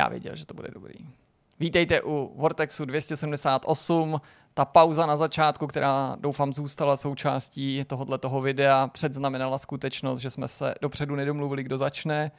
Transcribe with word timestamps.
Já 0.00 0.08
věděl, 0.08 0.36
že 0.36 0.46
to 0.46 0.54
bude 0.54 0.70
dobrý. 0.70 0.94
Vítejte 1.58 2.02
u 2.02 2.32
Vortexu 2.36 2.84
278. 2.84 4.20
Ta 4.54 4.64
pauza 4.64 5.06
na 5.06 5.16
začátku, 5.16 5.66
která 5.66 6.16
doufám 6.20 6.52
zůstala 6.52 6.96
součástí 6.96 7.84
tohohle 7.86 8.18
toho 8.18 8.40
videa, 8.40 8.88
předznamenala 8.88 9.58
skutečnost, 9.58 10.18
že 10.20 10.30
jsme 10.30 10.48
se 10.48 10.74
dopředu 10.82 11.16
nedomluvili, 11.16 11.62
kdo 11.62 11.76
začne 11.76 12.32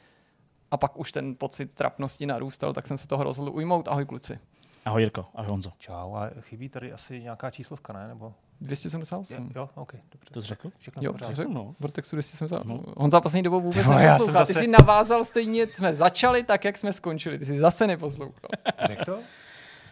a 0.70 0.76
pak 0.76 0.98
už 0.98 1.12
ten 1.12 1.36
pocit 1.38 1.74
trapnosti 1.74 2.26
narůstal, 2.26 2.72
tak 2.72 2.86
jsem 2.86 2.98
se 2.98 3.08
toho 3.08 3.24
rozhodl 3.24 3.50
ujmout. 3.54 3.88
Ahoj 3.88 4.04
kluci. 4.04 4.38
Ahoj 4.84 5.02
Jirko, 5.02 5.26
ahoj 5.34 5.50
Honzo. 5.50 5.72
Čau, 5.78 6.14
a 6.14 6.30
chybí 6.40 6.68
tady 6.68 6.92
asi 6.92 7.20
nějaká 7.20 7.50
číslovka, 7.50 7.92
ne? 7.92 8.08
Nebo... 8.08 8.34
278. 8.60 9.34
Je, 9.36 9.50
jo, 9.56 9.68
OK, 9.74 9.92
dobře. 9.92 10.30
To 10.32 10.40
jsi 10.42 10.46
řekl? 10.48 10.70
Všechno 10.78 11.02
Jo, 11.04 11.12
v 11.12 11.14
pořádku. 11.16 11.34
řekl, 11.34 11.50
no. 11.52 11.74
Vortexu 11.80 12.16
278. 12.16 12.68
No. 12.68 12.82
Honza 12.96 13.20
poslední 13.20 13.42
dobou 13.42 13.60
vůbec 13.60 13.86
já 13.86 13.94
neposlouchá. 13.98 14.18
jsem 14.18 14.46
Ty 14.46 14.52
zase- 14.52 14.60
jsi 14.60 14.66
navázal 14.66 15.24
stejně, 15.24 15.66
jsme 15.66 15.94
začali 15.94 16.42
tak, 16.42 16.64
jak 16.64 16.76
jsme 16.78 16.92
skončili. 16.92 17.38
Ty 17.38 17.44
jsi 17.44 17.58
zase 17.58 17.86
neposlouchal. 17.86 18.50
Řekl 18.86 19.04
to? 19.04 19.18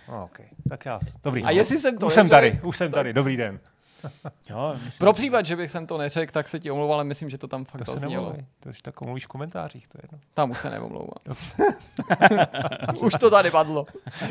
No, 0.08 0.24
OK, 0.24 0.40
tak 0.68 0.84
já. 0.86 1.00
Dobrý. 1.24 1.44
A 1.44 1.50
jestli 1.50 1.78
jsem 1.78 1.98
to 1.98 2.06
Už 2.06 2.14
jsem 2.14 2.28
tady, 2.28 2.60
už 2.62 2.76
jsem 2.76 2.92
tady, 2.92 3.12
dobrý 3.12 3.36
den. 3.36 3.60
Jo, 4.50 4.72
myslím, 4.84 4.98
Pro 4.98 5.12
případ, 5.12 5.46
že 5.46 5.56
bych 5.56 5.70
jsem 5.70 5.86
to 5.86 5.98
neřekl, 5.98 6.32
tak 6.32 6.48
se 6.48 6.58
ti 6.58 6.70
omlouval, 6.70 6.94
ale 6.94 7.04
myslím, 7.04 7.30
že 7.30 7.38
to 7.38 7.48
tam 7.48 7.64
fakt 7.64 7.78
To 7.78 7.84
se 7.84 7.98
zaznělo. 7.98 8.24
nemluví, 8.24 8.46
to 8.60 8.68
už 8.68 8.82
tak 8.82 9.00
mluvíš 9.00 9.24
v 9.24 9.28
komentářích, 9.28 9.88
to 9.88 9.98
je 9.98 10.02
jedno. 10.04 10.18
Tam 10.34 10.50
už 10.50 10.58
se 10.58 10.70
neomlouvám. 10.70 11.36
už 13.04 13.12
to 13.20 13.30
tady 13.30 13.50
padlo. 13.50 13.86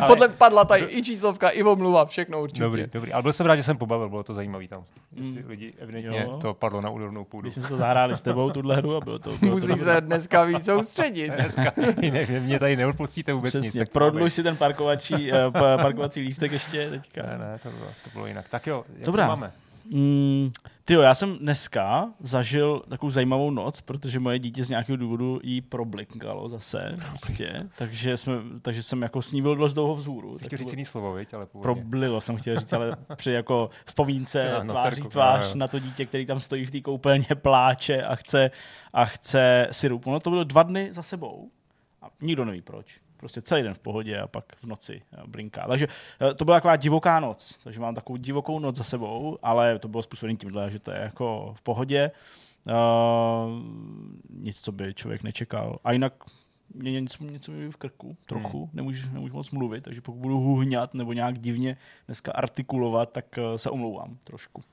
Podle 0.07 0.29
padla 0.29 0.65
tady 0.65 0.87
i 0.89 1.03
číslovka, 1.03 1.49
i 1.49 1.63
omluva, 1.63 2.05
všechno 2.05 2.41
určitě. 2.41 2.61
Dobrý, 2.63 2.85
dobrý. 2.93 3.13
Ale 3.13 3.23
byl 3.23 3.33
jsem 3.33 3.45
rád, 3.45 3.55
že 3.55 3.63
jsem 3.63 3.77
pobavil, 3.77 4.09
bylo 4.09 4.23
to 4.23 4.33
zajímavý 4.33 4.67
tam. 4.67 4.83
Jestli 5.15 5.43
Mm. 5.43 5.49
lidi 5.49 5.73
evidentně 5.79 6.19
Jo. 6.19 6.37
to 6.41 6.53
padlo 6.53 6.81
na 6.81 6.89
úrodnou 6.89 7.23
půdu. 7.25 7.41
Když 7.41 7.53
jsme 7.53 7.61
se 7.63 7.67
to 7.69 7.77
zahráli 7.77 8.17
s 8.17 8.21
tebou, 8.21 8.51
tuhle 8.51 8.75
hru, 8.75 8.95
a 8.95 9.01
bylo 9.01 9.19
to... 9.19 9.37
Bylo 9.37 9.51
Musí 9.51 9.67
to 9.67 9.75
se 9.75 10.01
dneska 10.01 10.43
víc 10.43 10.65
soustředit. 10.65 11.29
Dneska 11.35 11.73
ne, 12.11 12.39
mě 12.39 12.59
tady 12.59 12.75
neodpustíte 12.75 13.33
vůbec 13.33 13.53
nic. 13.53 13.63
Přesně, 13.63 13.79
tak 13.85 13.89
má 13.89 13.93
prodluž 13.93 14.33
si 14.33 14.43
ten 14.43 14.57
parkovací, 14.57 15.31
eh, 15.33 15.51
pa- 15.51 15.77
parkovací 15.77 16.19
lístek 16.21 16.51
ještě 16.51 16.89
teďka. 16.89 17.21
Ne, 17.23 17.37
ne, 17.37 17.59
to 17.63 17.69
bylo, 17.69 17.87
to 18.03 18.09
bylo 18.13 18.27
jinak. 18.27 18.49
Tak 18.49 18.67
jo, 18.67 18.83
jak 18.97 19.05
Dobrá. 19.05 19.23
to 19.23 19.27
máme? 19.29 19.51
Mm, 19.91 20.51
tyjo, 20.85 21.01
já 21.01 21.13
jsem 21.15 21.37
dneska 21.37 22.13
zažil 22.19 22.83
takovou 22.89 23.09
zajímavou 23.09 23.51
noc, 23.51 23.81
protože 23.81 24.19
moje 24.19 24.39
dítě 24.39 24.63
z 24.63 24.69
nějakého 24.69 24.97
důvodu 24.97 25.39
jí 25.43 25.61
problinkalo 25.61 26.49
zase, 26.49 26.95
prostě, 27.09 27.69
takže, 27.77 28.17
jsme, 28.17 28.33
takže 28.61 28.83
jsem 28.83 29.01
jako 29.01 29.21
s 29.21 29.31
ní 29.31 29.41
byl 29.41 29.55
dost 29.55 29.73
dlouho 29.73 29.95
vzhůru. 29.95 30.33
Jsi 30.33 30.45
chtěl 30.45 30.59
říct 30.59 30.71
jiný 30.71 30.85
slovo, 30.85 31.13
viď? 31.13 31.33
Ale 31.33 31.45
původně. 31.45 31.73
Problilo 31.81 32.21
jsem 32.21 32.37
chtěl 32.37 32.59
říct, 32.59 32.73
ale 32.73 32.97
při 33.15 33.31
jako 33.31 33.69
vzpomínce 33.85 34.51
Na- 34.51 34.73
tváří 34.73 34.95
dcerku, 34.95 35.09
tvář 35.09 35.45
jo, 35.45 35.49
jo. 35.49 35.55
na 35.55 35.67
to 35.67 35.79
dítě, 35.79 36.05
který 36.05 36.25
tam 36.25 36.39
stojí 36.39 36.65
v 36.65 36.71
té 36.71 36.81
koupelně, 36.81 37.27
pláče 37.35 38.03
a 38.03 38.15
chce, 38.15 38.51
a 38.93 39.05
chce 39.05 39.67
syrup. 39.71 40.05
No 40.05 40.19
to 40.19 40.29
bylo 40.29 40.43
dva 40.43 40.63
dny 40.63 40.89
za 40.91 41.03
sebou 41.03 41.49
a 42.01 42.09
nikdo 42.21 42.45
neví 42.45 42.61
proč. 42.61 42.99
Prostě 43.19 43.41
celý 43.41 43.63
den 43.63 43.73
v 43.73 43.79
pohodě 43.79 44.19
a 44.19 44.27
pak 44.27 44.45
v 44.55 44.65
noci 44.65 45.01
eh, 45.13 45.21
brinká. 45.27 45.67
Takže 45.67 45.87
eh, 46.21 46.33
to 46.33 46.45
byla 46.45 46.57
taková 46.57 46.75
divoká 46.75 47.19
noc. 47.19 47.59
Takže 47.63 47.79
mám 47.79 47.95
takovou 47.95 48.17
divokou 48.17 48.59
noc 48.59 48.75
za 48.75 48.83
sebou, 48.83 49.37
ale 49.43 49.79
to 49.79 49.87
bylo 49.87 50.03
způsobené 50.03 50.37
tímhle, 50.37 50.69
že 50.69 50.79
to 50.79 50.91
je 50.91 51.01
jako 51.01 51.53
v 51.57 51.61
pohodě. 51.61 52.11
Uh, 52.67 52.73
nic, 54.29 54.61
co 54.61 54.71
by 54.71 54.93
člověk 54.93 55.23
nečekal. 55.23 55.79
A 55.83 55.91
jinak 55.91 56.13
mě 56.73 56.91
něco, 56.91 57.23
něco 57.23 57.51
mi 57.51 57.71
v 57.71 57.77
krku, 57.77 58.17
trochu, 58.25 58.59
hmm. 58.59 58.69
nemůžu, 58.73 59.09
nemůžu 59.13 59.33
moc 59.35 59.51
mluvit, 59.51 59.83
takže 59.83 60.01
pokud 60.01 60.19
budu 60.19 60.39
huhňat 60.39 60.93
nebo 60.93 61.13
nějak 61.13 61.39
divně 61.39 61.77
dneska 62.05 62.31
artikulovat, 62.31 63.11
tak 63.11 63.25
se 63.55 63.69
omlouvám 63.69 64.17
trošku. 64.23 64.63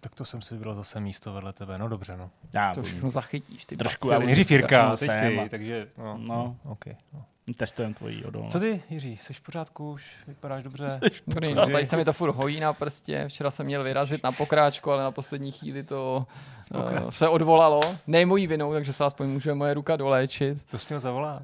Tak 0.00 0.14
to 0.14 0.24
jsem 0.24 0.42
si 0.42 0.54
vybral 0.54 0.74
zase 0.74 1.00
místo 1.00 1.32
vedle 1.32 1.52
tebe. 1.52 1.78
No 1.78 1.88
dobře, 1.88 2.16
no. 2.16 2.30
Já 2.54 2.74
To 2.74 2.80
budu- 2.80 2.86
všechno 2.88 3.10
zachytíš. 3.10 3.64
Ty 3.64 3.76
Trošku, 3.76 4.12
ale 4.12 4.24
Nejdřív 4.24 4.50
Jirka, 4.50 4.90
začnu 4.90 4.96
teď 4.96 5.20
sem 5.20 5.32
ty, 5.32 5.38
a- 5.38 5.48
takže 5.48 5.88
no. 5.98 6.18
No. 6.18 6.56
OK. 6.64 6.86
No. 7.12 7.24
Testujem 7.52 7.94
tvoji 7.94 8.24
odolnost. 8.24 8.52
Co 8.52 8.60
ty, 8.60 8.82
Jiří, 8.90 9.18
jsi 9.22 9.32
v 9.32 9.40
pořádku 9.40 9.92
už? 9.92 10.12
Vypadáš 10.28 10.62
dobře? 10.64 11.00
Dobrý, 11.26 11.54
no, 11.54 11.66
tady 11.66 11.86
se 11.86 11.96
mi 11.96 12.04
to 12.04 12.12
furt 12.12 12.30
hojí 12.32 12.60
na 12.60 12.72
prstě. 12.72 13.24
Včera 13.28 13.50
jsem 13.50 13.66
měl 13.66 13.84
vyrazit 13.84 14.22
na 14.22 14.32
pokráčku, 14.32 14.90
ale 14.90 15.02
na 15.02 15.10
poslední 15.10 15.52
chvíli 15.52 15.82
to 15.82 16.26
uh, 16.74 17.10
se 17.10 17.28
odvolalo. 17.28 17.80
Ne 18.06 18.26
mojí 18.26 18.46
vinou, 18.46 18.72
takže 18.72 18.92
se 18.92 19.04
aspoň 19.04 19.28
může 19.28 19.54
moje 19.54 19.74
ruka 19.74 19.96
doléčit. 19.96 20.58
To 20.70 20.78
jsi 20.78 20.86
měl 20.88 21.00
zavolat. 21.00 21.42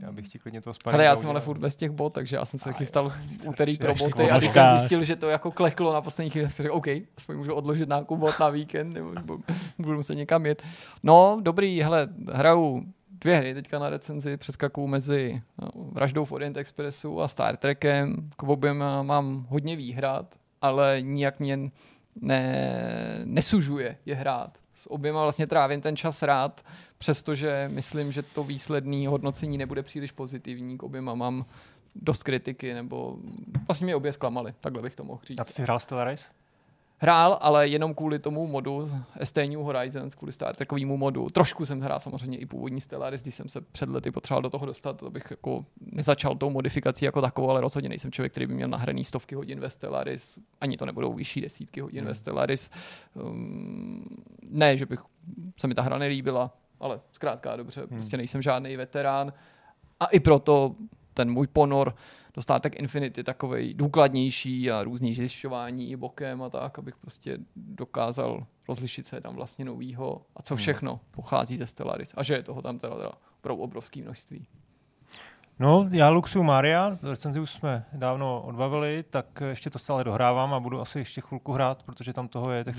Já 0.00 0.12
bych 0.12 0.28
ti 0.28 0.38
klidně 0.38 0.60
to 0.60 0.74
spadl. 0.74 0.96
Ale 0.96 1.04
já 1.04 1.16
jsem 1.16 1.30
ale 1.30 1.40
furt 1.40 1.58
bez 1.58 1.76
těch 1.76 1.90
bot, 1.90 2.12
takže 2.12 2.36
já 2.36 2.44
jsem 2.44 2.60
se 2.60 2.72
chystal 2.72 3.08
v 3.08 3.14
úterý 3.48 3.76
pro 3.78 3.94
boty 3.94 4.30
a 4.30 4.38
když 4.38 4.50
jsem 4.50 4.76
zjistil, 4.78 5.04
že 5.04 5.16
to 5.16 5.28
jako 5.28 5.50
kleklo 5.50 5.92
na 5.92 6.00
poslední 6.00 6.30
chvíli, 6.30 6.46
tak 6.46 6.52
jsem 6.56 6.62
řekl, 6.62 6.74
OK, 6.74 6.86
aspoň 7.16 7.36
můžu 7.36 7.54
odložit 7.54 7.88
nějakou 7.88 8.16
bot 8.16 8.38
na 8.40 8.48
víkend, 8.48 8.92
nebo 8.92 9.10
bu- 9.10 9.42
budu 9.78 9.96
muset 9.96 10.14
někam 10.14 10.46
jet. 10.46 10.62
No, 11.02 11.38
dobrý, 11.42 11.82
hele, 11.82 12.08
hraju 12.32 12.84
dvě 13.20 13.36
hry 13.36 13.54
teďka 13.54 13.78
na 13.78 13.90
recenzi, 13.90 14.36
přeskakuju 14.36 14.86
mezi 14.86 15.42
no, 15.62 15.68
Vraždou 15.74 16.24
v 16.24 16.32
Orient 16.32 16.56
Expressu 16.56 17.20
a 17.20 17.28
Star 17.28 17.56
Trekem. 17.56 18.30
K 18.36 18.42
oběma 18.42 19.02
mám 19.02 19.46
hodně 19.48 19.76
výhrad, 19.76 20.34
ale 20.62 20.98
nijak 21.02 21.40
mě 21.40 21.58
ne, 22.20 23.22
nesužuje 23.24 23.96
je 24.06 24.14
hrát. 24.14 24.58
S 24.74 24.90
oběma 24.90 25.22
vlastně 25.22 25.46
trávím 25.46 25.80
ten 25.80 25.96
čas 25.96 26.22
rád, 26.22 26.64
přestože 26.98 27.70
myslím, 27.72 28.12
že 28.12 28.22
to 28.22 28.44
výsledné 28.44 29.08
hodnocení 29.08 29.58
nebude 29.58 29.82
příliš 29.82 30.12
pozitivní. 30.12 30.78
K 30.78 30.82
oběma 30.82 31.14
mám 31.14 31.44
dost 31.94 32.22
kritiky, 32.22 32.74
nebo 32.74 33.16
vlastně 33.66 33.84
mě 33.84 33.96
obě 33.96 34.12
zklamaly, 34.12 34.54
takhle 34.60 34.82
bych 34.82 34.96
to 34.96 35.04
mohl 35.04 35.20
říct. 35.26 35.40
A 35.40 35.44
ty 35.44 35.52
jsi 35.52 35.62
hrál 35.62 35.80
Stellaris? 35.80 36.30
Hrál, 37.00 37.38
ale 37.40 37.68
jenom 37.68 37.94
kvůli 37.94 38.18
tomu 38.18 38.46
modu 38.46 38.90
ST 39.24 39.36
New 39.36 39.58
Horizons, 39.58 40.14
kvůli 40.14 40.32
Star 40.32 40.56
Trekovému 40.56 40.96
modu. 40.96 41.30
Trošku 41.30 41.66
jsem 41.66 41.80
hrál 41.80 42.00
samozřejmě 42.00 42.38
i 42.38 42.46
původní 42.46 42.80
Stellaris, 42.80 43.22
když 43.22 43.34
jsem 43.34 43.48
se 43.48 43.60
před 43.60 43.88
lety 43.88 44.10
potřeboval 44.10 44.42
do 44.42 44.50
toho 44.50 44.66
dostat, 44.66 44.96
to 44.96 45.10
bych 45.10 45.26
jako 45.30 45.64
nezačal 45.80 46.36
tou 46.36 46.50
modifikací 46.50 47.04
jako 47.04 47.20
takovou, 47.20 47.50
ale 47.50 47.60
rozhodně 47.60 47.88
nejsem 47.88 48.12
člověk, 48.12 48.32
který 48.32 48.46
by 48.46 48.54
měl 48.54 48.68
nahraný 48.68 49.04
stovky 49.04 49.34
hodin 49.34 49.60
ve 49.60 49.70
Stellaris, 49.70 50.38
ani 50.60 50.76
to 50.76 50.86
nebudou 50.86 51.12
vyšší 51.12 51.40
desítky 51.40 51.80
hodin 51.80 52.00
Hmm. 52.00 52.08
ve 52.08 52.14
Stellaris. 52.14 52.70
Um, 53.14 54.04
ne, 54.50 54.76
že 54.76 54.86
bych 54.86 55.00
se 55.60 55.66
mi 55.66 55.74
ta 55.74 55.82
hra 55.82 55.98
nelíbila, 55.98 56.50
ale 56.80 57.00
zkrátka 57.12 57.56
dobře, 57.56 57.80
Hmm. 57.80 57.88
prostě 57.88 58.16
nejsem 58.16 58.42
žádný 58.42 58.76
veterán. 58.76 59.32
A 60.00 60.06
i 60.06 60.20
proto 60.20 60.74
ten 61.14 61.30
můj 61.30 61.46
ponor 61.46 61.94
do 62.27 62.27
státek 62.40 62.76
Infinity 62.76 63.24
takovej 63.24 63.74
důkladnější 63.74 64.70
a 64.70 64.82
různý 64.82 65.14
zjišťování 65.14 65.90
i 65.90 65.96
bokem 65.96 66.42
a 66.42 66.50
tak, 66.50 66.78
abych 66.78 66.96
prostě 66.96 67.38
dokázal 67.56 68.46
rozlišit, 68.68 69.06
co 69.06 69.16
je 69.16 69.22
tam 69.22 69.34
vlastně 69.34 69.64
novýho 69.64 70.26
a 70.36 70.42
co 70.42 70.56
všechno 70.56 71.00
pochází 71.10 71.56
ze 71.56 71.66
Stellaris. 71.66 72.14
A 72.16 72.22
že 72.22 72.34
je 72.34 72.42
toho 72.42 72.62
tam 72.62 72.78
teda, 72.78 72.96
teda 72.96 73.12
opravdu 73.40 73.62
obrovské 73.62 74.02
množství. 74.02 74.46
No, 75.60 75.88
já 75.90 76.08
Luxu 76.10 76.42
Maria, 76.42 76.98
recenzi 77.02 77.40
už 77.40 77.50
jsme 77.50 77.84
dávno 77.92 78.42
odbavili, 78.42 79.02
tak 79.10 79.42
ještě 79.48 79.70
to 79.70 79.78
stále 79.78 80.04
dohrávám 80.04 80.54
a 80.54 80.60
budu 80.60 80.80
asi 80.80 80.98
ještě 80.98 81.20
chvilku 81.20 81.52
hrát, 81.52 81.82
protože 81.82 82.12
tam 82.12 82.28
toho 82.28 82.50
je 82.50 82.64
tak 82.64 82.74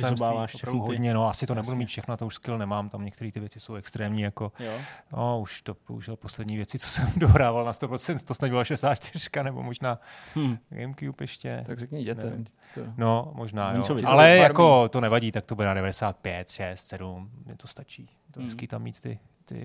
opravdu 0.55 0.79
hodně. 0.81 1.13
No, 1.13 1.29
asi 1.29 1.47
to 1.47 1.55
nebudu 1.55 1.77
mít 1.77 1.85
všechno, 1.85 2.17
to 2.17 2.25
už 2.25 2.35
skill 2.35 2.57
nemám, 2.57 2.89
tam 2.89 3.05
některé 3.05 3.31
ty 3.31 3.39
věci 3.39 3.59
jsou 3.59 3.75
extrémní, 3.75 4.21
jako 4.21 4.51
Jo. 4.59 4.71
no, 5.11 5.41
už 5.41 5.61
to 5.61 5.73
použil 5.75 6.15
poslední 6.15 6.55
věci, 6.55 6.79
co 6.79 6.87
jsem 6.87 7.11
dohrával 7.15 7.65
na 7.65 7.71
100%, 7.71 8.19
to 8.25 8.33
snad 8.33 8.49
byla 8.49 8.63
64, 8.63 9.29
nebo 9.43 9.63
možná 9.63 9.99
Hm. 10.35 10.57
Gamecube 10.69 11.23
ještě. 11.23 11.63
Tak 11.67 11.79
řekni 11.79 12.03
dětem. 12.03 12.29
Nevím. 12.29 12.45
To- 12.75 12.81
No, 12.97 13.31
možná, 13.35 13.73
jo. 13.73 13.83
Ale 14.05 14.37
jako 14.37 14.89
to 14.89 15.01
nevadí, 15.01 15.31
tak 15.31 15.45
to 15.45 15.55
bude 15.55 15.67
na 15.67 15.73
95, 15.73 16.49
6, 16.49 16.87
7, 16.87 17.29
mě 17.45 17.55
to 17.55 17.67
stačí. 17.67 18.09
To 18.31 18.39
Hmm. 18.39 18.47
hezký 18.49 18.67
tam 18.67 18.81
mít 18.83 18.99
ty, 18.99 19.19
ty, 19.45 19.55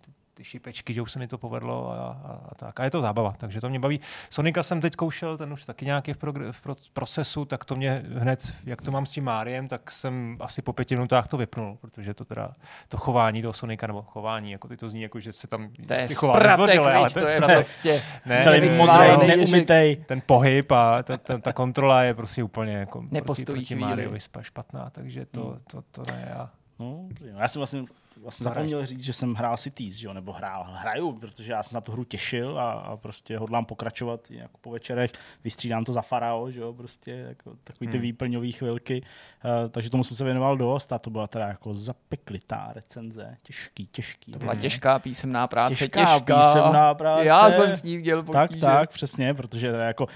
ty, 0.00 0.10
ty 0.34 0.44
šipečky, 0.44 0.94
že 0.94 1.02
už 1.02 1.12
se 1.12 1.18
mi 1.18 1.28
to 1.28 1.38
povedlo 1.38 1.90
a, 1.90 1.94
a, 1.96 2.38
a, 2.48 2.54
tak. 2.54 2.80
A 2.80 2.84
je 2.84 2.90
to 2.90 3.00
zábava, 3.00 3.34
takže 3.38 3.60
to 3.60 3.68
mě 3.68 3.78
baví. 3.80 4.00
Sonika 4.30 4.62
jsem 4.62 4.80
teď 4.80 4.96
koušel, 4.96 5.38
ten 5.38 5.52
už 5.52 5.64
taky 5.64 5.84
nějaký 5.86 6.12
v, 6.12 6.16
progr- 6.18 6.52
v 6.52 6.60
pro- 6.62 6.76
procesu, 6.92 7.44
tak 7.44 7.64
to 7.64 7.76
mě 7.76 8.02
hned, 8.16 8.52
jak 8.64 8.82
to 8.82 8.90
mám 8.90 9.06
s 9.06 9.10
tím 9.10 9.24
Máriem, 9.24 9.68
tak 9.68 9.90
jsem 9.90 10.36
asi 10.40 10.62
po 10.62 10.72
pěti 10.72 10.94
minutách 10.94 11.28
to 11.28 11.36
vypnul, 11.36 11.78
protože 11.80 12.14
to 12.14 12.24
teda, 12.24 12.52
to 12.88 12.96
chování 12.96 13.42
toho 13.42 13.52
Sonika, 13.52 13.86
nebo 13.86 14.02
chování, 14.02 14.50
jako 14.52 14.68
ty 14.68 14.76
to 14.76 14.88
zní 14.88 15.02
jako, 15.02 15.20
že 15.20 15.32
se 15.32 15.46
tam 15.46 15.68
To 15.86 15.94
je 15.94 16.76
chová 16.76 16.92
ale 16.96 17.04
víš, 17.06 17.14
to 17.14 17.18
je 17.20 17.26
spratek- 17.36 17.54
prostě... 17.56 18.02
ne, 18.26 18.42
Celý 18.42 18.60
ne, 18.60 18.66
nevíc 18.66 18.80
ne, 18.80 18.86
modrý, 18.86 19.10
modrý, 19.10 19.28
ne- 19.28 19.36
neumytej. 19.36 19.96
ten 19.96 20.22
pohyb 20.26 20.72
a 20.72 21.02
ta, 21.02 21.16
ta, 21.16 21.38
ta 21.38 21.52
kontrola 21.52 22.02
je 22.02 22.14
prostě 22.14 22.42
úplně 22.42 22.72
jako 22.72 23.02
proti, 23.22 23.44
proti 23.44 23.74
spa- 24.20 24.42
špatná, 24.42 24.90
takže 24.90 25.26
to, 25.26 25.42
Hmm. 25.42 25.58
to, 25.70 25.82
to, 25.82 26.04
to 26.04 26.12
ne. 26.12 26.28
Já. 26.30 26.50
No. 26.78 27.08
No, 27.32 27.38
já 27.38 27.48
jsem 27.48 27.60
vlastně, 27.60 27.84
vlastně 28.16 28.44
zapomněl 28.44 28.86
říct, 28.86 29.02
že 29.04 29.12
jsem 29.12 29.34
hrál 29.34 29.56
Cities, 29.56 29.94
že 29.94 30.06
jo, 30.06 30.12
nebo 30.12 30.32
hrál, 30.32 30.66
hraju, 30.70 31.12
protože 31.12 31.52
já 31.52 31.62
jsem 31.62 31.74
na 31.74 31.80
tu 31.80 31.92
hru 31.92 32.04
těšil 32.04 32.58
a, 32.60 32.72
a 32.72 32.96
prostě 32.96 33.38
hodlám 33.38 33.64
pokračovat 33.64 34.30
jako 34.30 34.58
po 34.60 34.70
večerech, 34.70 35.10
vystřídám 35.44 35.84
to 35.84 35.92
za 35.92 36.02
Farao, 36.02 36.50
že 36.50 36.60
jo, 36.60 36.72
prostě 36.72 37.10
jako 37.10 37.56
takový 37.64 37.88
ty 37.88 37.96
Hmm. 37.96 38.02
výplňové 38.02 38.50
chvilky, 38.52 39.02
uh, 39.44 39.70
takže 39.70 39.90
tomu 39.90 40.04
jsem 40.04 40.16
se 40.16 40.24
věnoval 40.24 40.56
dost 40.56 40.92
a 40.92 40.98
to 40.98 41.10
byla 41.10 41.26
teda 41.26 41.46
jako 41.48 41.74
zapeklitá 41.74 42.70
recenze, 42.74 43.36
těžký, 43.42 43.86
těžký. 43.86 44.32
To 44.32 44.38
byla 44.38 44.52
Mhm. 44.52 44.62
těžká 44.62 44.98
písemná 44.98 45.46
práce, 45.46 45.74
těžká, 45.74 46.04
těžká. 46.18 46.38
písemná 46.40 46.94
práce. 46.94 47.26
Já 47.26 47.50
jsem 47.50 47.72
s 47.72 47.82
ním 47.82 48.02
děl 48.02 48.22
Tak, 48.22 48.48
potíže. 48.48 48.66
tak, 48.66 48.90
přesně, 48.90 49.34
protože 49.34 49.72
teda 49.72 49.84
jako 49.84 50.06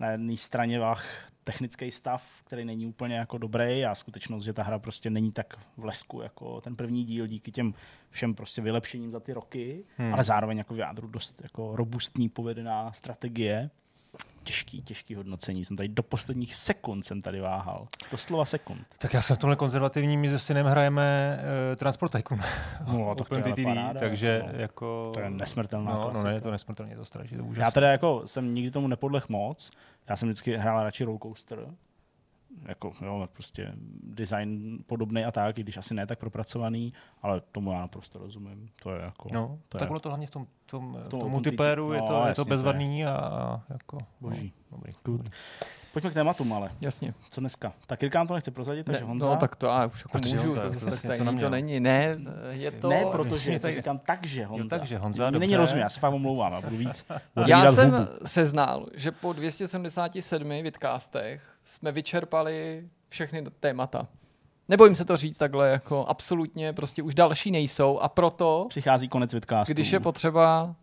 na 0.00 0.10
jedné 0.10 0.36
straně 0.36 0.78
vách 0.78 1.04
technický 1.46 1.90
stav, 1.90 2.26
který 2.44 2.64
není 2.64 2.86
úplně 2.86 3.16
jako 3.16 3.38
dobrý 3.38 3.84
a 3.84 3.94
skutečnost, 3.94 4.42
že 4.42 4.52
ta 4.52 4.62
hra 4.62 4.78
prostě 4.78 5.10
není 5.10 5.32
tak 5.32 5.54
v 5.76 5.84
lesku 5.84 6.20
jako 6.20 6.60
ten 6.60 6.76
první 6.76 7.04
díl 7.04 7.26
díky 7.26 7.52
těm 7.52 7.74
všem 8.10 8.34
prostě 8.34 8.62
vylepšením 8.62 9.10
za 9.10 9.20
ty 9.20 9.32
roky, 9.32 9.84
hmm. 9.96 10.14
ale 10.14 10.24
zároveň 10.24 10.58
jako 10.58 10.74
v 10.74 10.78
jádru 10.78 11.08
dost 11.08 11.40
jako 11.42 11.76
robustní 11.76 12.28
povedená 12.28 12.92
strategie 12.92 13.70
těžký, 14.46 14.82
těžký 14.82 15.14
hodnocení. 15.14 15.64
Jsem 15.64 15.76
tady 15.76 15.88
do 15.88 16.02
posledních 16.02 16.54
sekund 16.54 17.02
jsem 17.02 17.22
tady 17.22 17.40
váhal. 17.40 17.86
Doslova 18.10 18.44
sekund. 18.44 18.86
Tak 18.98 19.14
já 19.14 19.22
jsem 19.22 19.36
v 19.36 19.38
tomhle 19.38 19.56
konzervativním, 19.56 20.20
my 20.20 20.30
se 20.30 20.38
synem 20.38 20.66
hrajeme 20.66 21.38
uh, 21.70 21.76
Transport 21.76 22.12
Tycoon. 22.12 22.40
No, 22.86 23.14
tak 23.14 23.28
to 23.28 23.34
je 23.34 23.42
TV, 23.42 23.64
paráda, 23.64 24.00
takže 24.00 24.42
no. 24.46 24.58
jako... 24.60 25.10
To 25.14 25.20
je 25.20 25.30
nesmrtelná 25.30 25.92
No, 25.92 26.10
no 26.14 26.22
ne, 26.22 26.34
je 26.34 26.40
to 26.40 26.50
nesmrtelně, 26.50 26.92
je 26.92 26.96
to 26.96 27.04
strašně, 27.04 27.36
to 27.36 27.42
je 27.42 27.48
úžasné. 27.48 27.64
Já 27.64 27.70
teda 27.70 27.90
jako 27.90 28.22
jsem 28.26 28.54
nikdy 28.54 28.70
tomu 28.70 28.88
nepodlech 28.88 29.28
moc. 29.28 29.70
Já 30.08 30.16
jsem 30.16 30.28
vždycky 30.28 30.56
hrál 30.56 30.82
radši 30.82 31.04
rollercoaster. 31.04 31.66
Jako, 32.62 32.92
jo, 33.00 33.28
prostě 33.32 33.72
design 34.02 34.78
podobný 34.86 35.24
a 35.24 35.30
tak, 35.32 35.58
i 35.58 35.62
když 35.62 35.76
asi 35.76 35.94
ne 35.94 36.06
tak 36.06 36.18
propracovaný, 36.18 36.92
ale 37.22 37.40
tomu 37.52 37.72
já 37.72 37.80
naprosto 37.80 38.18
rozumím. 38.18 38.68
To 38.82 38.90
je 38.92 39.02
jako... 39.02 39.28
No, 39.32 39.58
to 39.68 39.78
tak 39.78 39.86
je 39.86 39.88
bylo 39.88 40.00
to 40.00 40.08
hlavně 40.08 40.26
v 40.26 40.30
tom, 40.30 40.46
tom, 40.66 40.92
tom 40.92 41.02
v 41.02 41.08
tom 41.08 41.30
multiplayeru, 41.30 41.92
je 41.92 42.00
no, 42.00 42.06
to, 42.06 42.12
je 42.14 42.20
to 42.20 42.28
jasně, 42.28 42.44
to 42.44 42.50
je- 42.50 42.56
bezvadný 42.56 43.04
a, 43.04 43.16
a 43.16 43.62
jako... 43.70 43.98
Boží. 44.20 44.52
No, 44.72 44.78
dobrý, 44.78 44.92
Good. 45.04 45.30
Pojďme 45.96 46.10
k 46.10 46.14
tématům, 46.14 46.52
ale 46.52 46.70
Jasně. 46.80 47.14
co 47.30 47.40
dneska? 47.40 47.72
Tak 47.86 48.02
Jirka 48.02 48.24
to 48.26 48.34
nechce 48.34 48.50
prozradit, 48.50 48.86
takže 48.86 49.00
Ne, 49.00 49.06
Honza. 49.06 49.26
no 49.26 49.36
tak 49.36 49.56
to 49.56 49.66
já 49.66 49.86
už 49.86 50.04
jako 50.04 50.18
můžu, 50.18 50.36
Honza, 50.48 50.60
to 50.62 50.66
to 50.66 50.70
zase 50.70 50.78
tak 50.78 50.88
vlastně 50.88 51.08
to 51.08 51.16
tajný 51.16 51.24
neměl. 51.26 51.46
to 51.46 51.50
není. 51.50 51.80
Ne, 51.80 52.16
je 52.50 52.70
to... 52.70 52.88
ne, 52.88 53.04
protože 53.10 53.52
že 53.52 53.58
to 53.58 53.62
tak- 53.62 53.74
říkám 53.74 53.98
tak, 53.98 54.26
že 54.26 54.44
Honza. 54.46 54.78
takže 54.78 54.98
Honza, 54.98 55.30
Mně 55.30 55.38
není 55.38 55.52
dobře. 55.52 55.60
rozumět, 55.60 55.82
já 55.82 55.88
se 55.88 56.00
fakt 56.00 56.12
omlouvám, 56.14 56.52
já 56.52 56.60
budu 56.60 56.76
víc 56.76 57.06
budu 57.36 57.48
Já 57.48 57.72
jsem 57.72 57.90
hubu. 57.90 58.04
se 58.24 58.46
znal, 58.46 58.86
že 58.94 59.12
po 59.12 59.32
277 59.32 60.48
vidcastech 60.62 61.42
jsme 61.64 61.92
vyčerpali 61.92 62.88
všechny 63.08 63.44
témata. 63.60 64.06
Nebojím 64.68 64.94
se 64.94 65.04
to 65.04 65.16
říct 65.16 65.38
takhle, 65.38 65.68
jako 65.70 66.06
absolutně, 66.06 66.72
prostě 66.72 67.02
už 67.02 67.14
další 67.14 67.50
nejsou 67.50 67.98
a 67.98 68.08
proto, 68.08 68.66
Přichází 68.68 69.08
konec 69.08 69.34
vidcastu. 69.34 69.72
když 69.72 69.90
je 69.92 70.00
potřeba 70.00 70.74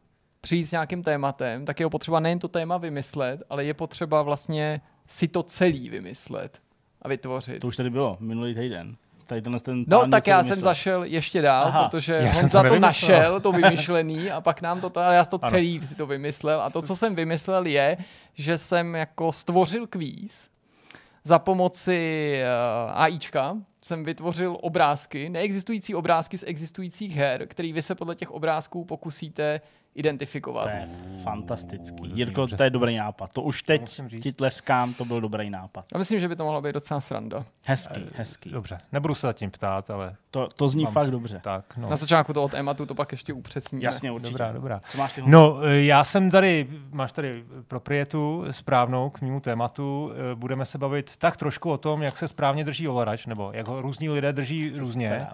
přijít 0.42 0.66
s 0.66 0.72
nějakým 0.72 1.04
tématem, 1.04 1.66
tak 1.66 1.80
je 1.80 1.90
potřeba 1.90 2.20
nejen 2.20 2.40
to 2.40 2.48
téma 2.48 2.78
vymyslet, 2.78 3.44
ale 3.50 3.66
je 3.66 3.74
potřeba 3.74 4.22
vlastně 4.22 4.82
si 5.14 5.28
to 5.28 5.44
celý 5.44 5.90
vymyslet 5.90 6.60
a 7.02 7.08
vytvořit. 7.08 7.60
To 7.60 7.68
už 7.68 7.76
tady 7.76 7.90
bylo, 7.90 8.18
minulý 8.20 8.56
týden. 8.56 8.96
Tady 9.26 9.42
tenhle 9.42 9.60
ten 9.60 9.84
No 9.88 10.08
tak 10.08 10.28
já 10.28 10.38
vymyslel. 10.38 10.56
jsem 10.56 10.64
zašel 10.64 11.04
ještě 11.04 11.42
dál, 11.42 11.66
Aha. 11.66 11.90
protože 11.90 12.14
Já 12.14 12.34
jsem 12.34 12.42
Honza 12.42 12.64
to 12.64 12.70
to, 12.70 12.80
našel, 12.80 13.40
to 13.40 13.52
vymyšlený 13.62 14.32
a 14.32 14.42
pak 14.42 14.62
nám 14.62 14.82
to, 14.82 14.92
ale 15.00 15.16
já 15.16 15.26
to 15.26 15.40
Ano. 15.42 15.50
celý 15.52 15.82
si 15.82 15.96
to 15.96 16.06
vymyslel 16.08 16.62
a 16.62 16.70
to, 16.70 16.82
co 16.82 16.96
jsem 16.96 17.16
vymyslel 17.16 17.66
je, 17.66 17.98
že 18.34 18.58
jsem 18.58 18.96
jako 18.96 19.32
stvořil 19.32 19.88
kvíz 19.88 20.50
za 21.24 21.40
pomoci 21.40 22.40
uh, 22.86 22.92
AIčka, 23.02 23.58
jsem 23.84 24.04
vytvořil 24.04 24.58
obrázky, 24.62 25.30
neexistující 25.30 25.96
obrázky 25.96 26.38
z 26.38 26.44
existujících 26.48 27.16
her, 27.16 27.48
který 27.48 27.74
vy 27.74 27.82
se 27.82 27.96
podle 27.96 28.16
těch 28.16 28.32
obrázků 28.32 28.86
pokusíte 28.86 29.62
identifikovat. 29.96 30.64
To 30.64 30.70
je 30.70 30.88
fantastický. 31.24 32.12
Jirko, 32.14 32.48
to 32.48 32.64
je 32.64 32.70
dobrý 32.70 32.96
nápad. 32.98 33.34
To 33.34 33.42
už 33.42 33.64
teď 33.64 34.02
ti 34.22 34.32
tleskám, 34.34 34.94
to 34.94 35.06
byl 35.06 35.22
dobrý 35.22 35.50
nápad. 35.50 35.86
Já 35.94 35.98
myslím, 35.98 36.20
že 36.20 36.28
by 36.28 36.36
to 36.36 36.44
mohla 36.44 36.62
být 36.62 36.72
docela 36.74 37.02
sranda. 37.02 37.46
Hezký, 37.66 38.06
hezký. 38.16 38.50
Dobře, 38.50 38.78
nebudu 38.92 39.16
se 39.16 39.28
zatím 39.28 39.52
ptát, 39.52 39.90
ale 39.90 40.16
To, 40.32 40.48
to 40.56 40.70
zní 40.70 40.86
fakt 40.86 41.06
si- 41.06 41.12
dobře. 41.12 41.40
tak, 41.44 41.78
no. 41.78 41.90
Na 41.90 41.96
začátku 41.96 42.34
toho 42.34 42.48
tématu 42.50 42.86
to 42.86 42.96
pak 42.96 43.12
ještě 43.12 43.34
upřesníme. 43.34 43.84
Jasně, 43.86 44.12
určitě. 44.12 44.32
Dobrá, 44.32 44.52
dobrá. 44.52 44.82
Co 44.88 44.98
máš 44.98 45.14
ty 45.14 45.22
No, 45.26 45.60
eh, 45.64 45.82
já 45.82 46.04
jsem 46.04 46.32
tady, 46.32 46.68
máš 46.92 47.12
tady 47.14 47.44
proprietu 47.68 48.46
správnou 48.52 49.10
k 49.10 49.22
mému 49.22 49.40
tématu. 49.40 50.12
Eh, 50.32 50.36
Budeme 50.36 50.66
se 50.66 50.78
bavit 50.78 51.16
tak 51.18 51.38
trošku 51.38 51.72
o 51.72 51.78
tom, 51.78 52.02
jak 52.04 52.18
se 52.18 52.28
správně 52.28 52.64
drží 52.64 52.88
ovladač, 52.88 53.26
nebo 53.26 53.52
jak 53.54 53.68
ho 53.68 53.73
různí 53.82 54.10
lidé 54.10 54.34
drží 54.34 54.72
různě. 54.78 55.28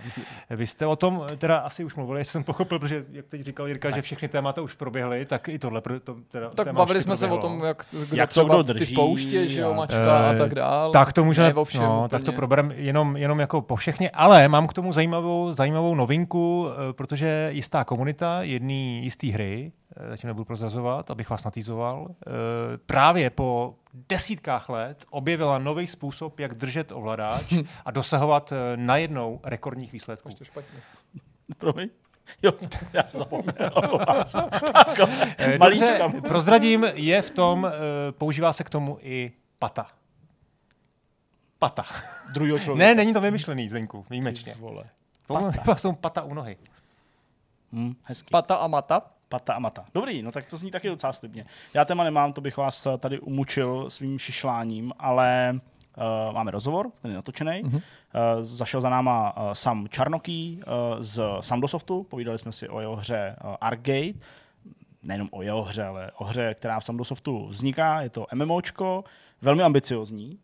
Vy 0.49 0.67
jste 0.67 0.85
o 0.85 0.95
tom 0.95 1.25
teda 1.37 1.57
asi 1.57 1.83
už 1.83 1.95
mluvili, 1.95 2.25
jsem 2.25 2.43
pochopil, 2.43 2.79
protože 2.79 3.05
jak 3.11 3.25
teď 3.25 3.41
říkal 3.41 3.67
Jirka, 3.67 3.89
že 3.89 4.01
všechny 4.01 4.27
témata 4.27 4.61
už 4.61 4.73
proběhly, 4.73 5.25
tak 5.25 5.49
i 5.49 5.59
tohle 5.59 5.81
pro- 5.81 5.99
to, 5.99 6.15
teda, 6.31 6.49
Tak 6.49 6.65
téma 6.67 6.77
bavili 6.77 7.01
jsme 7.01 7.15
se 7.15 7.25
o 7.25 7.29
proběhlo. 7.29 7.57
tom, 7.59 7.67
jak, 7.67 7.85
kdo 8.07 8.15
Jak 8.17 8.29
to 8.29 8.31
třeba 8.31 8.45
kdo 8.55 8.63
ty 8.63 8.73
drží 8.73 8.93
spouště, 8.93 9.47
že 9.47 9.61
jo, 9.61 9.71
a- 9.71 9.75
mačka 9.75 10.29
a 10.29 10.33
tak 10.33 10.55
dál. 10.55 10.91
Tak 10.91 11.13
to 11.13 11.23
můžeme, 11.25 11.53
no, 11.53 11.61
úplně. 11.61 12.09
tak 12.09 12.23
to 12.23 12.31
probereme 12.31 12.75
jenom, 12.75 13.17
jenom 13.17 13.39
jako 13.39 13.61
po 13.61 13.75
všechny, 13.75 14.09
ale 14.11 14.47
mám 14.47 14.67
k 14.67 14.73
tomu 14.73 14.93
zajímavou, 14.93 15.51
zajímavou 15.53 15.95
novinku, 15.95 16.67
eh, 16.89 16.93
protože 16.93 17.49
jistá 17.51 17.83
komunita 17.83 18.39
jedný 18.43 19.03
jistý 19.03 19.31
hry, 19.31 19.71
zatím 20.09 20.27
nebudu 20.27 20.45
prozrazovat, 20.45 21.11
abych 21.11 21.29
vás 21.29 21.43
natýzoval, 21.43 22.07
eh, 22.09 22.31
právě 22.85 23.29
po 23.29 23.75
desítkách 23.93 24.69
let 24.69 25.05
objevila 25.09 25.59
nový 25.59 25.87
způsob, 25.87 26.39
jak 26.39 26.53
držet 26.53 26.91
ovladač 26.91 27.53
a 27.85 27.91
dosahovat 27.91 28.51
eh, 28.51 28.77
najednou 28.77 29.39
rekordních 29.43 29.93
výsledků. 29.93 30.29
To 30.29 30.43
špatně. 30.43 30.79
Promiň. 31.57 31.89
Jo, 32.43 32.51
já 32.93 33.03
jsem 33.03 33.19
zapomněl. 33.19 33.71
Eh, 35.37 35.57
Malíčka. 35.57 35.97
Dobře, 35.97 36.21
prozradím, 36.21 36.85
je 36.93 37.21
v 37.21 37.29
tom, 37.29 37.67
eh, 37.67 37.71
používá 38.11 38.53
se 38.53 38.63
k 38.63 38.69
tomu 38.69 38.97
i 39.01 39.31
pata. 39.59 39.87
Pata. 41.59 41.85
Druhýho 42.33 42.59
člověka. 42.59 42.87
Ne, 42.87 42.95
není 42.95 43.13
to 43.13 43.21
vymyšlený, 43.21 43.69
Zdenku, 43.69 44.05
výjimečně. 44.09 44.53
Ty 44.53 44.59
Vole. 44.59 44.83
Pata. 45.27 45.75
jsou 45.75 45.93
pata 45.93 46.21
u 46.21 46.33
nohy. 46.33 46.57
Hm, 47.73 47.95
hezký. 48.03 48.31
Pata 48.31 48.55
a 48.55 48.67
mata. 48.67 49.01
Pata 49.29 49.53
a 49.53 49.59
mata. 49.59 49.85
Dobrý, 49.93 50.21
no 50.21 50.31
tak 50.31 50.45
to 50.49 50.57
zní 50.57 50.71
taky 50.71 50.89
docela 50.89 51.13
slibně. 51.13 51.45
Já 51.73 51.85
téma 51.85 52.03
nemám, 52.03 52.33
to 52.33 52.41
bych 52.41 52.57
vás 52.57 52.87
tady 52.97 53.19
umučil 53.19 53.89
svým 53.89 54.19
šišláním, 54.19 54.93
ale 54.99 55.53
uh, 55.53 56.33
máme 56.33 56.51
rozhovor, 56.51 56.91
ten 57.01 57.11
je 57.11 57.15
natočený. 57.15 57.63
Mm-hmm. 57.63 57.75
Uh, 57.75 57.81
zašel 58.39 58.81
za 58.81 58.89
náma 58.89 59.37
uh, 59.37 59.51
Sam 59.51 59.87
Čarnoký 59.89 60.61
uh, 60.67 61.01
z 61.01 61.21
Samdosoftu, 61.39 62.03
povídali 62.03 62.37
jsme 62.37 62.51
si 62.51 62.69
o 62.69 62.79
jeho 62.79 62.95
hře 62.95 63.35
uh, 63.43 63.55
Arcade, 63.61 64.13
nejenom 65.03 65.27
o 65.31 65.41
jeho 65.41 65.61
hře, 65.63 65.83
ale 65.83 66.11
o 66.17 66.23
hře, 66.23 66.53
která 66.53 66.79
v 66.79 66.85
Samdosoftu 66.85 67.47
vzniká. 67.47 68.01
Je 68.01 68.09
to 68.09 68.25
MMOčko, 68.33 69.03
velmi 69.41 69.63
ambiciozní, 69.63 70.39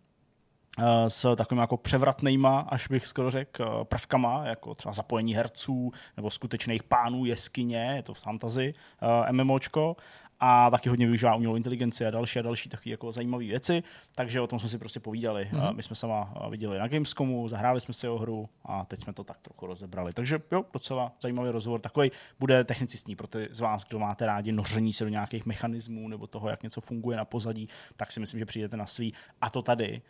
s 1.07 1.36
takovými 1.36 1.62
jako 1.62 1.77
převratnýma, 1.77 2.60
až 2.60 2.88
bych 2.88 3.07
skoro 3.07 3.31
řekl, 3.31 3.80
eh, 3.81 3.86
prvkama, 3.86 4.45
jako 4.45 4.75
třeba 4.75 4.94
zapojení 4.94 5.36
herců 5.36 5.92
nebo 6.18 6.30
skutečných 6.30 6.83
pánů 6.83 7.25
jeskyně, 7.25 7.94
je 7.95 8.04
to 8.04 8.13
v 8.13 8.19
fantasy 8.19 8.72
uh, 9.01 9.31
MMOčko, 9.31 9.95
a 10.39 10.69
taky 10.69 10.89
hodně 10.89 11.06
využívá 11.06 11.36
umělou 11.36 11.56
inteligenci 11.56 12.06
a 12.06 12.12
další 12.12 12.39
a 12.39 12.42
další 12.42 12.69
takové 12.69 12.92
jako 12.92 13.12
zajímavé 13.12 13.45
věci, 13.45 13.83
takže 14.16 14.42
o 14.42 14.48
tom 14.48 14.60
jsme 14.60 14.69
si 14.69 14.77
prostě 14.77 15.00
povídali. 15.00 15.50
Mm-hmm. 15.51 15.75
My 15.75 15.83
jsme 15.83 15.95
sama 15.95 16.33
eh, 16.36 16.50
viděli 16.50 16.80
na 16.80 16.88
Gamescomu, 16.88 17.48
zahráli 17.48 17.81
jsme 17.81 17.94
si 17.94 18.07
o 18.07 18.17
hru 18.17 18.50
a 18.65 18.86
teď 18.86 19.00
jsme 19.00 19.13
to 19.13 19.24
tak 19.24 19.38
trochu 19.41 19.65
rozebrali. 19.67 20.13
Takže 20.13 20.39
jo, 20.51 20.65
docela 20.74 21.12
zajímavý 21.22 21.50
rozhovor. 21.50 21.79
Takový 21.82 22.12
bude 22.39 22.63
technicistní 22.63 23.15
pro 23.15 23.27
ty 23.27 23.48
z 23.51 23.60
vás, 23.60 23.84
kdo 23.84 24.00
máte 24.00 24.25
rádi 24.25 24.51
noření 24.51 24.94
se 24.94 25.03
do 25.03 25.10
nějakých 25.10 25.46
mechanismů 25.46 26.08
nebo 26.08 26.27
toho, 26.27 26.50
jak 26.50 26.63
něco 26.63 26.82
funguje 26.82 27.17
na 27.17 27.25
pozadí, 27.25 27.67
tak 27.96 28.12
si 28.12 28.20
myslím, 28.20 28.39
že 28.39 28.46
přijdete 28.46 28.77
na 28.77 28.86
svý. 28.86 29.13
A 29.41 29.50
to 29.50 29.62
tady 29.62 30.01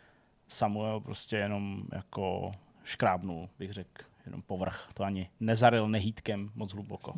Samuel 0.48 1.00
prostě 1.00 1.36
jenom 1.36 1.82
jako 1.92 2.52
škrábnul, 2.84 3.48
bych 3.58 3.72
řekl, 3.72 4.04
jenom 4.26 4.42
povrch. 4.42 4.88
To 4.94 5.04
ani 5.04 5.30
nezaril 5.40 5.88
nehýtkem 5.88 6.50
moc 6.54 6.72
hluboko. 6.72 7.12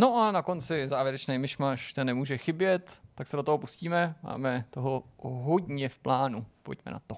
No 0.00 0.16
a 0.16 0.32
na 0.32 0.42
konci 0.42 0.88
závěrečný 0.88 1.38
myšmaš, 1.38 1.92
ten 1.92 2.06
nemůže 2.06 2.38
chybět, 2.38 3.00
tak 3.14 3.26
se 3.26 3.36
do 3.36 3.42
toho 3.42 3.58
pustíme. 3.58 4.14
Máme 4.22 4.64
toho 4.70 5.02
hodně 5.22 5.88
v 5.88 5.98
plánu. 5.98 6.46
Pojďme 6.62 6.92
na 6.92 7.00
to. 7.06 7.16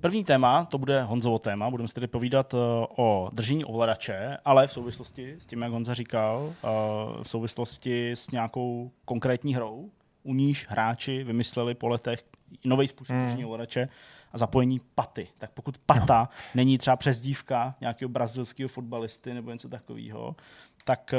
První 0.00 0.24
téma, 0.24 0.64
to 0.64 0.78
bude 0.78 1.02
Honzovo 1.02 1.38
téma, 1.38 1.70
budeme 1.70 1.88
si 1.88 1.94
tedy 1.94 2.06
povídat 2.06 2.54
uh, 2.54 2.60
o 2.96 3.30
držení 3.32 3.64
ovladače, 3.64 4.38
ale 4.44 4.66
v 4.66 4.72
souvislosti 4.72 5.36
s 5.38 5.46
tím, 5.46 5.62
jak 5.62 5.72
Honza 5.72 5.94
říkal, 5.94 6.42
uh, 6.42 7.22
v 7.22 7.28
souvislosti 7.28 8.10
s 8.10 8.30
nějakou 8.30 8.90
konkrétní 9.04 9.54
hrou, 9.54 9.90
u 10.28 10.34
níž 10.34 10.66
hráči 10.68 11.24
vymysleli 11.24 11.74
po 11.74 11.88
letech 11.88 12.24
nový 12.64 12.88
způsob 12.88 13.16
Hmm. 13.16 13.24
držení 13.24 13.44
ovladače 13.44 13.88
a 14.32 14.38
zapojení 14.38 14.80
paty. 14.94 15.28
Tak 15.38 15.50
pokud 15.50 15.78
pata 15.78 16.18
no. 16.20 16.28
není 16.54 16.78
třeba 16.78 16.96
přezdívka 16.96 17.74
nějakého 17.80 18.08
brazilského 18.08 18.68
fotbalisty 18.68 19.34
nebo 19.34 19.52
něco 19.52 19.68
takového, 19.68 20.36
tak 20.84 21.14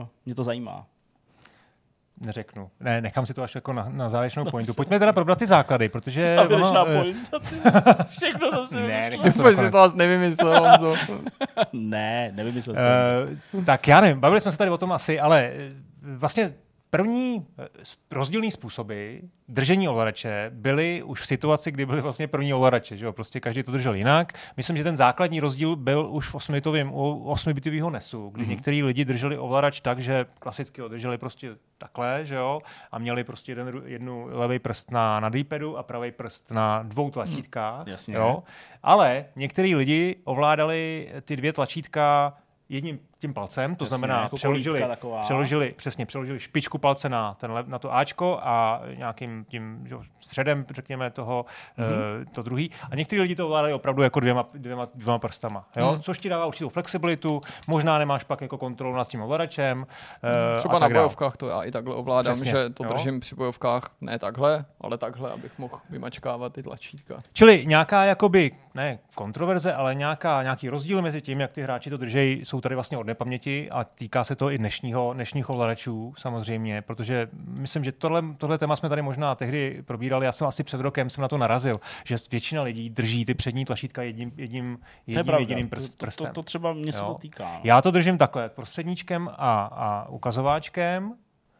uh, 0.00 0.06
mě 0.26 0.34
to 0.34 0.44
zajímá. 0.44 0.86
Neřeknu. 2.20 2.70
Ne, 2.80 3.00
nechám 3.00 3.26
si 3.26 3.34
to 3.34 3.42
až 3.42 3.54
jako 3.54 3.72
na, 3.72 3.88
na 3.88 4.08
závěrečnou 4.08 4.44
pointu. 4.44 4.74
Pojďme 4.74 4.98
teda 4.98 5.12
probrat 5.12 5.38
ty 5.38 5.46
základy, 5.46 5.88
protože... 5.88 6.26
Závěrečná 6.36 6.82
ono, 6.82 6.90
eh, 6.92 7.02
pointa. 7.02 7.38
ty. 7.38 7.56
Všechno 8.18 8.50
jsem 8.50 8.66
si 8.66 8.76
Ne, 8.76 9.10
vymyslel. 9.10 9.52
že 9.52 9.56
jsi 9.56 9.70
to 9.70 9.76
vás 9.76 9.94
nevymyslel, 9.94 10.60
Honzo. 10.60 10.96
Ne, 11.72 12.32
nevymyslel 12.34 12.76
jsem. 12.76 12.84
Uh, 13.52 13.64
tak 13.64 13.88
já 13.88 14.00
nevím, 14.00 14.20
bavili 14.20 14.40
jsme 14.40 14.52
se 14.52 14.58
tady 14.58 14.70
o 14.70 14.78
tom 14.78 14.92
asi, 14.92 15.20
ale 15.20 15.42
eh, 15.44 15.70
vlastně 16.16 16.50
první 16.96 17.46
eh, 17.58 17.68
rozdílný 18.10 18.50
způsoby 18.50 19.16
držení 19.48 19.88
ovladače 19.88 20.50
byly 20.54 21.02
už 21.02 21.20
v 21.20 21.26
situaci, 21.26 21.72
kdy 21.72 21.86
byly 21.86 22.00
vlastně 22.00 22.28
první 22.28 22.54
ovladače. 22.54 22.96
Že 22.96 23.04
jo? 23.04 23.12
Prostě 23.12 23.40
každý 23.40 23.62
to 23.62 23.72
držel 23.72 23.94
jinak. 23.94 24.32
Myslím, 24.56 24.76
že 24.76 24.84
ten 24.84 24.96
základní 24.96 25.40
rozdíl 25.40 25.76
byl 25.76 26.08
už 26.10 26.28
v 26.28 26.34
8-bitovém, 26.34 26.90
u 26.92 27.32
8-bitového 27.34 27.90
NESu, 27.90 28.30
kdy 28.30 28.44
mm-hmm. 28.44 28.48
některý 28.48 28.82
lidi 28.82 29.04
drželi 29.04 29.38
ovladač 29.38 29.80
tak, 29.80 29.98
že 29.98 30.26
klasicky 30.38 30.80
ho 30.80 30.88
drželi 30.88 31.18
prostě 31.18 31.56
takhle, 31.78 32.24
že 32.24 32.34
jo, 32.34 32.60
a 32.92 32.98
měli 32.98 33.24
prostě 33.24 33.52
jeden, 33.52 33.82
jednu 33.84 34.26
levý 34.30 34.58
prst 34.58 34.90
na, 34.90 35.20
na 35.20 35.28
D-padu 35.28 35.78
a 35.78 35.82
pravý 35.82 36.12
prst 36.12 36.50
na 36.50 36.82
dvou 36.82 37.10
tlačítkách. 37.10 37.86
jasně. 37.86 38.14
Jo? 38.14 38.42
Ale 38.82 39.24
některý 39.36 39.74
lidi 39.74 40.16
ovládali 40.24 41.08
ty 41.24 41.36
dvě 41.36 41.52
tlačítka 41.52 42.34
jedním 42.68 42.98
tím 43.18 43.34
palcem, 43.34 43.74
to 43.76 43.84
Jasně, 43.84 43.96
znamená 43.98 44.22
jako 44.22 44.36
přeložili, 44.36 44.84
přeložili, 45.20 45.74
přesně, 45.76 46.06
přeložili 46.06 46.40
špičku 46.40 46.78
palce 46.78 47.08
na, 47.08 47.34
ten, 47.34 47.64
na 47.66 47.78
to 47.78 47.94
Ačko 47.94 48.38
a 48.42 48.80
nějakým 48.96 49.44
tím 49.48 49.84
že, 49.88 49.96
středem, 50.20 50.66
řekněme, 50.70 51.10
toho 51.10 51.44
Mhm. 51.76 51.88
mm-hmm. 51.88 52.32
to 52.32 52.42
druhý. 52.42 52.70
A 52.90 52.96
někteří 52.96 53.20
lidi 53.20 53.36
to 53.36 53.46
ovládají 53.46 53.74
opravdu 53.74 54.02
jako 54.02 54.20
dvěma, 54.20 54.48
dvěma, 54.54 54.88
dvěma 54.94 55.18
prstama, 55.18 55.64
jo? 55.76 55.88
Mm. 55.90 55.96
Mm. 55.96 56.02
což 56.02 56.18
ti 56.18 56.28
dává 56.28 56.46
určitou 56.46 56.68
flexibilitu, 56.68 57.40
možná 57.66 57.98
nemáš 57.98 58.24
pak 58.24 58.40
jako 58.40 58.58
kontrolu 58.58 58.96
nad 58.96 59.08
tím 59.08 59.22
ovladačem. 59.22 59.86
eh, 60.56 60.58
Třeba 60.58 60.72
a 60.74 60.76
na 60.76 60.80
tak 60.80 60.92
dál. 60.92 61.02
bojovkách 61.02 61.36
to 61.36 61.48
já 61.48 61.62
i 61.62 61.70
takhle 61.70 61.94
ovládám, 61.94 62.32
Přesně, 62.34 62.50
že 62.50 62.70
to 62.70 62.84
jo. 62.84 62.88
držím 62.92 63.20
při 63.20 63.34
bojovkách 63.34 63.82
ne 64.00 64.18
takhle, 64.18 64.64
ale 64.80 64.98
takhle, 64.98 65.30
abych 65.30 65.58
mohl 65.58 65.80
vymačkávat 65.90 66.52
ty 66.52 66.62
tlačítka. 66.62 67.22
Čili 67.32 67.66
nějaká 67.66 68.04
jakoby, 68.04 68.50
ne 68.74 68.98
kontroverze, 69.14 69.74
ale 69.74 69.94
nějaká, 69.94 70.42
nějaký 70.42 70.68
rozdíl 70.68 71.02
mezi 71.02 71.20
tím, 71.22 71.40
jak 71.40 71.52
ty 71.52 71.62
hráči 71.62 71.90
to 71.90 71.96
držejí, 71.96 72.44
jsou 72.44 72.60
tady 72.60 72.74
vlastně 72.74 72.98
od 73.04 73.06
nepaměti 73.06 73.70
a 73.70 73.84
týká 73.84 74.24
se 74.24 74.36
to 74.36 74.50
i 74.50 74.58
dnešního, 74.58 75.12
dnešních 75.12 75.50
ovladačů 75.50 76.14
samozřejmě, 76.18 76.82
protože 76.82 77.28
myslím, 77.58 77.84
že 77.84 77.92
tohle, 77.92 78.22
tohle 78.38 78.58
téma 78.58 78.76
jsme 78.76 78.88
tady 78.88 79.02
možná 79.02 79.34
tehdy 79.34 79.82
probírali, 79.86 80.26
já 80.26 80.32
jsem 80.32 80.46
asi 80.46 80.64
před 80.64 80.80
rokem 80.80 81.10
jsem 81.10 81.22
na 81.22 81.28
to 81.28 81.38
narazil, 81.38 81.80
že 82.04 82.16
většina 82.30 82.62
lidí 82.62 82.90
drží 82.90 83.24
ty 83.24 83.34
přední 83.34 83.64
tlačítka 83.64 84.02
jedním, 84.02 84.32
jedním, 84.36 84.76
To 84.76 84.82
je 84.82 85.12
jedním 85.12 85.26
pravda. 85.26 85.40
jediným 85.42 85.68
to, 85.68 85.76
prst, 85.76 85.90
to, 85.90 85.96
to, 85.96 86.06
prstem. 86.06 86.32
to, 86.32 86.42
třeba 86.42 86.72
mě 86.72 86.92
se 86.92 86.98
Jo. 86.98 87.06
to 87.06 87.14
týká. 87.14 87.44
no. 87.54 87.60
Já 87.64 87.82
to 87.82 87.90
držím 87.90 88.18
takhle, 88.18 88.48
prostředníčkem 88.48 89.28
a, 89.32 89.64
a 89.64 90.08
ukazováčkem. 90.08 91.14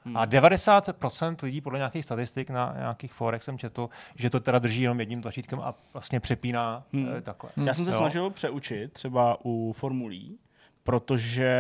Hmm. 0.07 0.17
A 0.17 0.27
90% 0.27 1.37
lidí 1.43 1.61
podle 1.61 1.79
nějakých 1.79 2.05
statistik 2.05 2.51
na 2.51 2.75
nějakých 2.79 3.13
fórech 3.13 3.43
jsem 3.43 3.59
četl, 3.59 3.89
že 4.17 4.31
to 4.31 4.41
teda 4.41 4.59
drží 4.59 4.83
jenom 4.83 5.01
jedním 5.01 5.23
tlačítkem 5.23 5.61
a 5.61 5.75
vlastně 5.93 6.21
přepíná 6.21 6.83
Hmm. 6.93 7.05
hmm. 7.07 7.23
takhle. 7.23 7.51
Já 7.57 7.75
jsem 7.75 7.85
se 7.85 7.91
Jo. 7.91 7.97
snažil 7.99 8.31
přeučit 8.31 8.93
třeba 8.93 9.37
u 9.45 9.73
formulí, 9.77 10.39
protože 10.85 11.53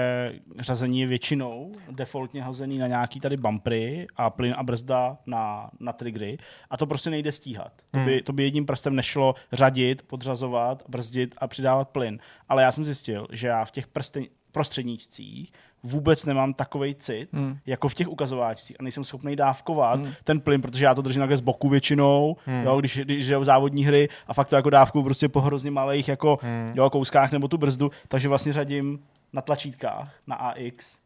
řazení 0.59 1.00
je 1.00 1.07
většinou 1.07 1.73
defaultně 1.90 2.43
hozený 2.43 2.78
na 2.78 2.87
nějaký 2.87 3.21
tady 3.21 3.37
bumpery 3.37 4.07
a 4.16 4.31
plyn 4.31 4.54
a 4.57 4.62
brzda 4.62 5.19
na, 5.26 5.71
na 5.81 5.93
triggery 5.93 6.38
a 6.71 6.76
to 6.76 6.87
prostě 6.87 7.11
nejde 7.11 7.33
stíhat. 7.33 7.73
To 7.90 7.99
by, 7.99 8.23
to 8.23 8.33
by 8.33 8.43
jedním 8.43 8.66
prstem 8.66 8.97
nešlo 8.97 9.35
řadit, 9.52 10.02
podřazovat, 10.02 10.85
brzdit 10.88 11.35
a 11.38 11.47
přidávat 11.47 11.88
plyn. 11.88 12.19
Ale 12.49 12.62
já 12.62 12.73
jsem 12.73 12.85
zjistil, 12.85 13.26
že 13.33 13.49
já 13.49 13.64
v 13.64 13.71
těch 13.71 13.87
prsten, 13.87 14.25
prostředníčcích 14.52 15.52
vůbec 15.84 16.24
nemám 16.24 16.54
takovej 16.54 16.94
cit, 16.94 17.28
Hmm. 17.32 17.58
jako 17.66 17.88
v 17.88 17.94
těch 17.94 18.08
ukazováčcích 18.08 18.76
a 18.80 18.82
nejsem 18.82 19.04
schopný 19.04 19.36
dávkovat 19.36 20.00
ten 20.24 20.40
plyn, 20.40 20.62
protože 20.62 20.84
já 20.84 20.94
to 20.94 21.02
držím 21.02 21.20
takhle 21.20 21.36
z 21.36 21.40
boku 21.40 21.68
většinou, 21.68 22.36
jo, 22.64 22.80
když, 22.80 22.98
když 22.98 23.26
jdou 23.28 23.44
závodní 23.44 23.84
hry 23.84 24.08
a 24.26 24.34
fakt 24.34 24.48
to 24.48 24.56
jako 24.56 24.70
dávku 24.70 25.02
prostě 25.02 25.28
po 25.28 25.40
hrozně 25.40 25.70
malých 25.70 26.08
jako 26.08 26.38
jo, 26.74 26.90
kouskách 26.90 27.32
nebo 27.32 27.48
tu 27.48 27.58
brzdu, 27.58 27.90
takže 28.08 28.28
vlastně 28.28 28.52
řadím 28.52 29.00
na 29.32 29.42
tlačítkách, 29.42 30.14
na 30.26 30.36
AX, 30.36 30.98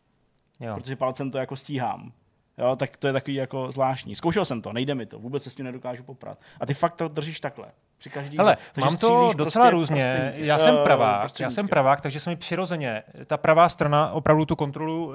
Jo. 0.61 0.75
protože 0.75 0.97
palcem 0.97 1.31
to 1.31 1.39
jako 1.39 1.57
stíhám. 1.57 2.13
Jo, 2.59 2.77
tak 2.77 2.97
to 2.97 3.07
je 3.07 3.13
takový 3.13 3.35
jako 3.35 3.73
zvláštní. 3.73 4.15
Zkoušel 4.15 4.45
jsem 4.45 4.63
to, 4.63 4.73
nejde 4.73 4.95
mi 4.95 5.07
to, 5.07 5.19
vůbec 5.19 5.43
se 5.43 5.51
s 5.51 5.55
tím 5.55 5.65
nedokážu 5.65 6.03
poprat. 6.03 6.39
A 6.61 6.67
ty 6.67 6.75
fakt 6.75 6.95
to 6.95 7.09
držíš 7.09 7.41
takhle. 7.41 7.67
Při 7.99 8.11
každý 8.11 8.39
Hele, 8.39 8.57
mám 8.81 8.97
to 8.97 9.31
docela 9.37 9.65
prostě 9.65 9.71
různě. 9.71 10.33
Já 10.37 10.59
jsem 10.59 10.75
eh, 10.75 10.83
pravák, 10.85 11.13
já 11.15 11.19
prostředníkem. 11.21 11.51
jsem 11.55 11.69
pravák, 11.69 12.01
takže 12.01 12.21
se 12.21 12.31
mi 12.31 12.37
přirozeně 12.37 13.03
ta 13.27 13.37
pravá 13.37 13.69
strana 13.69 14.11
opravdu 14.13 14.45
tu 14.45 14.57
kontrolu 14.57 15.07
uh, 15.07 15.15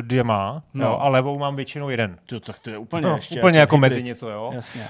dvěma, 0.00 0.62
No. 0.74 0.84
no. 0.84 0.90
jo, 0.90 0.98
a 1.00 1.08
levou 1.08 1.38
mám 1.38 1.56
většinou 1.56 1.88
jeden. 1.88 2.18
To, 2.26 2.40
tak 2.40 2.58
to 2.58 2.70
je 2.70 2.78
úplně 2.78 3.02
No, 3.08 3.16
ještě 3.16 3.38
úplně 3.40 3.58
jako 3.60 3.76
hybrid. 3.76 3.92
mezi 3.92 4.02
něco, 4.02 4.30
jo. 4.30 4.50
Jasně. 4.54 4.80
Uh, 4.82 4.88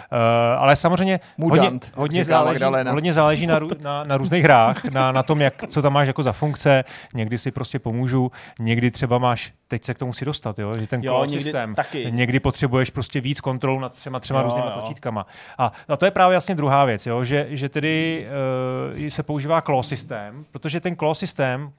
ale 0.59 0.77
samozřejmě 0.77 1.21
hodně, 1.43 1.61
Mudant, 1.61 1.93
hodně, 1.95 2.25
říká 2.25 2.37
záleží, 2.37 2.65
hodně 2.91 3.13
záleží 3.13 3.47
na, 3.47 3.59
rů- 3.61 3.81
na, 3.83 4.05
na 4.05 4.17
různých 4.17 4.43
hrách, 4.45 4.85
na, 4.85 5.13
na 5.13 5.23
tom, 5.23 5.41
jak, 5.41 5.55
co 5.69 5.83
tam 5.83 5.93
máš 5.93 6.07
jako 6.07 6.23
za 6.23 6.33
funkce. 6.33 6.85
Někdy 7.15 7.39
si 7.39 7.51
prostě 7.51 7.79
pomůžu, 7.79 8.33
někdy 8.59 8.91
třeba 8.91 9.19
máš, 9.19 9.53
teď 9.69 9.85
se 9.85 9.95
k 9.95 9.99
tomu 9.99 10.13
si 10.13 10.25
dostat, 10.25 10.59
jo, 10.59 10.73
že 10.79 10.87
ten 10.87 11.01
Jo, 11.05 11.25
někdy 11.25 11.45
systém, 11.45 11.75
taky. 11.75 12.07
někdy 12.11 12.41
potřebuješ 12.41 12.91
prostě 12.91 13.21
víc 13.21 13.41
kontrol 13.41 13.81
nad 13.81 13.95
třema, 13.95 14.21
třema 14.21 14.41
Jo, 14.41 14.45
různýma 14.45 14.67
jo. 14.67 14.73
tlačítkama. 14.73 15.27
A, 15.59 15.73
a 15.89 15.97
to 15.97 16.05
je 16.05 16.11
právě 16.11 16.35
jasně 16.35 16.55
druhá 16.55 16.85
věc, 16.85 17.07
jo, 17.07 17.25
že, 17.27 17.47
že 17.51 17.69
tedy 17.69 18.27
uh, 19.03 19.09
se 19.09 19.23
používá 19.23 19.61
claw 19.61 19.83
systém, 19.83 20.45
protože 20.53 20.81
ten 20.81 20.97
claw 20.97 21.15
systém 21.15 21.73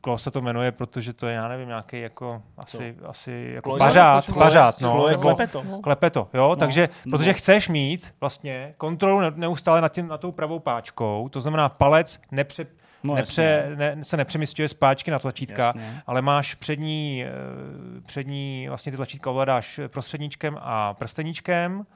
Klo 0.00 0.18
se 0.18 0.30
to 0.30 0.40
jmenuje, 0.40 0.72
protože 0.72 1.12
to 1.12 1.26
je, 1.26 1.34
já 1.34 1.48
nevím, 1.48 1.68
nějaký 1.68 2.00
jako 2.00 2.42
asi, 2.56 2.96
asi 3.06 3.50
jako 3.54 3.70
Klo- 3.70 3.78
pařád, 3.78 4.24
Klo- 4.28 4.38
pařád, 4.38 4.78
Klo- 4.78 4.82
no, 4.82 4.92
Klo 4.92 5.08
nebo- 5.08 5.22
klepeto. 5.22 5.62
No. 5.70 5.80
Klepeto, 5.80 6.28
jo, 6.34 6.48
no, 6.48 6.56
takže, 6.56 6.88
no. 7.04 7.18
protože 7.18 7.32
chceš 7.32 7.68
mít 7.68 8.14
vlastně 8.20 8.74
kontrolu 8.76 9.20
ne- 9.20 9.32
neustále 9.34 9.80
nad, 9.80 9.92
tím, 9.92 10.08
nad 10.08 10.20
tou 10.20 10.32
pravou 10.32 10.58
páčkou, 10.58 11.28
to 11.28 11.40
znamená 11.40 11.68
palec 11.68 12.20
nepře, 12.30 12.66
No, 13.06 13.14
nepře, 13.14 13.72
ne, 13.76 13.96
se 14.02 14.16
nepřemysťuje 14.16 14.68
z 14.68 14.74
páčky 14.74 15.10
na 15.10 15.18
tlačítka, 15.18 15.62
Jasně. 15.66 16.02
ale 16.06 16.22
máš 16.22 16.54
přední, 16.54 17.24
eh, 17.24 17.30
přední, 18.06 18.66
vlastně 18.68 18.92
ty 18.92 18.96
tlačítka 18.96 19.30
ovládáš 19.30 19.80
prostředníčkem 19.88 20.56
a 20.60 20.94
prsteníčkem 20.94 21.86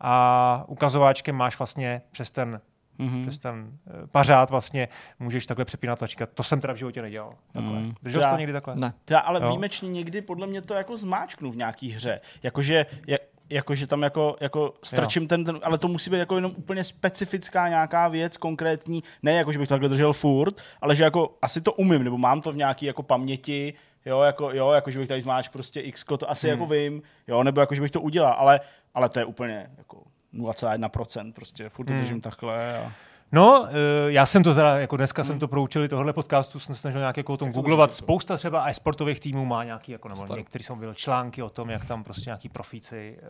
a 0.00 0.64
ukazováčkem 0.66 1.36
máš 1.36 1.58
vlastně 1.58 2.02
přes 2.12 2.30
ten 2.30 2.60
Mhm. 2.98 3.22
přes 3.22 3.38
ten 3.38 3.70
eh, 3.86 4.06
pařád 4.06 4.50
vlastně 4.50 4.88
můžeš 5.18 5.46
takhle 5.46 5.64
přepínat 5.64 5.98
tlačítka. 5.98 6.26
To 6.26 6.42
jsem 6.42 6.60
teda 6.60 6.72
v 6.72 6.76
životě 6.76 7.02
nedělal. 7.02 7.34
Takhle. 7.52 7.80
Mm. 7.80 7.94
Držel 8.02 8.22
jsi 8.22 8.28
to 8.30 8.36
někdy 8.36 8.52
takhle? 8.52 8.76
Ne. 8.76 8.92
Já 9.10 9.18
ale 9.18 9.40
Jo. 9.42 9.46
výjimečně 9.48 9.88
někdy 9.88 10.22
podle 10.22 10.46
mě 10.46 10.62
to 10.62 10.74
jako 10.74 10.96
zmáčknu 10.96 11.50
v 11.50 11.56
nějaký 11.56 11.90
hře. 11.90 12.20
Jakože, 12.42 12.86
je, 13.06 13.18
jakože 13.50 13.86
tam 13.86 14.02
jako, 14.02 14.36
jako 14.40 14.74
strčím 14.84 15.28
ten, 15.28 15.44
ten, 15.44 15.58
ale 15.62 15.78
to 15.78 15.88
musí 15.88 16.10
být 16.10 16.18
jako 16.18 16.36
jenom 16.36 16.52
úplně 16.56 16.84
specifická 16.84 17.68
nějaká 17.68 18.08
věc, 18.08 18.36
konkrétní, 18.36 19.02
ne 19.22 19.32
jako, 19.32 19.52
že 19.52 19.58
bych 19.58 19.68
to 19.68 19.74
takhle 19.74 19.88
držel 19.88 20.12
furt, 20.12 20.60
ale 20.80 20.96
že 20.96 21.04
jako 21.04 21.38
asi 21.42 21.60
to 21.60 21.72
umím, 21.72 22.04
nebo 22.04 22.18
mám 22.18 22.40
to 22.40 22.52
v 22.52 22.56
nějaký 22.56 22.86
jako 22.86 23.02
paměti, 23.02 23.74
jo, 24.06 24.20
jako, 24.20 24.50
jo, 24.52 24.70
jako 24.70 24.90
že 24.90 24.98
bych 24.98 25.08
tady 25.08 25.20
zmáč 25.20 25.48
prostě 25.48 25.80
x, 25.80 26.04
to 26.04 26.30
asi 26.30 26.46
Hmm. 26.48 26.60
jako 26.60 26.72
vím, 26.74 27.02
jo, 27.28 27.42
nebo 27.42 27.60
jako, 27.60 27.74
že 27.74 27.80
bych 27.82 27.90
to 27.90 28.00
udělal, 28.00 28.34
ale, 28.38 28.60
ale 28.94 29.08
to 29.08 29.18
je 29.18 29.24
úplně 29.24 29.70
jako 29.78 30.02
0,1%, 30.34 31.32
prostě 31.32 31.68
furt 31.68 31.86
to 31.86 31.92
Hmm. 31.92 31.98
držím 32.00 32.20
takhle 32.20 32.78
a... 32.78 32.92
No, 33.32 33.66
eh, 33.68 33.72
já 34.12 34.26
jsem 34.26 34.42
to 34.42 34.54
teda, 34.54 34.78
jako 34.78 34.96
dneska 34.96 35.24
jsem 35.24 35.38
to 35.38 35.48
proučili 35.48 35.88
tohle 35.88 36.12
podcastu, 36.12 36.60
jsem 36.60 36.74
se 36.74 36.80
snažil 36.80 37.00
nějak 37.00 37.16
jako 37.16 37.32
o 37.32 37.36
tom 37.36 37.48
to 37.52 37.58
googlovat. 37.58 37.92
Spousta 37.92 38.36
třeba 38.36 38.68
i 38.70 38.74
sportových 38.74 39.20
týmů 39.20 39.44
má 39.46 39.64
nějaký, 39.64 39.92
jako, 39.92 40.08
nebo 40.08 40.36
některý 40.36 40.64
jsou 40.64 40.76
byli 40.76 40.94
články 40.94 41.42
o 41.42 41.50
tom, 41.50 41.70
jak 41.70 41.84
tam 41.84 42.04
prostě 42.04 42.22
nějaký 42.30 42.48
profíci 42.48 43.18
eh, 43.18 43.26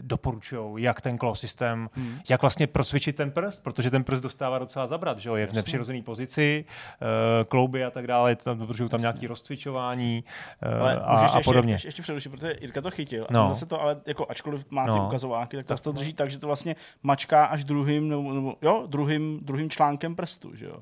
doporučují, 0.00 0.84
jak 0.84 1.00
ten 1.00 1.18
claw 1.18 1.34
systém, 1.34 1.88
Hmm. 1.94 2.18
jak 2.30 2.40
vlastně 2.42 2.66
procvičit 2.66 3.16
ten 3.16 3.30
prst, 3.30 3.62
protože 3.62 3.90
ten 3.90 4.04
prst 4.04 4.22
dostává 4.22 4.58
docela 4.58 4.86
zabrat, 4.86 5.18
že 5.18 5.28
jo, 5.28 5.34
je 5.36 5.46
v 5.46 5.52
nepřirozené 5.52 6.02
pozici, 6.02 6.64
eh, 7.02 7.44
klouby 7.44 7.84
a 7.84 7.90
tak 7.90 8.06
dále, 8.06 8.36
tam 8.36 8.58
dodržují 8.58 8.90
tam 8.90 9.00
nějaký 9.00 9.26
rozcvičování 9.26 10.24
eh, 10.62 10.78
Ale 10.80 11.00
a, 11.00 11.12
můžeš 11.12 11.30
a 11.34 11.36
ještě, 11.36 11.48
podobně. 11.50 11.74
Ještě, 11.74 11.88
ještě 11.88 12.02
přerušit, 12.02 12.28
protože 12.28 12.54
Jirka 12.60 12.80
to 12.80 12.90
chytil. 12.90 13.24
A 13.24 13.32
No. 13.32 13.42
no. 13.42 13.48
zase 13.48 13.66
to 13.66 13.80
ale, 13.82 13.96
jako, 14.06 14.26
ačkoliv 14.28 14.70
má 14.70 14.84
ty 14.84 14.90
No. 14.98 15.06
ukazováky, 15.06 15.56
tak 15.56 15.66
to 15.66 15.76
to 15.76 15.92
drží 15.92 16.12
tak, 16.12 16.30
že 16.30 16.38
to 16.38 16.46
vlastně 16.46 16.76
mačká 17.02 17.44
až 17.44 17.64
druhým, 17.64 18.08
nebo, 18.08 18.32
nebo 18.32 18.54
jo, 18.62 18.84
druhým, 18.86 19.39
druhým 19.40 19.70
článkem 19.70 20.16
prstu, 20.16 20.54
že 20.56 20.66
jo? 20.66 20.76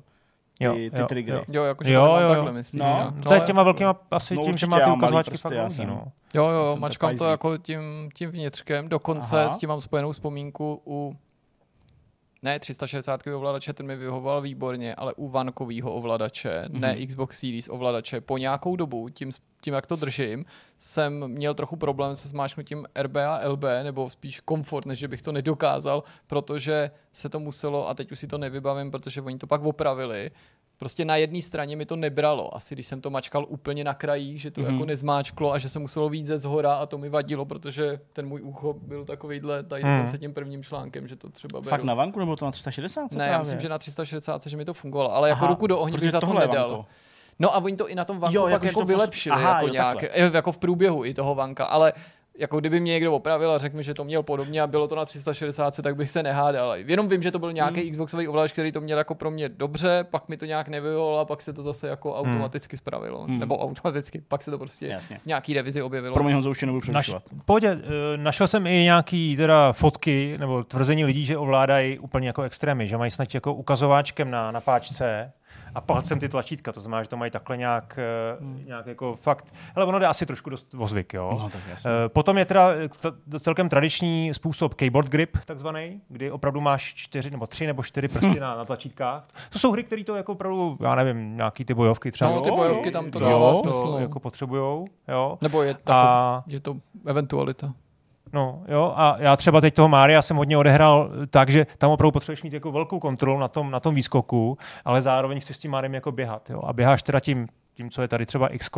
Ty, 0.57 0.65
Jo, 0.65 0.73
ty 0.73 0.91
jo, 0.99 1.05
triggery. 1.07 1.37
jo. 1.37 1.43
Jo, 1.47 1.63
jakože 1.63 1.93
Jo, 1.93 2.05
jo, 2.05 2.19
jo. 2.21 2.29
takhle, 2.29 2.51
myslíš? 2.51 2.79
No? 2.81 3.11
No, 3.15 3.21
to 3.21 3.33
je 3.33 3.39
těma 3.39 3.63
velkýma 3.63 3.95
asi 4.11 4.35
No 4.35 4.43
tím, 4.43 4.57
že 4.57 4.67
má 4.67 4.79
ty 4.79 4.89
ukazováčky 4.89 5.31
prsty, 5.31 5.55
fakt 5.55 5.71
jsem- 5.71 5.87
no. 5.87 6.03
Jo, 6.33 6.45
Já 6.45 6.51
jo, 6.53 6.67
jsem 6.71 6.79
mačkám 6.81 7.15
to 7.17 7.25
jako 7.25 7.57
tím, 7.57 8.09
tím 8.13 8.29
vnitřkem, 8.31 8.89
dokonce 8.89 9.39
Aha. 9.39 9.49
s 9.49 9.57
tím 9.57 9.69
mám 9.69 9.81
spojenou 9.81 10.11
vzpomínku 10.11 10.81
u 10.85 11.15
ne 12.43 12.59
360 12.59 13.27
ovladače, 13.27 13.73
ten 13.73 13.85
mi 13.85 13.95
vyhovoval 13.95 14.41
výborně, 14.41 14.95
ale 14.95 15.13
u 15.13 15.27
vankového 15.27 15.93
ovladače, 15.93 16.49
mm-hmm. 16.49 16.79
ne 16.79 17.05
Xbox 17.05 17.39
Series 17.39 17.69
ovladače, 17.69 18.21
po 18.21 18.37
nějakou 18.37 18.75
dobu, 18.75 19.09
tím, 19.09 19.31
tím 19.61 19.73
jak 19.73 19.85
to 19.85 19.95
držím, 19.95 20.45
jsem 20.77 21.27
měl 21.27 21.53
trochu 21.53 21.75
problém 21.75 22.15
se 22.15 22.27
zmáčknutím 22.27 22.85
RBA 23.01 23.39
LB, 23.47 23.63
nebo 23.83 24.09
spíš 24.09 24.39
komfort, 24.39 24.85
než 24.85 24.99
že 24.99 25.07
bych 25.07 25.21
to 25.21 25.31
nedokázal, 25.31 26.03
protože 26.27 26.91
se 27.13 27.29
to 27.29 27.39
muselo, 27.39 27.89
a 27.89 27.93
teď 27.93 28.11
už 28.11 28.19
si 28.19 28.27
to 28.27 28.37
nevybavím, 28.37 28.91
protože 28.91 29.21
oni 29.21 29.37
to 29.37 29.47
pak 29.47 29.63
opravili, 29.63 30.31
Prostě 30.79 31.05
na 31.05 31.15
jedné 31.15 31.41
straně 31.41 31.75
mi 31.75 31.85
to 31.85 31.95
nebralo. 31.95 32.55
Asi 32.55 32.75
když 32.75 32.87
jsem 32.87 33.01
to 33.01 33.09
mačkal 33.09 33.45
úplně 33.49 33.83
na 33.83 33.93
krajích, 33.93 34.41
že 34.41 34.51
to 34.51 34.61
mm-hmm. 34.61 34.73
jako 34.73 34.85
nezmáčklo 34.85 35.51
a 35.53 35.57
že 35.57 35.69
se 35.69 35.79
muselo 35.79 36.09
víc 36.09 36.25
ze 36.25 36.37
zhora 36.37 36.73
a 36.73 36.85
to 36.85 36.97
mi 36.97 37.09
vadilo, 37.09 37.45
protože 37.45 37.99
ten 38.13 38.27
můj 38.27 38.41
úcho 38.41 38.73
byl 38.73 39.05
takovýhle 39.05 39.63
tady 39.63 39.83
Hmm. 39.83 39.97
dokonce 39.97 40.17
tím 40.17 40.33
prvním 40.33 40.63
článkem, 40.63 41.07
že 41.07 41.15
to 41.15 41.29
třeba 41.29 41.61
beru. 41.61 41.69
Fakt 41.69 41.83
na 41.83 41.93
vanku, 41.93 42.19
nebo 42.19 42.35
to 42.35 42.45
na 42.45 42.51
360? 42.51 43.01
ne, 43.01 43.07
právě? 43.15 43.31
já 43.33 43.39
myslím, 43.39 43.59
že 43.59 43.69
na 43.69 43.77
360, 43.77 44.47
že 44.47 44.57
mi 44.57 44.65
to 44.65 44.73
fungovalo, 44.73 45.15
ale 45.15 45.29
jako 45.29 45.39
Aha, 45.39 45.47
ruku 45.47 45.67
do 45.67 45.79
ohně 45.79 45.97
bych 45.97 46.11
za 46.11 46.21
to 46.21 46.33
nedal. 46.33 46.69
vanko. 46.69 46.85
No 47.39 47.55
a 47.55 47.57
oni 47.57 47.75
to 47.75 47.89
i 47.89 47.95
na 47.95 48.05
tom 48.05 48.19
vanku 48.19 48.35
Jo, 48.35 48.41
pak 48.43 48.51
jako, 48.51 48.65
jako 48.65 48.79
to 48.79 48.85
vylepšili, 48.85 49.35
Aha, 49.35 49.53
jako, 49.55 49.67
jo, 49.67 49.73
nějak, 49.73 49.99
takhle. 49.99 50.31
jako 50.33 50.51
v 50.51 50.57
průběhu 50.57 51.05
i 51.05 51.13
toho 51.13 51.35
vanka, 51.35 51.65
ale 51.65 51.93
jako 52.39 52.59
kdyby 52.59 52.79
mě 52.79 52.91
někdo 52.91 53.13
opravil 53.13 53.51
a 53.51 53.57
řekl 53.57 53.77
mi, 53.77 53.83
že 53.83 53.93
to 53.93 54.03
měl 54.03 54.23
podobně 54.23 54.61
a 54.61 54.67
bylo 54.67 54.87
to 54.87 54.95
na 54.95 55.05
360, 55.05 55.81
tak 55.81 55.95
bych 55.95 56.11
se 56.11 56.23
nehádal. 56.23 56.75
Jenom 56.75 57.07
vím, 57.09 57.21
že 57.21 57.31
to 57.31 57.39
byl 57.39 57.53
nějaký 57.53 57.81
Hmm. 57.81 57.89
Xboxový 57.91 58.27
ovladač, 58.27 58.51
který 58.51 58.71
to 58.71 58.81
měl 58.81 58.97
jako 58.97 59.15
pro 59.15 59.31
mě 59.31 59.49
dobře, 59.49 60.05
pak 60.11 60.29
mi 60.29 60.37
to 60.37 60.45
nějak 60.45 60.67
nevyvolalo 60.67 61.19
a 61.19 61.25
pak 61.25 61.41
se 61.41 61.53
to 61.53 61.61
zase 61.61 61.87
jako 61.87 62.15
automaticky 62.15 62.77
spravilo. 62.77 63.21
Hmm. 63.23 63.39
Nebo 63.39 63.57
automaticky, 63.63 64.21
pak 64.27 64.43
se 64.43 64.51
to 64.51 64.57
prostě 64.57 64.87
Jasně. 64.87 65.19
v 65.23 65.25
nějaký 65.25 65.53
revizi 65.53 65.81
objevilo. 65.81 66.13
Pro 66.13 66.23
mě 66.23 66.33
Honzo 66.33 66.49
už 66.49 66.61
nebudu 66.61 66.91
Naš, 66.91 67.05
přerušovat. 67.05 67.23
pohodě, 67.45 67.67
eh, 67.67 68.17
našel 68.17 68.47
jsem 68.47 68.67
i 68.67 68.83
nějaký 68.83 69.35
teda 69.37 69.73
fotky 69.73 70.35
nebo 70.39 70.63
tvrzení 70.63 71.05
lidí, 71.05 71.25
že 71.25 71.37
ovládají 71.37 71.99
úplně 71.99 72.27
jako 72.27 72.41
extrémy, 72.41 72.87
že 72.87 72.97
mají 72.97 73.11
snad 73.11 73.33
jako 73.33 73.53
ukazováčkem 73.53 74.31
na, 74.31 74.51
na 74.51 74.61
páčce 74.61 75.31
a 75.75 75.81
palcem 75.81 76.19
ty 76.19 76.29
tlačítka, 76.29 76.71
to 76.71 76.81
znamená, 76.81 77.03
že 77.03 77.09
to 77.09 77.17
mají 77.17 77.31
takhle 77.31 77.57
nějak, 77.57 77.99
hmm. 78.39 78.63
nějak 78.65 78.85
jako 78.87 79.15
fakt, 79.21 79.53
ale 79.75 79.85
ono 79.85 79.99
jde 79.99 80.07
asi 80.07 80.25
trošku 80.25 80.49
dost 80.49 80.75
o 80.77 80.87
zvyk, 80.87 81.13
jo. 81.13 81.37
No, 81.39 81.49
tak. 81.49 81.61
Eh, 81.85 82.09
Potom 82.09 82.37
je 82.37 82.45
teda 82.45 82.69
eh, 82.71 83.39
celkem 83.39 83.69
tradiční 83.69 84.33
způsob 84.33 84.73
keyboard 84.73 85.07
grip, 85.09 85.37
takzvaný, 85.45 86.01
kdy 86.09 86.31
opravdu 86.31 86.61
máš 86.61 86.93
čtyři 86.95 87.31
nebo 87.31 87.47
tři 87.47 87.67
nebo 87.67 87.83
čtyři 87.83 88.07
prsty 88.07 88.39
na, 88.39 88.55
na 88.55 88.65
tlačítkách. 88.65 89.27
To 89.49 89.59
jsou 89.59 89.71
hry, 89.71 89.83
které 89.83 90.03
to 90.03 90.15
jako 90.15 90.31
opravdu, 90.31 90.77
já 90.81 90.95
nevím, 90.95 91.37
nějaký 91.37 91.65
ty 91.65 91.73
bojovky 91.73 92.11
třeba. 92.11 92.31
No, 92.31 92.41
ty 92.41 92.49
Jo, 92.49 92.55
bojovky 92.55 92.87
jo, 92.87 92.91
tam 92.93 93.11
to 93.11 93.19
dává 93.19 93.53
to 93.53 93.59
smysl. 93.59 93.91
no. 93.91 93.99
jako 93.99 94.19
potřebujou, 94.19 94.87
jo. 95.07 95.37
Nebo 95.41 95.61
je, 95.63 95.73
to, 95.73 95.93
A- 95.93 96.43
je 96.47 96.59
to 96.59 96.77
eventualita. 97.05 97.73
No, 98.33 98.63
jo, 98.67 98.93
a 98.95 99.15
já 99.19 99.35
třeba 99.35 99.61
teď 99.61 99.73
toho 99.73 99.87
Mária 99.87 100.21
jsem 100.21 100.37
hodně 100.37 100.57
odehrál 100.57 101.09
tak, 101.29 101.49
že 101.49 101.67
tam 101.77 101.91
opravdu 101.91 102.11
potřebuješ 102.11 102.43
mít 102.43 102.53
jako 102.53 102.71
velkou 102.71 102.99
kontrolu 102.99 103.39
na 103.39 103.47
tom, 103.47 103.71
na 103.71 103.79
tom 103.79 103.95
výskoku, 103.95 104.57
ale 104.85 105.01
zároveň 105.01 105.39
chceš 105.39 105.57
s 105.57 105.59
tím 105.59 105.71
Máriem 105.71 105.93
jako 105.93 106.11
běhat, 106.11 106.49
jo. 106.49 106.61
A 106.65 106.73
běháš 106.73 107.03
teda 107.03 107.19
tím, 107.19 107.47
tím 107.73 107.89
co 107.89 108.01
je 108.01 108.07
tady 108.07 108.25
třeba 108.25 108.47
x 108.47 108.69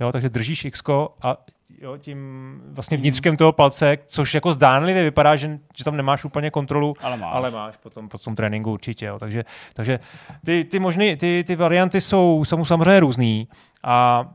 jo, 0.00 0.12
takže 0.12 0.28
držíš 0.28 0.64
x 0.64 0.82
a 1.22 1.36
jo, 1.80 1.96
tím 1.96 2.60
vlastně 2.64 2.96
vnitřkem 2.96 3.36
toho 3.36 3.52
palce, 3.52 3.98
což 4.06 4.34
jako 4.34 4.52
zdánlivě 4.52 5.04
vypadá, 5.04 5.36
že, 5.36 5.58
že 5.76 5.84
tam 5.84 5.96
nemáš 5.96 6.24
úplně 6.24 6.50
kontrolu, 6.50 6.94
Ale 7.02 7.16
máš. 7.16 7.30
ale 7.34 7.50
máš 7.50 7.76
potom 7.76 8.08
po 8.08 8.18
tom 8.18 8.34
tréninku 8.34 8.72
určitě. 8.72 9.06
Jo. 9.06 9.18
Takže, 9.18 9.44
takže 9.74 10.00
ty, 10.44 10.64
ty, 10.64 10.78
možný, 10.78 11.16
ty, 11.16 11.44
ty 11.46 11.56
varianty 11.56 12.00
jsou, 12.00 12.44
jsou 12.44 12.64
samozřejmě 12.64 13.00
různý 13.00 13.48
a 13.82 14.28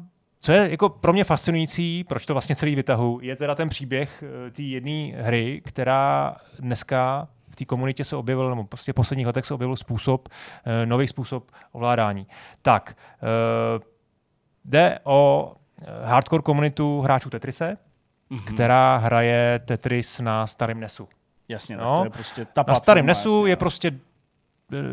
co 0.46 0.52
je 0.52 0.72
jako 0.72 0.90
pro 0.90 1.14
mě 1.14 1.24
fascinující, 1.24 2.04
proč 2.04 2.26
to 2.26 2.34
vlastně 2.34 2.56
celý 2.56 2.76
vytahu, 2.76 3.20
je 3.22 3.36
teda 3.36 3.56
ten 3.56 3.70
příběh 3.70 4.24
eh, 4.48 4.52
té 4.52 4.62
jedné 4.62 5.24
hry, 5.24 5.62
která 5.66 6.36
dneska 6.60 7.28
v 7.50 7.56
té 7.56 7.66
komunitě 7.66 8.04
se 8.06 8.16
objevil, 8.16 8.50
nebo 8.50 8.64
prostě 8.64 8.92
v 8.92 8.96
posledních 8.96 9.28
letech 9.28 9.46
se 9.46 9.54
objevil 9.54 9.76
způsob, 9.76 10.30
eh, 10.66 10.86
nový 10.86 11.08
způsob 11.08 11.52
ovládání. 11.72 12.28
Tak, 12.62 12.98
eh, 13.24 13.84
jde 14.66 15.00
o 15.04 15.52
hardcore 16.04 16.42
komunitu 16.44 17.02
hráčů 17.02 17.30
Tetrise, 17.30 17.78
Mhm. 18.30 18.40
která 18.46 18.98
hraje 18.98 19.60
Tetris 19.66 20.20
na 20.20 20.48
starém 20.48 20.80
NESu. 20.80 21.08
Jasně, 21.50 21.78
No. 21.78 21.84
tak 21.84 22.00
to 22.00 22.06
je 22.06 22.10
prostě 22.10 22.46
ta 22.46 22.64
Na 22.68 22.76
starém 22.76 23.06
NESu 23.06 23.36
jasně, 23.40 23.50
je 23.52 23.56
no. 23.56 23.60
prostě 23.60 23.92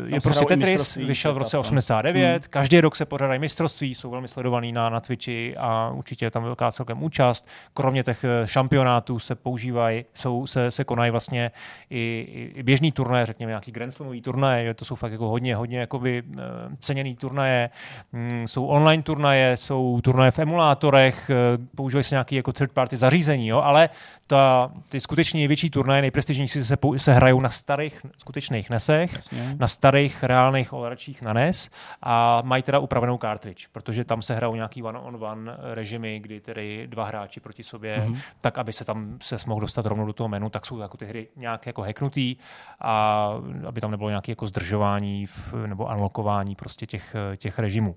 je 0.05 0.21
se 0.21 0.29
prostě 0.29 0.45
Tetris, 0.45 0.95
vyšel 0.95 1.33
v 1.33 1.37
roce 1.37 1.49
světa, 1.49 1.59
89, 1.59 2.43
Hmm. 2.43 2.49
každý 2.49 2.81
rok 2.81 2.95
se 2.95 3.05
pořádají 3.05 3.39
mistrovství, 3.39 3.95
jsou 3.95 4.09
velmi 4.09 4.27
sledovaný 4.27 4.71
na, 4.71 4.89
na 4.89 4.99
Twitchi 4.99 5.55
a 5.57 5.89
určitě 5.89 6.25
je 6.25 6.31
tam 6.31 6.43
velká 6.43 6.71
celkem 6.71 7.03
účast. 7.03 7.47
Kromě 7.73 8.03
těch 8.03 8.23
eh, 8.23 8.47
šampionátů 8.47 9.19
se 9.19 9.35
používají, 9.35 10.05
jsou, 10.13 10.47
se, 10.47 10.71
se 10.71 10.83
konají 10.83 11.11
vlastně 11.11 11.51
i, 11.89 12.27
i, 12.55 12.63
běžný 12.63 12.91
turnaje, 12.91 13.25
řekněme 13.25 13.49
nějaký 13.49 13.71
Grand 13.71 13.93
Slamový 13.93 14.21
turnaje, 14.21 14.73
to 14.73 14.85
jsou 14.85 14.95
fakt 14.95 15.11
jako 15.11 15.27
hodně, 15.29 15.55
hodně 15.55 15.79
jakoby, 15.79 16.23
eh, 16.33 16.41
ceněný 16.79 17.15
turnaje, 17.15 17.69
mm, 18.11 18.47
jsou 18.47 18.65
online 18.65 19.03
turnaje, 19.03 19.57
jsou 19.57 20.01
turnaje 20.01 20.31
v 20.31 20.39
emulátorech, 20.39 21.29
eh, 21.29 21.35
používají 21.75 22.03
se 22.03 22.15
nějaký 22.15 22.35
jako 22.35 22.53
third 22.53 22.71
party 22.71 22.97
zařízení, 22.97 23.47
jo, 23.47 23.61
ale 23.61 23.89
ta, 24.27 24.71
ty 24.89 24.99
skutečně 24.99 25.37
největší 25.37 25.69
turnaje, 25.69 26.01
nejprestižnější 26.01 26.63
se, 26.63 26.77
se 26.97 27.13
hrajou 27.13 27.41
na 27.41 27.49
starých 27.49 28.01
skutečných 28.17 28.69
nesech, 28.69 29.13
Jasně. 29.15 29.55
Na 29.63 29.67
starých 29.67 30.23
reálných 30.23 30.73
ovladačích 30.73 31.21
na 31.21 31.33
NES 31.33 31.69
a 32.03 32.41
mají 32.43 32.63
teda 32.63 32.79
upravenou 32.79 33.17
cartridge, 33.17 33.67
protože 33.71 34.03
tam 34.03 34.21
se 34.21 34.35
hrajou 34.35 34.55
nějaký 34.55 34.83
one-on-one 34.83 35.57
režimy, 35.73 36.19
kdy 36.19 36.39
tedy 36.41 36.87
dva 36.87 37.05
hráči 37.05 37.39
proti 37.39 37.63
sobě, 37.63 37.97
Mhm. 37.99 38.13
mm-hmm. 38.13 38.21
tak 38.41 38.57
aby 38.57 38.73
se 38.73 38.85
tam 38.85 39.17
se 39.21 39.35
mohl 39.47 39.61
dostat 39.61 39.85
rovnou 39.85 40.05
do 40.05 40.13
toho 40.13 40.27
menu, 40.27 40.49
tak 40.49 40.65
jsou 40.65 40.79
jako 40.79 40.97
ty 40.97 41.05
hry 41.05 41.27
nějak 41.35 41.65
jako 41.65 41.81
hacknutý 41.81 42.35
a 42.81 43.29
aby 43.67 43.81
tam 43.81 43.91
nebylo 43.91 44.09
nějaké 44.09 44.31
jako 44.31 44.47
zdržování 44.47 45.25
v, 45.25 45.53
nebo 45.67 45.85
unlockování 45.85 46.55
prostě 46.55 46.85
těch, 46.85 47.15
těch 47.37 47.59
režimů. 47.59 47.95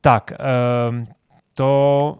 Tak, 0.00 0.32
um, 0.88 1.06
to 1.54 2.18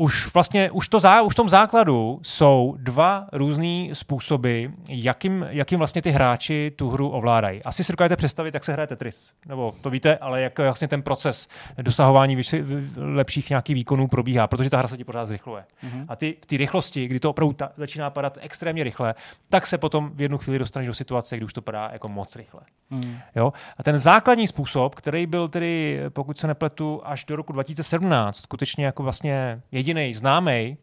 už 0.00 0.34
vlastně, 0.34 0.70
už, 0.70 0.88
to 0.88 1.00
zá, 1.00 1.22
už 1.22 1.32
v 1.32 1.36
tom 1.36 1.48
základu 1.48 2.20
jsou 2.22 2.74
dva 2.78 3.26
různé 3.32 3.88
způsoby, 3.92 4.66
jakým, 4.88 5.46
jakým 5.50 5.78
vlastně 5.78 6.02
ty 6.02 6.10
hráči 6.10 6.72
tu 6.76 6.90
hru 6.90 7.08
ovládají. 7.08 7.62
Asi 7.62 7.84
si 7.84 7.92
dokážete 7.92 8.16
představit, 8.16 8.54
jak 8.54 8.64
se 8.64 8.72
hraje 8.72 8.86
Tetris. 8.86 9.32
Nebo 9.46 9.74
to 9.80 9.90
víte, 9.90 10.16
ale 10.16 10.42
jak 10.42 10.58
vlastně 10.58 10.88
ten 10.88 11.02
proces 11.02 11.48
dosahování 11.82 12.36
vyši, 12.36 12.64
lepších 12.96 13.50
nějakých 13.50 13.74
výkonů 13.74 14.08
probíhá, 14.08 14.46
protože 14.46 14.70
ta 14.70 14.78
hra 14.78 14.88
se 14.88 14.96
ti 14.96 15.04
pořád 15.04 15.26
zrychluje. 15.26 15.64
Mm-hmm. 15.84 16.04
A 16.08 16.16
ty 16.16 16.36
té 16.46 16.56
rychlosti, 16.56 17.06
kdy 17.06 17.20
to 17.20 17.30
opravdu 17.30 17.52
ta, 17.52 17.72
začíná 17.76 18.10
padat 18.10 18.38
extrémně 18.40 18.84
rychle, 18.84 19.14
tak 19.48 19.66
se 19.66 19.78
potom 19.78 20.10
v 20.14 20.20
jednu 20.20 20.38
chvíli 20.38 20.58
dostaneš 20.58 20.86
do 20.86 20.94
situace, 20.94 21.36
kdy 21.36 21.44
už 21.44 21.52
to 21.52 21.62
padá 21.62 21.88
jako 21.92 22.08
moc 22.08 22.36
rychle. 22.36 22.60
Mm. 22.90 23.18
Jo? 23.36 23.52
A 23.76 23.82
ten 23.82 23.98
základní 23.98 24.46
způsob, 24.46 24.94
který 24.94 25.26
byl 25.26 25.48
tedy, 25.48 26.00
pokud 26.08 26.38
se 26.38 26.46
nepletu, 26.46 27.00
až 27.04 27.24
do 27.24 27.36
roku 27.36 27.52
2017, 27.52 28.36
skutečně 28.36 28.84
jako 28.84 29.02
vlastně 29.02 29.62
jediný 29.72 29.89
známý, 30.14 30.76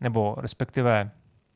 nebo 0.00 0.34
respektive 0.38 1.10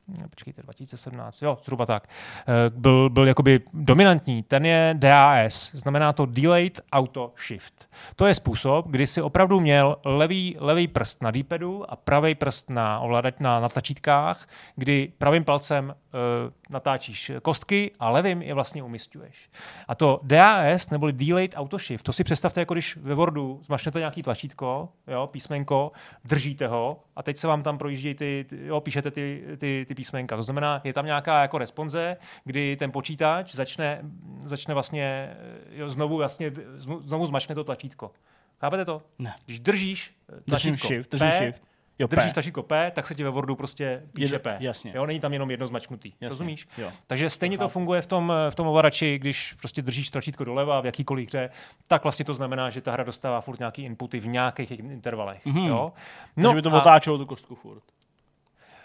ne, 0.09 0.29
počkejte, 0.29 0.63
2017, 0.63 1.43
jo, 1.43 1.59
zhruba 1.65 1.87
tak, 1.87 2.09
eh, 2.09 2.71
byl, 2.71 3.11
byl 3.11 3.29
jakoby 3.29 3.61
dominantní, 3.73 4.43
ten 4.43 4.67
je 4.67 4.95
DAS, 4.99 5.71
znamená 5.75 6.13
to 6.13 6.27
Delayed 6.27 6.81
Auto 6.93 7.33
Shift. 7.47 7.89
To 8.17 8.27
je 8.27 8.35
způsob, 8.35 8.89
kdy 8.89 9.07
si 9.07 9.23
opravdu 9.23 9.61
měl 9.61 9.97
levý, 10.05 10.57
levý 10.59 10.89
prst 10.89 11.23
na 11.23 11.31
D-padu 11.31 11.91
a 11.91 11.97
pravý 11.97 12.35
prst 12.35 12.71
na, 12.71 13.01
ovládač, 13.01 13.35
na, 13.39 13.61
na 13.61 13.69
tlačítkách, 13.69 14.47
kdy 14.77 15.13
pravým 15.19 15.45
palcem 15.45 15.95
natáčíš 16.71 17.33
kostky 17.43 17.91
a 18.01 18.11
levým 18.11 18.43
je 18.43 18.55
vlastně 18.55 18.83
umistuješ. 18.83 19.51
A 19.89 19.95
to 19.95 20.21
DAS, 20.23 20.91
neboli 20.91 21.13
Delayed 21.13 21.55
Auto 21.57 21.79
Shift, 21.79 22.05
to 22.05 22.13
si 22.13 22.25
představte, 22.25 22.61
jako 22.61 22.75
když 22.75 22.97
ve 22.97 23.15
Wordu 23.15 23.61
zmačnete 23.65 23.99
nějaký 23.99 24.23
tlačítko, 24.23 24.89
jo, 25.07 25.27
písmenko, 25.33 25.93
držíte 26.25 26.67
ho 26.67 27.01
a 27.17 27.23
teď 27.23 27.37
se 27.37 27.47
vám 27.47 27.63
tam 27.63 27.79
projíždějí 27.79 28.15
ty, 28.15 28.47
jo, 28.51 28.81
píšete 28.81 29.11
ty, 29.11 29.45
ty, 29.59 29.85
ty 29.89 29.95
písmenka. 29.95 30.37
To 30.37 30.43
znamená, 30.43 30.81
je 30.85 30.93
tam 30.93 31.07
nějaká 31.07 31.43
jako 31.43 31.59
responze, 31.59 32.17
kdy 32.45 32.77
ten 32.77 32.93
počítač 32.93 33.55
začne, 33.55 34.01
začne 34.45 34.75
vlastně 34.75 35.37
jo, 35.71 35.91
znovu, 35.91 36.17
vlastně, 36.17 36.53
znovu 37.01 37.27
zmačne 37.27 37.55
to 37.55 37.65
tlačítko. 37.65 38.11
Chápete 38.61 38.85
to? 38.85 39.03
Ne. 39.19 39.35
Když 39.45 39.61
držíš 39.61 40.15
eh, 40.29 40.33
Držím 40.47 40.73
tlačítko 40.73 40.89
shift, 40.89 41.11
držím 41.11 41.29
P, 41.29 41.37
shift. 41.39 41.74
Jo, 41.99 42.07
držíš 42.07 42.33
P. 42.55 42.63
P, 42.63 42.91
tak 42.91 43.07
se 43.07 43.15
ti 43.15 43.25
ve 43.25 43.31
Wordu 43.31 43.57
prostě 43.57 44.03
píše 44.13 44.35
Je- 44.35 44.39
P. 44.39 44.57
jasně. 44.61 44.93
Jo, 44.95 45.07
není 45.07 45.21
tam 45.21 45.33
jenom 45.33 45.51
jedno 45.51 45.67
zmačknutý. 45.67 46.09
Jasně, 46.09 46.29
Rozumíš? 46.29 46.67
jo. 46.79 46.91
Takže 47.07 47.31
stejně 47.31 47.59
to 47.59 47.69
funguje 47.69 48.03
v 48.03 48.07
tom, 48.07 48.33
v 48.51 48.55
tom 48.55 48.67
ovladači, 48.67 49.19
když 49.19 49.53
prostě 49.53 49.83
držíš 49.83 50.11
tlačítko 50.11 50.45
doleva 50.45 50.81
v 50.81 50.87
jakýkoliv 50.87 51.29
hře, 51.29 51.51
tak 51.89 52.03
vlastně 52.03 52.25
to 52.25 52.35
znamená, 52.35 52.71
že 52.71 52.81
ta 52.81 52.93
hra 52.93 53.05
dostává 53.05 53.41
furt 53.41 53.59
nějaký 53.59 53.83
inputy 53.83 54.21
v 54.21 54.27
nějakých 54.27 54.71
intervalech. 54.71 55.47
Mhm. 55.47 55.67
Jo? 55.67 55.93
No, 56.37 56.43
Takže 56.43 56.55
by 56.55 56.63
to 56.63 56.71
a- 56.75 56.79
otáčelo 56.79 57.19
tu 57.19 57.27
kostku 57.27 57.55
furt. 57.55 57.83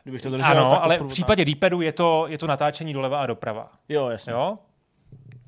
Kdybych 0.03 0.21
to 0.21 0.29
držel, 0.29 0.47
tak 0.47 0.57
Ano, 0.57 0.69
to 0.69 0.83
ale 0.83 0.97
v 0.97 1.07
případě 1.07 1.45
D-padu 1.45 1.81
je 1.81 1.91
to, 1.91 2.25
je 2.27 2.37
to 2.37 2.47
natáčení 2.47 2.93
doleva 2.93 3.21
a 3.21 3.25
doprava. 3.25 3.71
Jo, 3.89 4.09
jasně. 4.09 4.33
Jo? 4.33 4.57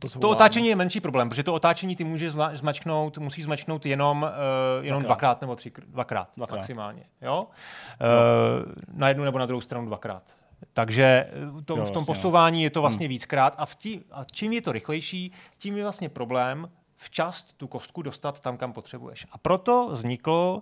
To, 0.01 0.19
To 0.19 0.29
otáčení 0.29 0.67
je 0.67 0.75
menší 0.75 0.99
problém, 0.99 1.29
protože 1.29 1.43
to 1.43 1.53
otáčení 1.53 1.95
ty 1.95 2.03
můžeš 2.03 2.31
zma- 2.31 2.55
zmačknout, 2.55 3.17
musíš 3.17 3.43
zmačknout 3.43 3.85
jenom, 3.85 4.21
uh, 4.21 4.85
jenom 4.85 5.03
Dvakrát. 5.03 5.07
dvakrát 5.07 5.41
nebo 5.41 5.55
tři, 5.55 5.71
dvakrát, 5.87 6.29
dvakrát, 6.37 6.57
maximálně. 6.57 7.03
Jo? 7.21 7.47
Uh, 7.47 8.71
na 8.93 9.07
jednu 9.07 9.23
nebo 9.23 9.37
na 9.37 9.45
druhou 9.45 9.61
stranu 9.61 9.85
dvakrát. 9.85 10.23
Takže 10.73 11.03
eh, 11.03 11.45
v 11.45 11.61
tom, 11.61 11.79
Jo, 11.79 11.85
v 11.85 11.87
tom 11.87 11.93
vlastně, 11.93 11.99
no. 11.99 12.05
posouvání 12.05 12.63
je 12.63 12.69
to 12.69 12.81
vlastně 12.81 13.07
víckrát 13.07 13.55
a, 13.57 13.65
v 13.65 13.75
tí, 13.75 14.01
a 14.11 14.23
čím 14.23 14.53
je 14.53 14.61
to 14.61 14.71
rychlejší, 14.71 15.31
tím 15.57 15.77
je 15.77 15.83
vlastně 15.83 16.09
problém 16.09 16.69
včas 16.95 17.43
tu 17.43 17.67
kostku 17.67 18.01
dostat 18.01 18.39
tam, 18.39 18.57
kam 18.57 18.73
potřebuješ. 18.73 19.27
A 19.31 19.37
proto 19.37 19.89
vznikl 19.91 20.61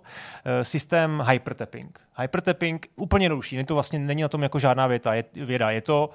systém 0.62 1.24
hypertapping. 1.28 2.00
Hypertapping 2.20 2.86
úplně 2.96 3.24
jednodušší, 3.24 3.56
není 3.56 3.66
to 3.66 3.74
vlastně 3.74 3.98
není 3.98 4.22
na 4.22 4.28
tom 4.28 4.42
jako 4.42 4.58
žádná 4.58 4.86
věta, 4.86 5.14
je, 5.14 5.24
věda, 5.34 5.70
je 5.70 5.80
to 5.80 6.10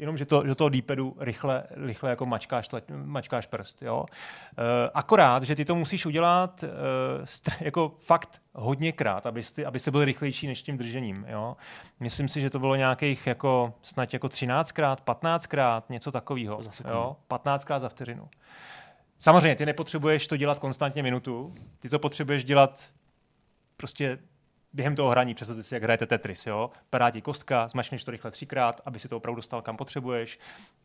jenom, 0.00 0.16
že 0.16 0.26
to, 0.26 0.42
že 0.46 0.54
toho 0.54 0.68
D-padu 0.68 1.16
rychle, 1.18 1.64
rychle 1.70 2.10
jako 2.10 2.26
mačkáš, 2.26 2.68
tla, 2.68 2.80
mačkáš 3.04 3.46
prst. 3.46 3.82
Jo? 3.82 4.04
E, 4.06 4.90
akorát, 4.94 5.42
že 5.42 5.54
ty 5.54 5.64
to 5.64 5.74
musíš 5.74 6.06
udělat 6.06 6.64
e, 6.64 6.68
jako 7.60 7.94
fakt 7.98 8.42
hodněkrát, 8.52 9.26
aby, 9.26 9.42
ty, 9.42 9.66
aby 9.66 9.78
se 9.78 9.90
byl 9.90 10.04
rychlejší 10.04 10.46
než 10.46 10.62
tím 10.62 10.78
držením. 10.78 11.26
Jo? 11.28 11.56
Myslím 12.00 12.28
si, 12.28 12.40
že 12.40 12.50
to 12.50 12.58
bylo 12.58 12.76
nějakých 12.76 13.26
jako 13.26 13.74
snad 13.82 14.12
jako 14.12 14.26
13krát, 14.26 14.96
15krát, 14.96 15.82
něco 15.88 16.10
takového. 16.10 16.62
Za 16.62 16.70
sekundu. 16.70 16.98
Jo? 16.98 17.16
15krát 17.30 17.80
za 17.80 17.88
vteřinu. 17.88 18.28
Samozřejmě, 19.18 19.56
ty 19.56 19.66
nepotřebuješ 19.66 20.26
to 20.26 20.36
dělat 20.36 20.58
konstantně 20.58 21.02
minutu, 21.02 21.54
ty 21.80 21.88
to 21.88 21.98
potřebuješ 21.98 22.44
dělat 22.44 22.80
prostě 23.76 24.18
během 24.72 24.96
toho 24.96 25.10
hraní, 25.10 25.34
představte 25.34 25.62
si, 25.62 25.74
jak 25.74 25.82
hrajete 25.82 26.06
Tetris, 26.06 26.46
jo? 26.46 26.70
Padá 26.90 27.10
ti 27.10 27.22
kostka, 27.22 27.68
zmačneš 27.68 28.04
to 28.04 28.10
rychle 28.10 28.30
třikrát, 28.30 28.80
aby 28.84 28.98
si 28.98 29.08
to 29.08 29.16
opravdu 29.16 29.36
dostal 29.36 29.62
kam 29.62 29.76
potřebuješ, 29.76 30.38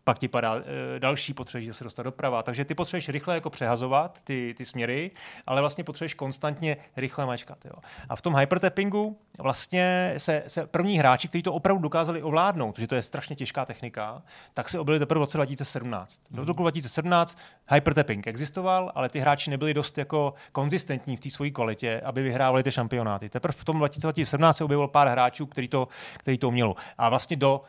pak 0.03 0.19
ti 0.19 0.27
padá 0.27 0.55
e, 0.55 0.99
další, 0.99 1.33
potřebuješ 1.33 1.77
se 1.77 1.83
dostat 1.83 2.03
doprava. 2.03 2.43
Takže 2.43 2.65
ty 2.65 2.75
potřebuješ 2.75 3.09
rychle 3.09 3.35
jako 3.35 3.49
přehazovat 3.49 4.21
ty, 4.23 4.53
ty 4.57 4.65
směry, 4.65 5.11
ale 5.47 5.61
vlastně 5.61 5.83
potřebuješ 5.83 6.13
konstantně 6.13 6.77
rychle 6.97 7.25
mačkat. 7.25 7.65
Jo? 7.65 7.73
A 8.09 8.15
v 8.15 8.21
tom 8.21 8.35
hypertappingu 8.35 9.17
vlastně 9.37 10.13
se, 10.17 10.43
se 10.47 10.67
první 10.67 10.97
hráči, 10.97 11.27
kteří 11.27 11.43
to 11.43 11.53
opravdu 11.53 11.81
dokázali 11.81 12.23
ovládnout, 12.23 12.75
protože 12.75 12.87
to 12.87 12.95
je 12.95 13.03
strašně 13.03 13.35
těžká 13.35 13.65
technika, 13.65 14.21
tak 14.53 14.69
se 14.69 14.79
objevili 14.79 14.99
teprve 14.99 15.19
v 15.19 15.23
roce 15.23 15.37
2017. 15.37 16.21
Do 16.31 16.45
roku 16.45 16.61
2017 16.61 17.37
hypertapping 17.73 18.27
existoval, 18.27 18.91
ale 18.95 19.09
ty 19.09 19.19
hráči 19.19 19.49
nebyli 19.49 19.73
dost 19.73 19.97
jako 19.97 20.33
konzistentní 20.51 21.17
v 21.17 21.19
té 21.19 21.29
své 21.29 21.49
kvalitě, 21.49 22.01
aby 22.05 22.23
vyhrávali 22.23 22.63
ty 22.63 22.71
šampionáty. 22.71 23.29
Teprve 23.29 23.53
v 23.57 23.65
tom 23.65 23.74
2017 23.79 24.57
se 24.57 24.63
objevilo 24.63 24.87
pár 24.87 25.07
hráčů, 25.07 25.45
který 25.45 25.67
to, 25.67 25.87
který 26.17 26.37
to 26.37 26.47
umělo. 26.47 26.75
A 26.97 27.09
vlastně 27.09 27.35
do 27.35 27.61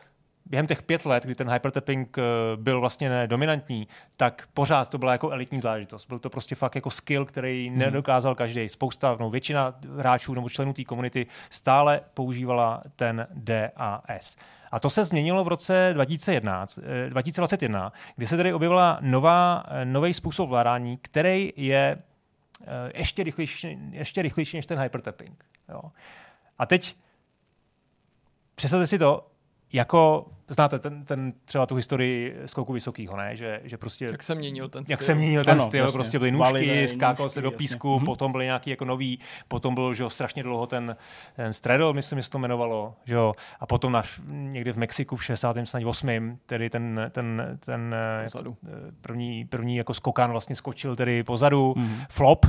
během 0.49 0.67
těch 0.67 0.83
pět 0.83 1.05
let, 1.05 1.23
kdy 1.23 1.35
ten 1.35 1.49
hypertapping 1.49 2.17
eh, 2.17 2.21
byl 2.55 2.79
vlastně 2.79 3.27
dominantní, 3.27 3.87
tak 4.17 4.47
pořád 4.53 4.89
to 4.89 4.97
byla 4.97 5.11
jako 5.11 5.29
elitní 5.29 5.59
záležitost. 5.59 6.05
Byl 6.05 6.19
to 6.19 6.29
prostě 6.29 6.55
fakt 6.55 6.75
jako 6.75 6.89
skill, 6.89 7.25
který 7.25 7.69
hmm. 7.69 7.77
nedokázal 7.77 8.35
každý. 8.35 8.69
Spousta, 8.69 9.17
no, 9.19 9.29
většina 9.29 9.75
hráčů 9.97 10.33
nebo 10.33 10.49
členů 10.49 10.73
té 10.73 10.83
komunity 10.83 11.27
stále 11.49 12.01
používala 12.13 12.83
ten 12.95 13.27
DAS. 13.33 14.35
A 14.71 14.79
to 14.79 14.89
se 14.89 15.05
změnilo 15.05 15.43
v 15.43 15.47
roce 15.47 15.89
2011, 15.93 16.79
2021, 17.09 17.91
eh, 17.95 17.99
kdy 18.15 18.27
se 18.27 18.37
tedy 18.37 18.53
objevila 18.53 18.97
nová, 19.01 19.63
eh, 19.67 19.85
nový 19.85 20.13
způsob 20.13 20.49
vládání, 20.49 20.97
který 20.97 21.53
je 21.55 21.97
ještě 22.93 23.23
rychlejší, 23.23 23.77
ještě 23.91 24.21
rychlejší 24.21 24.57
než 24.57 24.65
ten 24.65 24.79
hypertapping. 24.79 25.45
Jo. 25.69 25.81
A 26.57 26.65
teď 26.65 26.95
představte 28.55 28.87
si 28.87 28.99
to, 28.99 29.27
jako 29.73 30.25
znáte 30.47 30.79
ten, 30.79 31.05
ten, 31.05 31.33
třeba 31.45 31.65
tu 31.65 31.75
historii 31.75 32.37
skoku 32.45 32.73
vysokýho, 32.73 33.17
ne? 33.17 33.35
Že, 33.35 33.61
že 33.63 33.77
prostě... 33.77 34.05
Jak 34.05 34.23
se 34.23 34.35
měnil 34.35 34.69
ten 34.69 34.83
styl. 34.85 34.93
Jak 34.93 35.01
se 35.01 35.15
měnil 35.15 35.43
ten 35.43 35.51
ano, 35.51 35.63
styl, 35.63 35.83
jasně. 35.83 35.93
prostě 35.93 36.19
byly 36.19 36.31
nůžky, 36.31 36.87
skákalo 36.87 37.29
se 37.29 37.41
do 37.41 37.51
písku, 37.51 37.87
jasně. 37.87 37.97
Mhm. 37.97 38.05
potom 38.05 38.31
byly 38.31 38.45
nějaký 38.45 38.69
jako 38.69 38.85
nový, 38.85 39.19
potom 39.47 39.75
byl, 39.75 39.93
že 39.93 40.03
jo, 40.03 40.09
strašně 40.09 40.43
dlouho 40.43 40.67
ten, 40.67 40.95
ten 41.35 41.53
straddle, 41.53 41.93
myslím, 41.93 42.19
že 42.19 42.23
se 42.23 42.29
to 42.29 42.37
jmenovalo, 42.37 42.95
že 43.05 43.15
jo, 43.15 43.33
a 43.59 43.65
potom 43.65 43.91
naš, 43.91 44.21
někdy 44.27 44.71
v 44.71 44.77
Mexiku 44.77 45.15
v 45.15 45.25
68. 45.25 46.39
tedy 46.45 46.69
ten, 46.69 47.01
ten, 47.11 47.57
ten 47.65 47.95
jako, 48.21 48.55
první, 49.01 49.45
první 49.45 49.77
jako 49.77 49.93
skokan 49.93 50.31
vlastně 50.31 50.55
skočil 50.55 50.95
tedy 50.95 51.23
pozadu, 51.23 51.73
mm-hmm. 51.73 52.05
flop 52.09 52.45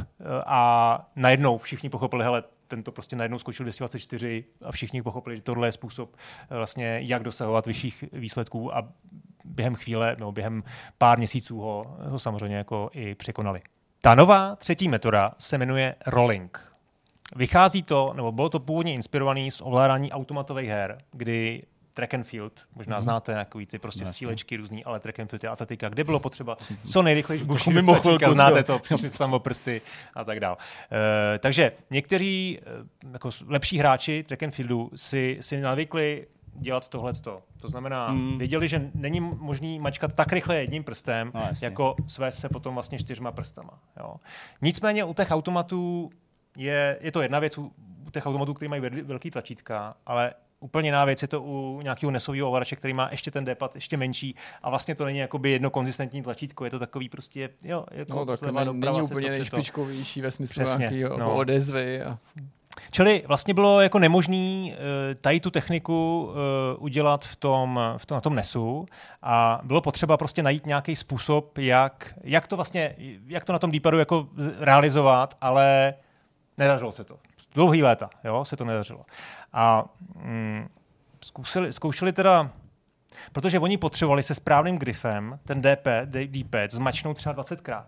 a 0.47 1.01
najednou 1.17 1.59
všichni 1.59 1.91
pochopili, 1.91 2.25
hele, 2.25 2.43
ten 2.69 2.83
to 2.83 2.93
prostě 2.93 3.17
najednou 3.17 3.39
skočil 3.39 3.65
224 3.65 4.45
a 4.65 4.73
všichni 4.73 5.03
pochopili, 5.03 5.37
že 5.37 5.43
tohle 5.43 5.69
je 5.69 5.73
způsob 5.73 6.17
eh, 6.51 6.57
vlastně, 6.57 7.01
jak 7.03 7.23
dosahovat 7.23 7.67
vyšších 7.67 8.05
výsledků 8.13 8.77
a 8.77 8.89
během 9.45 9.75
chvíle, 9.75 10.17
nebo 10.19 10.33
během 10.33 10.65
pár 10.99 11.19
měsíců 11.19 11.59
ho, 11.59 11.97
ho 11.99 12.19
samozřejmě 12.19 12.57
jako 12.57 12.91
i 12.93 13.15
překonali. 13.15 13.63
Ta 14.01 14.15
nová 14.15 14.57
třetí 14.57 14.89
metoda 14.89 15.33
se 15.39 15.59
jmenuje 15.59 15.95
rolling. 16.07 16.73
Vychází 17.37 17.83
to, 17.83 18.13
nebo 18.17 18.33
bylo 18.33 18.49
to 18.49 18.61
původně 18.61 18.95
inspirované 18.95 19.51
z 19.51 19.61
ovládání 19.61 20.13
automatových 20.13 20.69
her, 20.69 20.99
kdy 21.13 21.63
track 21.99 22.15
and 22.15 22.23
field, 22.23 22.53
možná 22.75 22.99
mm-hmm. 22.99 23.03
znáte 23.03 23.35
takový 23.35 23.67
ty 23.67 23.79
prostě 23.79 24.01
Jasně. 24.01 24.13
střílečky 24.13 24.57
různý, 24.57 24.85
ale 24.85 25.01
track 25.01 25.21
and 25.21 25.31
field 25.31 25.45
je 25.45 25.51
atletika, 25.51 25.89
kde 25.89 26.05
bylo 26.05 26.21
potřeba 26.21 26.57
co 26.83 27.03
nejrychleji 27.03 27.45
buší 27.45 27.71
mimo 27.71 27.95
chvilku, 27.95 28.31
znáte 28.31 28.63
to, 28.63 28.79
přišli 28.79 29.11
tam 29.11 29.35
o 29.35 29.39
prsty 29.39 29.83
a 30.15 30.25
tak 30.25 30.41
dál. 30.41 30.57
Uh, 30.57 31.39
takže 31.39 31.73
někteří 31.91 32.59
uh, 33.03 33.13
jako 33.13 33.31
lepší 33.47 33.79
hráči 33.79 34.23
track 34.23 34.43
and 34.43 34.51
fieldu 34.51 34.91
si, 34.97 35.39
si 35.41 35.61
navykli 35.61 36.27
dělat 36.55 36.89
tohle. 36.89 37.13
To 37.61 37.69
znamená, 37.69 38.13
mm. 38.13 38.39
věděli, 38.39 38.69
že 38.69 38.91
není 38.95 39.21
možný 39.21 39.79
mačkat 39.79 40.15
tak 40.15 40.33
rychle 40.33 40.57
jedním 40.57 40.85
prstem, 40.85 41.31
no, 41.35 41.49
jako 41.63 41.97
své 42.07 42.33
se 42.33 42.49
potom 42.49 42.75
vlastně 42.75 42.99
čtyřma 42.99 43.33
prstama. 43.33 43.79
Jo. 44.01 44.17
Nicméně 44.63 45.05
u 45.05 45.15
těch 45.15 45.31
automatů 45.31 46.11
je, 46.57 46.99
je 47.01 47.13
to 47.13 47.23
jedna 47.23 47.39
věc, 47.39 47.59
u 47.59 47.73
těch 48.13 48.27
automatů, 48.27 48.55
které 48.55 48.69
mají 48.69 48.83
velký 49.03 49.31
tlačítka, 49.31 49.97
ale 50.07 50.33
úplně 50.61 50.89
jiná 50.89 51.05
věc 51.05 51.23
je 51.23 51.29
to 51.29 51.43
u 51.43 51.81
nějakého 51.83 52.11
nesového 52.11 52.49
ovladače, 52.49 52.77
který 52.77 52.95
má 52.95 53.09
ještě 53.11 53.31
ten 53.31 53.45
depad 53.45 53.75
ještě 53.75 53.97
menší 53.97 54.35
a 54.63 54.71
vlastně 54.71 54.95
to 54.95 55.05
není 55.05 55.19
jakoby 55.19 55.51
jedno 55.51 55.71
konzistentní 55.71 56.23
tlačítko, 56.23 56.65
je 56.65 56.71
to 56.71 56.79
takový 56.79 57.09
prostě, 57.09 57.51
jo, 57.63 57.85
jako 57.91 58.15
no, 58.15 58.37
tak 58.37 58.43
není, 58.43 58.81
není 58.81 59.03
úplně 59.03 59.31
nejšpičkovější 59.31 60.21
ve 60.21 60.31
smyslu 60.31 60.63
nějakého 60.79 61.19
no. 61.19 61.37
odezvy. 61.37 62.03
A... 62.03 62.19
Čili 62.91 63.23
vlastně 63.27 63.55
bylo 63.55 63.81
jako 63.81 63.99
nemožný 63.99 64.75
uh, 64.75 65.15
tady 65.21 65.41
tu 65.41 65.51
techniku 65.51 66.29
uh, 66.31 66.85
udělat 66.85 67.25
v 67.25 67.37
tom, 67.37 67.81
v 67.97 68.07
tom, 68.07 68.17
na 68.17 68.21
tom 68.21 68.35
NESu 68.35 68.87
a 69.23 69.61
bylo 69.65 69.81
potřeba 69.81 70.17
prostě 70.17 70.43
najít 70.43 70.67
nějaký 70.67 70.97
způsob, 70.97 71.59
jak, 71.59 72.15
jak 72.25 72.47
to 72.47 72.57
vlastně, 72.57 72.95
jak 73.27 73.45
to 73.45 73.53
na 73.53 73.59
tom 73.59 73.71
Deepadu 73.71 73.99
jako 73.99 74.29
realizovat, 74.59 75.35
ale 75.41 75.95
nedařilo 76.59 76.93
se 76.93 77.05
to 77.05 77.17
dlouhý 77.55 77.83
léta, 77.83 78.11
jo, 78.25 78.45
se 78.45 78.57
to 78.57 78.65
nedařilo. 78.65 79.07
A 79.53 79.85
mm, 80.15 80.69
zkusili, 81.25 81.73
zkoušeli 81.73 82.13
teda, 82.13 82.51
protože 83.33 83.59
oni 83.59 83.79
potřebovali 83.79 84.23
se 84.23 84.35
správným 84.35 84.79
grifem 84.79 85.39
ten 85.45 85.63
DP, 85.63 85.87
D-pad 86.05 86.71
zmačknout 86.71 87.17
třeba 87.17 87.35
20krát. 87.35 87.87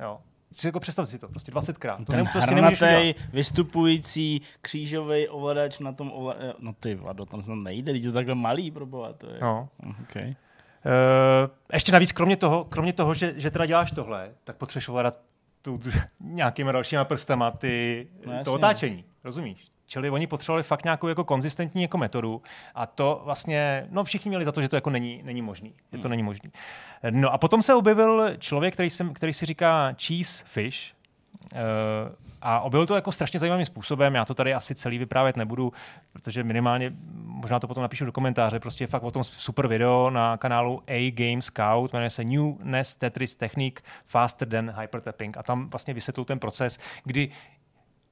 Jo, 0.00 0.18
jako 0.64 0.80
představ 0.80 1.08
si 1.08 1.18
to, 1.18 1.28
prostě 1.28 1.52
20krát. 1.52 2.04
To 2.04 2.12
ten 2.12 2.26
prostě 2.32 2.50
hranatej, 2.50 3.14
vystupující 3.32 4.42
křížový 4.60 5.28
ovladač 5.28 5.78
na 5.78 5.92
tom 5.92 6.12
ovladači. 6.14 6.56
No 6.58 6.72
ty 6.72 6.94
vado, 6.94 7.26
tam 7.26 7.42
snad 7.42 7.54
nejde, 7.54 7.92
když 7.92 8.04
to 8.04 8.12
takhle 8.12 8.34
malý 8.34 8.70
proboha, 8.70 9.12
to 9.12 9.30
je. 9.30 9.38
No. 9.40 9.68
Okay. 10.02 10.26
Uh, 10.26 11.50
ještě 11.72 11.92
navíc, 11.92 12.12
kromě 12.12 12.36
toho, 12.36 12.64
kromě 12.64 12.92
toho 12.92 13.14
že, 13.14 13.34
že 13.36 13.50
teda 13.50 13.66
děláš 13.66 13.90
tohle, 13.90 14.30
tak 14.44 14.56
potřebuješ 14.56 14.88
ovládat 14.88 15.18
tu, 15.64 15.80
nějakýma 16.20 16.72
dalšíma 16.72 17.04
prstama 17.04 17.50
ty, 17.50 18.06
no, 18.26 18.44
to 18.44 18.54
otáčení, 18.54 19.04
rozumíš? 19.24 19.66
Čili 19.86 20.10
oni 20.10 20.26
potřebovali 20.26 20.62
fakt 20.62 20.84
nějakou 20.84 21.08
jako 21.08 21.24
konzistentní 21.24 21.82
jako 21.82 21.98
metodu 21.98 22.42
a 22.74 22.86
to 22.86 23.22
vlastně, 23.24 23.86
no 23.90 24.04
všichni 24.04 24.28
měli 24.28 24.44
za 24.44 24.52
to, 24.52 24.62
že 24.62 24.68
to 24.68 24.76
jako 24.76 24.90
není, 24.90 25.22
není 25.24 25.42
možný. 25.42 25.74
Že 25.92 25.98
to 25.98 26.02
hmm. 26.02 26.10
není 26.10 26.22
možný. 26.22 26.50
No 27.10 27.32
a 27.32 27.38
potom 27.38 27.62
se 27.62 27.74
objevil 27.74 28.36
člověk, 28.38 28.74
který, 28.74 28.90
jsem, 28.90 29.14
který 29.14 29.32
si 29.32 29.46
říká 29.46 29.94
Cheese 29.98 30.44
Fish, 30.46 30.94
Uh, 31.52 31.58
a 32.46 32.60
objevil 32.60 32.86
to 32.86 32.94
jako 32.94 33.12
strašně 33.12 33.40
zajímavým 33.40 33.66
způsobem. 33.66 34.14
Já 34.14 34.24
to 34.24 34.34
tady 34.34 34.54
asi 34.54 34.74
celý 34.74 34.98
vyprávět 34.98 35.36
nebudu, 35.36 35.72
protože 36.12 36.44
minimálně, 36.44 36.92
možná 37.14 37.60
to 37.60 37.68
potom 37.68 37.82
napíšu 37.82 38.04
do 38.04 38.12
komentáře, 38.12 38.60
prostě 38.60 38.86
fakt 38.86 39.02
o 39.02 39.10
tom 39.10 39.24
super 39.24 39.66
video 39.66 40.10
na 40.10 40.36
kanálu 40.36 40.82
A 40.86 41.10
Game 41.10 41.42
Scout, 41.42 41.92
jmenuje 41.92 42.10
se 42.10 42.24
New 42.24 42.54
NES 42.62 42.94
Tetris 42.94 43.36
Technique 43.36 43.82
Faster 44.04 44.48
Than 44.48 44.74
Hypertapping. 44.80 45.36
A 45.36 45.42
tam 45.42 45.70
vlastně 45.70 45.94
vysvětlil 45.94 46.24
ten 46.24 46.38
proces, 46.38 46.78
kdy 47.04 47.30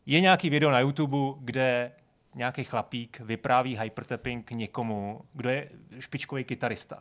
je 0.06 0.20
nějaký 0.20 0.50
video 0.50 0.70
na 0.70 0.80
YouTube, 0.80 1.18
kde 1.40 1.92
nějaký 2.34 2.64
chlapík 2.64 3.20
vypráví 3.20 3.78
hypertapping 3.78 4.50
někomu, 4.50 5.20
kdo 5.32 5.50
je 5.50 5.68
špičkový 5.98 6.44
kytarista. 6.44 6.98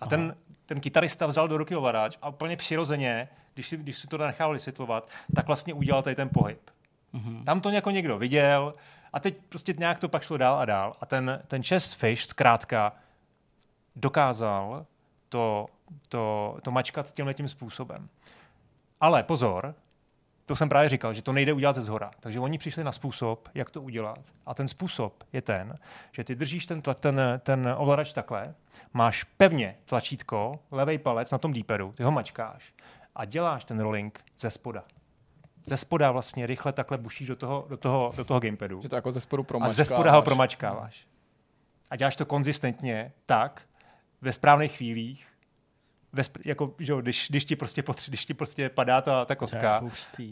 A 0.00 0.06
ten, 0.06 0.36
ten 0.66 0.80
kytarista 0.80 1.26
vzal 1.26 1.48
do 1.48 1.58
ruky 1.58 1.76
ovladač 1.76 2.18
a 2.22 2.28
úplně 2.28 2.56
přirozeně, 2.56 3.28
když 3.54 3.68
si, 3.68 3.76
když 3.76 3.98
si 3.98 4.06
to 4.06 4.18
nechal 4.18 4.52
vysvětlovat, 4.52 5.08
tak 5.34 5.46
vlastně 5.46 5.74
udělal 5.74 6.02
tady 6.02 6.16
ten 6.16 6.28
pohyb. 6.28 6.70
Mm-hmm. 7.14 7.44
Tam 7.44 7.60
to 7.60 7.70
jako 7.70 7.90
někdo 7.90 8.18
viděl 8.18 8.74
a 9.12 9.20
teď 9.20 9.36
prostě 9.48 9.74
nějak 9.78 9.98
to 9.98 10.08
pak 10.08 10.22
šlo 10.22 10.36
dál 10.36 10.58
a 10.58 10.64
dál. 10.64 10.92
A 11.00 11.06
ten, 11.06 11.42
ten 11.46 11.62
Chess 11.62 11.92
Fish 11.92 12.24
zkrátka 12.24 12.92
dokázal 13.96 14.86
to, 15.28 15.66
to, 16.08 16.56
to 16.62 16.70
mačkat 16.70 17.14
tímhle 17.14 17.34
tím 17.34 17.48
způsobem. 17.48 18.08
Ale 19.00 19.22
pozor, 19.22 19.74
to 20.46 20.56
jsem 20.56 20.68
právě 20.68 20.88
říkal, 20.88 21.12
že 21.12 21.22
to 21.22 21.32
nejde 21.32 21.52
udělat 21.52 21.76
ze 21.76 21.82
zhora. 21.82 22.10
Takže 22.20 22.40
oni 22.40 22.58
přišli 22.58 22.84
na 22.84 22.92
způsob, 22.92 23.48
jak 23.54 23.70
to 23.70 23.82
udělat. 23.82 24.18
A 24.46 24.54
ten 24.54 24.68
způsob 24.68 25.24
je 25.32 25.42
ten, 25.42 25.78
že 26.12 26.24
ty 26.24 26.34
držíš 26.34 26.66
ten, 26.66 26.82
ten, 26.82 27.20
ten 27.38 27.74
ovladač 27.76 28.12
takhle, 28.12 28.54
máš 28.92 29.24
pevně 29.24 29.76
tlačítko, 29.84 30.58
levý 30.70 30.98
palec 30.98 31.30
na 31.30 31.38
tom 31.38 31.52
díperu, 31.52 31.92
ty 31.92 32.02
ho 32.02 32.10
mačkáš 32.10 32.72
a 33.14 33.24
děláš 33.24 33.64
ten 33.64 33.80
rolling 33.80 34.24
ze 34.38 34.50
spoda. 34.50 34.84
Ze 35.66 35.76
spoda 35.76 36.10
vlastně 36.10 36.46
rychle 36.46 36.72
takhle 36.72 36.98
bušíš 36.98 37.28
do 37.28 37.36
toho, 37.36 37.66
do 37.68 37.76
toho, 37.76 38.12
do 38.16 38.24
toho 38.24 38.40
gamepadu. 38.40 38.82
Že 38.82 38.88
to 38.88 38.96
jako 38.96 39.12
ze 39.12 39.20
spodu 39.20 39.42
promačkáváš. 39.42 39.72
A 39.72 39.84
ze 39.84 39.84
spoda 39.84 40.12
ho 40.12 40.22
promačkáváš. 40.22 41.06
A 41.90 41.96
děláš 41.96 42.16
to 42.16 42.26
konzistentně 42.26 43.12
tak, 43.26 43.62
ve 44.20 44.32
správných 44.32 44.76
chvílích, 44.76 45.28
ve, 46.12 46.22
jako, 46.44 46.74
že 46.78 46.92
jo, 46.92 47.00
když, 47.00 47.26
když, 47.30 47.44
ti 47.44 47.56
prostě 47.56 47.82
potři, 47.82 48.10
když 48.10 48.26
ti 48.26 48.34
prostě 48.34 48.68
padá 48.68 49.00
ta, 49.00 49.24
ta 49.24 49.36
kostka 49.36 49.82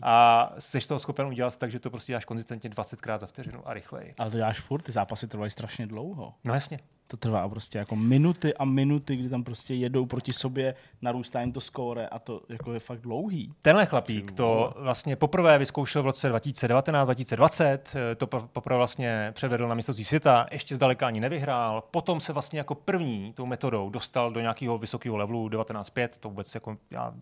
a 0.03 0.51
jsi 0.59 0.89
toho 0.89 0.99
schopen 0.99 1.27
udělat 1.27 1.57
tak, 1.57 1.71
že 1.71 1.81
to 1.81 1.91
prostě 1.91 2.13
děláš 2.13 2.25
konzistentně 2.25 2.71
20krát 2.71 3.19
za 3.19 3.27
vteřinu 3.27 3.69
a 3.69 3.75
rychleji. 3.75 4.15
Ale 4.19 4.31
to 4.31 4.37
děláš 4.37 4.61
furt, 4.61 4.83
ty 4.83 4.93
zápasy 4.93 5.29
trvají 5.29 5.51
strašně 5.51 5.87
dlouho. 5.87 6.35
No 6.45 6.55
jasně. 6.55 6.79
To 7.13 7.17
trvá 7.17 7.49
prostě 7.49 7.79
jako 7.79 7.97
minuty 7.97 8.55
a 8.55 8.65
minuty, 8.65 9.17
kdy 9.17 9.29
tam 9.29 9.45
prostě 9.45 9.75
jedou 9.75 10.07
proti 10.07 10.33
sobě, 10.33 10.75
narůstá 11.03 11.41
jim 11.41 11.53
to 11.53 11.61
skóre 11.61 12.07
a 12.09 12.19
to 12.19 12.41
jako 12.49 12.73
je 12.73 12.81
fakt 12.81 13.01
dlouhý. 13.01 13.53
Tenhle 13.63 13.87
chlapík 13.87 14.33
to 14.33 14.75
vlastně 14.77 15.17
poprvé 15.17 15.59
vyzkoušel 15.59 16.03
v 16.03 16.07
roce 16.07 16.33
2019-2020, 16.33 17.79
eh, 17.95 18.15
to 18.15 18.27
poprvé 18.27 18.77
vlastně 18.77 19.31
předvedl 19.35 19.69
na 19.69 19.75
mistrovství 19.75 20.05
světa, 20.05 20.47
ještě 20.51 20.77
zdaleka 20.77 21.07
ani 21.07 21.21
nevyhrál, 21.21 21.85
potom 21.91 22.21
se 22.21 22.33
vlastně 22.33 22.59
jako 22.59 22.75
první 22.75 23.33
tou 23.33 23.47
metodou 23.47 23.91
dostal 23.91 24.31
do 24.31 24.41
nějakého 24.41 24.79
vysokého 24.79 25.17
levelu 25.17 25.49
19.5, 25.49 26.09
to 26.21 26.29
vůbec 26.29 26.55
jako, 26.55 26.77
já 26.91 27.15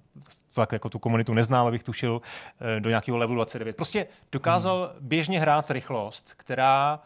tak 0.54 0.72
jako 0.72 0.88
tu 0.88 0.98
komunitu 0.98 1.34
neznám, 1.34 1.66
abych 1.66 1.82
tušil, 1.82 2.22
eh, 2.76 2.80
do 2.80 2.88
nějakého 2.88 3.18
levelu 3.18 3.34
29. 3.34 3.76
Prostě 3.76 4.06
dokázal 4.32 4.90
hmm. 4.92 5.08
běžně 5.08 5.40
hrát 5.40 5.70
rychlost, 5.70 6.34
která 6.36 7.00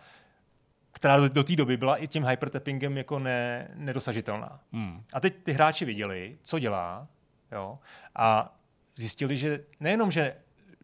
která 0.95 1.17
do, 1.17 1.29
do 1.29 1.45
té 1.45 1.57
doby 1.57 1.77
byla 1.77 1.97
i 1.97 2.09
tím 2.09 2.27
hypertappingem 2.27 2.97
jako 2.97 3.19
ne, 3.19 3.71
nedosažitelná. 3.75 4.61
Hmm. 4.73 5.03
A 5.13 5.21
teď 5.21 5.35
ty 5.43 5.53
hráči 5.53 5.85
viděli, 5.85 6.39
co 6.43 6.59
dělá, 6.59 7.07
jo, 7.53 7.79
a 8.17 8.57
zjistili, 8.97 9.37
že 9.37 9.61
nejenom, 9.81 10.11
že 10.11 10.37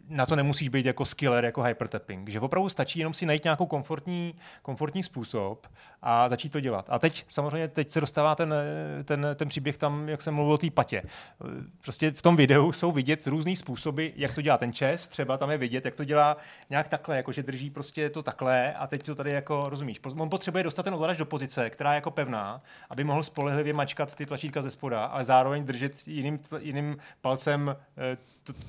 na 0.09 0.27
to 0.27 0.37
nemusíš 0.37 0.69
být 0.69 0.87
jako 0.87 1.05
skiller, 1.05 1.45
jako 1.45 1.63
hypertapping, 1.63 2.29
že 2.29 2.41
opravdu 2.41 2.69
stačí 2.69 2.99
jenom 2.99 3.15
si 3.15 3.27
najít 3.27 3.45
nějakou 3.45 3.67
komfortní, 3.67 4.35
komfortní 4.63 5.03
způsob 5.03 5.67
a 6.03 6.29
začít 6.29 6.53
to 6.53 6.61
dělat. 6.61 6.87
A 6.91 6.99
teď 6.99 7.25
samozřejmě 7.29 7.69
teď 7.69 7.91
se 7.91 8.01
dostává 8.01 8.35
ten, 8.35 8.55
ten, 9.05 9.27
ten 9.35 9.49
příběh 9.49 9.79
tam, 9.79 10.09
jak 10.09 10.23
jsem 10.23 10.35
mluvil 10.35 10.55
o 10.55 10.59
té 10.59 10.71
patě. 10.71 11.03
Prostě 11.83 12.11
v 12.11 12.23
tom 12.23 12.37
videu 12.37 12.73
jsou 12.73 12.93
vidět 12.93 13.27
různý 13.27 13.57
způsoby, 13.57 14.07
jak 14.17 14.35
to 14.35 14.43
dělá 14.43 14.59
ten 14.59 14.73
čes, 14.73 15.07
třeba 15.07 15.37
tam 15.39 15.51
je 15.51 15.59
vidět, 15.59 15.85
jak 15.85 15.97
to 15.97 16.05
dělá 16.05 16.37
nějak 16.71 16.89
takhle, 16.89 17.17
jako 17.17 17.33
že 17.33 17.43
drží 17.43 17.71
prostě 17.71 18.11
to 18.11 18.23
takhle 18.23 18.75
a 18.75 18.87
teď 18.87 19.03
to 19.03 19.15
tady 19.15 19.31
jako 19.33 19.69
rozumíš. 19.69 20.01
On 20.05 20.31
potřebuje 20.31 20.65
dostat 20.65 20.83
ten 20.83 20.95
ovladač 20.95 21.19
do 21.19 21.27
pozice, 21.27 21.71
která 21.71 21.93
je 21.93 21.95
jako 21.95 22.11
pevná, 22.11 22.63
aby 22.91 23.05
mohl 23.05 23.23
spolehlivě 23.23 23.73
mačkat 23.73 24.15
ty 24.15 24.27
tlačítka 24.27 24.63
ze 24.63 24.71
spoda, 24.71 25.05
ale 25.05 25.25
zároveň 25.25 25.65
držet 25.65 26.09
jiným, 26.09 26.41
jiným 26.59 26.97
palcem 27.21 27.77
eh, 27.97 28.17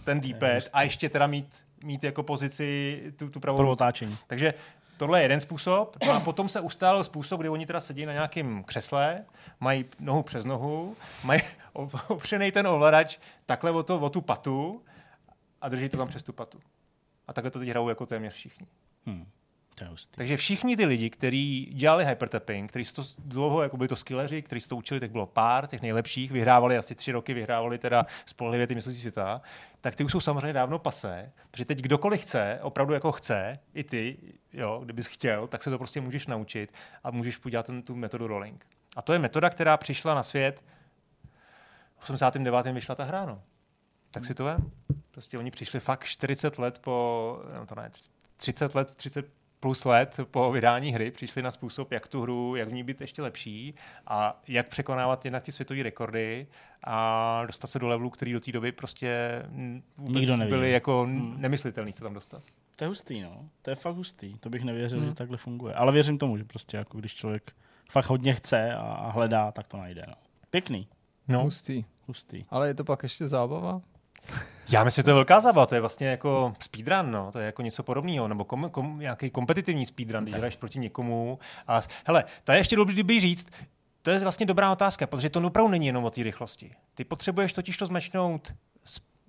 ten 0.03 0.21
D-pad 0.21 0.63
a 0.73 0.81
ještě 0.81 1.09
teda 1.09 1.27
mít, 1.27 1.63
mít 1.83 2.03
jako 2.03 2.23
pozici 2.23 3.01
tu, 3.15 3.29
tu 3.29 3.39
pravou. 3.39 3.57
Pro 3.57 3.71
otáčení. 3.71 4.17
Takže 4.27 4.53
tohle 5.01 5.19
je 5.19 5.23
jeden 5.23 5.39
způsob. 5.39 5.97
No 6.05 6.11
a 6.13 6.19
potom 6.19 6.49
se 6.49 6.59
ustálil 6.59 7.03
způsob, 7.03 7.39
kdy 7.39 7.49
oni 7.49 7.65
teda 7.65 7.79
sedí 7.79 8.05
na 8.05 8.13
nějakém 8.13 8.63
křesle, 8.63 9.25
mají 9.59 9.85
nohu 9.99 10.23
přes 10.23 10.45
nohu, 10.45 10.97
mají 11.23 11.41
opřený 12.07 12.51
ten 12.51 12.67
ovladač 12.67 13.17
takhle 13.45 13.71
o, 13.71 13.83
to, 13.83 13.99
o 13.99 14.09
tu 14.09 14.21
patu 14.21 14.83
a 15.61 15.69
drží 15.69 15.89
to 15.89 15.97
tam 15.97 16.07
přes 16.07 16.23
tu 16.23 16.33
patu. 16.33 16.59
A 17.27 17.33
takhle 17.33 17.51
to 17.51 17.59
teď 17.59 17.69
hrajou 17.69 17.89
jako 17.89 18.05
téměř 18.05 18.33
všichni. 18.33 18.67
Hmm. 19.05 19.27
Takže 20.11 20.37
všichni 20.37 20.77
ty 20.77 20.85
lidi, 20.85 21.09
kteří 21.09 21.71
dělali 21.73 22.05
hypertapping, 22.05 22.69
kteří 22.69 22.93
to 22.93 23.03
dlouho, 23.17 23.61
jako 23.61 23.77
byli 23.77 23.87
to 23.87 23.95
skilleři, 23.95 24.41
kteří 24.41 24.67
to 24.67 24.75
učili, 24.75 24.99
tak 24.99 25.11
bylo 25.11 25.25
pár 25.25 25.67
těch 25.67 25.81
nejlepších, 25.81 26.31
vyhrávali 26.31 26.77
asi 26.77 26.95
tři 26.95 27.11
roky, 27.11 27.33
vyhrávali 27.33 27.77
teda 27.77 28.05
spolehlivě 28.25 28.67
ty 28.67 28.75
mistrovství 28.75 29.01
světa, 29.01 29.41
tak 29.81 29.95
ty 29.95 30.03
už 30.03 30.11
jsou 30.11 30.19
samozřejmě 30.19 30.53
dávno 30.53 30.79
pase, 30.79 31.31
protože 31.51 31.65
teď 31.65 31.81
kdokoliv 31.81 32.21
chce, 32.21 32.59
opravdu 32.61 32.93
jako 32.93 33.11
chce, 33.11 33.59
i 33.73 33.83
ty, 33.83 34.17
jo, 34.53 34.81
kdybys 34.83 35.07
chtěl, 35.07 35.47
tak 35.47 35.63
se 35.63 35.69
to 35.69 35.77
prostě 35.77 36.01
můžeš 36.01 36.27
naučit 36.27 36.73
a 37.03 37.11
můžeš 37.11 37.45
udělat 37.45 37.65
ten, 37.65 37.81
tu 37.81 37.95
metodu 37.95 38.27
rolling. 38.27 38.65
A 38.95 39.01
to 39.01 39.13
je 39.13 39.19
metoda, 39.19 39.49
která 39.49 39.77
přišla 39.77 40.15
na 40.15 40.23
svět 40.23 40.63
v 41.97 42.03
89. 42.09 42.73
vyšla 42.73 42.95
ta 42.95 43.03
hra, 43.03 43.25
no. 43.25 43.41
Tak 44.11 44.25
si 44.25 44.33
to 44.33 44.43
vem. 44.43 44.71
Prostě 45.11 45.37
oni 45.37 45.51
přišli 45.51 45.79
fakt 45.79 46.03
40 46.05 46.57
let 46.57 46.79
po, 46.79 47.39
no 47.59 47.65
to 47.65 47.75
ne, 47.75 47.91
30 48.37 48.75
let, 48.75 48.91
30 48.95 49.40
plus 49.61 49.85
let 49.85 50.19
po 50.31 50.51
vydání 50.51 50.91
hry 50.91 51.11
přišli 51.11 51.41
na 51.41 51.51
způsob, 51.51 51.91
jak 51.91 52.07
tu 52.07 52.21
hru, 52.21 52.55
jak 52.55 52.69
v 52.69 52.73
ní 52.73 52.83
být 52.83 53.01
ještě 53.01 53.21
lepší 53.21 53.75
a 54.07 54.41
jak 54.47 54.67
překonávat 54.67 55.25
jednak 55.25 55.43
ty 55.43 55.51
světové 55.51 55.83
rekordy 55.83 56.47
a 56.83 57.43
dostat 57.45 57.67
se 57.67 57.79
do 57.79 57.87
levelu, 57.87 58.09
který 58.09 58.33
do 58.33 58.39
té 58.39 58.51
doby 58.51 58.71
prostě 58.71 59.43
vůbec 59.97 60.15
Nikdo 60.15 60.37
byly 60.37 60.71
jako 60.71 61.03
hmm. 61.03 61.41
nemyslitelný 61.41 61.93
se 61.93 62.03
tam 62.03 62.13
dostat. 62.13 62.43
To 62.75 62.83
je 62.83 62.87
hustý, 62.87 63.21
no. 63.21 63.49
To 63.61 63.69
je 63.69 63.75
fakt 63.75 63.95
hustý. 63.95 64.37
To 64.37 64.49
bych 64.49 64.63
nevěřil, 64.63 64.99
hmm. 64.99 65.09
že 65.09 65.15
takhle 65.15 65.37
funguje. 65.37 65.73
Ale 65.73 65.91
věřím 65.91 66.17
tomu, 66.17 66.37
že 66.37 66.43
prostě 66.43 66.77
jako 66.77 66.97
když 66.97 67.13
člověk 67.13 67.51
fakt 67.91 68.09
hodně 68.09 68.33
chce 68.33 68.73
a 68.73 69.11
hledá, 69.11 69.51
tak 69.51 69.67
to 69.67 69.77
najde. 69.77 70.05
No. 70.07 70.13
Pěkný. 70.49 70.87
No. 71.27 71.43
Hustý. 71.43 71.83
Hustý. 72.07 72.45
Ale 72.49 72.67
je 72.67 72.73
to 72.73 72.83
pak 72.83 73.03
ještě 73.03 73.27
zábava? 73.27 73.81
Já 74.69 74.83
myslím, 74.83 75.01
že 75.01 75.03
to 75.03 75.09
je 75.09 75.13
velká 75.13 75.41
zábava, 75.41 75.65
to 75.65 75.75
je 75.75 75.81
vlastně 75.81 76.07
jako 76.07 76.53
speedrun, 76.59 77.11
no. 77.11 77.31
to 77.31 77.39
je 77.39 77.45
jako 77.45 77.61
něco 77.61 77.83
podobného, 77.83 78.27
nebo 78.27 78.45
kom, 78.45 78.69
kom, 78.69 78.99
nějaký 78.99 79.29
kompetitivní 79.29 79.85
speedrun, 79.85 80.23
když 80.23 80.35
hraješ 80.35 80.55
proti 80.55 80.79
někomu. 80.79 81.39
A, 81.67 81.81
hele, 82.05 82.23
to 82.43 82.51
je 82.51 82.57
ještě 82.57 82.75
dobrý 82.75 83.19
říct, 83.19 83.47
to 84.01 84.11
je 84.11 84.19
vlastně 84.19 84.45
dobrá 84.45 84.71
otázka, 84.71 85.07
protože 85.07 85.29
to 85.29 85.41
opravdu 85.47 85.71
není 85.71 85.87
jenom 85.87 86.03
o 86.03 86.09
té 86.09 86.23
rychlosti. 86.23 86.75
Ty 86.95 87.03
potřebuješ 87.03 87.53
totiž 87.53 87.77
to 87.77 87.85
zmečnout 87.85 88.53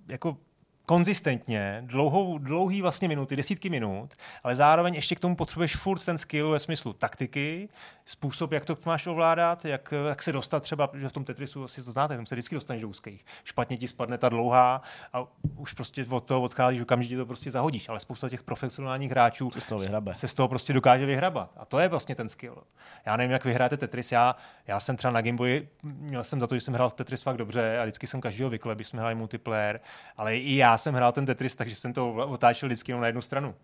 jako 0.07 0.37
konzistentně, 0.85 1.83
dlouhou, 1.85 2.37
dlouhý 2.37 2.81
vlastně 2.81 3.07
minuty, 3.07 3.35
desítky 3.35 3.69
minut, 3.69 4.13
ale 4.43 4.55
zároveň 4.55 4.95
ještě 4.95 5.15
k 5.15 5.19
tomu 5.19 5.35
potřebuješ 5.35 5.75
furt 5.75 6.05
ten 6.05 6.17
skill 6.17 6.49
ve 6.49 6.59
smyslu 6.59 6.93
taktiky, 6.93 7.69
způsob, 8.05 8.51
jak 8.51 8.65
to 8.65 8.77
máš 8.85 9.07
ovládat, 9.07 9.65
jak, 9.65 9.93
jak 10.07 10.23
se 10.23 10.31
dostat 10.31 10.63
třeba, 10.63 10.89
že 10.93 11.09
v 11.09 11.11
tom 11.11 11.23
Tetrisu 11.23 11.63
asi 11.63 11.83
to 11.83 11.91
znáte, 11.91 12.15
tam 12.15 12.25
se 12.25 12.35
vždycky 12.35 12.55
dostaneš 12.55 12.81
do 12.81 12.89
úzkých. 12.89 13.25
Špatně 13.43 13.77
ti 13.77 13.87
spadne 13.87 14.17
ta 14.17 14.29
dlouhá 14.29 14.81
a 15.13 15.23
už 15.57 15.73
prostě 15.73 16.05
od 16.09 16.23
toho 16.23 16.41
odcházíš, 16.41 16.81
okamžitě 16.81 17.17
to 17.17 17.25
prostě 17.25 17.51
zahodíš, 17.51 17.89
ale 17.89 17.99
spousta 17.99 18.29
těch 18.29 18.43
profesionálních 18.43 19.11
hráčů 19.11 19.51
se 19.51 19.61
z 19.61 19.65
toho, 19.65 19.79
vyhrabe. 19.79 20.15
se 20.15 20.27
z 20.27 20.33
toho 20.33 20.47
prostě 20.47 20.73
dokáže 20.73 21.05
vyhrabat. 21.05 21.51
A 21.57 21.65
to 21.65 21.79
je 21.79 21.87
vlastně 21.87 22.15
ten 22.15 22.29
skill. 22.29 22.57
Já 23.05 23.17
nevím, 23.17 23.31
jak 23.31 23.45
vyhráte 23.45 23.77
Tetris, 23.77 24.11
já, 24.11 24.35
já 24.67 24.79
jsem 24.79 24.97
třeba 24.97 25.11
na 25.13 25.21
Gameboy, 25.21 25.67
měl 25.83 26.23
jsem 26.23 26.39
za 26.39 26.47
to, 26.47 26.55
že 26.55 26.61
jsem 26.61 26.73
hrál 26.73 26.89
Tetris 26.89 27.21
fakt 27.21 27.37
dobře 27.37 27.79
a 27.79 27.83
vždycky 27.83 28.07
jsem 28.07 28.21
každého 28.21 28.49
vykle, 28.49 28.75
když 28.75 28.87
jsme 28.87 28.99
hráli 28.99 29.15
multiplayer, 29.15 29.79
ale 30.17 30.37
i 30.37 30.55
já 30.55 30.72
jsem 30.77 30.95
hrál 30.95 31.11
ten 31.11 31.25
Tetris, 31.25 31.55
takže 31.55 31.75
jsem 31.75 31.93
to 31.93 32.13
otáčel 32.13 32.69
vždycky 32.69 32.91
jenom 32.91 33.01
na 33.01 33.07
jednu 33.07 33.21
stranu. 33.21 33.55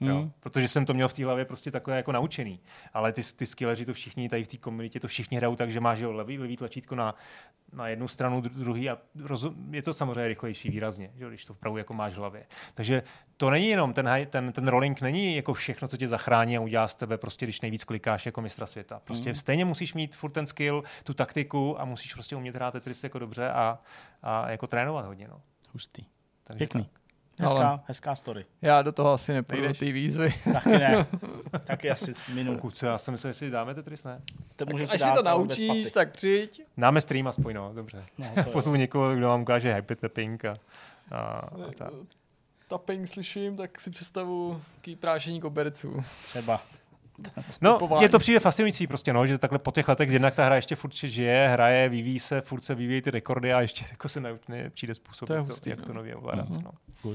Hmm. 0.00 0.10
Jo? 0.10 0.30
Protože 0.40 0.68
jsem 0.68 0.86
to 0.86 0.94
měl 0.94 1.08
v 1.08 1.14
té 1.14 1.24
hlavě 1.24 1.44
prostě 1.44 1.70
takhle 1.70 1.96
jako 1.96 2.12
naučený. 2.12 2.60
Ale 2.94 3.12
ty, 3.12 3.22
ty 3.36 3.46
skilleři 3.46 3.84
to 3.84 3.94
všichni, 3.94 4.28
tady 4.28 4.44
v 4.44 4.48
té 4.48 4.56
komunitě 4.56 5.00
to 5.00 5.08
všichni 5.08 5.36
hrajou 5.36 5.56
tak, 5.56 5.72
že 5.72 5.80
máš 5.80 5.98
jo, 5.98 6.12
levý, 6.12 6.38
levý 6.38 6.56
tlačítko 6.56 6.94
na, 6.94 7.14
na 7.72 7.88
jednu 7.88 8.08
stranu, 8.08 8.40
druhý 8.40 8.90
a 8.90 8.98
rozum, 9.20 9.74
je 9.74 9.82
to 9.82 9.94
samozřejmě 9.94 10.28
rychlejší 10.28 10.70
výrazně, 10.70 11.10
že, 11.16 11.28
když 11.28 11.44
to 11.44 11.54
vpravu 11.54 11.76
jako 11.76 11.94
máš 11.94 12.12
v 12.12 12.16
hlavě. 12.16 12.46
Takže 12.74 13.02
to 13.36 13.50
není 13.50 13.68
jenom, 13.68 13.92
ten, 13.92 14.10
ten, 14.30 14.52
ten 14.52 14.68
rolling 14.68 15.00
není 15.00 15.36
jako 15.36 15.54
všechno, 15.54 15.88
co 15.88 15.96
tě 15.96 16.08
zachrání 16.08 16.56
a 16.56 16.60
udělá 16.60 16.88
z 16.88 16.94
tebe, 16.94 17.18
prostě 17.18 17.46
když 17.46 17.60
nejvíc 17.60 17.84
klikáš 17.84 18.26
jako 18.26 18.40
mistra 18.40 18.66
světa. 18.66 19.00
Prostě 19.04 19.28
hmm. 19.28 19.34
stejně 19.34 19.64
musíš 19.64 19.94
mít 19.94 20.16
furt 20.16 20.30
ten 20.30 20.46
skill, 20.46 20.82
tu 21.04 21.14
taktiku 21.14 21.80
a 21.80 21.84
musíš 21.84 22.14
prostě 22.14 22.36
umět 22.36 22.54
hrát 22.54 22.70
Tetris 22.70 23.04
jako 23.04 23.18
dobře 23.18 23.50
a, 23.50 23.78
a 24.22 24.50
jako 24.50 24.66
trénovat 24.66 25.06
hodně. 25.06 25.28
No. 25.28 25.40
Hustý. 25.72 26.04
Takže 26.44 26.58
Pěkný. 26.58 26.84
Tak. 26.84 27.04
Hezká, 27.38 27.68
Ale 27.68 27.80
hezká 27.86 28.14
story. 28.14 28.44
Já 28.62 28.82
do 28.82 28.92
toho 28.92 29.12
asi 29.12 29.32
nepůjdu 29.32 29.72
ty 29.72 29.92
výzvy. 29.92 30.34
Taky 30.52 30.68
ne. 30.68 31.06
Taky 31.64 31.90
asi 31.90 32.14
minul. 32.34 32.56
Kuce, 32.56 32.86
já 32.86 32.98
jsem 32.98 33.12
myslel, 33.12 33.30
jestli 33.30 33.50
dáme 33.50 33.74
Tetris, 33.74 34.04
ne? 34.04 34.20
To 34.56 34.66
tak, 34.66 34.80
až 34.80 35.00
si 35.00 35.12
to 35.14 35.22
naučíš, 35.22 35.92
tak 35.92 36.12
přijď. 36.12 36.62
Dáme 36.76 37.00
stream 37.00 37.26
aspoň, 37.26 37.54
no, 37.54 37.72
dobře. 37.74 38.04
No, 38.18 38.44
Pozvu 38.52 38.74
někoho, 38.74 39.14
kdo 39.14 39.28
vám 39.28 39.42
ukáže 39.42 39.74
hypertapping 39.74 40.44
a, 40.44 40.56
a, 41.10 41.18
a 41.18 41.72
ta. 41.78 41.90
Tapping 42.68 43.08
slyším, 43.08 43.56
tak 43.56 43.80
si 43.80 43.90
představu 43.90 44.62
ký 44.80 44.96
prášení 44.96 45.40
koberců. 45.40 46.04
Třeba. 46.24 46.60
No, 47.60 47.78
je 48.00 48.08
to 48.08 48.18
přijde 48.18 48.40
fascinující 48.40 48.86
prostě, 48.86 49.12
no, 49.12 49.26
že 49.26 49.38
takhle 49.38 49.58
po 49.58 49.70
těch 49.70 49.88
letech 49.88 50.10
jednak 50.10 50.34
ta 50.34 50.44
hra 50.44 50.56
ještě 50.56 50.76
furt 50.76 50.94
žije, 50.94 51.48
hraje, 51.48 51.88
vyvíjí 51.88 52.20
se, 52.20 52.40
furt 52.40 52.60
se 52.60 52.74
vyvíjí 52.74 53.02
ty 53.02 53.10
rekordy 53.10 53.52
a 53.52 53.60
ještě 53.60 53.84
jako 53.90 54.08
se 54.08 54.20
ne, 54.20 54.70
přijde 54.70 54.94
způsob, 54.94 55.26
to 55.26 55.34
jak, 55.34 55.46
hustý, 55.46 55.64
to, 55.64 55.70
jak 55.70 55.80
to 55.80 55.88
no. 55.88 55.94
nově 55.94 56.16
ovládat. 56.16 56.48
Uh-huh. 56.48 56.62
No. 57.04 57.14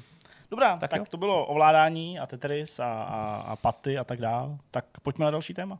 Dobrá, 0.51 0.77
tak, 0.77 0.91
tak 0.91 1.09
to 1.09 1.17
bylo 1.17 1.45
ovládání 1.45 2.19
a 2.19 2.27
Tetris 2.27 2.79
a, 2.79 2.85
a, 2.85 3.35
a 3.47 3.55
paty 3.55 3.97
a 3.97 4.03
tak 4.03 4.19
dále. 4.19 4.57
Tak 4.71 4.85
pojďme 5.03 5.25
na 5.25 5.31
další 5.31 5.53
téma. 5.53 5.79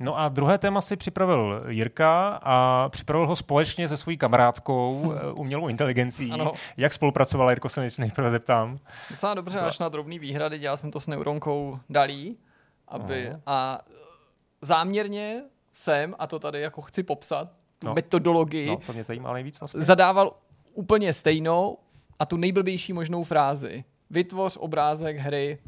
No 0.00 0.18
a 0.18 0.28
druhé 0.28 0.58
téma 0.58 0.80
si 0.80 0.96
připravil 0.96 1.64
Jirka 1.68 2.40
a 2.42 2.88
připravil 2.88 3.26
ho 3.26 3.36
společně 3.36 3.88
se 3.88 3.96
svojí 3.96 4.16
kamarádkou 4.16 5.14
eh, 5.16 5.32
umělou 5.32 5.68
inteligencí. 5.68 6.32
Ano. 6.32 6.52
Jak 6.76 6.94
spolupracovala, 6.94 7.50
Jirko, 7.50 7.68
se 7.68 7.90
nejprve 7.98 8.30
zeptám. 8.30 8.78
Docela 9.10 9.34
dobře, 9.34 9.60
až 9.60 9.78
na 9.78 9.88
drobný 9.88 10.18
výhrady, 10.18 10.58
dělal 10.58 10.76
jsem 10.76 10.90
to 10.90 11.00
s 11.00 11.06
neuronkou 11.06 11.78
Dalí, 11.90 12.36
aby 12.88 13.28
Aha. 13.28 13.40
a 13.46 13.78
záměrně 14.60 15.42
jsem, 15.72 16.14
a 16.18 16.26
to 16.26 16.38
tady 16.38 16.60
jako 16.60 16.82
chci 16.82 17.02
popsat, 17.02 17.48
tu 17.78 17.86
no. 17.86 17.94
metodologii, 17.94 18.68
no, 18.68 18.76
to 18.86 18.92
mě 18.92 19.04
zajímá 19.04 19.32
nejvíc 19.32 19.60
vlastně. 19.60 19.82
zadával 19.82 20.32
úplně 20.74 21.12
stejnou 21.12 21.78
a 22.18 22.26
tu 22.26 22.36
nejblbější 22.36 22.92
možnou 22.92 23.24
frázi. 23.24 23.84
Vytvoř 24.10 24.56
obrázek 24.56 25.16
hry, 25.16 25.58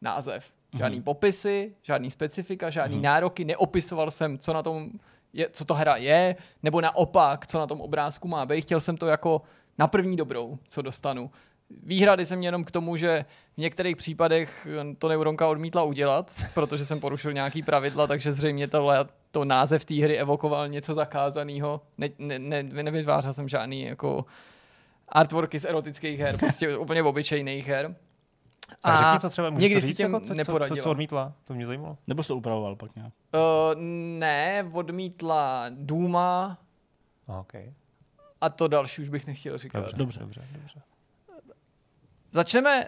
název. 0.00 0.50
Žádný 0.74 1.00
mm-hmm. 1.00 1.04
popisy, 1.04 1.74
žádný 1.82 2.10
specifika, 2.10 2.70
žádný 2.70 2.96
mm-hmm. 2.96 3.02
nároky, 3.02 3.44
neopisoval 3.44 4.10
jsem, 4.10 4.38
co 4.38 4.52
na 4.52 4.62
tom 4.62 4.90
je, 5.32 5.48
co 5.52 5.64
to 5.64 5.74
hra 5.74 5.96
je, 5.96 6.36
nebo 6.62 6.80
naopak, 6.80 7.46
co 7.46 7.58
na 7.58 7.66
tom 7.66 7.80
obrázku 7.80 8.28
má 8.28 8.46
být. 8.46 8.60
Chtěl 8.60 8.80
jsem 8.80 8.96
to 8.96 9.06
jako 9.06 9.42
na 9.78 9.86
první 9.86 10.16
dobrou, 10.16 10.58
co 10.68 10.82
dostanu. 10.82 11.30
Výhrady 11.82 12.26
jsem 12.26 12.42
jenom 12.42 12.64
k 12.64 12.70
tomu, 12.70 12.96
že 12.96 13.24
v 13.54 13.60
některých 13.60 13.96
případech 13.96 14.68
to 14.98 15.08
Neuronka 15.08 15.48
odmítla 15.48 15.82
udělat, 15.82 16.34
protože 16.54 16.84
jsem 16.84 17.00
porušil 17.00 17.32
nějaký 17.32 17.62
pravidla, 17.62 18.06
takže 18.06 18.32
zřejmě 18.32 18.68
tohle, 18.68 19.06
to 19.30 19.44
název 19.44 19.84
té 19.84 19.94
hry 19.94 20.18
evokoval 20.18 20.68
něco 20.68 20.94
zakázaného. 20.94 21.80
Ne, 21.98 22.08
ne, 22.18 22.38
ne, 22.38 22.62
nevytvářel 22.62 23.32
jsem 23.32 23.48
žádný 23.48 23.82
jako 23.82 24.24
artworky 25.08 25.58
z 25.58 25.64
erotických 25.64 26.20
her, 26.20 26.38
prostě 26.38 26.76
úplně 26.76 27.02
obyčejných 27.02 27.68
her. 27.68 27.94
Tak 28.82 28.96
řekni, 28.98 29.20
co 29.20 29.30
třeba 29.30 29.50
můžeš 29.50 29.62
někdy 29.62 29.74
to 29.74 29.80
si 29.80 29.86
říct, 29.86 29.96
tím 29.96 30.06
jako, 30.06 30.20
co, 30.20 30.26
co, 30.26 30.34
neporadila. 30.34 30.82
co, 30.82 30.90
odmítla? 30.90 31.32
To 31.44 31.54
mě 31.54 31.66
zajímalo. 31.66 31.98
Nebo 32.06 32.22
jsi 32.22 32.28
to 32.28 32.36
upravoval 32.36 32.76
pak 32.76 32.96
nějak? 32.96 33.12
Uh, 33.34 33.80
ne, 34.18 34.70
odmítla 34.72 35.64
Duma 35.70 36.58
okay. 37.26 37.72
a 38.40 38.48
to 38.48 38.68
další 38.68 39.02
už 39.02 39.08
bych 39.08 39.26
nechtěl 39.26 39.58
říkat. 39.58 39.78
Dobře, 39.80 39.96
Dobře. 39.96 40.20
dobře, 40.20 40.40
dobře. 40.52 40.80
Začneme 42.32 42.84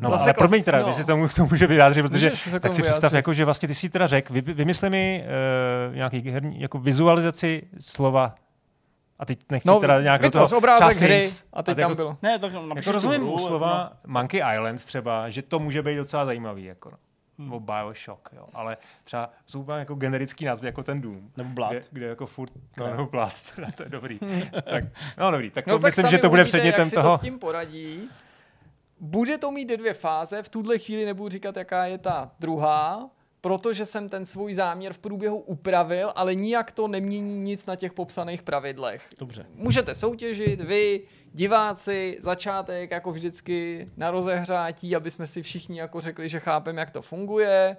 No, 0.00 0.10
zase 0.10 0.22
ale 0.22 0.32
klas- 0.32 0.36
promiň 0.38 0.62
teda, 0.62 0.80
no. 0.82 0.88
jestli 0.88 1.02
se 1.02 1.06
tomu, 1.06 1.28
k 1.28 1.34
tomu 1.34 1.48
může 1.50 1.66
vyjádřit, 1.66 2.02
protože 2.02 2.30
Můžeš 2.30 2.48
tak 2.52 2.62
tomu 2.62 2.72
si 2.74 2.82
představ, 2.82 3.00
vyjádřit. 3.12 3.16
jako, 3.16 3.32
že 3.34 3.44
vlastně 3.44 3.68
ty 3.68 3.74
si 3.74 3.88
teda 3.88 4.06
řekl, 4.06 4.32
vy, 4.34 4.40
vymysli 4.40 4.90
mi 4.90 5.24
uh, 5.90 5.94
nějaký 5.96 6.30
herní, 6.30 6.60
jako 6.60 6.78
vizualizaci 6.78 7.62
slova 7.80 8.34
a 9.18 9.24
teď 9.24 9.38
nechci 9.50 9.68
No, 9.68 9.80
teda 9.80 10.00
nějak 10.02 10.30
toho 10.30 10.48
obrázek 10.56 10.96
třeba 10.96 11.06
hry 11.08 11.28
a 11.52 11.62
teď 11.62 11.78
jako, 11.78 11.88
tam 11.88 11.96
bylo. 11.96 12.16
Ne, 12.22 12.38
tak 12.38 12.52
Jako 12.76 12.92
rozumím 12.92 13.20
hru, 13.20 13.32
u 13.32 13.36
no. 13.38 13.46
slova 13.46 13.92
Monkey 14.06 14.42
Island 14.54 14.84
třeba, 14.84 15.28
že 15.30 15.42
to 15.42 15.58
může 15.58 15.82
být 15.82 15.96
docela 15.96 16.24
zajímavý, 16.24 16.64
jako 16.64 16.90
no. 16.90 16.96
Hmm. 17.38 17.46
Nebo 17.46 17.60
Bioshock, 17.60 18.28
jo. 18.36 18.46
Ale 18.54 18.76
třeba 19.04 19.30
jsou 19.46 19.60
úplně 19.60 19.78
jako 19.78 19.94
generický 19.94 20.44
názvy, 20.44 20.66
jako 20.66 20.82
ten 20.82 21.00
Doom. 21.00 21.30
Nebo 21.36 21.50
Blood. 21.50 21.70
Kde, 21.72 21.82
kde 21.90 22.06
jako 22.06 22.26
furt, 22.26 22.52
no, 22.78 22.84
Ne. 22.86 22.90
nebo 22.90 23.06
Blood, 23.06 23.32
teda, 23.56 23.68
to 23.74 23.82
je 23.82 23.88
dobrý. 23.88 24.18
tak, 24.70 24.84
no 25.18 25.30
dobrý, 25.30 25.50
tak 25.50 25.64
to 25.64 25.70
No, 25.70 25.78
tak 25.78 25.84
myslím, 25.84 26.06
že 26.08 26.18
to 26.18 26.28
bude 26.28 26.42
uvidíte, 26.42 26.58
předmětem 26.58 26.80
jak 26.80 26.88
si 26.90 26.96
toho. 26.96 27.10
to 27.10 27.18
s 27.18 27.20
tím 27.20 27.38
poradí. 27.38 28.08
Bude 29.00 29.38
to 29.38 29.50
mít 29.50 29.68
dvě 29.68 29.94
fáze, 29.94 30.42
v 30.42 30.48
tuhle 30.48 30.78
chvíli 30.78 31.04
nebudu 31.04 31.28
říkat, 31.28 31.56
jaká 31.56 31.86
je 31.86 31.98
ta 31.98 32.30
druhá, 32.40 33.10
protože 33.44 33.86
jsem 33.86 34.08
ten 34.08 34.26
svůj 34.26 34.54
záměr 34.54 34.92
v 34.92 34.98
průběhu 34.98 35.38
upravil, 35.38 36.12
ale 36.16 36.34
nijak 36.34 36.72
to 36.72 36.88
nemění 36.88 37.40
nic 37.40 37.66
na 37.66 37.76
těch 37.76 37.92
popsaných 37.92 38.42
pravidlech. 38.42 39.08
Dobře. 39.18 39.46
Můžete 39.54 39.94
soutěžit, 39.94 40.60
vy, 40.60 41.00
diváci, 41.32 42.18
začátek 42.20 42.90
jako 42.90 43.12
vždycky 43.12 43.88
na 43.96 44.10
rozehřátí, 44.10 44.96
aby 44.96 45.10
jsme 45.10 45.26
si 45.26 45.42
všichni 45.42 45.78
jako 45.78 46.00
řekli, 46.00 46.28
že 46.28 46.40
chápeme, 46.40 46.80
jak 46.80 46.90
to 46.90 47.02
funguje. 47.02 47.76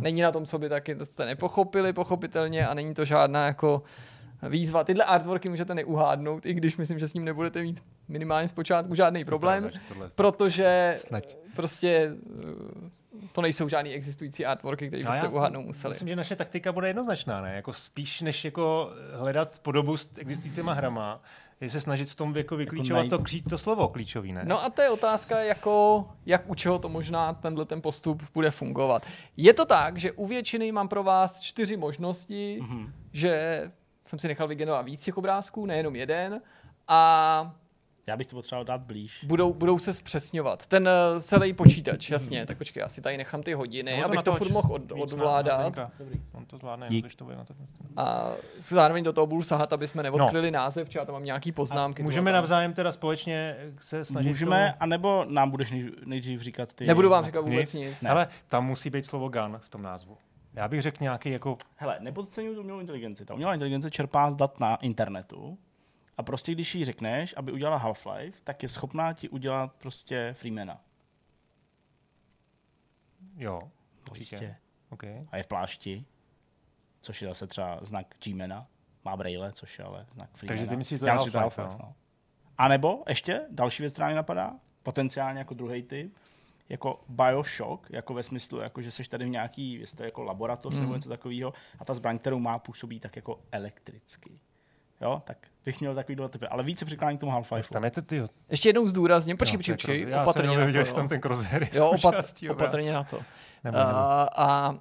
Není 0.00 0.20
na 0.20 0.32
tom, 0.32 0.46
co 0.46 0.58
by 0.58 0.68
taky 0.68 0.96
jste 1.02 1.26
nepochopili, 1.26 1.92
pochopitelně, 1.92 2.66
a 2.66 2.74
není 2.74 2.94
to 2.94 3.04
žádná 3.04 3.46
jako 3.46 3.82
výzva. 4.48 4.84
Tyhle 4.84 5.04
artworky 5.04 5.48
můžete 5.48 5.74
neuhádnout, 5.74 6.46
i 6.46 6.54
když 6.54 6.76
myslím, 6.76 6.98
že 6.98 7.08
s 7.08 7.14
ním 7.14 7.24
nebudete 7.24 7.62
mít 7.62 7.82
minimálně 8.08 8.48
zpočátku 8.48 8.94
žádný 8.94 9.24
problém, 9.24 9.70
protože 10.14 10.94
prostě 11.56 12.16
to 13.32 13.42
nejsou 13.42 13.68
žádný 13.68 13.92
existující 13.92 14.46
artworky, 14.46 14.88
které 14.88 15.02
No, 15.02 15.10
byste 15.10 15.24
já 15.24 15.30
si 15.30 15.36
uhádnout 15.36 15.62
museli. 15.62 15.90
Myslím, 15.92 16.08
že 16.08 16.16
naše 16.16 16.36
taktika 16.36 16.72
bude 16.72 16.88
jednoznačná, 16.88 17.40
ne? 17.40 17.54
Jako 17.54 17.72
spíš 17.72 18.20
než 18.20 18.44
jako 18.44 18.90
hledat 19.14 19.58
podobu 19.58 19.96
s 19.96 20.10
existujícíma 20.18 20.72
hrama, 20.72 21.22
je 21.60 21.70
se 21.70 21.80
snažit 21.80 22.10
v 22.10 22.14
tom 22.14 22.36
jako 22.36 22.56
vyklíčovat 22.56 23.06
najít- 23.06 23.42
to, 23.44 23.50
to 23.50 23.58
slovo 23.58 23.88
klíčový, 23.88 24.32
ne? 24.32 24.42
No 24.44 24.64
a 24.64 24.70
to 24.70 24.82
je 24.82 24.90
otázka, 24.90 25.38
jako, 25.40 26.06
jak 26.26 26.50
u 26.50 26.54
čeho 26.54 26.78
to 26.78 26.88
možná 26.88 27.32
tenhle 27.34 27.64
ten 27.64 27.82
postup 27.82 28.22
bude 28.34 28.50
fungovat. 28.50 29.06
Je 29.36 29.54
to 29.54 29.64
tak, 29.64 29.96
že 29.98 30.12
u 30.12 30.26
většiny 30.26 30.72
mám 30.72 30.88
pro 30.88 31.02
vás 31.02 31.40
čtyři 31.40 31.76
možnosti, 31.76 32.58
Mhm. 32.62 32.76
mm-hmm. 32.78 32.90
že 33.12 33.62
jsem 34.06 34.18
si 34.18 34.28
nechal 34.28 34.48
vygenerovat 34.48 34.84
víc 34.86 35.04
těch 35.04 35.18
obrázků, 35.18 35.66
nejenom 35.66 35.96
jeden, 35.96 36.40
a 36.88 37.54
Já 38.08 38.16
bych 38.16 38.26
to 38.26 38.36
potřeboval 38.36 38.64
dát 38.64 38.80
blíž. 38.80 39.24
budou, 39.24 39.54
budou 39.54 39.78
se 39.78 39.92
zpřesňovat. 39.92 40.66
Ten 40.66 40.88
uh, 40.88 41.20
celý 41.20 41.52
počítač, 41.52 42.10
jasně, 42.10 42.46
tak 42.46 42.58
počkej, 42.58 42.80
já 42.80 42.88
si 42.88 43.00
tady 43.00 43.16
nechám 43.16 43.42
ty 43.42 43.52
hodiny, 43.52 43.92
No, 43.92 43.98
to 43.98 44.04
abych 44.04 44.22
to 44.22 44.32
furt 44.32 44.50
mohl 44.50 44.74
od, 44.74 44.92
odvládat. 44.92 45.76
na 45.76 45.90
Zdeňka. 45.98 46.18
On 46.32 46.46
to 46.46 46.58
zvládne, 46.58 46.86
Dík. 46.90 47.04
když 47.04 47.14
to 47.14 47.24
bude 47.24 47.36
na 47.36 47.44
to. 47.44 47.54
A 47.96 48.32
zároveň 48.58 49.04
do 49.04 49.12
toho 49.12 49.26
budu 49.26 49.42
sahat, 49.42 49.72
aby 49.72 49.86
jsme 49.86 50.02
neodkryli 50.02 50.50
no. 50.50 50.58
název, 50.58 50.88
či 50.88 50.98
já 50.98 51.04
tam 51.04 51.12
mám 51.12 51.24
nějaký 51.24 51.52
poznámky. 51.52 52.02
Můžeme 52.02 52.30
a 52.30 52.32
tam. 52.32 52.38
navzájem 52.38 52.72
teda 52.72 52.92
společně 52.92 53.56
se 53.80 54.04
snažit 54.04 54.28
Můžeme, 54.28 54.66
Tomu... 54.66 54.82
anebo 54.82 55.24
nám 55.28 55.50
budeš 55.50 55.70
nej, 55.70 55.90
nejdřív 56.04 56.40
říkat 56.40 56.74
ty... 56.74 56.86
Nebudu 56.86 57.08
vám 57.10 57.24
říkat 57.24 57.40
vůbec 57.40 57.74
nic. 57.74 57.88
nic. 57.90 58.02
Ne. 58.02 58.10
Ale 58.10 58.28
tam 58.48 58.66
musí 58.66 58.90
být 58.90 59.06
slovo 59.06 59.28
gun 59.28 59.58
v 59.58 59.68
tom 59.68 59.82
názvu. 59.82 60.16
Já 60.54 60.68
bych 60.68 60.82
řekl 60.82 60.96
nějaký 61.00 61.30
jako... 61.30 61.58
Hele, 61.76 61.96
nepodceňuj 62.00 62.54
tu 62.54 62.60
umělou 62.60 62.80
inteligenci. 62.80 63.24
Ta 63.24 63.34
umělá 63.34 63.54
inteligence 63.54 63.90
čerpá 63.90 64.30
z 64.30 64.34
dat 64.36 64.60
na 64.60 64.76
internetu 64.76 65.58
a 66.16 66.22
prostě 66.22 66.52
když 66.52 66.74
jí 66.74 66.84
řekneš, 66.84 67.34
aby 67.36 67.52
udělala 67.52 67.84
Half-Life, 67.84 68.32
tak 68.44 68.62
je 68.62 68.68
schopná 68.68 69.12
ti 69.12 69.28
udělat 69.28 69.74
prostě 69.74 70.30
Freemana. 70.38 70.80
Jo, 73.36 73.70
To 74.04 74.10
určitě. 74.10 74.34
jistě. 74.36 74.56
Okay. 74.90 75.26
A 75.30 75.36
je 75.36 75.42
v 75.42 75.46
plášti, 75.46 76.04
což 77.00 77.22
je 77.22 77.28
zase 77.28 77.46
třeba 77.46 77.78
znak 77.82 78.14
G-mana. 78.24 78.66
Má 79.04 79.16
braille, 79.16 79.52
což 79.52 79.78
je 79.78 79.84
ale 79.84 80.06
znak 80.14 80.30
Freemana. 80.34 80.58
Takže 80.58 80.70
ty 80.70 80.76
myslíš, 80.76 80.96
že 80.96 81.00
to 81.00 81.06
je 81.06 81.12
Half-Life, 81.12 81.40
Half-Life, 81.48 81.78
no. 81.78 81.94
A 82.58 82.68
nebo 82.68 83.02
ještě 83.08 83.46
další 83.50 83.82
věc, 83.82 83.92
která 83.92 84.08
mi 84.08 84.14
napadá, 84.14 84.52
potenciálně 84.82 85.38
jako 85.38 85.54
druhý 85.54 85.82
typ, 85.82 86.16
jako 86.68 87.04
Bioshock, 87.08 87.90
jako 87.90 88.14
ve 88.14 88.22
smyslu, 88.22 88.58
jako 88.58 88.82
že 88.82 88.90
jsi 88.90 89.08
tady 89.08 89.24
v 89.24 89.28
nějaký, 89.28 89.72
je 89.72 89.86
jako 89.98 90.22
laboratoř 90.22 90.74
Hmm. 90.74 90.82
nebo 90.82 90.94
něco 90.94 91.08
takového, 91.08 91.52
a 91.78 91.84
ta 91.84 91.94
zbraň, 91.94 92.18
kterou 92.18 92.38
má, 92.38 92.58
působí 92.58 93.00
tak 93.00 93.16
jako 93.16 93.40
elektricky. 93.52 94.40
Jo, 95.00 95.22
tak 95.26 95.38
bych 95.64 95.80
měl 95.80 95.94
takový 95.94 96.16
typy, 96.28 96.46
ale 96.46 96.62
více 96.62 96.84
přikládám 96.84 97.16
k 97.16 97.20
tomu 97.20 97.32
Half-Life. 97.32 97.68
Tam 97.72 97.84
je 97.84 97.90
to 97.90 98.02
ty... 98.02 98.22
Ještě 98.48 98.68
jednou 98.68 98.88
zdůrazním, 98.88 99.36
počkej, 99.36 99.56
počkej, 99.58 99.76
to 99.76 99.90
je 99.90 99.96
počkej, 99.98 100.10
Já 100.10 100.18
jsem 100.18 100.22
opatrně 100.28 100.48
na 100.48 100.54
to. 100.54 100.58
nevěděl, 100.58 100.80
jestli 100.80 100.94
tam 100.94 101.04
Jo, 101.04 101.08
ten 101.08 101.20
crosshair 101.20 101.62
je 101.62 101.68
jo 101.72 101.90
opat, 101.90 102.14
opatrně 102.50 102.92
na 102.92 103.04
to. 103.04 103.16
Nebo, 103.64 103.78
nebo. 103.78 103.90
A, 103.90 104.28
a 104.36 104.74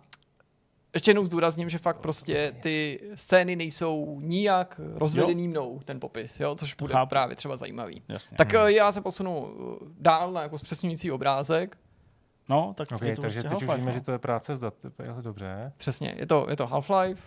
ještě 0.93 1.09
jednou 1.09 1.25
zdůrazním, 1.25 1.69
že 1.69 1.77
fakt 1.77 1.97
prostě 1.97 2.55
ty 2.61 3.01
scény 3.15 3.55
nejsou 3.55 4.19
nijak 4.19 4.81
rozvedený 4.93 5.47
mnou, 5.47 5.79
ten 5.85 5.99
popis, 5.99 6.39
jo, 6.39 6.55
což 6.55 6.73
bude 6.73 6.93
chápu. 6.93 7.09
právě 7.09 7.35
třeba 7.35 7.55
zajímavý. 7.55 8.03
Jasně. 8.07 8.37
Tak 8.37 8.53
eh, 8.53 8.71
já 8.71 8.91
se 8.91 9.01
posunu 9.01 9.47
eh, 9.81 9.85
dál 9.99 10.31
na 10.31 10.41
jako 10.41 10.57
zpřesňující 10.57 11.11
obrázek. 11.11 11.77
no, 12.49 12.73
tak 12.77 12.91
Okay, 12.91 13.09
je 13.09 13.15
to 13.15 13.21
takže 13.21 13.41
prostě 13.41 13.55
teď 13.55 13.69
už 13.69 13.75
víme, 13.75 13.91
no. 13.91 13.97
že 13.97 14.01
to 14.01 14.11
je 14.11 14.19
práce 14.19 14.55
s 14.55 14.59
daty. 14.59 14.87
Jo, 15.05 15.15
Dobře. 15.21 15.71
Přesně, 15.77 16.15
je 16.17 16.25
to, 16.25 16.47
je 16.49 16.55
to 16.55 16.67
Half-Life, 16.67 17.21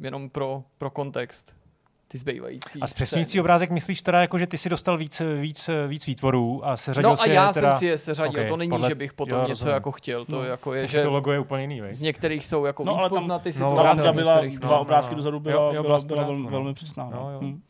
jenom 0.00 0.30
pro, 0.30 0.64
pro 0.78 0.90
kontext 0.90 1.63
ty 2.08 2.18
zbývající 2.18 2.80
A 2.80 2.86
zpřesňující 2.86 3.28
scény. 3.30 3.40
obrázek 3.40 3.70
myslíš 3.70 4.02
teda 4.02 4.20
jako, 4.20 4.38
že 4.38 4.46
ty 4.46 4.58
si 4.58 4.68
dostal 4.68 4.98
víc, 4.98 5.22
víc, 5.40 5.70
víc 5.88 6.06
výtvorů 6.06 6.66
a 6.66 6.76
seřadil 6.76 7.08
No 7.10 7.12
a 7.12 7.16
si 7.16 7.30
já 7.30 7.52
teda... 7.52 7.72
jsem 7.72 7.78
si 7.78 7.86
je 7.86 7.98
seřadil, 7.98 8.40
Ok, 8.42 8.48
to 8.48 8.56
není, 8.56 8.70
podle- 8.70 8.88
že 8.88 8.94
bych 8.94 9.12
potom 9.12 9.38
jo, 9.38 9.42
něco 9.42 9.52
rozumím. 9.52 9.74
jako 9.74 9.92
chtěl, 9.92 10.24
to 10.24 10.36
No. 10.36 10.42
jako 10.44 10.74
je, 10.74 10.82
Takže 10.82 10.96
že 10.98 11.02
to 11.02 11.10
logo 11.10 11.32
je 11.32 11.38
úplně 11.40 11.62
jiný, 11.62 11.80
vej? 11.80 11.94
z 11.94 12.00
některých 12.00 12.46
jsou 12.46 12.64
jako 12.64 12.84
No, 12.84 12.92
víc 12.92 13.00
ale 13.00 13.10
tam- 13.10 13.18
poznat 13.18 13.38
ty 13.42 13.48
no, 13.48 13.52
situace, 13.52 13.76
Ta 13.76 13.82
Vlastně 13.82 14.10
z 14.10 14.14
byla 14.14 14.32
některých... 14.34 14.54
no, 14.54 14.60
dva 14.60 14.76
no, 14.76 14.80
obrázky 14.80 15.12
no. 15.14 15.16
dozadu, 15.16 15.40
byla, 15.40 15.72
jo, 15.74 15.82
byla, 15.82 15.98
byla 16.00 16.22
velmi, 16.24 16.42
no. 16.42 16.48
velmi 16.50 16.74
přesná. 16.74 17.10
No, 17.10 17.30
jo. 17.30 17.40
Hm. 17.42 17.62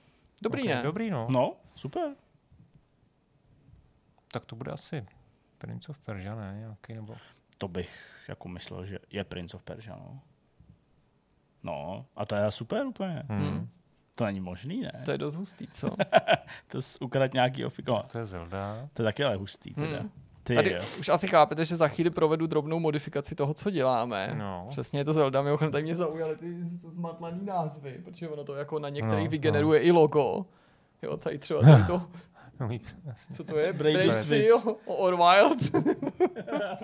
Dobrý, 0.42 0.62
Ok, 0.62 0.68
ne? 0.68 0.80
Dobrý, 0.82 1.10
no. 1.10 1.26
no, 1.30 1.52
super. 1.74 2.08
Tak 4.32 4.46
to 4.46 4.56
bude 4.56 4.72
asi 4.72 5.06
Prince 5.58 5.88
of 5.90 5.98
Persia, 5.98 6.34
ne? 6.34 6.54
Nějaký, 6.58 6.94
nebo... 6.94 7.14
To 7.58 7.68
bych 7.68 7.96
jako 8.28 8.48
myslel, 8.48 8.84
že 8.84 8.98
je 9.10 9.24
Prince 9.24 9.56
of 9.56 9.62
Persia, 9.62 9.96
no. 9.96 10.20
No, 11.62 12.06
a 12.16 12.26
to 12.26 12.34
je 12.34 12.50
super 12.50 12.86
úplně. 12.86 13.22
Hmm. 13.28 13.68
To 14.14 14.24
není 14.24 14.40
možný, 14.40 14.80
ne? 14.80 15.02
To 15.04 15.10
je 15.10 15.18
dost 15.18 15.34
hustý, 15.34 15.66
co? 15.72 15.88
To 16.68 16.78
je 16.78 16.82
ukrad 17.00 17.34
nějaký 17.34 17.64
ofik. 17.64 17.88
No, 17.88 18.02
To 18.12 18.18
je 18.18 18.26
Zelda. 18.26 18.88
to 18.92 19.02
je 19.02 19.04
taky 19.04 19.24
ale 19.24 19.36
hustý 19.36 19.74
teda. 19.74 19.98
Hmm. 20.00 20.10
Ty 20.46 20.54
Tady 20.54 20.70
jo. 20.72 20.78
už 21.00 21.08
asi 21.08 21.28
chápete, 21.28 21.64
že 21.64 21.76
za 21.76 21.88
chvíli 21.88 22.10
provedu 22.10 22.46
drobnou 22.46 22.78
modifikaci 22.78 23.34
toho, 23.34 23.54
co 23.54 23.70
děláme. 23.70 24.34
No. 24.38 24.66
Přesně 24.70 25.00
je 25.00 25.04
to 25.04 25.12
Zelda, 25.12 25.42
mimochodem 25.42 25.72
tady 25.72 25.82
mě 25.84 25.94
zaujaly 25.96 26.36
ty 26.36 26.64
zmatlaný 26.64 27.44
názvy, 27.44 28.00
protože 28.04 28.28
ono 28.28 28.44
to 28.44 28.54
jako 28.54 28.78
na 28.78 28.88
některých 28.88 29.24
No, 29.24 29.30
vygeneruje 29.30 29.80
i 29.80 29.90
logo. 29.92 30.46
Jo, 31.02 31.16
tady 31.16 31.38
třeba 31.38 31.60
tady 31.60 31.84
to, 31.84 32.02
No, 32.60 32.68
jasně. 33.06 33.36
co 33.36 33.44
to 33.44 33.58
je? 33.58 33.72
Brave 33.72 33.92
Brave 33.92 34.22
Switch. 34.22 34.48
Seal 34.50 34.76
or 34.86 35.16
Wild. 35.16 35.84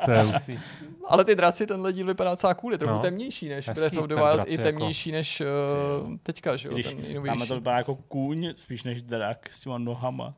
To 0.04 0.11
je 0.11 0.22
hustý. 0.22 0.59
Ale 1.06 1.24
ty 1.24 1.35
draci, 1.35 1.66
tenhle 1.66 1.92
díl 1.92 2.06
vypadá 2.06 2.30
docela 2.30 2.54
cool, 2.54 2.72
je 2.72 2.78
trochu 2.78 2.94
No. 2.94 3.00
temnější 3.00 3.48
než 3.48 3.68
Hezký, 3.68 3.80
Breath 3.80 3.96
of 3.98 4.06
the 4.09 4.14
ten 4.14 4.24
Wild, 4.24 4.48
i 4.48 4.52
jako- 4.52 4.62
temnější 4.62 5.12
než 5.12 5.40
uh, 5.40 6.16
teďka, 6.22 6.56
že 6.56 6.68
jo, 6.68 6.74
Když 6.74 6.87
ten 6.87 7.22
tam 7.26 7.46
to 7.48 7.54
vypadá 7.54 7.76
jako 7.76 7.94
kůň, 7.94 8.52
spíš 8.54 8.83
než 8.85 9.02
drak 9.02 9.48
s 9.52 9.61
těma 9.61 9.78
nohama. 9.78 10.35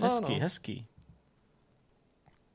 No, 0.00 0.08
Hezký, 0.08 0.34
no. 0.34 0.40
hezký. 0.40 0.86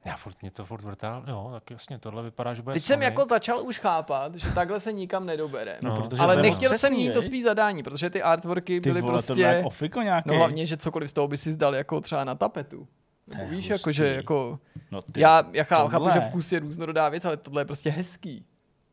Já 0.06 0.16
furt, 0.16 0.42
mě 0.42 0.52
to 0.52 0.66
furt 0.66 0.82
vrtá. 0.82 1.24
Jo, 1.28 1.50
tak 1.54 1.72
jasně, 1.72 2.00
tohle 2.00 2.24
vypadá, 2.24 2.54
že 2.54 2.62
bude 2.62 2.74
Teď 2.74 2.84
jsem 2.84 3.02
jako 3.02 3.26
začal 3.26 3.62
už 3.62 3.80
chápat, 3.80 4.36
že 4.36 4.52
takhle 4.52 4.80
se 4.80 4.92
nikam 4.92 5.26
nedobere. 5.26 5.78
No, 5.84 5.96
protože 5.96 6.22
Ale 6.22 6.36
nechtěl 6.36 6.72
moc 6.72 6.82
jsem 6.82 6.90
přesný, 6.90 7.08
mít 7.08 7.14
to 7.14 7.22
svý 7.22 7.42
zadání, 7.42 7.84
protože 7.84 8.10
ty 8.10 8.22
artworky 8.22 8.82
Ty 8.82 8.90
byly 8.90 9.02
vole, 9.02 9.14
prostě... 9.14 9.62
ofiko 9.66 10.02
nějaký. 10.02 10.30
No 10.30 10.36
hlavně, 10.36 10.66
že 10.66 10.78
cokoliv 10.78 11.10
z 11.10 11.14
toho 11.14 11.28
by 11.28 11.38
si 11.38 11.52
zdal 11.52 11.76
jako 11.76 12.02
třeba 12.02 12.24
na 12.24 12.36
tapetu. 12.36 12.88
Nebo 13.28 13.50
víš, 13.50 13.70
hustý. 13.70 13.72
jako, 13.72 13.92
že 13.92 14.08
jako, 14.08 14.60
No, 14.92 15.02
ty, 15.02 15.22
já, 15.22 15.44
já 15.52 15.64
chá- 15.64 15.88
chápu, 15.88 16.06
tohle. 16.06 16.12
že 16.12 16.20
vkus 16.20 16.52
je 16.52 16.60
různorodá 16.60 17.10
věc, 17.10 17.26
ale 17.26 17.38
tohle 17.38 17.62
je 17.62 17.66
prostě 17.66 17.89
hezký. 17.89 18.45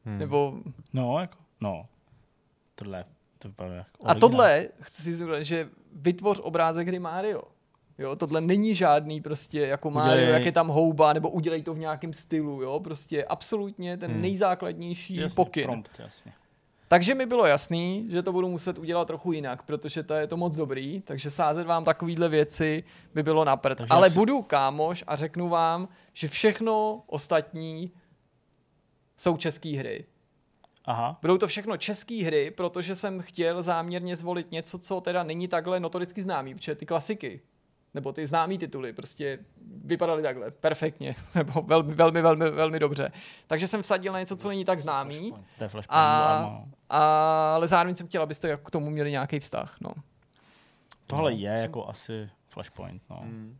Hmm. 0.04 0.18
Nebo, 0.18 0.54
No, 0.92 1.20
jako, 1.20 1.38
no. 1.60 1.86
Tohle, 2.74 3.04
to 3.38 3.48
vypadá 3.48 3.74
jako 3.74 4.08
a 4.08 4.14
tohle, 4.14 4.68
chci 4.80 5.02
si 5.02 5.16
říct, 5.16 5.28
že 5.38 5.68
vytvoř 5.92 6.40
obrázek 6.42 6.88
hry 6.88 6.98
Mario. 6.98 7.42
Jo, 7.98 8.16
tohle 8.16 8.40
není 8.40 8.74
žádný 8.74 9.20
prostě 9.20 9.60
jako 9.60 9.88
Udělej- 9.88 10.08
Mario, 10.08 10.30
jak 10.30 10.44
je 10.44 10.52
tam 10.52 10.68
houba, 10.68 11.12
nebo 11.12 11.30
udělej 11.30 11.62
to 11.62 11.74
v 11.74 11.78
nějakém 11.78 12.12
stylu, 12.12 12.62
jo, 12.62 12.80
prostě 12.80 13.24
absolutně 13.24 13.96
ten 13.96 14.10
Hmm. 14.10 14.20
nejzákladnější 14.22 15.16
Jasně, 15.16 15.36
pokyn. 15.36 15.64
Prompt, 15.64 15.90
jasně. 15.98 16.32
Takže 16.88 17.14
mi 17.14 17.26
bylo 17.26 17.46
jasný, 17.46 18.06
že 18.10 18.22
to 18.22 18.32
budu 18.32 18.48
muset 18.48 18.78
udělat 18.78 19.04
trochu 19.04 19.32
jinak, 19.32 19.62
protože 19.62 20.02
to 20.02 20.14
je 20.14 20.26
to 20.26 20.36
moc 20.36 20.56
dobrý, 20.56 21.00
takže 21.00 21.30
sázet 21.30 21.66
vám 21.66 21.84
takovýhle 21.84 22.28
věci 22.28 22.84
by 23.14 23.22
bylo 23.22 23.44
na 23.44 23.56
prd. 23.56 23.78
Ale 23.90 24.10
si- 24.10 24.18
budu 24.18 24.42
kámoš 24.42 25.04
a 25.06 25.16
řeknu 25.16 25.48
vám, 25.48 25.88
že 26.14 26.28
všechno 26.28 27.02
ostatní 27.06 27.92
jsou 29.16 29.36
české 29.36 29.68
hry. 29.78 30.04
Aha. 30.84 31.18
Budou 31.22 31.38
to 31.38 31.46
všechno 31.46 31.76
české 31.76 32.24
hry, 32.24 32.50
protože 32.50 32.94
jsem 32.94 33.20
chtěl 33.22 33.62
záměrně 33.62 34.16
zvolit 34.16 34.52
něco, 34.52 34.78
co 34.78 35.00
teda 35.00 35.22
není 35.22 35.48
takhle 35.48 35.80
notoricky 35.80 36.22
známý, 36.22 36.54
protože 36.54 36.74
ty 36.74 36.86
klasiky, 36.86 37.40
nebo 37.98 38.12
ty 38.12 38.26
známý 38.26 38.58
tituly, 38.58 38.92
prostě 38.92 39.38
vypadaly 39.84 40.22
takhle, 40.22 40.50
perfektně, 40.50 41.16
nebo 41.34 41.62
velmi, 41.62 41.94
velmi, 41.94 42.22
velmi, 42.22 42.50
velmi 42.50 42.78
dobře. 42.78 43.12
Takže 43.46 43.66
jsem 43.66 43.82
vsadil 43.82 44.12
na 44.12 44.20
něco, 44.20 44.36
co 44.36 44.48
není 44.48 44.64
tak 44.64 44.80
známý, 44.80 45.34
To 45.58 45.64
je 45.64 45.68
Flashpoint. 45.68 45.98
a, 45.98 46.62
a, 46.90 47.54
ale 47.54 47.68
zároveň 47.68 47.94
jsem 47.94 48.06
chtěl, 48.06 48.22
abyste 48.22 48.56
k 48.56 48.70
tomu 48.70 48.90
měli 48.90 49.10
nějaký 49.10 49.40
vztah. 49.40 49.76
No. 49.80 49.90
Tohle 51.06 51.32
je 51.32 51.50
jako 51.50 51.88
asi 51.88 52.30
Flashpoint, 52.48 53.02
no. 53.10 53.16
Hmm. 53.16 53.58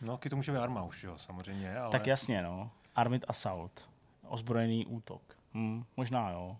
No, 0.00 0.18
to 0.30 0.36
může 0.36 0.52
být 0.52 0.58
arma 0.58 0.82
už, 0.82 1.04
jo, 1.04 1.18
samozřejmě, 1.18 1.78
ale... 1.78 1.92
Tak 1.92 2.06
jasně, 2.06 2.42
no. 2.42 2.70
Armid 2.96 3.24
Assault. 3.28 3.88
Ozbrojený 4.28 4.86
útok. 4.86 5.22
Hm, 5.54 5.84
možná 5.96 6.30
jo. 6.30 6.56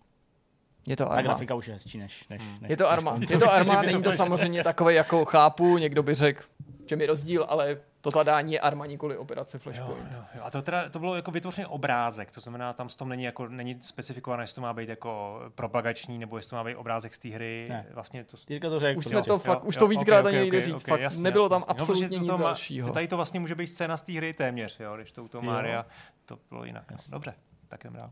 Je 0.86 0.96
to 0.96 1.04
Ta 1.04 1.10
Arma. 1.10 1.22
grafika 1.22 1.54
už 1.54 1.66
je 1.68 1.74
hezčí 1.74 1.98
než, 1.98 2.28
než, 2.28 2.42
než 2.60 2.70
Je 2.70 2.76
to 2.76 2.88
Arma. 2.90 3.10
Flashpoint. 3.10 3.30
Je 3.30 3.38
to 3.38 3.46
že 3.64 3.64
to 3.70 3.82
není 3.82 4.02
to 4.02 4.12
samozřejmě 4.12 4.64
takové, 4.64 4.94
jako 4.94 5.24
chápu, 5.24 5.78
někdo 5.78 6.02
by 6.02 6.14
řekl, 6.14 6.42
v 6.84 6.86
čem 6.86 7.00
je 7.00 7.06
rozdíl, 7.06 7.46
ale 7.48 7.76
to 8.00 8.10
zadání 8.10 8.52
je 8.52 8.60
Arma, 8.60 8.86
nikoli 8.86 9.16
operace 9.16 9.56
Jo, 9.56 9.60
Flashpoint. 9.60 10.12
jo, 10.12 10.18
jo. 10.34 10.40
A 10.44 10.50
to, 10.50 10.62
teda, 10.62 10.88
to 10.88 10.98
bylo 10.98 11.16
jako 11.16 11.30
vytvořený 11.30 11.66
obrázek, 11.66 12.30
to 12.32 12.40
znamená, 12.40 12.72
tam 12.72 12.88
s 12.88 12.96
tom 12.96 13.08
není, 13.08 13.22
jako, 13.24 13.48
není 13.48 13.78
specifikované, 13.80 14.42
jestli 14.42 14.54
to 14.54 14.60
má 14.60 14.72
být 14.72 14.88
jako 14.88 15.40
propagační, 15.54 16.18
nebo 16.18 16.36
jestli 16.36 16.50
to 16.50 16.56
má 16.56 16.64
být 16.64 16.74
obrázek 16.76 17.14
z 17.14 17.18
té 17.18 17.28
hry. 17.28 17.66
Ne. 17.70 17.86
Vlastně 17.94 18.24
to, 18.24 18.36
Jirka 18.48 18.68
to 18.68 18.78
řekl. 18.78 18.98
Už 18.98 19.04
jsme 19.06 19.22
to 19.22 19.32
Jo, 19.32 19.38
fakt, 19.38 19.62
jo, 19.62 19.68
už 19.68 19.76
to 19.76 19.84
jo, 19.84 19.88
víckrát 19.88 20.20
ok, 20.24 20.28
ani 20.28 20.36
ok, 20.36 20.40
nejde 20.42 20.58
ok, 20.58 20.64
říct. 20.64 20.74
ok, 20.82 20.88
Fakt 20.88 21.00
jasně, 21.00 21.22
nebylo 21.22 21.44
jasně, 21.44 21.48
tam 21.50 21.60
jasně. 21.60 21.74
No, 21.74 21.80
absolutně 21.82 22.08
protože 22.08 22.18
nic 22.20 22.28
dalšího. 22.40 22.92
Tady 22.92 23.08
to 23.08 23.16
vlastně 23.16 23.40
může 23.40 23.54
být 23.54 23.66
scéna 23.66 23.96
z 23.96 24.02
té 24.02 24.12
hry 24.12 24.32
téměř, 24.34 24.80
jo, 24.80 24.96
když 24.96 25.12
to 25.12 25.24
u 25.24 25.28
toho 25.28 25.44
Jo. 25.44 25.50
Mária, 25.50 25.86
to 26.26 26.38
bylo 26.48 26.64
jinak. 26.64 26.90
No. 26.90 26.94
Jasně. 26.94 27.10
Dobře, 27.12 27.34
tak 27.68 27.84
jdem 27.84 27.92
dál. 27.94 28.10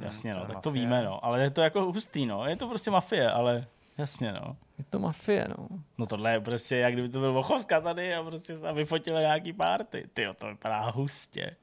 Jasně, 0.00 0.32
Hmm, 0.32 0.40
no, 0.40 0.46
tak 0.46 0.62
to 0.62 0.68
mafie. 0.70 0.82
víme, 0.84 1.04
no. 1.04 1.24
Ale 1.24 1.40
je 1.42 1.50
to 1.50 1.60
jako 1.62 1.92
hustý, 1.92 2.26
no. 2.26 2.46
Je 2.46 2.56
to 2.56 2.68
prostě 2.68 2.90
mafie, 2.90 3.30
ale 3.30 3.66
jasně, 3.98 4.32
no. 4.32 4.56
Je 4.78 4.84
to 4.90 4.98
mafie, 4.98 5.46
no. 5.58 5.68
No 5.98 6.06
tohle 6.06 6.32
je 6.32 6.40
prostě, 6.40 6.76
jak 6.76 6.92
kdyby 6.92 7.08
to 7.08 7.18
byl 7.20 7.32
Vochovska 7.32 7.80
tady 7.80 8.14
a 8.14 8.22
prostě 8.22 8.56
se 8.56 8.62
tam 8.62 8.76
vyfotili 8.76 9.20
nějaký 9.20 9.52
párty. 9.52 10.08
Ty 10.14 10.26
to 10.38 10.46
vypadá 10.46 10.90
hustě. 10.90 11.56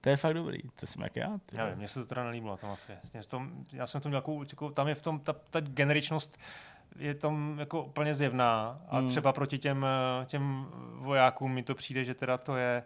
To 0.00 0.08
je 0.08 0.16
fakt 0.16 0.34
dobrý, 0.34 0.58
to 0.80 0.86
jsem 0.86 1.02
jak 1.02 1.16
já. 1.16 1.38
Ty. 1.46 1.56
Já 1.56 1.66
vím, 1.68 1.78
mně 1.78 1.88
se 1.88 2.00
to 2.00 2.06
teda 2.06 2.24
nelíbilo, 2.24 2.56
ta 2.56 2.66
mafie. 2.66 2.98
Mně 3.12 3.22
se 3.22 3.28
to, 3.28 3.42
já 3.72 3.86
jsem 3.86 4.00
v 4.00 4.02
tom 4.02 4.12
nějakou, 4.12 4.42
jako, 4.42 4.70
tam 4.70 4.88
je 4.88 4.94
v 4.94 5.02
tom, 5.02 5.20
ta, 5.20 5.32
ta 5.32 5.60
generičnost 5.60 6.38
je 6.98 7.14
tam 7.14 7.58
jako 7.58 7.82
úplně 7.84 8.14
zjevná 8.14 8.80
a 8.88 8.98
Hmm. 8.98 9.08
třeba 9.08 9.32
proti 9.32 9.58
těm, 9.58 9.86
eh, 10.22 10.24
těm 10.26 10.66
vojákům 10.94 11.52
mi 11.52 11.62
to 11.62 11.74
přijde, 11.74 12.04
že 12.04 12.14
teda 12.14 12.38
to 12.38 12.56
je 12.56 12.82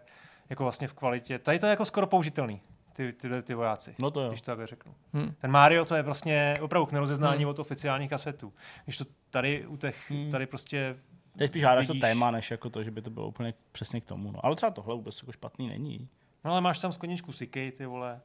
jako 0.49 0.63
vlastně 0.63 0.87
v 0.87 0.93
kvalitě. 0.93 1.39
Tady 1.39 1.59
to 1.59 1.65
je 1.65 1.69
jako 1.69 1.85
skoro 1.85 2.07
použitelný, 2.07 2.61
ty, 2.97 3.13
tyhle 3.13 3.41
ty 3.41 3.53
vojáci, 3.53 3.95
No 3.99 4.11
to 4.11 4.21
jo. 4.21 4.29
když 4.29 4.41
to 4.41 4.45
takhle 4.45 4.67
řeknu. 4.67 4.95
Hm. 5.13 5.33
Ten 5.37 5.51
Mario 5.51 5.85
to 5.85 5.95
je 5.95 6.01
vlastně 6.03 6.53
opravdu 6.61 6.85
k 6.85 6.91
nerozeznání 6.91 7.37
Hmm. 7.43 7.49
od 7.49 7.59
oficiálních 7.59 8.09
kasetů. 8.09 8.53
Když 8.83 8.97
to 8.97 9.05
tady 9.29 9.67
u 9.67 9.77
těch, 9.77 10.11
Hmm. 10.11 10.31
tady 10.31 10.45
prostě 10.45 10.97
Teď 11.37 11.51
spíš 11.51 11.63
hádáš 11.63 11.87
to 11.87 11.93
téma, 11.93 12.31
než 12.31 12.51
jako 12.51 12.69
to, 12.69 12.83
že 12.83 12.91
by 12.91 13.01
to 13.01 13.09
bylo 13.09 13.27
úplně 13.27 13.53
přesně 13.71 14.01
k 14.01 14.05
tomu. 14.05 14.31
No. 14.31 14.45
Ale 14.45 14.55
třeba 14.55 14.71
tohle 14.71 14.95
vůbec 14.95 15.21
jako 15.21 15.31
špatný 15.31 15.67
není. 15.67 16.09
No 16.43 16.51
ale 16.51 16.61
máš 16.61 16.79
tam 16.79 16.93
skleničku 16.93 17.31
Sikej, 17.31 17.71
ty 17.71 17.85
vole. 17.85 18.21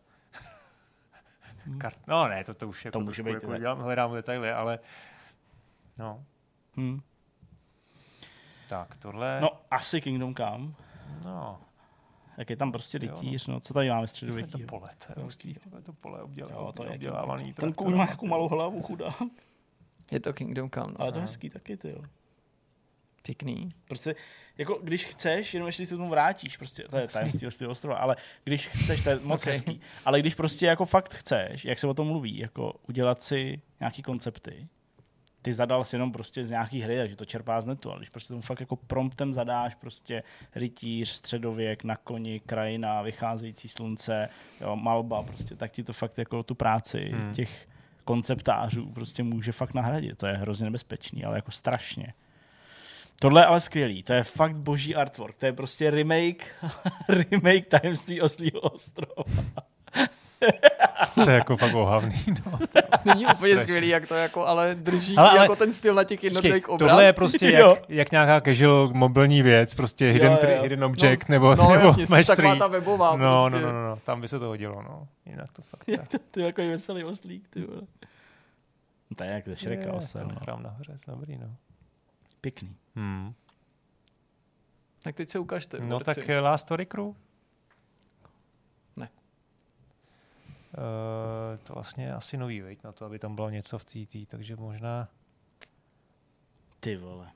Kart... 1.79 1.99
No 2.07 2.29
ne, 2.29 2.45
to, 2.45 2.55
to 2.55 2.69
už 2.69 2.85
jako, 2.85 2.99
To 2.99 3.05
může 3.05 3.23
trošku 3.23 3.41
být, 3.41 3.49
jako 3.49 3.59
dělám, 3.61 3.79
hledám 3.81 4.13
detaily, 4.15 4.53
ale 4.53 4.79
no, 5.99 6.25
Hm. 6.77 7.01
tak 8.69 8.97
tohle, 8.97 9.39
No, 9.41 9.51
asi 9.71 10.01
Kingdom 10.01 10.35
Come. 10.35 10.73
no 11.25 11.61
Jak 12.39 12.51
je 12.51 12.57
tam 12.57 12.73
prostě 12.73 12.99
Jo, 13.03 13.13
no. 13.15 13.21
rytíř, 13.21 13.47
no. 13.47 13.61
Co 13.61 13.75
tady 13.75 13.89
máme 13.89 14.01
to 14.01 14.03
je 14.03 14.07
to 14.07 14.11
středověký? 14.11 14.65
pole, 14.67 14.91
to 15.07 15.21
je 15.21 15.25
hustý, 15.25 15.55
to 15.55 15.77
je 15.77 15.83
to 15.83 15.93
pole 15.93 16.23
obdělá, 16.23 16.51
Jo, 16.53 16.73
to 16.73 16.85
je 16.85 16.91
obdělávaný. 16.91 17.53
Ten 17.53 17.73
kůň 17.73 17.97
má 17.97 18.05
no, 18.05 18.11
jako 18.11 18.21
ty 18.21 18.29
malou 18.29 18.49
hlavu, 18.49 18.83
chudá. 18.83 19.15
Je 20.11 20.21
to 20.21 20.33
Kingdom 20.33 20.71
Come, 20.71 20.93
no. 20.93 21.01
Ale 21.01 21.13
to 21.13 21.19
je 21.19 21.23
hezký 21.23 21.51
taky, 21.51 21.77
ty 21.77 21.89
jo. 21.89 22.03
Pěkný. 23.23 23.75
Prostě, 23.89 24.15
jako 24.59 24.81
když 24.83 25.05
chceš, 25.05 25.55
jenom 25.55 25.67
ještě 25.67 25.87
se 25.87 25.97
tomu 25.97 26.09
vrátíš, 26.09 26.57
prostě, 26.57 26.85
to 26.91 26.97
je 26.97 27.09
tajemství 27.09 27.51
z 27.51 27.63
ostrova, 27.63 27.97
ale 27.97 28.17
když 28.45 28.67
chceš, 28.67 29.05
to 29.05 29.11
je 29.11 29.21
moc 29.23 29.43
okay. 29.43 29.53
hezký, 29.53 29.81
ale 30.05 30.21
když 30.21 30.35
prostě 30.35 30.67
jako 30.67 30.85
fakt 30.85 31.15
chceš, 31.15 31.65
jak 31.65 31.79
se 31.79 31.87
o 31.87 31.95
tom 31.95 32.07
mluví, 32.07 32.39
jako 32.39 32.75
udělat 32.89 33.23
si 33.23 33.63
nějaký 33.81 34.03
koncepty, 34.03 34.69
ty 35.43 35.53
zadal 35.53 35.85
si 35.85 35.97
jenom 35.97 36.13
prostě 36.13 36.47
z 36.47 36.51
nějaký 36.51 36.81
hry, 36.81 36.97
takže 36.99 37.17
to 37.17 37.25
čerpá 37.25 37.61
z 37.61 37.67
netu, 37.67 37.91
ale 37.91 37.99
když 37.99 38.09
prostě 38.09 38.29
tomu 38.29 38.43
fakt 38.43 38.61
jako 38.61 38.77
promptem 38.77 39.35
zadáš 39.35 39.75
prostě 39.75 40.23
rytíř, 40.55 41.09
středověk, 41.09 41.85
na 41.85 41.97
koni, 41.97 42.41
krajina, 42.41 43.03
vycházející 43.03 43.69
slunce, 43.69 44.29
jo, 44.61 44.77
malba, 44.77 45.23
prostě, 45.23 45.57
tak 45.57 45.73
ti 45.73 45.83
to 45.85 45.93
fakt 45.93 46.19
jako 46.19 46.43
tu 46.43 46.55
práci 46.55 47.11
Hmm. 47.13 47.35
těch 47.35 47.69
konceptářů 48.05 48.87
prostě 48.91 49.23
může 49.23 49.53
fakt 49.53 49.75
nahradit. 49.75 50.19
To 50.19 50.27
je 50.27 50.33
hrozně 50.33 50.65
nebezpečný, 50.65 51.25
ale 51.25 51.39
jako 51.39 51.51
strašně. 51.51 52.15
Tohle 53.21 53.41
je 53.43 53.47
ale 53.47 53.61
skvělý, 53.61 54.03
to 54.03 54.13
je 54.13 54.23
fakt 54.23 54.57
boží 54.57 54.95
artwork, 54.95 55.37
to 55.39 55.47
je 55.47 55.53
prostě 55.53 55.91
remake, 55.91 56.55
remake 57.09 57.67
tajemství 57.67 58.21
oslího 58.21 58.61
ostrova. 58.61 59.25
To 61.15 61.31
je 61.31 61.37
jako 61.37 61.57
fakt 61.57 61.75
ohavný, 61.75 62.25
no. 62.47 62.59
Není 63.05 63.27
úplně 63.27 63.59
skvělý, 63.59 63.89
jak 63.89 64.07
to 64.09 64.15
jako, 64.15 64.47
ale 64.47 64.75
drží 64.75 65.17
Ale- 65.17 65.31
ale- 65.31 65.39
jako 65.41 65.57
ten 65.57 65.73
styl 65.73 65.95
na 65.95 66.05
těch 66.05 66.25
jednotlivých 66.25 66.63
Počkej, 66.67 66.79
tohle 66.89 67.05
je 67.05 67.13
obrázcích. 67.13 67.41
prostě 67.41 67.51
jak, 67.59 67.79
jak 67.91 68.11
nějaká 68.11 68.41
casual 68.41 68.91
mobilní 68.93 69.43
věc, 69.43 69.75
prostě 69.75 70.11
hidden, 70.11 70.33
jo, 70.33 70.49
jo. 70.57 70.63
hidden 70.63 70.85
object, 70.85 71.29
nebo, 71.29 71.55
no, 71.55 71.71
nebo 71.73 71.87
jasně, 71.87 72.07
match 72.11 72.27
taková 72.27 72.57
ta 72.57 72.67
webová. 72.67 73.17
No, 73.17 73.25
no, 73.25 73.51
prostě. 73.51 73.67
no, 73.67 73.73
no, 73.73 73.89
no, 73.89 73.97
tam 74.05 74.21
by 74.21 74.29
se 74.29 74.39
to 74.39 74.47
hodilo, 74.47 74.83
no. 74.83 75.09
Jinak 75.27 75.53
to 75.53 75.63
fakt 75.63 75.85
Je 75.89 75.99
to, 75.99 76.19
to 76.31 76.41
je 76.41 76.47
jako 76.47 76.63
veselý 76.63 77.05
oslík, 77.05 77.49
ty 77.49 77.61
vole. 77.65 77.83
No 79.11 79.17
to 79.17 79.25
je 79.25 79.31
jak 79.31 79.49
ze 79.49 79.55
Shreka 79.57 79.83
je, 79.83 79.91
osel, 79.93 80.27
no. 80.27 80.41
chrám 80.41 80.63
nahoře, 80.63 80.99
dobrý, 81.07 81.39
no. 81.39 81.57
Pěkný. 82.41 82.77
Hmm. 82.97 83.33
Tak 85.03 85.15
teď 85.15 85.29
se 85.31 85.39
ukažte. 85.39 85.79
No 85.81 86.01
tak 86.01 86.29
eh, 86.29 86.41
Last 86.41 86.63
Story 86.63 86.87
Crew? 86.87 87.07
Ne. 88.97 89.09
Uh, 90.79 91.59
to 91.63 91.73
vlastně 91.75 92.05
je 92.05 92.15
asi 92.15 92.37
nový, 92.37 92.61
veď, 92.61 92.83
na 92.85 92.93
to, 92.93 93.05
aby 93.05 93.19
tam 93.19 93.35
bylo 93.35 93.51
něco 93.51 93.79
v 93.79 93.85
TT, 93.85 94.17
takže 94.29 94.57
možná... 94.57 95.09
Ty 96.81 96.97
vole. 96.97 97.31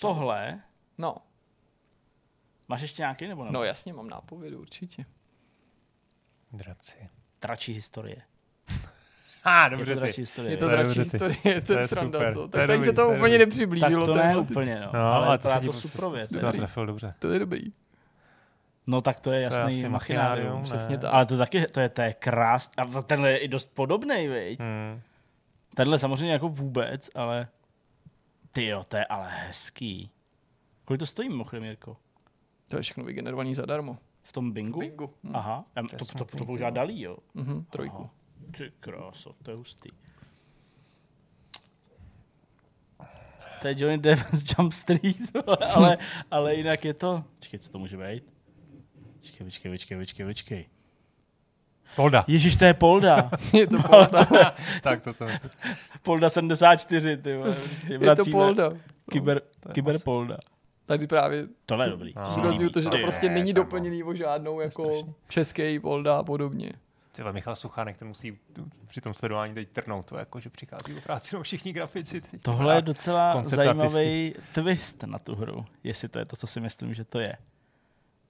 Tohle, 0.00 0.60
No, 0.98 1.16
máš 2.68 2.80
ještě 2.80 3.02
nějaký 3.02 3.26
nebo 3.28 3.44
ne? 3.44 3.50
no 3.52 3.64
jasně, 3.64 3.92
mám 3.92 4.08
nápovědu 4.08 4.60
určitě. 4.60 5.04
Draci. 6.52 7.08
Tračí 7.38 7.72
historie. 7.72 8.22
Ah, 9.46 9.64
Je 9.64 9.70
dobře 9.70 9.84
to 9.94 10.00
ty. 10.00 10.04
dračí 10.06 10.20
historie. 10.20 10.52
Je 10.52 10.56
to 10.56 10.64
To 10.64 10.70
je 10.70 10.76
dračí 10.84 10.98
historie, 11.00 11.60
to 11.60 11.66
To 11.66 11.72
je 11.72 11.78
je 11.78 11.88
sranda, 11.88 12.18
super, 12.18 12.34
co? 12.34 12.40
to 12.40 12.48
Tak 12.48 12.60
je 12.60 12.66
tady 12.66 12.80
se 12.82 12.92
to 12.92 13.02
to 13.04 13.10
je 13.12 13.18
úplně 13.18 13.38
dobrý. 13.38 13.46
nepřiblížilo. 13.46 14.06
Tak 14.06 14.14
to 14.14 14.14
ne 14.14 14.36
úplně, 14.36 14.80
no. 14.80 14.90
No, 14.94 15.00
ale, 15.00 15.26
ale 15.26 15.38
to 15.38 15.48
to 15.48 15.54
je 15.54 15.60
to 15.60 15.72
super 15.72 16.04
věc. 16.08 16.30
To 16.40 16.52
trefil 16.52 16.86
dobře. 16.86 17.14
To 17.18 17.32
je 17.32 17.38
dobrý. 17.38 17.72
No 18.86 19.00
tak 19.00 19.20
to 19.20 19.30
je 19.32 19.48
To 19.48 19.54
je 19.54 19.60
jasný 19.60 19.88
machinárium. 19.88 19.92
machinárium, 19.92 20.62
Přesně 20.62 20.98
tak. 20.98 21.14
Ale 21.14 21.26
to 21.26 21.38
taky, 21.38 21.66
to 21.66 21.80
je, 21.80 21.88
to 21.88 22.02
je 22.02 22.12
krás. 22.14 22.70
A 22.76 23.02
tenhle 23.02 23.30
je 23.30 23.38
i 23.38 23.48
dost 23.48 23.74
podobný, 23.74 24.28
viď? 24.28 24.60
Hmm. 24.60 25.00
Tenhle 25.74 25.98
samozřejmě 25.98 26.32
jako 26.32 26.48
vůbec, 26.48 27.10
ale 27.14 27.48
ty 28.52 28.66
jo, 28.66 28.84
to 28.84 28.96
je 28.96 29.04
ale 29.04 29.28
hezký. 29.30 30.10
Kolik 30.84 30.98
to 30.98 31.06
stojí 31.06 31.28
mimochodem, 31.28 31.64
Jirko? 31.64 31.96
To 32.68 32.76
je 32.76 32.82
všechno 32.82 33.04
vygenerovaný 33.04 33.54
zadarmo. 33.54 33.98
V 34.22 34.32
tom 34.32 34.52
bingu? 34.52 34.80
Bingo. 34.80 35.06
Hm. 35.24 35.30
Aha, 35.36 35.64
Já- 35.76 35.82
To 35.82 35.88
to, 35.88 36.04
to, 36.04 36.24
to, 36.24 36.36
to 36.38 36.44
používá 36.44 36.70
Dalí, 36.70 37.00
jo? 37.02 37.16
Mhm, 37.34 37.64
trojku. 37.70 37.96
Aha. 38.02 38.10
Ty 38.58 38.72
kráso, 38.80 39.34
to 39.42 39.50
je 39.50 39.56
hustý. 39.56 39.88
To 43.62 43.68
je 43.68 43.74
Johnny 43.78 43.98
Depp 43.98 44.20
z 44.32 44.54
Jump 44.58 44.72
Street, 44.72 45.16
ale, 45.74 45.98
ale 46.30 46.54
jinak 46.54 46.84
je 46.84 46.94
to... 46.94 47.24
Počkej, 47.38 47.58
co 47.60 47.72
to 47.72 47.78
může 47.78 47.96
být? 47.96 48.33
Počkej, 49.24 49.44
počkej, 49.46 49.70
počkej, 49.72 49.96
počkej, 49.98 50.26
počkej. 50.26 50.62
Polda. 51.96 52.24
Ježíš, 52.28 52.56
to 52.56 52.64
je 52.64 52.74
Polda. 52.74 53.30
Je 53.52 53.66
to 53.66 53.82
polda. 53.82 54.54
tak 54.82 55.00
to 55.00 55.12
jsem 55.12 55.38
si... 55.38 55.48
Polda 56.02 56.30
74, 56.30 57.16
ty 57.16 57.36
vole. 57.36 57.54
Prostě 57.54 57.94
Je 57.94 58.16
to 58.16 58.24
polda. 58.30 58.72
Kyber, 59.10 59.40
To 59.60 59.68
je 59.68 59.72
kyber. 59.72 59.96
Polda. 60.04 60.36
Tady 60.86 61.06
právě 61.06 61.46
Tohle 61.66 61.86
je 61.86 61.90
dobrý. 61.90 62.12
No. 62.16 62.42
To 62.42 62.48
líbí. 62.50 62.70
to, 62.70 62.80
že 62.80 62.88
to 62.88 62.98
prostě 62.98 63.26
je, 63.26 63.30
není 63.30 63.54
tam, 63.54 63.64
doplněný 63.64 64.02
o 64.02 64.14
žádnou 64.14 64.60
jako 64.60 65.14
český 65.28 65.78
polda 65.78 66.16
a 66.16 66.22
podobně. 66.22 66.72
Tyhle 67.12 67.32
Michal 67.32 67.56
Suchánek, 67.56 67.96
ten 67.96 68.08
musí 68.08 68.38
při 68.86 69.00
tom 69.00 69.14
sledování 69.14 69.54
teď 69.54 69.68
trnout 69.68 70.06
to, 70.06 70.16
jako, 70.16 70.40
že 70.40 70.50
přichází 70.50 70.98
o 70.98 71.00
práci 71.00 71.34
no 71.34 71.42
všichni 71.42 71.72
grafici. 71.72 72.20
Teď. 72.20 72.42
Tohle 72.42 72.74
je 72.74 72.82
docela 72.82 73.44
zajímavý 73.44 74.34
twist 74.54 75.02
na 75.02 75.18
tu 75.18 75.34
hru, 75.34 75.64
jestli 75.84 76.08
to 76.08 76.18
je 76.18 76.24
to, 76.24 76.36
co 76.36 76.46
si 76.46 76.60
myslím, 76.60 76.94
že 76.94 77.04
to 77.04 77.20
je. 77.20 77.36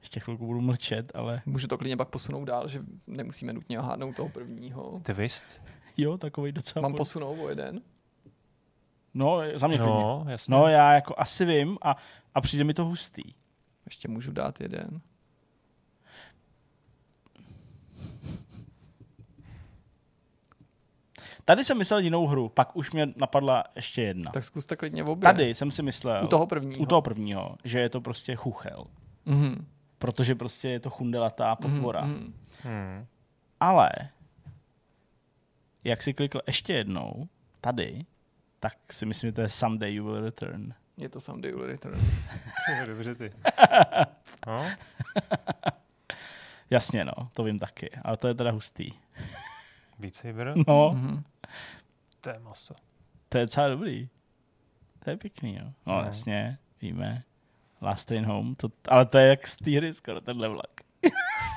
Ještě 0.04 0.20
chvilku 0.20 0.46
budu 0.46 0.60
mlčet, 0.60 1.12
ale 1.14 1.42
Můžu 1.46 1.66
to 1.68 1.78
klidně 1.78 1.96
pak 1.96 2.08
posunout 2.08 2.44
dál, 2.44 2.68
že 2.68 2.82
nemusíme 3.06 3.52
nutně 3.52 3.78
hádnout 3.80 4.16
toho 4.16 4.28
prvního. 4.28 5.00
Twist? 5.02 5.44
jo, 5.96 6.18
takový 6.18 6.52
docela... 6.52 6.82
Mám 6.82 6.92
po- 6.92 6.98
posunout 6.98 7.36
o 7.44 7.48
jeden? 7.48 7.80
No, 9.14 9.38
za 9.54 9.66
mě 9.66 9.76
klidně. 9.78 9.92
No, 9.92 10.24
jasně. 10.28 10.52
No, 10.54 10.68
já 10.68 10.92
jako 10.92 11.14
asi 11.18 11.44
vím 11.44 11.78
a, 11.82 11.96
a 12.34 12.40
přijde 12.40 12.64
mi 12.64 12.74
to 12.74 12.84
hustý. 12.84 13.22
Ještě 13.86 14.08
můžu 14.08 14.32
dát 14.32 14.60
jeden. 14.60 15.00
Tady 21.44 21.64
jsem 21.64 21.78
myslel 21.78 21.98
jinou 22.00 22.26
hru, 22.26 22.48
pak 22.48 22.76
už 22.76 22.92
mě 22.92 23.06
napadla 23.16 23.64
ještě 23.76 24.02
jedna. 24.02 24.30
Tak 24.32 24.44
zkuste 24.44 24.76
klidně 24.76 25.02
v 25.02 25.10
obě. 25.10 25.22
Tady 25.22 25.54
jsem 25.54 25.70
si 25.70 25.82
myslel, 25.82 26.24
U 26.24 26.28
toho 26.28 26.46
prvního. 26.46 26.82
u 26.82 26.86
toho 26.86 27.02
prvního, 27.02 27.56
že 27.64 27.78
je 27.80 27.88
to 27.88 28.00
prostě 28.00 28.36
chuchel. 28.36 28.84
Mhm. 29.26 29.66
Protože 30.04 30.34
prostě 30.34 30.68
je 30.68 30.80
to 30.80 30.90
chundelatá 30.90 31.56
potvora. 31.56 32.00
Mhm. 32.04 32.34
Hmm. 32.62 33.06
Ale, 33.60 33.90
jak 35.84 36.02
si 36.02 36.14
klikl 36.14 36.40
ještě 36.46 36.72
jednou, 36.72 37.28
tady, 37.60 38.04
tak 38.60 38.92
si 38.92 39.06
myslím, 39.06 39.28
že 39.28 39.32
to 39.32 39.40
je 39.40 39.48
Someday 39.48 39.94
You 39.94 40.04
Will 40.04 40.20
Return. 40.24 40.74
Je 40.96 41.08
to 41.08 41.20
Someday 41.20 41.52
Will 41.52 41.66
Return. 41.66 42.00
Ty, 42.66 42.86
dobře 42.86 43.14
ty. 43.14 43.32
No, 44.46 44.66
Jasně, 46.70 47.04
no, 47.04 47.12
to 47.32 47.44
vím 47.44 47.58
taky, 47.58 47.90
ale 48.02 48.16
to 48.16 48.28
je 48.28 48.34
teda 48.34 48.50
hustý. 48.50 48.90
Beat 49.98 50.14
Saber, 50.14 50.54
No, 50.68 50.90
Mhm. 50.94 51.24
to 52.20 52.30
je 52.30 52.38
maso. 52.38 52.74
to 53.28 53.38
je 53.38 53.44
docela 53.44 53.68
dobrý. 53.68 54.08
To 55.04 55.10
je 55.10 55.16
pěkný, 55.16 55.54
jo. 55.56 55.64
No, 55.86 55.94
No. 55.94 56.02
jasně, 56.04 56.58
víme. 56.80 57.22
Last 57.82 58.08
Train 58.08 58.24
Home, 58.24 58.54
to, 58.54 58.68
ale 58.88 59.06
to 59.06 59.18
je 59.18 59.26
jak 59.28 59.46
z 59.46 59.56
té 59.56 59.70
hry 59.70 59.92
skoro, 59.94 60.20
tenhle 60.20 60.48
vlak. 60.48 60.70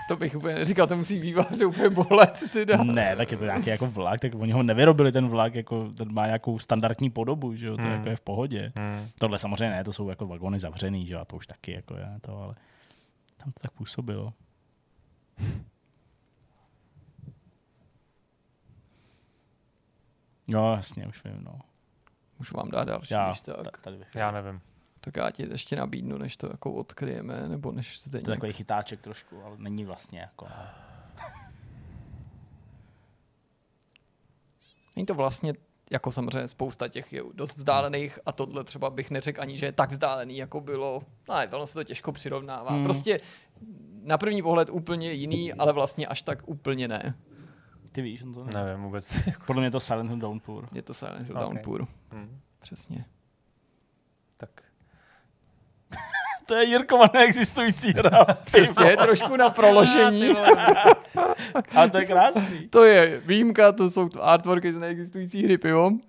To 0.08 0.16
bych 0.16 0.36
úplně 0.36 0.56
neříkal, 0.56 0.88
to 0.88 0.98
musí 0.98 1.20
vývář 1.20 1.62
úplně 1.62 1.90
bolet. 1.90 2.44
Teda. 2.54 2.84
Ne, 2.84 3.16
tak 3.16 3.32
je 3.32 3.38
to 3.38 3.46
nějaký 3.46 3.70
jako 3.70 3.88
vlak, 3.88 4.20
tak 4.20 4.32
oni 4.36 4.52
ho 4.52 4.64
nevyrobili 4.64 5.12
ten 5.12 5.28
vlak, 5.28 5.56
jako 5.56 5.90
ten 5.98 6.14
má 6.14 6.26
nějakou 6.26 6.60
standardní 6.60 7.10
podobu, 7.10 7.56
že 7.56 7.68
jo, 7.68 7.78
to 7.78 7.84
Hmm. 7.84 7.92
jako 7.92 8.10
je 8.10 8.16
v 8.16 8.22
pohodě. 8.22 8.72
Hmm. 8.76 9.08
Tohle 9.20 9.40
samozřejmě 9.40 9.70
ne, 9.70 9.84
to 9.84 9.94
jsou 9.94 10.10
jako 10.10 10.28
vagony 10.28 10.60
zavřený, 10.60 11.06
že 11.08 11.14
jo, 11.14 11.20
a 11.20 11.26
to 11.26 11.36
už 11.36 11.48
taky 11.48 11.72
jako 11.72 11.94
je 11.98 12.08
to, 12.22 12.38
ale 12.42 12.56
tam 13.38 13.52
to 13.52 13.60
tak 13.62 13.72
působilo. 13.72 14.34
Jo, 20.48 20.74
jasně, 20.76 21.08
už 21.08 21.24
vím, 21.24 21.44
no. 21.44 21.60
Můžu 22.40 22.58
vám 22.58 22.70
dát 22.72 22.84
další, 22.84 23.14
Já, 23.14 23.28
když 23.30 23.42
tak. 23.42 23.56
ta- 23.56 23.72
tady 23.82 23.98
bych. 23.98 24.08
Já 24.16 24.32
nevím. 24.32 24.62
Tak 25.02 25.16
já 25.16 25.32
ti 25.32 25.50
ještě 25.52 25.76
nabídnu, 25.76 26.18
než 26.18 26.38
to 26.38 26.48
jako 26.48 26.74
odkryjeme, 26.74 27.50
nebo 27.50 27.72
než 27.72 28.04
zde 28.04 28.22
To 28.22 28.32
je 28.32 28.36
takový 28.36 28.54
chytáček 28.54 29.02
trošku, 29.02 29.44
ale 29.44 29.56
není 29.58 29.86
vlastně 29.86 30.20
jako. 30.20 30.48
Není 34.96 35.06
to 35.06 35.14
vlastně 35.14 35.54
jako 35.92 36.12
samozřejmě 36.12 36.48
spousta 36.48 36.88
těch 36.88 37.14
je 37.14 37.24
dost 37.34 37.58
vzdálených 37.58 38.20
a 38.26 38.32
tohle 38.32 38.64
třeba 38.64 38.90
bych 38.90 39.12
neřekl 39.12 39.42
ani, 39.42 39.58
že 39.58 39.66
je 39.66 39.72
tak 39.72 39.92
vzdálený, 39.92 40.38
jako 40.38 40.62
bylo. 40.62 41.04
No, 41.30 41.36
ono 41.52 41.66
se 41.66 41.74
to 41.74 41.84
těžko 41.84 42.12
přirovnává. 42.12 42.72
Hmm. 42.72 42.84
Prostě 42.84 43.20
na 44.04 44.18
první 44.18 44.42
pohled 44.42 44.70
úplně 44.70 45.12
jiný, 45.12 45.54
ale 45.54 45.74
vlastně 45.74 46.08
až 46.08 46.22
tak 46.22 46.48
úplně 46.48 46.88
ne. 46.88 47.16
Ty 47.92 48.02
víš, 48.02 48.24
on 48.24 48.34
to 48.34 48.44
ne. 48.44 48.50
Nevím 48.54 48.84
vůbec. 48.84 49.20
Podle 49.46 49.60
mě 49.60 49.68
je 49.68 49.72
to 49.72 49.80
Silent 49.80 50.10
Hill 50.10 50.20
Downpour. 50.20 50.70
Je 50.74 50.82
to 50.82 50.94
Silent 50.94 51.28
Hill 51.28 51.38
Ok. 51.38 51.44
Downpour. 51.44 51.88
Hmm. 52.12 52.42
Přesně. 52.60 53.06
Tak. 54.38 54.64
To 56.48 56.56
je 56.56 56.66
Jirkova 56.66 57.06
neexistující 57.14 57.92
hra. 57.94 58.26
Přesně, 58.44 58.98
trošku 58.98 59.36
na 59.36 59.50
proložení. 59.50 60.30
ale 61.76 61.90
to 61.90 61.98
je 61.98 62.06
krásný. 62.06 62.68
To 62.70 62.84
je 62.84 63.22
výjimka, 63.26 63.72
to 63.72 63.90
jsou 63.90 64.10
to 64.10 64.24
artworky 64.26 64.74
z 64.74 64.78
neexistující 64.78 65.44
hry 65.44 65.58
pivo. 65.58 65.92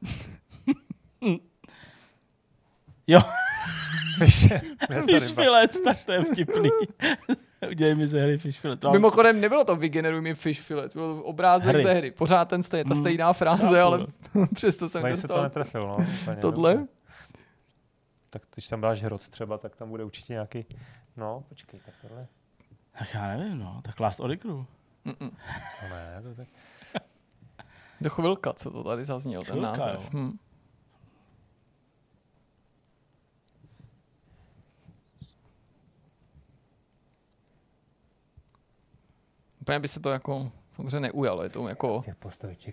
Jo, 3.10 3.20
Fish 4.18 4.48
Fish 5.10 5.34
Fillet, 5.34 5.76
tak 5.84 5.96
to 6.06 6.12
je 6.12 6.22
vtipný. 6.22 6.70
Udělej 7.70 7.94
mi 7.94 8.06
ze 8.06 8.20
hry 8.22 8.38
Fish 8.38 8.58
Fillet. 8.60 8.80
To 8.80 8.86
mám- 8.88 8.92
Mimochodem 8.96 9.40
nebylo 9.40 9.64
to 9.64 9.76
vygeneruj 9.76 10.20
mi 10.20 10.34
fish 10.34 10.60
fillet, 10.60 10.94
bylo 10.94 11.14
to 11.16 11.22
obrázek 11.22 11.74
Hry. 11.74 11.82
ze 11.82 11.92
hry. 11.94 12.10
Pořád 12.10 12.44
ten 12.48 12.62
stej, 12.62 12.84
ta 12.84 12.94
Hmm. 12.94 13.02
stejná 13.02 13.32
fráze, 13.32 13.62
Chápu, 13.62 13.74
ale 13.76 14.06
přesto 14.54 14.88
jsem 14.88 15.02
Tady 15.02 15.16
se 15.16 15.22
to 15.22 15.28
dostal 15.28 15.42
netrefil, 15.44 15.86
no. 15.86 15.96
Tohle. 16.40 16.74
dobře. 16.74 16.86
Tak 18.30 18.42
když 18.54 18.68
tam 18.68 18.80
dáš 18.80 19.02
hrot 19.02 19.28
třeba, 19.28 19.58
tak 19.58 19.76
tam 19.76 19.88
bude 19.90 20.04
určitě 20.04 20.32
nějaký... 20.32 20.66
No, 21.16 21.44
počkej, 21.48 21.80
tak 21.86 21.94
tohle... 22.02 22.26
Tak 22.98 23.14
já 23.14 23.36
nevím, 23.36 23.58
no. 23.58 23.80
Tak 23.84 24.00
Last 24.00 24.20
Oricru. 24.20 24.66
No 25.04 25.14
ne, 25.90 26.22
to 26.22 26.34
tak... 26.34 26.48
Do 28.00 28.10
chvilka, 28.10 28.52
co 28.52 28.70
to 28.70 28.84
tady 28.84 29.04
zazněl, 29.04 29.42
ten 29.42 29.50
Chvilka, 29.52 29.76
název. 29.76 29.94
jo. 30.04 30.10
Hm. 30.12 30.38
Úplně 39.60 39.80
by 39.80 39.88
se 39.88 40.00
to 40.00 40.10
jako 40.10 40.52
samozřejmě 40.72 41.00
neujalo, 41.00 41.42
je 41.42 41.48
to 41.50 41.68
jako, 41.68 42.02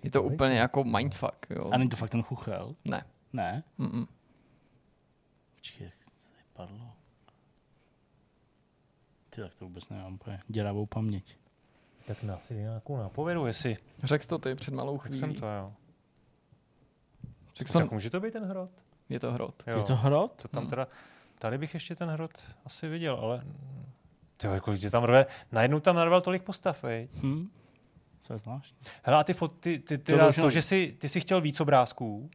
je 0.03 0.11
to 0.11 0.23
úplně 0.23 0.55
jako 0.55 0.83
mindfuck, 0.83 1.45
jo. 1.49 1.69
A 1.73 1.77
není 1.77 1.89
to 1.89 1.95
fakt 1.95 2.09
ten 2.09 2.23
chuchel? 2.23 2.75
Ne. 2.85 3.05
Ne? 3.33 3.63
Mm-mm. 3.79 4.07
Počkej, 5.65 5.85
jak 5.85 5.95
to 6.05 6.11
tady 6.29 6.43
padlo? 6.53 6.93
Ty, 9.29 9.41
tak 9.41 9.55
to 9.55 9.65
vůbec 9.65 9.89
nemám 9.89 10.13
úplně 10.13 10.39
děravou 10.47 10.85
paměť. 10.85 11.37
Tak 12.07 12.23
nás 12.23 12.45
si 12.45 12.53
nějakou 12.53 12.97
nápovědu, 12.97 13.45
jestli... 13.45 13.77
Řekl 14.03 14.21
jsi 14.23 14.27
to 14.29 14.37
ty 14.37 14.55
před 14.55 14.73
malou 14.73 14.97
Tak 14.97 15.05
chvílí. 15.05 15.19
jsem 15.19 15.33
to, 15.35 15.45
jo. 15.45 15.73
Řekl 17.55 17.73
Tak 17.73 17.81
jsem, 17.81 17.89
může 17.91 18.09
to 18.09 18.19
být 18.19 18.31
ten 18.31 18.45
hrot? 18.45 18.71
je 19.09 19.19
to 19.19 19.31
hrot. 19.31 19.63
Jo. 19.67 19.77
Je 19.77 19.83
to 19.83 19.95
hrot? 19.95 20.41
To 20.41 20.47
tam 20.47 20.63
Hmm. 20.63 20.69
teda... 20.69 20.87
Tady 21.39 21.57
bych 21.57 21.73
ještě 21.73 21.95
ten 21.95 22.09
hrot 22.09 22.43
asi 22.65 22.87
viděl, 22.87 23.15
ale... 23.15 23.43
Ty 24.37 24.47
jako 24.47 24.71
je 24.71 24.91
tam 24.91 25.03
rve, 25.03 25.25
najednou 25.51 25.79
tam 25.79 25.95
narval 25.95 26.21
tolik 26.21 26.43
postav, 26.43 26.83
veď. 26.83 27.11
Hm? 27.23 27.49
To 28.27 28.33
je 28.33 28.39
zvláštní. 28.39 28.77
Hele, 29.03 29.19
a 29.19 29.23
ty, 29.23 29.33
fot, 29.33 29.59
ty, 29.59 29.79
ty, 29.79 29.97
ty, 29.97 30.13
To 30.13 30.33
to, 30.33 30.49
že 30.49 30.61
jsi, 30.61 30.95
ty 30.99 31.09
jsi 31.09 31.21
chtěl 31.21 31.41
víc 31.41 31.59
obrázků, 31.59 32.29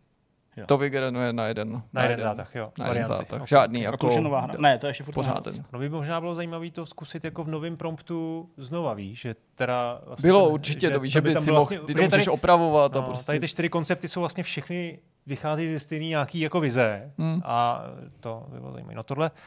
To 0.67 0.79
vygeneruje 0.79 1.33
na 1.33 1.47
jeden. 1.47 1.83
na 1.93 2.03
jeden 2.03 2.21
zátah, 2.23 2.55
jo. 2.55 2.73
Na 2.79 2.87
jeden 2.87 3.03
varianty. 3.03 3.25
zátah. 3.29 3.43
Ok. 3.43 3.49
Žádný 3.49 3.81
Jako 3.81 3.95
jako... 3.95 4.07
to 4.07 4.11
už 4.11 4.15
je 4.15 4.21
nová 4.21 4.41
hra? 4.41 4.55
Ne, 4.59 4.79
to 4.79 4.87
je 4.87 4.91
ještě 4.91 5.05
furt 5.05 5.15
Pořád 5.15 5.45
ten. 5.45 5.65
No 5.73 5.79
by 5.79 5.89
možná 5.89 6.21
bylo 6.21 6.35
zajímavé 6.35 6.71
to 6.71 6.87
zkusit 6.87 7.25
jako 7.25 7.45
v 7.45 7.49
novém 7.49 7.77
promptu 7.77 8.51
znova, 8.57 8.95
víš, 8.95 9.21
že 9.21 9.35
teda... 9.55 10.01
Vlastně 10.07 10.29
Bylo 10.29 10.49
určitě, 10.49 10.91
to 10.91 11.01
víš, 11.01 11.13
že 11.13 11.21
by 11.21 11.35
tam 11.35 11.43
si 11.43 11.51
mohl, 11.51 11.61
vlastně- 11.61 11.79
ty 11.79 11.81
to 11.81 11.87
protože 11.87 12.05
můžeš 12.05 12.25
tady, 12.25 12.35
opravovat 12.35 12.97
a 12.97 13.01
no, 13.01 13.07
prostě... 13.07 13.27
tady 13.27 13.41
ty 13.41 13.49
čtyři 13.49 13.69
koncepty 13.69 14.09
jsou 14.09 14.21
vlastně 14.21 14.43
všechny, 14.43 14.99
vychází 15.27 15.73
ze 15.73 15.81
stejný 15.81 16.09
nějaký 16.09 16.41
jako 16.41 16.61
vize 16.61 17.13
Hmm. 17.19 17.41
a 17.45 17.83
to 18.21 18.47
by 18.49 18.61
bylo 18.61 18.73
zajímavé. 18.73 18.95
No 18.95 19.03
tohle, 19.03 19.31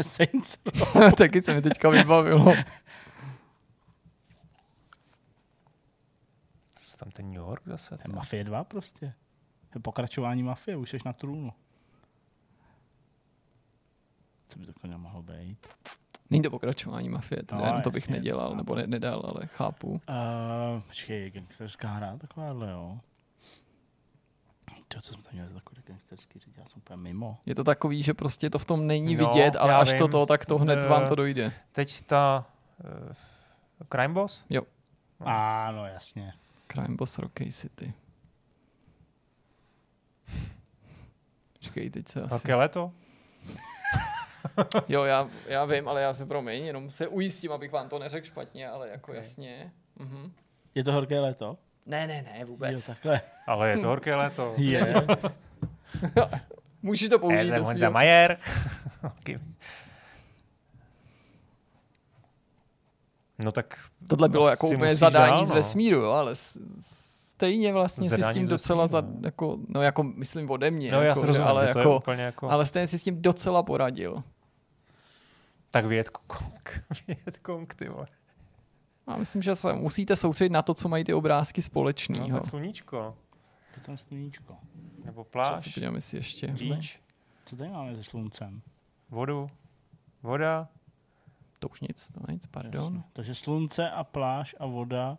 Saints. 0.00 0.56
Taky 1.18 1.42
se 1.42 1.54
mi 1.54 1.62
teďka 1.62 1.90
vybavilo. 1.90 2.44
to 2.44 2.50
je 2.50 2.64
tam 7.00 7.10
ten 7.10 7.26
New 7.26 7.34
York 7.36 7.62
zase. 7.66 7.98
To 7.98 8.10
je 8.10 8.14
Mafie 8.14 8.44
2 8.44 8.64
prostě. 8.64 9.14
To 9.70 9.78
je 9.78 9.82
pokračování 9.82 10.42
Mafie, 10.42 10.76
už 10.76 10.90
jsi 10.90 10.98
na 11.06 11.12
trůnu. 11.12 11.52
Co 14.48 14.58
by 14.58 14.66
to 14.66 14.98
mohlo 14.98 15.22
být? 15.22 15.66
Není 16.30 16.42
to 16.42 16.50
pokračování 16.50 17.08
mafie, 17.08 17.42
to, 17.42 17.56
No, 17.56 17.62
no, 17.72 17.80
to 17.82 17.90
bych 17.90 18.02
jasně, 18.02 18.16
nedělal, 18.16 18.46
chápu. 18.48 18.56
nebo 18.56 18.74
ne, 18.74 18.86
nedal, 18.86 19.22
ale 19.34 19.46
chápu. 19.46 19.88
Uh, 19.90 20.00
počkej, 20.86 21.30
gangsterská 21.30 21.88
hra 21.88 22.16
takováhle, 22.16 22.70
jo. 22.70 22.98
To, 24.88 25.00
co 25.00 25.12
jsme 25.12 25.22
tam 25.22 25.32
měli 25.32 25.48
za 25.48 25.54
takový 25.54 25.82
gangsterský 25.86 26.38
říct, 26.38 26.56
já 26.56 26.66
jsem 26.66 26.78
úplně 26.78 26.96
mimo. 26.96 27.38
Je 27.46 27.54
to 27.54 27.64
takový, 27.64 28.02
že 28.02 28.14
prostě 28.14 28.50
to 28.50 28.58
v 28.58 28.64
tom 28.64 28.86
není 28.86 29.14
No, 29.16 29.28
vidět, 29.28 29.56
ale 29.56 29.74
až 29.74 29.94
to 29.94 30.04
vím. 30.04 30.10
to, 30.12 30.26
tak 30.26 30.46
to 30.46 30.58
hned 30.58 30.84
Eh, 30.84 30.88
vám 30.88 31.08
to 31.08 31.14
dojde. 31.14 31.52
Teď 31.72 32.00
ta 32.02 32.46
uh, 32.84 33.86
Crime 33.92 34.14
Boss? 34.14 34.44
Jo, 34.50 34.62
No. 35.20 35.26
Ano, 35.28 35.86
jasně. 35.86 36.32
Crime 36.72 36.96
Boss 36.96 37.18
Rocky 37.18 37.52
City. 37.52 37.92
Počkej, 41.52 41.90
teď 41.90 42.08
se 42.08 42.20
asi... 42.22 42.30
Velké 42.30 42.54
léto? 42.54 42.92
Jo, 44.88 45.04
já, 45.04 45.28
já 45.46 45.64
vím, 45.64 45.88
ale 45.88 46.02
já 46.02 46.12
se 46.12 46.26
promiň, 46.26 46.64
jenom 46.64 46.90
se 46.90 47.08
ujistím, 47.08 47.52
abych 47.52 47.72
vám 47.72 47.88
to 47.88 47.98
neřekl 47.98 48.26
špatně, 48.26 48.68
ale 48.68 48.88
jako 48.88 49.10
Ok. 49.12 49.16
jasně. 49.18 49.72
Mhm. 49.98 50.32
Je 50.74 50.84
to 50.84 50.92
horké 50.92 51.20
léto? 51.20 51.58
Ne, 51.86 52.06
ne, 52.06 52.22
ne, 52.22 52.36
Jo, 52.40 52.46
vůbec. 52.46 52.86
takhle. 52.86 53.20
Ale 53.46 53.70
je 53.70 53.76
to 53.76 53.86
horké 53.88 54.14
léto. 54.14 54.54
Je. 54.58 54.94
Můžeš 56.82 57.08
to 57.08 57.18
použít 57.18 57.36
Já 57.36 57.42
do 57.44 57.50
jsem 57.50 57.64
Honza. 57.64 57.90
Majer. 57.90 58.38
No 63.44 63.52
tak 63.52 63.78
Tohle 64.08 64.28
bylo 64.28 64.48
jako 64.48 64.68
úplně 64.68 64.94
zadání 64.94 65.32
dál, 65.32 65.44
z 65.44 65.48
no. 65.48 65.54
vesmíru, 65.54 65.96
jo, 65.96 66.10
ale 66.10 66.34
s- 66.34 66.58
stejně 66.80 67.72
vlastně 67.72 68.08
si 68.08 68.14
s 68.16 68.18
Zadání 68.18 68.38
tím 68.38 68.46
z 68.46 68.48
docela, 68.48 68.86
za, 68.86 69.00
vesmíru, 69.00 69.20
no. 69.22 69.26
jako, 69.28 69.58
no 69.68 69.82
jako 69.82 70.02
myslím 70.02 70.50
ode 70.50 70.70
mě, 70.70 70.92
No 70.92 70.98
já 71.02 71.04
jako, 71.08 71.20
se 71.20 71.26
rozumím, 71.26 71.48
ale, 71.48 71.66
že 71.66 71.72
to 71.72 71.78
je 71.78 71.82
jako, 71.82 71.96
úplně 71.96 72.22
jako... 72.22 72.50
ale 72.50 72.66
stejně 72.66 72.86
si 72.86 72.98
s 72.98 73.02
tím 73.02 73.22
docela 73.22 73.62
poradil. 73.62 74.22
Tak 75.70 75.84
Vietkong, 75.84 76.84
Vietkong, 77.08 77.74
ty 77.74 77.88
vole. 77.88 78.06
A 79.06 79.16
myslím, 79.16 79.42
že 79.42 79.54
se 79.54 79.72
musíte 79.72 80.16
soustředit 80.16 80.52
na 80.52 80.62
to, 80.62 80.74
co 80.74 80.88
mají 80.88 81.04
ty 81.04 81.14
obrázky 81.14 81.60
No, 81.60 81.62
společného. 81.62 82.28
tak 82.40 82.46
sluníčko. 82.46 83.16
Je 83.76 83.82
tam 83.82 83.96
sluníčko. 83.96 84.56
Nebo 85.04 85.22
Co 85.22 85.28
si 85.28 85.30
pláž, 85.30 85.74
podívám, 85.74 85.94
jestli 85.94 86.18
ještě. 86.18 86.46
beach, 86.46 86.84
Co 87.46 87.56
tady 87.56 87.70
máme 87.70 87.96
se 87.96 88.04
sluncem? 88.04 88.62
vodu, 89.10 89.50
voda. 90.22 90.68
To 91.60 91.68
už 91.68 91.80
nic, 91.80 92.10
to 92.10 92.32
nic, 92.32 92.46
pardon. 92.46 92.94
Jasně. 92.94 93.10
Takže 93.12 93.34
slunce 93.34 93.90
a 93.90 94.04
pláž 94.04 94.54
a 94.60 94.66
voda. 94.66 95.18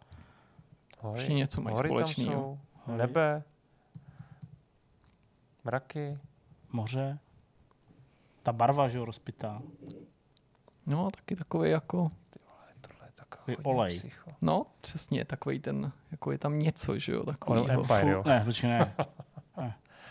Hory, 0.99 1.19
Ještě 1.19 1.33
něco 1.33 1.61
mají 1.61 1.75
hory 1.75 1.89
tam 1.89 1.97
společného. 1.97 2.31
jsou, 2.41 2.59
Hory. 2.85 2.97
nebe, 2.97 3.43
mraky. 5.63 6.17
moře. 6.71 7.19
Ta 8.43 8.51
barva, 8.51 8.89
že 8.89 8.97
jo, 8.97 9.05
rozpitá. 9.05 9.61
No, 10.85 11.11
taky 11.11 11.35
takový 11.35 11.69
jako, 11.69 12.09
Tohle 12.81 13.05
je 13.07 13.11
tak 13.15 13.27
Takový 13.29 13.57
olej. 13.57 13.97
Psycho. 13.99 14.31
no, 14.41 14.65
přesně, 14.81 15.25
takový 15.25 15.59
ten, 15.59 15.91
jako 16.11 16.31
je 16.31 16.37
tam 16.37 16.59
něco, 16.59 16.99
že 16.99 17.11
jo, 17.11 17.23
takovýho. 17.25 17.69
Empire, 17.71 18.11
jo. 18.11 18.23
Ne, 18.25 18.41
počkej, 18.45 18.69
ne. 18.69 18.95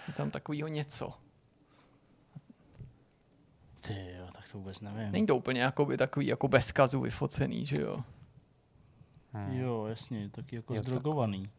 Je 0.09 0.15
tam 0.15 0.31
takovýho 0.31 0.69
něco. 0.69 1.13
Ty 3.81 3.93
to 4.53 4.59
vůbec 4.59 4.81
nevím. 4.81 5.13
Není 5.13 5.27
to 5.27 5.37
úplně 5.37 5.61
jakoby 5.61 5.97
takový 5.97 6.27
jako 6.27 6.49
bez 6.49 6.73
kazu 6.73 7.01
vyfocený, 7.01 7.67
že 7.67 7.81
jo. 7.81 8.05
Hmm. 9.33 9.59
Jo, 9.59 9.87
jasně, 9.87 10.29
taky 10.29 10.57
jako 10.57 10.75
Jo, 10.75 10.83
tak- 10.83 10.89
zdrogovaný. 10.89 11.51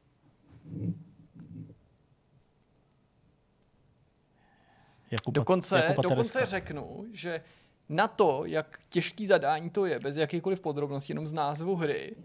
Jako 5.11 5.31
Dokonce, 5.31 5.75
pat, 5.75 5.89
jako 5.89 6.01
dokonce 6.01 6.45
řeknu, 6.45 7.05
že 7.13 7.41
na 7.89 8.07
to, 8.07 8.45
jak 8.45 8.79
těžký 8.89 9.25
zadání 9.25 9.69
to 9.69 9.85
je, 9.85 9.99
bez 9.99 10.17
jakýchkoliv 10.17 10.59
podrobností, 10.59 11.11
jenom 11.11 11.27
z 11.27 11.33
názvu 11.33 11.75
hry, 11.75 12.15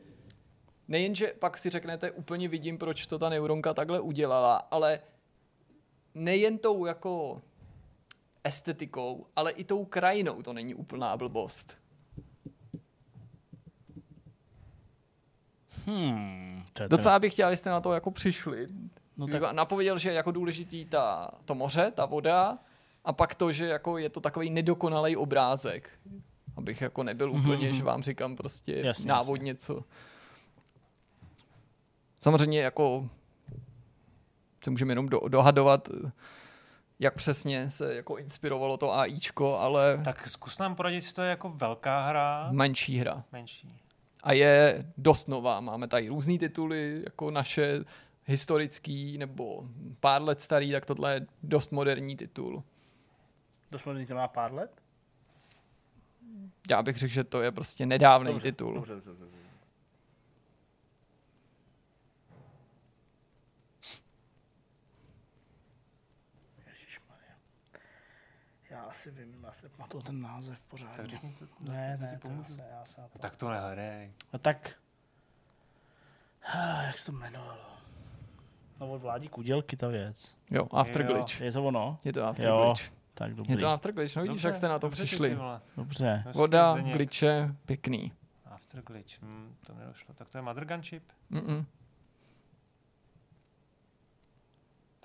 nejenže 0.89 1.35
pak 1.39 1.59
si 1.59 1.71
řeknete, 1.71 2.11
úplně 2.11 2.49
vidím, 2.49 2.79
proč 2.79 3.07
to 3.07 3.19
ta 3.19 3.29
neuronka 3.29 3.75
takhle 3.75 4.01
udělala, 4.01 4.57
ale 4.57 5.01
nejen 6.15 6.59
tou 6.59 6.87
jako 6.87 7.43
estetikou, 8.47 9.27
ale 9.37 9.51
i 9.51 9.65
tou 9.65 9.85
krajinou 9.85 10.43
to 10.43 10.53
není 10.53 10.75
úplná 10.75 11.17
blbost. 11.17 11.79
Hmm, 15.87 16.63
to 16.73 16.89
Docela 16.89 17.19
bych 17.19 17.33
chtěl, 17.33 17.47
abyste 17.49 17.71
na 17.71 17.81
to 17.81 17.93
jako 17.93 18.11
přišli. 18.11 18.67
No 19.17 19.27
tak- 19.27 19.53
Napověděl, 19.53 19.99
že 19.99 20.09
je 20.09 20.15
jako 20.15 20.31
důležitý 20.31 20.85
ta, 20.85 21.31
to 21.45 21.55
moře, 21.55 21.93
ta 21.95 22.07
voda, 22.07 22.59
a 23.05 23.13
pak 23.13 23.35
to, 23.35 23.53
že 23.53 23.67
jako 23.67 23.99
je 23.99 24.09
to 24.11 24.21
takový 24.21 24.51
nedokonalý 24.51 25.17
obrázek. 25.17 25.91
Abych 26.57 26.81
jako 26.81 27.03
nebyl 27.03 27.33
úplně, 27.33 27.73
že 27.73 27.83
vám 27.85 28.03
říkám 28.03 28.37
prostě 28.37 28.73
Jasně, 28.73 28.89
jasně, 28.89 29.09
návodně 29.09 29.55
co. 29.55 29.85
Samozřejmě 32.21 32.61
jako 32.61 33.09
se 34.65 34.71
můžeme 34.71 34.93
jenom 34.93 35.09
do, 35.09 35.21
dohadovat, 35.29 35.89
jak 36.99 37.15
přesně 37.15 37.71
se 37.71 37.95
jako 37.95 38.17
inspirovalo 38.17 38.77
to 38.77 38.95
AIčko, 38.95 39.59
ale 39.59 40.01
Tak 40.05 40.29
zkus 40.29 40.59
nám 40.59 40.75
poradit, 40.77 40.97
jestli 40.97 41.15
to 41.15 41.23
je 41.23 41.31
jako 41.31 41.49
velká 41.49 42.09
hra, 42.09 42.49
menší 42.53 42.99
hra. 42.99 43.25
menší. 43.33 43.81
A 44.23 44.33
je 44.33 44.87
dost 44.99 45.29
nová. 45.29 45.61
Máme 45.61 45.89
tady 45.89 46.09
různý 46.09 46.39
tituly, 46.39 47.03
jako 47.05 47.31
naše 47.31 47.85
historický 48.25 49.19
nebo 49.19 49.69
pár 50.01 50.23
let 50.23 50.41
starý, 50.41 50.73
tak 50.73 50.87
tohle 50.87 51.15
je 51.15 51.27
dost 51.43 51.73
moderní 51.73 52.17
titul. 52.17 52.63
Dost 53.71 53.85
moderní 53.87 54.07
znamená 54.07 54.29
pár 54.29 54.55
let? 54.55 54.71
Já 56.71 56.83
bych 56.83 56.97
řekl, 56.97 57.13
že 57.13 57.25
to 57.25 57.43
je 57.43 57.53
prostě 57.53 57.87
nedávný 57.87 58.31
Dobře, 58.33 58.53
titul. 58.53 58.75
Dobře, 58.75 58.95
dobře, 58.95 59.11
dobře. 59.11 59.37
Asi 68.97 69.11
vím, 69.11 69.45
já 69.45 69.53
si 69.53 69.69
pamatuju 69.69 70.03
ten 70.03 70.21
název 70.23 70.61
pořádně. 70.69 71.19
Ne, 71.61 71.97
ne, 72.01 72.19
to 72.23 72.29
já 72.29 72.45
se, 72.45 72.65
já 72.71 72.85
se 72.85 73.01
to... 73.13 73.19
Tak 73.19 73.37
to 73.37 73.51
nehledej. 73.51 74.13
A 74.33 74.39
tak... 74.39 74.71
Ah, 76.55 76.83
Jak 76.87 76.99
se 76.99 77.07
to 77.07 77.13
jmenovalo? 77.13 77.77
No 78.81 78.91
od 78.93 78.99
vládí 79.03 79.29
kudělky 79.29 79.77
ta 79.77 79.89
věc. 79.89 80.37
Jo, 80.51 80.69
After 80.73 81.03
Jo. 81.03 81.13
Glitch. 81.13 81.41
Je 81.41 81.53
to 81.53 81.65
ono? 81.65 81.99
Je 82.05 82.13
to 82.13 82.25
After 82.27 82.47
Jo, 82.47 82.65
Glitch. 82.67 82.93
tak 83.15 83.35
dobrý. 83.35 83.53
Je 83.53 83.59
to 83.59 83.67
After 83.69 83.93
Glitch, 83.93 84.17
no 84.17 84.23
vidíš, 84.23 84.43
jak 84.43 84.57
jste 84.57 84.69
na 84.69 84.79
to 84.79 84.87
dobře 84.87 85.05
přišli. 85.05 85.31
ty. 85.31 85.37
Dobře. 85.77 86.23
Hezký 86.27 86.39
Voda, 86.39 86.77
glitche, 86.93 87.55
pěkný. 87.67 88.13
After 88.45 88.83
glitch, 88.83 89.23
hm, 89.23 89.55
to 89.67 89.75
mi 89.75 89.81
nedošlo. 89.81 90.15
Tak 90.15 90.31
to 90.31 90.39
je 90.39 90.43
Mother 90.43 90.65
Gunship. 90.65 91.03
Mm-mm. 91.31 91.65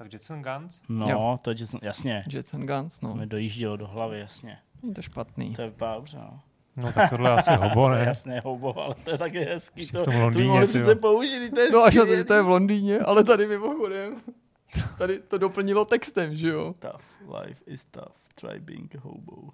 Tak 0.01 0.13
Jets 0.13 0.31
and 0.31 0.41
Guns. 0.43 0.81
No, 0.89 1.09
Jo. 1.09 1.39
to 1.41 1.49
je, 1.51 1.57
jsem- 1.67 1.79
jasně. 1.83 2.23
Jets 2.33 2.53
and 2.53 2.65
Guns, 2.65 2.99
To 2.99 3.07
no. 3.07 3.15
mi 3.15 3.25
dojíždělo 3.25 3.77
do 3.77 3.87
hlavy, 3.87 4.19
jasně. 4.19 4.57
Není 4.81 4.93
to 4.93 5.01
špatný. 5.01 5.55
To 5.55 5.61
je 5.61 5.69
vypadá 5.69 5.95
dobře, 5.95 6.17
no. 6.17 6.39
No 6.75 6.93
tak 6.93 7.09
tohle 7.09 7.29
je 7.29 7.33
asi 7.35 7.51
hobo, 7.55 7.87
To 7.87 7.93
je 7.93 7.99
ne? 7.99 8.05
jasné, 8.07 8.39
houbo, 8.39 8.79
ale 8.79 8.95
to 8.95 9.11
je 9.11 9.17
taky 9.17 9.39
hezký. 9.39 9.85
Jsi 9.85 9.91
To, 9.91 9.99
v 9.99 10.03
tom 10.03 10.13
to 10.13 10.17
by 10.17 10.23
Londýně, 10.23 10.47
mohli 10.49 10.67
přece 10.67 10.95
použít, 10.95 11.49
to 11.49 11.59
je 11.59 11.69
No 11.71 11.83
až 11.83 11.95
na 11.95 12.05
to, 12.05 12.15
že 12.15 12.23
to 12.23 12.33
je 12.33 12.41
v 12.41 12.47
Londýně, 12.47 12.99
ale 12.99 13.23
tady 13.23 13.47
mimochodem. 13.47 14.15
Tady 14.97 15.19
to 15.19 15.37
doplnilo 15.37 15.85
textem, 15.85 16.35
že 16.35 16.49
jo? 16.49 16.75
Tough, 16.79 17.03
life 17.41 17.63
is 17.67 17.85
tough, 17.85 18.15
try 18.35 18.59
being 18.59 18.95
a 18.95 18.99
hobo. 19.01 19.49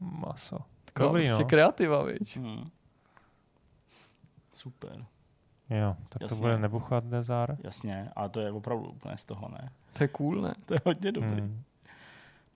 Maso. 0.00 0.58
Taková 0.84 1.08
Dobrý, 1.08 1.26
prostě 1.26 1.42
no. 1.42 1.48
kreativa, 1.48 2.02
viď? 2.04 2.36
Hmm. 2.36 2.70
Super, 4.52 5.04
Jo, 5.70 5.96
tak 6.08 6.22
Jasně. 6.22 6.36
to 6.36 6.40
bude 6.40 6.58
Nebuchadnezzar. 6.58 7.56
jasně, 7.64 8.08
ale 8.16 8.28
to 8.28 8.40
je 8.40 8.52
opravdu 8.52 8.84
úplně 8.88 9.16
z 9.16 9.24
toho, 9.24 9.48
ne? 9.48 9.70
To 9.92 10.04
je 10.04 10.08
cool, 10.08 10.40
ne? 10.40 10.54
To 10.66 10.74
je 10.74 10.80
hodně 10.84 11.12
dobrý. 11.12 11.40
Hmm. 11.40 11.62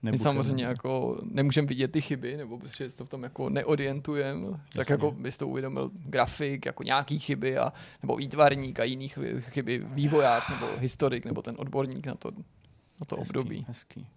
My 0.01 0.11
Nebudu- 0.11 0.23
samozřejmě 0.23 0.65
jako 0.65 1.21
nemůžeme 1.23 1.67
vidět 1.67 1.91
ty 1.91 2.01
chyby, 2.01 2.37
nebo 2.37 2.59
prostě 2.59 2.89
se 2.89 2.97
to 2.97 3.05
v 3.05 3.09
tom 3.09 3.23
jako 3.23 3.49
neorientujeme. 3.49 4.47
Tak 4.51 4.59
Jasně. 4.77 4.93
jako 4.93 5.11
bys 5.11 5.37
to 5.37 5.47
uvědomil 5.47 5.91
grafik, 5.93 6.65
jako 6.65 6.83
nějaký 6.83 7.19
chyby, 7.19 7.57
a, 7.57 7.73
nebo 8.03 8.15
výtvarník 8.15 8.79
a 8.79 8.83
jiných 8.83 9.19
chyby, 9.39 9.79
vývojář, 9.79 10.49
nebo 10.49 10.67
historik, 10.77 11.25
nebo 11.25 11.41
ten 11.41 11.55
odborník 11.57 12.07
na 12.07 12.15
to, 12.15 12.31
na 12.31 13.05
to 13.07 13.15
hezký, 13.15 13.29
období. 13.29 13.65
Hezký. 13.67 14.07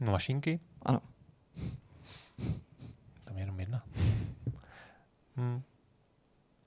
No 0.00 0.12
mašinky? 0.12 0.60
Ano. 0.82 1.00
Tam 3.24 3.36
je 3.36 3.42
jenom 3.42 3.60
jedna. 3.60 3.82
Hmm. 5.36 5.62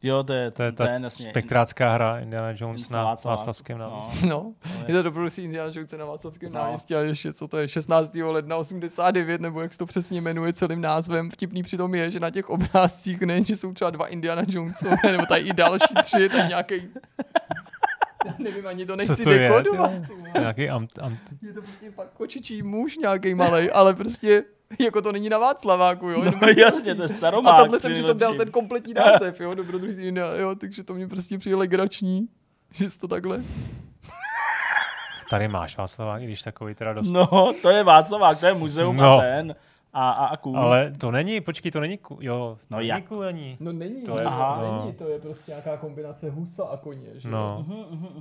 Jo, 0.03 0.23
to 0.23 0.33
je, 0.33 0.51
To 0.51 0.63
je 0.63 0.71
ta 0.71 0.85
ten, 0.85 1.03
jasně. 1.03 1.29
spektrácká 1.29 1.93
hra 1.93 2.19
Indiana 2.19 2.53
Jones 2.55 2.89
Na. 2.89 3.03
Václavském 3.03 3.77
náměstí. 3.77 4.27
No, 4.27 4.29
No, 4.29 4.53
to 4.85 4.91
je 4.91 4.97
to 4.97 5.03
dobrodružství 5.03 5.43
Indiana 5.43 5.71
Jonesa 5.75 5.97
na 5.97 6.05
Václavském 6.05 6.53
No. 6.53 6.59
náměstí, 6.59 6.95
ale 6.95 7.05
ještě 7.05 7.33
co 7.33 7.47
to 7.47 7.57
je, 7.57 7.67
16. 7.67 8.15
ledna 8.23 8.57
89, 8.57 9.41
nebo 9.41 9.61
jak 9.61 9.71
se 9.73 9.77
to 9.79 9.85
přesně 9.85 10.21
jmenuje 10.21 10.53
celým 10.53 10.81
názvem. 10.81 11.29
Vtipný 11.31 11.63
přitom 11.63 11.95
je, 11.95 12.11
že 12.11 12.19
na 12.19 12.29
těch 12.29 12.49
obrázcích 12.49 13.21
nejen, 13.21 13.45
že 13.45 13.55
jsou 13.55 13.73
třeba 13.73 13.89
dva 13.89 14.07
Indiana 14.07 14.41
Jonesové, 14.47 14.97
nebo 15.11 15.25
tady 15.25 15.41
i 15.41 15.53
další 15.53 15.93
tři, 16.03 16.29
tak 16.29 16.47
nějaký 16.47 16.75
já 18.25 18.33
nevím, 18.39 18.67
ani 18.67 18.85
to 18.85 18.95
nechci 18.95 19.23
to 19.23 19.31
je, 19.31 19.37
ty 19.37 19.43
dekodovat. 19.43 19.91
vole. 19.91 20.07
To 20.31 20.37
je 20.37 20.41
nějaký 20.41 20.69
ant, 20.69 20.99
ant, 20.99 21.19
Je 21.41 21.53
to 21.53 21.61
prostě 21.61 21.91
pak 21.91 22.07
kočičí 22.13 22.63
muž 22.63 22.97
nějaký 22.97 23.35
malý, 23.35 23.71
ale 23.71 23.93
prostě 23.93 24.43
jako 24.79 25.01
to 25.01 25.11
není 25.11 25.29
na 25.29 25.37
Václaváku, 25.37 26.09
jo. 26.09 26.23
No, 26.23 26.47
jasně, 26.57 26.95
to 26.95 27.01
je 27.01 27.07
staromák. 27.07 27.53
A 27.53 27.63
tohle 27.63 27.79
jsem 27.79 27.91
při 27.93 28.03
přitom 28.03 28.17
dal 28.17 28.35
ten 28.35 28.51
kompletní 28.51 28.93
název, 28.93 29.41
jo, 29.41 29.53
dobrodružství, 29.53 30.05
Indiana, 30.07 30.33
jo, 30.33 30.55
takže 30.55 30.83
to 30.83 30.93
mě 30.93 31.07
prostě 31.07 31.37
přijde 31.37 31.55
legrační, 31.55 32.27
že 32.73 32.89
jsi 32.89 32.99
to 32.99 33.07
takhle. 33.07 33.41
Tady 35.29 35.47
máš 35.47 35.77
Václavák, 35.77 36.21
i 36.21 36.25
když 36.25 36.41
takový 36.41 36.75
teda 36.75 36.93
dost. 36.93 37.07
No, 37.11 37.53
to 37.61 37.69
je 37.69 37.83
Václavák, 37.83 38.39
to 38.39 38.45
je 38.45 38.53
muzeum 38.53 38.97
No. 38.97 39.17
a 39.17 39.21
ten. 39.21 39.55
A, 39.93 40.11
a, 40.11 40.25
a 40.25 40.37
cool. 40.37 40.57
Ale 40.57 40.91
to 40.91 41.11
není, 41.11 41.41
počkej, 41.41 41.71
to 41.71 41.79
není, 41.79 41.97
ku, 41.97 42.17
jo, 42.21 42.57
to 42.59 42.65
No 42.69 42.77
není 42.77 42.89
jak? 42.89 43.03
kulení. 43.07 43.57
No 43.59 43.71
není, 43.71 44.03
To 44.03 44.17
je- 44.19 44.25
Aha. 44.25 44.61
no. 44.61 44.81
není, 44.81 44.93
to 44.93 45.07
je 45.07 45.19
prostě 45.19 45.51
nějaká 45.51 45.77
kombinace 45.77 46.29
husa 46.29 46.63
a 46.65 46.77
koně, 46.77 47.07
že 47.15 47.29
jo? 47.29 47.31
No, 47.31 47.65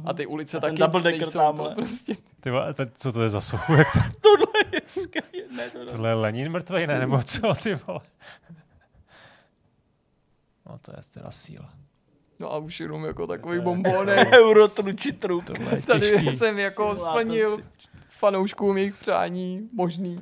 A 0.04 0.12
ty 0.12 0.26
ulice 0.26 0.56
A 0.56 0.60
taky 0.60 0.76
double 0.76 1.02
decker 1.02 1.20
nejsou 1.20 1.38
tamhle. 1.38 1.68
to 1.68 1.74
prostě. 1.74 2.14
ty, 2.40 2.50
co 2.94 3.12
to 3.12 3.22
je 3.22 3.30
za 3.30 3.40
sochu, 3.40 3.74
jak 3.74 3.92
to, 3.92 3.98
Tohle 4.20 4.46
je 4.72 4.80
skvělé. 4.86 5.28
Ne, 5.56 5.70
to, 5.70 5.78
to, 5.78 5.84
tohle 5.92 6.08
je 6.08 6.14
Lenin 6.14 6.48
mrtvej, 6.52 6.86
ne, 6.86 6.98
nebo 6.98 7.22
co, 7.22 7.54
ty 7.62 7.74
vole. 7.74 8.00
No 10.66 10.78
to 10.82 10.92
je 10.92 11.02
teda 11.14 11.30
síla. 11.30 11.70
No 12.38 12.52
a 12.52 12.58
už 12.58 12.80
jenom 12.80 13.04
jako 13.04 13.26
takový 13.26 13.56
je- 13.56 13.60
bombonek. 13.60 14.28
Tohle 15.40 15.76
je 15.76 15.82
Tady 15.82 16.10
těžký. 16.10 16.36
jsem 16.36 16.58
jako 16.58 16.96
splnil 16.96 17.58
fanouškům 18.08 18.76
jejich 18.76 18.94
přání 18.96 19.68
možný 19.72 20.20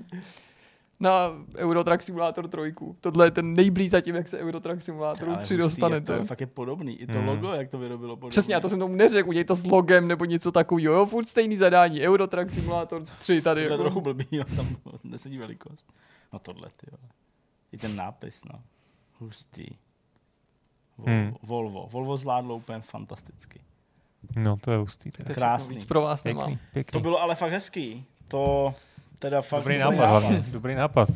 na 1.01 1.31
Eurotrack 1.57 2.03
Simulator 2.03 2.49
3. 2.49 2.59
Tohle 3.01 3.27
je 3.27 3.31
ten 3.31 3.55
nejblíž 3.55 3.91
zatím, 3.91 4.15
jak 4.15 4.29
se 4.29 4.39
Eurotrack 4.39 4.83
Simulator 4.83 5.37
3 5.37 5.57
dostanete. 5.57 6.19
To 6.19 6.25
fakt 6.25 6.41
je 6.41 6.47
podobný. 6.47 7.01
I 7.01 7.07
to 7.07 7.13
Hmm. 7.19 7.29
logo, 7.29 7.53
jak 7.53 7.69
to 7.71 7.79
vyrobilo 7.79 8.17
podobný. 8.17 8.31
Přesně, 8.31 8.55
já 8.55 8.61
to 8.61 8.69
jsem 8.69 8.79
tomu 8.79 8.95
neřekl, 8.95 9.29
udělej 9.29 9.45
to 9.45 9.55
s 9.55 9.67
logem 9.67 10.09
nebo 10.09 10.25
něco 10.25 10.53
takového. 10.53 10.95
Jo, 10.95 11.07
furt 11.07 11.25
stejný 11.29 11.57
zadání. 11.57 12.03
Eurotrack 12.03 12.51
Simulator 12.51 13.03
3 13.19 13.43
tady. 13.43 13.61
To 13.61 13.65
je 13.65 13.71
Jako. 13.71 13.83
trochu 13.83 14.01
blbý, 14.01 14.27
jo, 14.31 14.45
tam 14.57 14.69
nesedí 15.05 15.39
velikost. 15.39 15.87
No 16.33 16.39
tohle, 16.39 16.69
ty 16.77 16.87
jo. 16.93 16.99
I 17.73 17.79
ten 17.79 17.97
nápis, 17.97 18.45
no. 18.45 18.61
Hustý. 19.19 19.67
Volvo, 20.99 21.13
Hmm. 21.13 21.35
Volvo. 21.43 21.89
Volvo 21.93 22.17
zvládlo 22.17 22.57
úplně 22.57 22.81
fantasticky. 22.81 23.61
No, 24.37 24.57
to 24.57 24.71
je 24.71 24.79
hustý. 24.79 25.11
To 25.11 25.17
je 25.21 25.25
Teda. 25.25 25.35
krásný. 25.35 25.75
Víc 25.75 25.85
pro 25.85 26.01
vás 26.01 26.25
nemám. 26.25 26.45
Pěkný, 26.47 26.59
pěkný. 26.73 26.93
To 26.93 27.01
bylo 27.01 27.21
ale 27.23 27.35
fakt 27.35 27.53
hezký. 27.53 28.05
To 28.29 28.75
teda 29.19 29.43
fakt 29.43 29.61
Dobrý 29.61 29.79
nápad, 29.79 30.07
hlavně. 30.07 30.45
Dobrý 30.51 30.75
nápad. 30.75 31.09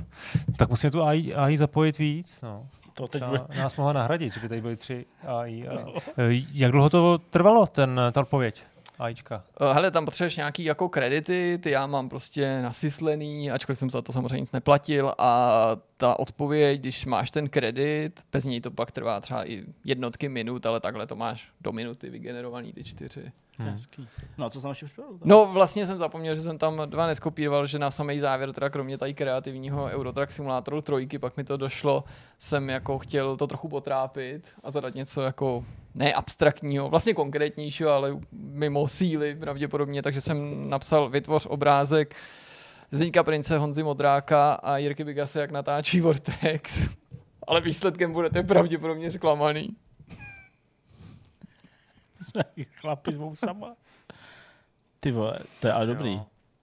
Tak 0.57 0.69
musíme 0.69 0.91
tu 0.91 1.03
AI, 1.03 1.35
AI 1.35 1.57
zapojit 1.57 1.99
víc. 1.99 2.39
No. 2.43 2.67
To 2.95 3.09
teď 3.09 3.23
Třeba 3.23 3.31
bude, 3.47 3.61
nás 3.61 3.77
mohla 3.77 3.93
nahradit, 3.93 4.35
že 4.35 4.41
by 4.41 4.49
tady 4.49 4.61
byly 4.61 4.77
tři 4.77 5.07
AI. 5.27 5.69
A... 5.69 5.73
Eh, 6.19 6.43
Jak 6.53 6.73
dlouho 6.73 6.91
to 6.91 7.19
trvalo, 7.19 7.67
ten, 7.67 8.01
ta 8.13 8.21
odpověď? 8.21 8.63
AIčka. 9.03 9.45
Eh, 9.61 9.75
Hele, 9.75 9.91
tam 9.91 10.05
potřebuješ 10.05 10.37
nějaký 10.37 10.65
jako 10.65 10.89
kredity, 10.89 11.59
ty 11.63 11.71
já 11.71 11.87
mám 11.87 12.09
prostě 12.09 12.63
nasyslený, 12.63 13.51
ačkoliv 13.51 13.79
jsem 13.79 13.91
za 13.91 14.03
to 14.03 14.13
samozřejmě 14.13 14.41
nic 14.41 14.53
neplatil 14.53 15.15
a 15.19 15.53
ta 15.97 16.19
odpověď, 16.19 16.81
když 16.81 17.07
máš 17.07 17.31
ten 17.31 17.49
kredit, 17.49 18.21
bez 18.33 18.45
něj 18.45 18.61
to 18.61 18.71
pak 18.71 18.93
trvá 18.93 19.21
třeba 19.21 19.49
i 19.51 19.65
jednotky 19.85 20.29
minut, 20.29 20.67
ale 20.67 20.81
takhle 20.81 21.07
to 21.07 21.17
máš 21.17 21.49
do 21.61 21.73
minuty 21.73 22.11
vygenerovaný 22.11 22.73
ty 22.73 22.85
čtyři. 22.85 23.33
hezký. 23.59 24.09
No 24.39 24.47
a 24.47 24.51
co 24.51 24.61
jsem 24.61 24.69
ještě 24.69 24.87
připravil? 24.87 25.19
No 25.25 25.47
vlastně 25.47 25.87
jsem 25.87 25.99
zapomněl, 25.99 26.35
že 26.35 26.41
jsem 26.41 26.59
tam 26.59 26.83
dva 26.87 27.07
neskopíroval, 27.07 27.67
že 27.67 27.79
na 27.79 27.91
samý 27.91 28.21
závěr, 28.21 28.53
teda 28.53 28.71
kromě 28.71 28.99
tady 28.99 29.15
kreativního 29.15 29.85
Eurotrack 29.85 30.33
Simulatoru 30.33 30.81
trojky, 30.81 31.19
pak 31.19 31.37
mi 31.37 31.45
to 31.45 31.57
došlo, 31.57 32.05
jsem 32.39 32.69
jako 32.71 32.99
chtěl 32.99 33.37
to 33.37 33.47
trochu 33.47 33.69
potrápit 33.69 34.49
a 34.63 34.71
zadat 34.71 34.95
něco 34.95 35.23
jako 35.23 35.65
ne 35.95 36.15
abstraktního, 36.15 36.89
vlastně 36.89 37.15
konkrétnějšího, 37.15 37.91
ale 37.91 38.21
mimo 38.33 38.89
síly 38.89 39.37
pravděpodobně, 39.37 40.03
takže 40.03 40.21
jsem 40.21 40.71
napsal 40.71 41.09
vytvoř 41.09 41.47
obrázek 41.47 42.15
Zdeňka 42.91 43.23
Prince, 43.23 43.59
Honzy 43.59 43.83
Modráka 43.83 44.53
a 44.53 44.77
Jirky 44.77 45.05
Bigase, 45.05 45.41
jak 45.41 45.51
natáčí 45.51 46.01
Vortex. 46.01 46.89
Ale 47.47 47.61
výsledkem 47.61 48.13
budete 48.13 48.43
pravděpodobně 48.43 49.11
zklamaný. 49.11 49.77
jsme 52.21 52.43
chlapi 52.81 53.13
s 53.13 53.17
vousama. 53.17 53.75
Ty 55.01 55.13
vole, 55.13 55.39
to 55.61 55.67
je 55.67 55.73
ale 55.73 55.87
dobrý. 55.87 56.21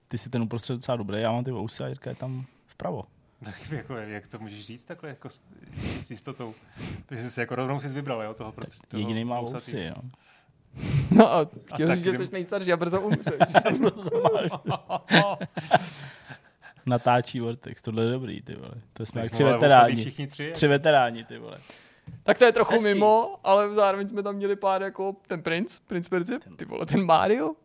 Ty 0.07 0.17
si 0.17 0.29
ten 0.29 0.41
uprostřed 0.41 0.73
docela 0.73 0.97
dobrý, 0.97 1.21
já 1.21 1.31
mám 1.31 1.43
ty 1.43 1.51
vousy 1.51 1.83
a 1.83 1.87
Jirka 1.87 2.09
je 2.09 2.15
tam 2.15 2.45
vpravo. 2.65 3.03
Tak 3.45 3.71
jako, 3.71 3.95
jak 3.95 4.27
to 4.27 4.39
můžeš 4.39 4.65
říct 4.65 4.83
takhle 4.85 5.09
jako 5.09 5.29
s, 5.29 5.39
s 6.01 6.11
jistotou? 6.11 6.55
Takže 7.05 7.23
jsi 7.23 7.31
si 7.31 7.39
jako 7.39 7.55
rovnou 7.55 7.79
si 7.79 7.87
vybral, 7.87 8.21
jo, 8.21 8.33
toho 8.33 8.51
prostě. 8.51 8.77
Toho 8.87 9.01
Jediný 9.01 9.25
má 9.25 9.41
vousy, 9.41 9.79
jo. 9.79 10.01
No 11.11 11.33
a 11.33 11.47
chtěl 11.73 11.95
říct, 11.95 12.03
že 12.03 12.17
jsi 12.17 12.29
nejstarší 12.31 12.73
a 12.73 12.77
brzo 12.77 13.01
umřeš. 13.01 13.33
Natáčí 16.85 17.39
Vortex, 17.39 17.81
tohle 17.81 18.03
je 18.03 18.11
dobrý, 18.11 18.41
ty 18.41 18.55
vole. 18.55 18.71
To 18.93 19.05
jsme 19.05 19.21
jak 19.21 19.29
Tak 19.29 19.33
tři 19.33 19.43
veteráni. 19.43 20.01
Všichni 20.01 20.27
tři. 20.27 20.51
Tři 20.51 20.67
veteráni, 20.67 21.23
ty 21.23 21.37
vole. 21.37 21.57
Tak 22.23 22.37
to 22.37 22.45
je 22.45 22.51
trochu 22.51 22.71
Hezký. 22.71 22.87
mimo, 22.89 23.39
ale 23.43 23.73
zároveň 23.73 24.07
jsme 24.07 24.23
tam 24.23 24.35
měli 24.35 24.55
pár 24.55 24.83
jako 24.83 25.15
ten 25.27 25.41
princ, 25.41 25.79
princ 25.79 26.07
Perzie, 26.07 26.39
ty 26.55 26.65
vole, 26.65 26.85
ten 26.85 27.05
Mario. 27.05 27.55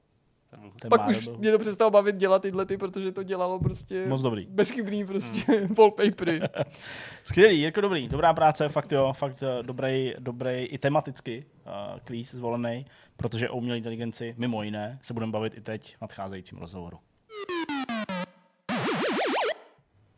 Ten 0.80 0.88
Pak 0.90 1.08
už 1.08 1.28
byl 1.28 1.36
mě 1.38 1.52
to 1.52 1.58
přestalo 1.58 1.90
bavit 1.90 2.16
dělat 2.16 2.42
tyhle 2.42 2.66
ty, 2.66 2.76
protože 2.76 3.12
to 3.12 3.22
dělalo 3.22 3.58
prostě 3.60 4.06
Moc 4.06 4.22
dobrý. 4.22 4.46
bezchybný 4.50 5.06
prostě 5.06 5.68
wallpapery. 5.78 6.40
Skvělý, 7.24 7.58
Jirko, 7.60 7.80
dobrý, 7.80 8.08
dobrá 8.08 8.34
práce, 8.34 8.68
fakt 8.68 8.92
jo, 8.92 9.12
fakt 9.12 9.42
eh, 9.42 9.62
dobrý, 9.62 10.14
dobrý 10.18 10.50
i 10.50 10.78
tematicky 10.78 11.44
uh, 11.66 11.98
kvíz 12.04 12.34
zvolený, 12.34 12.86
protože 13.16 13.48
o 13.50 13.56
umělé 13.56 13.76
inteligenci, 13.76 14.34
mimo 14.38 14.62
jiné, 14.62 14.98
se 15.02 15.14
budeme 15.14 15.32
bavit 15.32 15.54
i 15.56 15.60
teď 15.60 15.96
v 15.96 16.00
nadcházejícím 16.00 16.58
rozhovoru. 16.58 16.98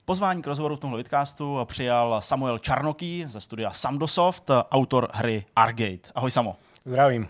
Pozvání 0.05 0.43
k 0.43 0.47
rozhovoru 0.47 0.77
v 0.77 0.79
tomhle 0.81 0.97
vidcastu 0.97 1.59
přijal 1.65 2.21
Samuel 2.23 2.59
Čarnoký 2.59 3.25
ze 3.29 3.41
studia 3.41 3.71
Samdosoft, 3.71 4.51
autor 4.71 5.09
hry 5.13 5.45
Argate. 5.57 6.11
Ahoj 6.15 6.31
Samo. 6.31 6.57
Zdravím. 6.85 7.29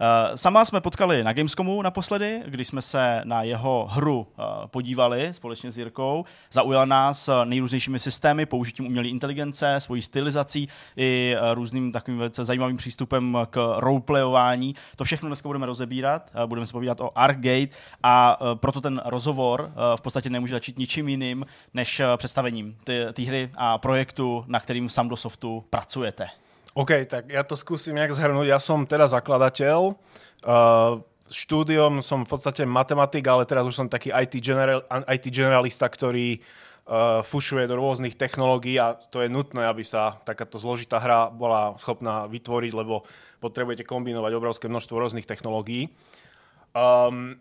Eh, 0.00 0.36
Sama 0.36 0.64
jsme 0.64 0.80
potkali 0.80 1.24
na 1.24 1.32
Gamescomu 1.32 1.82
naposledy, 1.82 2.42
kdy 2.46 2.64
jsme 2.64 2.82
se 2.82 3.20
na 3.24 3.42
jeho 3.42 3.88
hru 3.90 4.26
eh, 4.30 4.42
podívali 4.66 5.34
společně 5.34 5.72
s 5.72 5.78
Jirkou. 5.78 6.24
Zaujala 6.52 6.84
nás 6.84 7.28
eh, 7.28 7.32
nejrůznějšími 7.44 7.98
systémy, 7.98 8.46
použitím 8.46 8.86
umělé 8.86 9.08
inteligence, 9.08 9.74
svojí 9.78 10.02
stylizací 10.02 10.68
i 10.96 11.36
různým 11.54 11.92
takovým 11.92 12.18
velice 12.18 12.44
zajímavým 12.44 12.76
přístupem 12.76 13.38
k 13.50 13.74
roleplayování. 13.76 14.74
To 14.96 15.04
všechno 15.04 15.28
dneska 15.28 15.48
budeme 15.48 15.66
rozebírat, 15.66 16.30
budeme 16.46 16.66
se 16.66 16.72
povídat 16.72 17.00
o 17.00 17.18
Arcgate 17.18 17.76
a 18.02 18.38
proto 18.54 18.80
ten 18.80 19.02
rozhovor 19.04 19.72
v 19.96 20.00
podstatě 20.00 20.30
nemůže 20.30 20.54
začít 20.54 20.78
ničím 20.78 21.08
jiným 21.08 21.46
než 21.74 22.02
představením 22.16 22.76
té 22.84 23.22
hry 23.26 23.50
a 23.56 23.78
projektu, 23.78 24.44
na 24.46 24.60
kterým 24.60 24.88
v 24.88 24.92
Samdosoftu 24.92 25.64
pracujete. 25.70 26.28
OK, 26.76 27.08
tak 27.08 27.32
ja 27.32 27.40
to 27.40 27.56
skúsim 27.56 27.96
nejak 27.96 28.12
zhrnúť. 28.12 28.52
Ja 28.52 28.60
som 28.60 28.84
teda 28.84 29.08
zakladateľ. 29.08 29.96
Uh, 30.44 31.00
štúdiom 31.32 32.04
som 32.04 32.28
v 32.28 32.36
podstate 32.36 32.68
matematik, 32.68 33.24
ale 33.24 33.48
teraz 33.48 33.64
už 33.64 33.72
som 33.72 33.88
taký 33.88 34.12
IT, 34.12 34.36
general, 34.44 34.84
IT 35.08 35.24
generalista, 35.32 35.88
ktorý 35.88 36.36
uh, 36.36 37.24
fušuje 37.24 37.64
do 37.64 37.80
rôznych 37.80 38.20
technológií 38.20 38.76
a 38.76 38.92
to 38.92 39.24
je 39.24 39.32
nutné, 39.32 39.64
aby 39.64 39.80
sa 39.88 40.20
takáto 40.20 40.60
zložitá 40.60 41.00
hra 41.00 41.32
bola 41.32 41.80
schopná 41.80 42.28
vytvoriť, 42.28 42.72
lebo 42.76 43.08
potrebujete 43.40 43.88
kombinovať 43.88 44.32
obrovské 44.36 44.68
množstvo 44.68 45.00
rôznych 45.00 45.24
technológií. 45.24 45.88
Um, 46.76 47.40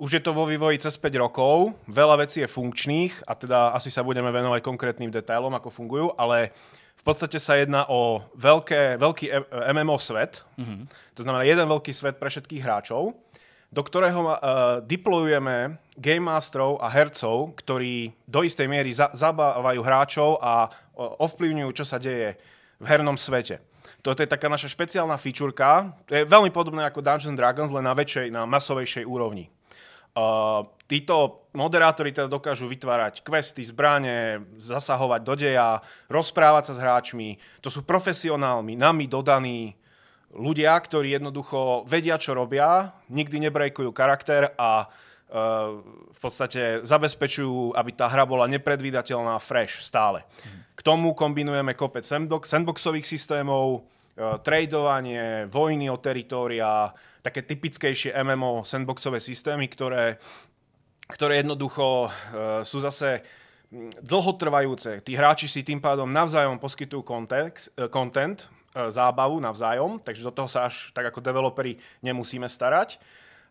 už 0.00 0.16
je 0.16 0.22
to 0.24 0.32
vo 0.32 0.48
vývoji 0.48 0.80
cez 0.80 0.96
5 0.96 1.24
rokov, 1.24 1.76
veľa 1.88 2.24
vecí 2.24 2.40
je 2.40 2.48
funkčných 2.48 3.24
a 3.28 3.32
teda 3.36 3.76
asi 3.76 3.88
sa 3.92 4.04
budeme 4.04 4.28
venovať 4.28 4.60
konkrétnym 4.60 5.12
detailom, 5.12 5.52
ako 5.52 5.68
fungujú, 5.72 6.12
ale 6.16 6.52
v 6.52 6.85
podstate 7.06 7.38
sa 7.38 7.54
jedná 7.54 7.86
o 7.86 8.26
veľké, 8.34 8.98
veľký 8.98 9.26
e- 9.30 9.46
MMO 9.70 9.94
svet, 10.02 10.42
mm-hmm. 10.58 11.14
to 11.14 11.20
znamená 11.22 11.46
jeden 11.46 11.70
veľký 11.70 11.94
svet 11.94 12.18
pre 12.18 12.26
všetkých 12.26 12.62
hráčov, 12.66 13.14
do 13.70 13.82
ktorého 13.82 14.20
uh, 14.22 14.34
deployujeme 14.82 15.78
game 15.98 16.26
masterov 16.26 16.82
a 16.82 16.90
hercov, 16.90 17.54
ktorí 17.58 18.14
do 18.26 18.42
istej 18.42 18.66
miery 18.66 18.90
za- 18.94 19.10
zabávajú 19.14 19.80
hráčov 19.82 20.30
a 20.42 20.66
uh, 20.66 21.22
ovplyvňujú, 21.22 21.70
čo 21.74 21.84
sa 21.86 22.02
deje 22.02 22.38
v 22.78 22.86
hernom 22.86 23.14
svete. 23.14 23.62
Toto 24.02 24.22
je 24.22 24.30
taká 24.30 24.46
naša 24.46 24.70
špeciálna 24.70 25.18
fičurka. 25.18 25.94
To 26.06 26.12
je 26.14 26.22
veľmi 26.22 26.54
podobné 26.54 26.86
ako 26.86 27.02
Dungeons 27.02 27.34
Dragons, 27.34 27.70
len 27.74 27.86
na 27.86 27.94
väčšej, 27.94 28.30
na 28.30 28.46
masovejšej 28.46 29.02
úrovni. 29.02 29.50
Uh, 30.14 30.62
títo 30.86 31.46
moderátori 31.52 32.14
teda 32.14 32.30
dokážu 32.30 32.70
vytvárať 32.70 33.26
questy, 33.26 33.66
zbranie, 33.66 34.42
zasahovať 34.58 35.20
do 35.26 35.34
deja, 35.34 35.82
rozprávať 36.06 36.70
sa 36.70 36.72
s 36.78 36.82
hráčmi. 36.82 37.28
To 37.62 37.68
sú 37.68 37.82
profesionálmi, 37.82 38.78
nami 38.78 39.10
dodaní 39.10 39.74
ľudia, 40.36 40.76
ktorí 40.78 41.16
jednoducho 41.16 41.88
vedia, 41.88 42.20
čo 42.20 42.36
robia, 42.36 42.92
nikdy 43.08 43.48
nebrejkujú 43.48 43.90
charakter 43.90 44.52
a 44.54 44.86
uh, 44.86 45.80
v 46.12 46.18
podstate 46.20 46.84
zabezpečujú, 46.84 47.72
aby 47.72 47.90
tá 47.96 48.06
hra 48.06 48.28
bola 48.28 48.44
nepredvídateľná, 48.46 49.40
fresh 49.40 49.80
stále. 49.80 50.22
K 50.76 50.80
tomu 50.84 51.16
kombinujeme 51.16 51.72
kopec 51.72 52.04
sandbox, 52.04 52.52
sandboxových 52.52 53.08
systémov, 53.08 53.80
uh, 53.80 54.36
tradovanie, 54.44 55.48
vojny 55.48 55.88
o 55.88 55.96
teritória, 55.96 56.92
také 57.24 57.42
typickejšie 57.42 58.14
MMO 58.22 58.62
sandboxové 58.62 59.18
systémy, 59.18 59.66
ktoré, 59.66 60.20
ktoré 61.06 61.42
jednoducho 61.42 62.06
uh, 62.06 62.10
sú 62.66 62.82
zase 62.82 63.22
mm, 63.70 64.02
dlhotrvajúce. 64.02 65.02
Tí 65.06 65.14
hráči 65.14 65.46
si 65.46 65.62
tým 65.62 65.78
pádom 65.78 66.10
navzájom 66.10 66.58
poskytujú 66.58 67.06
kontext, 67.06 67.70
eh, 67.78 67.86
content, 67.86 68.42
eh, 68.74 68.90
zábavu 68.90 69.38
navzájom, 69.38 70.02
takže 70.02 70.26
do 70.26 70.34
toho 70.34 70.50
sa 70.50 70.66
až 70.66 70.90
tak 70.90 71.08
ako 71.14 71.22
developeri 71.22 71.78
nemusíme 72.02 72.50
starať. 72.50 72.98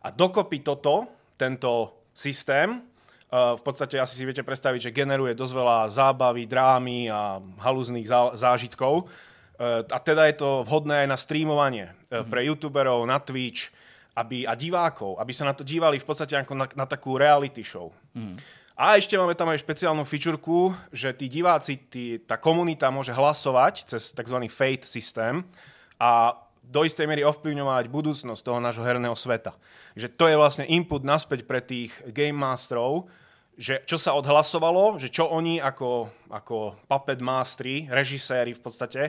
A 0.06 0.14
dokopy 0.14 0.62
toto, 0.62 1.10
tento 1.34 1.98
systém, 2.14 2.78
eh, 2.78 3.58
v 3.58 3.62
podstate 3.66 3.98
asi 3.98 4.16
si 4.16 4.24
viete 4.24 4.46
predstaviť, 4.46 4.90
že 4.90 4.96
generuje 4.96 5.34
dosť 5.34 5.54
veľa 5.56 5.78
zábavy, 5.90 6.46
drámy 6.46 7.10
a 7.10 7.42
halúznych 7.60 8.06
zá- 8.08 8.36
zážitkov. 8.38 9.08
Eh, 9.56 9.84
A 9.88 9.98
teda 10.04 10.28
je 10.28 10.36
to 10.38 10.68
vhodné 10.68 11.04
aj 11.04 11.08
na 11.08 11.18
streamovanie 11.18 11.88
mm-hmm. 11.92 12.30
pre 12.30 12.42
youtuberov, 12.46 13.08
na 13.08 13.18
Twitch 13.24 13.72
aby, 14.16 14.48
a 14.48 14.56
divákov, 14.56 15.20
aby 15.20 15.32
sa 15.36 15.44
na 15.44 15.52
to 15.52 15.68
dívali 15.68 16.00
v 16.00 16.08
podstate 16.08 16.40
ako 16.40 16.56
na, 16.56 16.66
na 16.74 16.86
takú 16.88 17.20
reality 17.20 17.62
show. 17.62 17.92
Mm. 18.16 18.40
A 18.76 19.00
ešte 19.00 19.16
máme 19.16 19.36
tam 19.40 19.48
aj 19.52 19.64
špeciálnu 19.64 20.04
fičurku, 20.04 20.76
že 20.92 21.16
tí 21.16 21.32
diváci, 21.32 21.80
tí, 21.88 22.20
tá 22.20 22.36
komunita 22.36 22.92
môže 22.92 23.16
hlasovať 23.16 23.88
cez 23.88 24.12
tzv. 24.12 24.38
fate 24.52 24.84
systém 24.84 25.48
a 25.96 26.36
do 26.60 26.84
istej 26.84 27.08
miery 27.08 27.24
ovplyvňovať 27.24 27.88
budúcnosť 27.88 28.42
toho 28.42 28.60
nášho 28.60 28.84
herného 28.84 29.16
sveta. 29.16 29.56
Že 29.96 30.08
to 30.18 30.26
je 30.28 30.36
vlastne 30.36 30.66
input 30.68 31.08
naspäť 31.08 31.48
pre 31.48 31.64
tých 31.64 31.96
game 32.12 32.36
masterov, 32.36 33.08
že 33.56 33.80
čo 33.88 33.96
sa 33.96 34.12
odhlasovalo, 34.20 35.00
že 35.00 35.08
čo 35.08 35.32
oni 35.32 35.64
ako, 35.64 36.12
ako 36.28 36.76
puppet 36.92 37.24
mastery, 37.24 37.88
režiséri 37.88 38.52
v 38.52 38.60
podstate, 38.60 39.02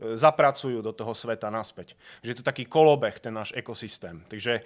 zapracujú 0.00 0.80
do 0.80 0.92
toho 0.96 1.12
sveta 1.12 1.52
naspäť. 1.52 1.94
Že 2.24 2.28
je 2.32 2.38
to 2.40 2.48
taký 2.48 2.64
kolobeh, 2.64 3.20
ten 3.20 3.36
náš 3.36 3.52
ekosystém. 3.52 4.24
Takže 4.32 4.52
e, 4.60 4.62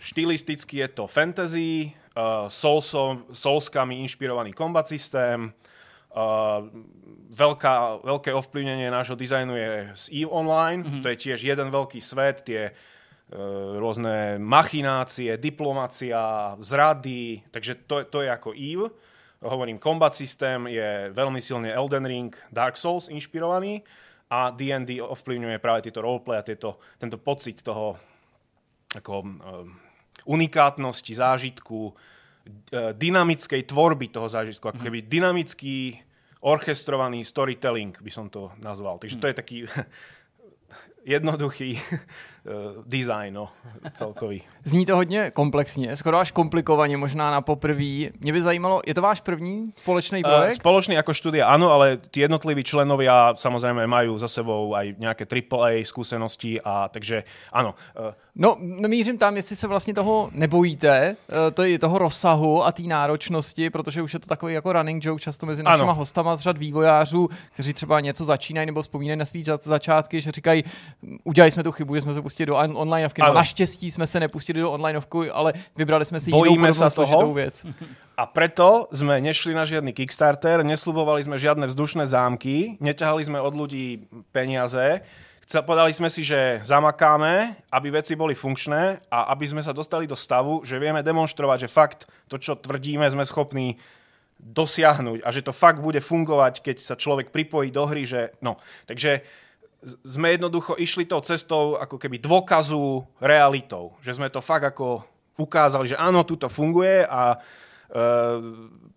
štilisticky 0.00 0.80
je 0.80 0.88
to 0.88 1.04
fantasy, 1.04 1.92
uh, 2.18 2.50
soulskami 3.32 4.02
inšpirovaný 4.02 4.50
kombat 4.52 4.90
systém, 4.90 5.46
uh, 5.46 6.66
veľká, 7.30 8.02
veľké 8.02 8.30
ovplyvnenie 8.34 8.90
nášho 8.90 9.14
dizajnu 9.14 9.54
je 9.54 9.70
z 9.94 10.04
EVE 10.24 10.32
Online, 10.32 10.82
mm-hmm. 10.82 11.02
to 11.04 11.08
je 11.14 11.16
tiež 11.16 11.38
jeden 11.44 11.68
veľký 11.70 12.00
svet, 12.02 12.42
tie 12.42 12.72
uh, 12.72 13.78
rôzne 13.78 14.42
machinácie, 14.42 15.38
diplomacia, 15.38 16.56
zrady, 16.58 17.46
takže 17.54 17.86
to, 17.86 18.02
to 18.10 18.18
je 18.26 18.28
ako 18.32 18.50
EVE. 18.56 18.90
Hovorím, 19.38 19.78
combat 19.78 20.10
systém 20.18 20.66
je 20.66 21.14
veľmi 21.14 21.38
silne 21.38 21.70
Elden 21.70 22.02
Ring, 22.02 22.34
Dark 22.50 22.74
Souls 22.74 23.06
inšpirovaný 23.06 23.86
a 24.28 24.52
D&D 24.52 25.00
ovplyvňuje 25.00 25.56
práve 25.58 25.88
tieto 25.88 26.04
roleplay 26.04 26.40
a 26.40 26.46
tieto, 26.46 26.76
tento 27.00 27.16
pocit 27.16 27.64
toho 27.64 27.96
ako, 28.92 29.14
um, 29.24 29.72
unikátnosti 30.28 31.12
zážitku, 31.16 31.92
dynamickej 32.96 33.62
tvorby 33.68 34.08
toho 34.08 34.28
zážitku, 34.28 34.64
ako 34.72 34.80
keby 34.80 35.04
dynamický 35.04 36.00
orchestrovaný 36.40 37.20
storytelling, 37.26 37.92
by 38.00 38.12
som 38.12 38.32
to 38.32 38.48
nazval. 38.62 38.96
Takže 38.96 39.20
to 39.20 39.28
je 39.28 39.34
taký 39.34 39.56
jednoduchý 41.08 41.80
uh, 41.80 42.84
design 42.86 43.34
no, 43.34 43.48
celkový. 43.92 44.42
Zní 44.64 44.86
to 44.86 44.96
hodně 44.96 45.30
komplexně, 45.30 45.96
skoro 45.96 46.18
až 46.18 46.30
komplikovaně 46.30 46.96
možná 46.96 47.30
na 47.30 47.40
poprví. 47.40 48.10
Mě 48.20 48.32
by 48.32 48.40
zajímalo, 48.40 48.82
je 48.86 48.94
to 48.94 49.02
váš 49.02 49.20
první 49.20 49.72
společný 49.74 50.22
projekt? 50.22 50.52
Uh, 50.52 50.60
spoločný 50.60 50.94
ako 51.00 51.12
štúdia, 51.16 51.48
áno, 51.48 51.72
ale 51.72 51.96
tí 51.96 52.20
jednotliví 52.20 52.60
členovia 52.64 53.32
samozrejme 53.32 53.88
majú 53.88 54.20
za 54.20 54.28
sebou 54.28 54.76
aj 54.76 55.00
nejaké 55.00 55.24
AAA 55.24 55.86
skúsenosti 55.88 56.60
a 56.60 56.92
takže 56.92 57.24
áno. 57.52 57.72
Uh, 57.96 58.12
No, 58.40 58.56
mířím 58.88 59.18
tam, 59.18 59.36
jestli 59.36 59.56
se 59.56 59.66
vlastně 59.66 59.94
toho 59.94 60.30
nebojíte, 60.32 61.16
uh, 61.32 61.36
to 61.54 61.62
je 61.62 61.78
toho 61.78 61.98
rozsahu 61.98 62.64
a 62.64 62.72
té 62.72 62.82
náročnosti, 62.82 63.70
protože 63.70 64.02
už 64.02 64.14
je 64.14 64.20
to 64.20 64.26
takový 64.26 64.54
jako 64.54 64.72
running 64.72 65.04
joke 65.04 65.22
často 65.22 65.46
mezi 65.46 65.62
našimi 65.62 65.90
hostama 65.92 66.36
z 66.36 66.40
řad 66.40 66.58
vývojářů, 66.58 67.28
kteří 67.52 67.72
třeba 67.72 68.00
něco 68.00 68.24
začínají 68.24 68.66
nebo 68.66 68.82
vzpomínají 68.82 69.18
na 69.18 69.24
svý 69.24 69.44
začátky, 69.62 70.20
že 70.20 70.30
říkají, 70.30 70.64
udělali 71.24 71.50
jsme 71.50 71.62
tu 71.62 71.72
chybu, 71.72 71.94
že 71.94 72.00
jsme 72.00 72.14
se 72.14 72.22
pustili 72.22 72.46
do 72.46 72.56
onlineovky. 72.56 73.22
No, 73.22 73.32
naštěstí 73.32 73.90
jsme 73.90 74.06
se 74.06 74.20
nepustili 74.20 74.60
do 74.60 74.72
onlineovky, 74.72 75.30
ale 75.30 75.52
vybrali 75.76 76.04
jsme 76.04 76.20
si 76.20 76.30
Bojíme 76.30 76.68
jinou 76.68 76.90
složitou 76.90 77.32
věc. 77.32 77.66
A 78.18 78.26
preto 78.26 78.90
sme 78.90 79.22
nešli 79.22 79.54
na 79.54 79.62
žiadny 79.62 79.94
Kickstarter, 79.94 80.66
neslubovali 80.66 81.22
sme 81.22 81.38
žiadne 81.38 81.70
vzdušné 81.70 82.02
zámky, 82.02 82.74
neťahali 82.82 83.22
sme 83.22 83.38
od 83.38 83.54
ľudí 83.54 84.10
peniaze, 84.34 85.06
povedali 85.62 85.94
sme 85.94 86.10
si, 86.10 86.26
že 86.26 86.58
zamakáme, 86.66 87.54
aby 87.70 87.88
veci 87.94 88.18
boli 88.18 88.34
funkčné 88.34 89.06
a 89.06 89.30
aby 89.30 89.46
sme 89.46 89.62
sa 89.62 89.70
dostali 89.70 90.10
do 90.10 90.18
stavu, 90.18 90.66
že 90.66 90.82
vieme 90.82 91.06
demonstrovať, 91.06 91.58
že 91.64 91.68
fakt 91.70 92.00
to, 92.26 92.42
čo 92.42 92.58
tvrdíme, 92.58 93.06
sme 93.06 93.22
schopní 93.22 93.78
dosiahnuť 94.38 95.22
a 95.22 95.28
že 95.30 95.46
to 95.46 95.54
fakt 95.54 95.78
bude 95.78 96.02
fungovať, 96.02 96.58
keď 96.58 96.76
sa 96.82 96.94
človek 96.98 97.30
pripojí 97.30 97.70
do 97.70 97.86
hry, 97.86 98.02
že 98.02 98.34
no. 98.42 98.58
Takže 98.90 99.22
sme 99.82 100.34
jednoducho 100.34 100.74
išli 100.74 101.06
tou 101.06 101.22
cestou 101.22 101.78
ako 101.78 102.02
keby 102.02 102.18
dôkazu 102.18 103.06
realitou. 103.22 103.94
Že 104.02 104.18
sme 104.18 104.28
to 104.28 104.42
fakt 104.42 104.66
ako 104.66 105.06
ukázali, 105.38 105.94
že 105.94 105.96
áno, 105.96 106.26
tu 106.26 106.34
to 106.34 106.50
funguje 106.50 107.06
a 107.06 107.38
e, 107.38 107.98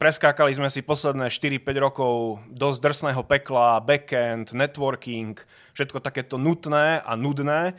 preskákali 0.02 0.50
sme 0.58 0.74
si 0.74 0.82
posledné 0.82 1.30
4-5 1.30 1.86
rokov 1.86 2.42
dosť 2.50 2.78
drsného 2.82 3.22
pekla, 3.30 3.78
backend, 3.78 4.58
networking, 4.58 5.38
všetko 5.78 6.02
takéto 6.02 6.42
nutné 6.42 7.06
a 7.06 7.14
nudné. 7.14 7.78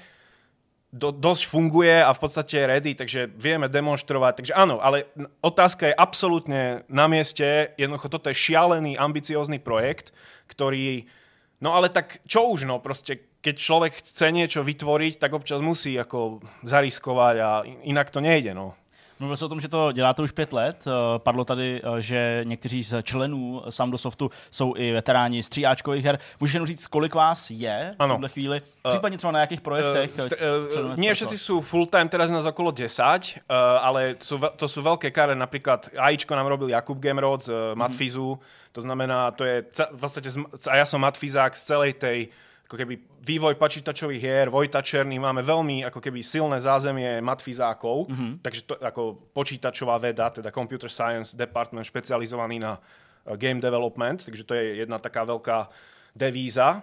Do, 0.93 1.09
dosť 1.09 1.49
funguje 1.49 2.05
a 2.05 2.13
v 2.13 2.21
podstate 2.21 2.55
je 2.61 2.69
ready, 2.69 2.93
takže 2.93 3.21
vieme 3.35 3.67
demonstrovať. 3.67 4.45
Takže 4.45 4.55
áno, 4.55 4.77
ale 4.79 5.09
otázka 5.41 5.89
je 5.89 5.97
absolútne 5.97 6.85
na 6.87 7.09
mieste. 7.09 7.73
Jednoducho 7.81 8.13
toto 8.13 8.29
je 8.29 8.37
šialený, 8.37 9.01
ambiciózny 9.01 9.57
projekt, 9.57 10.13
ktorý 10.53 11.09
No 11.63 11.79
ale 11.79 11.95
tak 11.95 12.19
čo 12.27 12.51
už, 12.51 12.67
no 12.67 12.83
proste 12.83 13.39
keď 13.39 13.55
človek 13.59 13.93
chce 14.03 14.35
niečo 14.35 14.67
vytvoriť, 14.67 15.19
tak 15.23 15.35
občas 15.35 15.63
musí 15.63 15.95
ako 15.95 16.43
zariskovať 16.67 17.37
a 17.39 17.51
inak 17.87 18.11
to 18.11 18.19
nejde, 18.19 18.55
no. 18.55 18.75
Mluvil 19.23 19.37
jsi 19.37 19.45
o 19.45 19.49
tom, 19.49 19.61
že 19.61 19.69
to 19.69 19.93
děláte 19.93 20.23
už 20.23 20.33
pět 20.33 20.53
let. 20.53 20.85
Eh, 20.87 21.19
padlo 21.19 21.45
tady, 21.45 21.83
eh, 21.85 22.01
že 22.01 22.41
někteří 22.45 22.83
z 22.83 23.03
členů 23.03 23.63
Samdosoftu 23.69 24.31
jsou 24.51 24.75
i 24.77 24.93
veteráni 24.93 25.43
stříáčkových 25.43 26.05
her. 26.05 26.19
Můžeš 26.41 26.55
jenom 26.55 26.67
říct, 26.67 26.87
kolik 26.87 27.15
vás 27.15 27.51
je 27.51 27.95
ano. 27.99 28.15
v 28.15 28.17
tuhle 28.17 28.29
chvíli? 28.29 28.63
Eh, 28.87 28.89
Případně 28.89 29.19
třeba 29.19 29.33
na 29.33 29.41
jakých 29.41 29.61
projektech? 29.61 30.11
Uh, 30.19 30.91
uh, 30.91 30.97
nie 30.97 31.15
všetci 31.15 31.39
sú 31.39 31.63
full-time, 31.63 32.09
teraz 32.11 32.31
nás 32.35 32.47
okolo 32.47 32.75
10, 32.75 33.39
uh, 33.47 33.55
ale 33.79 34.19
sú, 34.19 34.43
to 34.59 34.67
sú 34.67 34.83
veľké 34.83 35.15
kare. 35.15 35.39
Napríklad 35.39 35.95
AIčko 35.95 36.35
nám 36.35 36.51
robil 36.51 36.75
Jakub 36.75 36.99
Gemrod 36.99 37.47
z 37.47 37.49
uh, 37.55 37.79
Matfizu. 37.79 38.35
Mm-hmm. 38.35 38.75
To 38.75 38.81
znamená, 38.83 39.31
to 39.31 39.45
je 39.47 39.63
v 39.71 40.01
podstate, 40.01 40.29
a 40.67 40.75
ja 40.83 40.87
som 40.87 40.99
Matfizák 40.99 41.55
z 41.55 41.63
celej 41.63 41.93
tej 41.95 42.19
ako 42.73 42.81
keby 42.81 43.21
vývoj 43.21 43.61
počítačových 43.61 44.17
hier, 44.25 44.49
Vojta 44.49 44.81
Černý, 44.81 45.21
máme 45.21 45.45
veľmi 45.45 45.85
ako 45.93 46.01
keby 46.01 46.25
silné 46.25 46.57
zázemie 46.57 47.21
matfizákov, 47.21 48.09
mm-hmm. 48.09 48.41
takže 48.41 48.61
to 48.65 48.81
ako 48.81 49.29
počítačová 49.37 50.01
veda, 50.01 50.33
teda 50.33 50.49
Computer 50.49 50.89
Science 50.89 51.37
Department 51.37 51.85
špecializovaný 51.85 52.65
na 52.65 52.81
uh, 52.81 53.37
game 53.37 53.61
development, 53.61 54.25
takže 54.25 54.49
to 54.49 54.57
je 54.57 54.81
jedna 54.81 54.97
taká 54.97 55.21
veľká 55.29 55.69
devíza. 56.17 56.81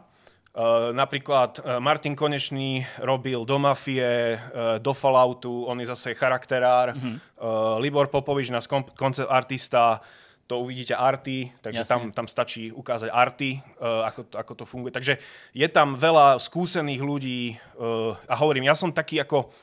Uh, 0.53 0.93
napríklad 0.93 1.57
uh, 1.57 1.81
Martin 1.81 2.13
Konečný 2.13 2.85
robil 3.01 3.41
do 3.41 3.57
Mafie, 3.57 4.37
uh, 4.37 4.77
do 4.77 4.93
Falloutu, 4.93 5.65
on 5.65 5.81
je 5.81 5.89
zase 5.89 6.13
charakterár. 6.13 6.93
Mm-hmm. 6.93 7.15
Uh, 7.41 7.81
Libor 7.81 8.13
Popovič, 8.13 8.53
náš 8.53 8.69
koncept 8.93 9.25
artista, 9.25 10.05
to 10.50 10.66
uvidíte 10.66 10.97
arty, 10.97 11.54
takže 11.62 11.86
tam, 11.86 12.10
tam 12.10 12.26
stačí 12.26 12.74
ukázať 12.74 13.14
arty, 13.14 13.62
uh, 13.78 14.10
ako, 14.10 14.22
to, 14.26 14.36
ako 14.41 14.54
to 14.58 14.66
funguje. 14.66 14.89
Takže 14.89 15.22
je 15.54 15.68
tam 15.70 15.93
veľa 15.93 16.41
skúsených 16.41 17.02
ľudí 17.06 17.54
uh, 17.54 18.18
a 18.26 18.34
hovorím, 18.34 18.66
ja 18.66 18.74
som 18.74 18.89
taký 18.89 19.22
ako 19.22 19.54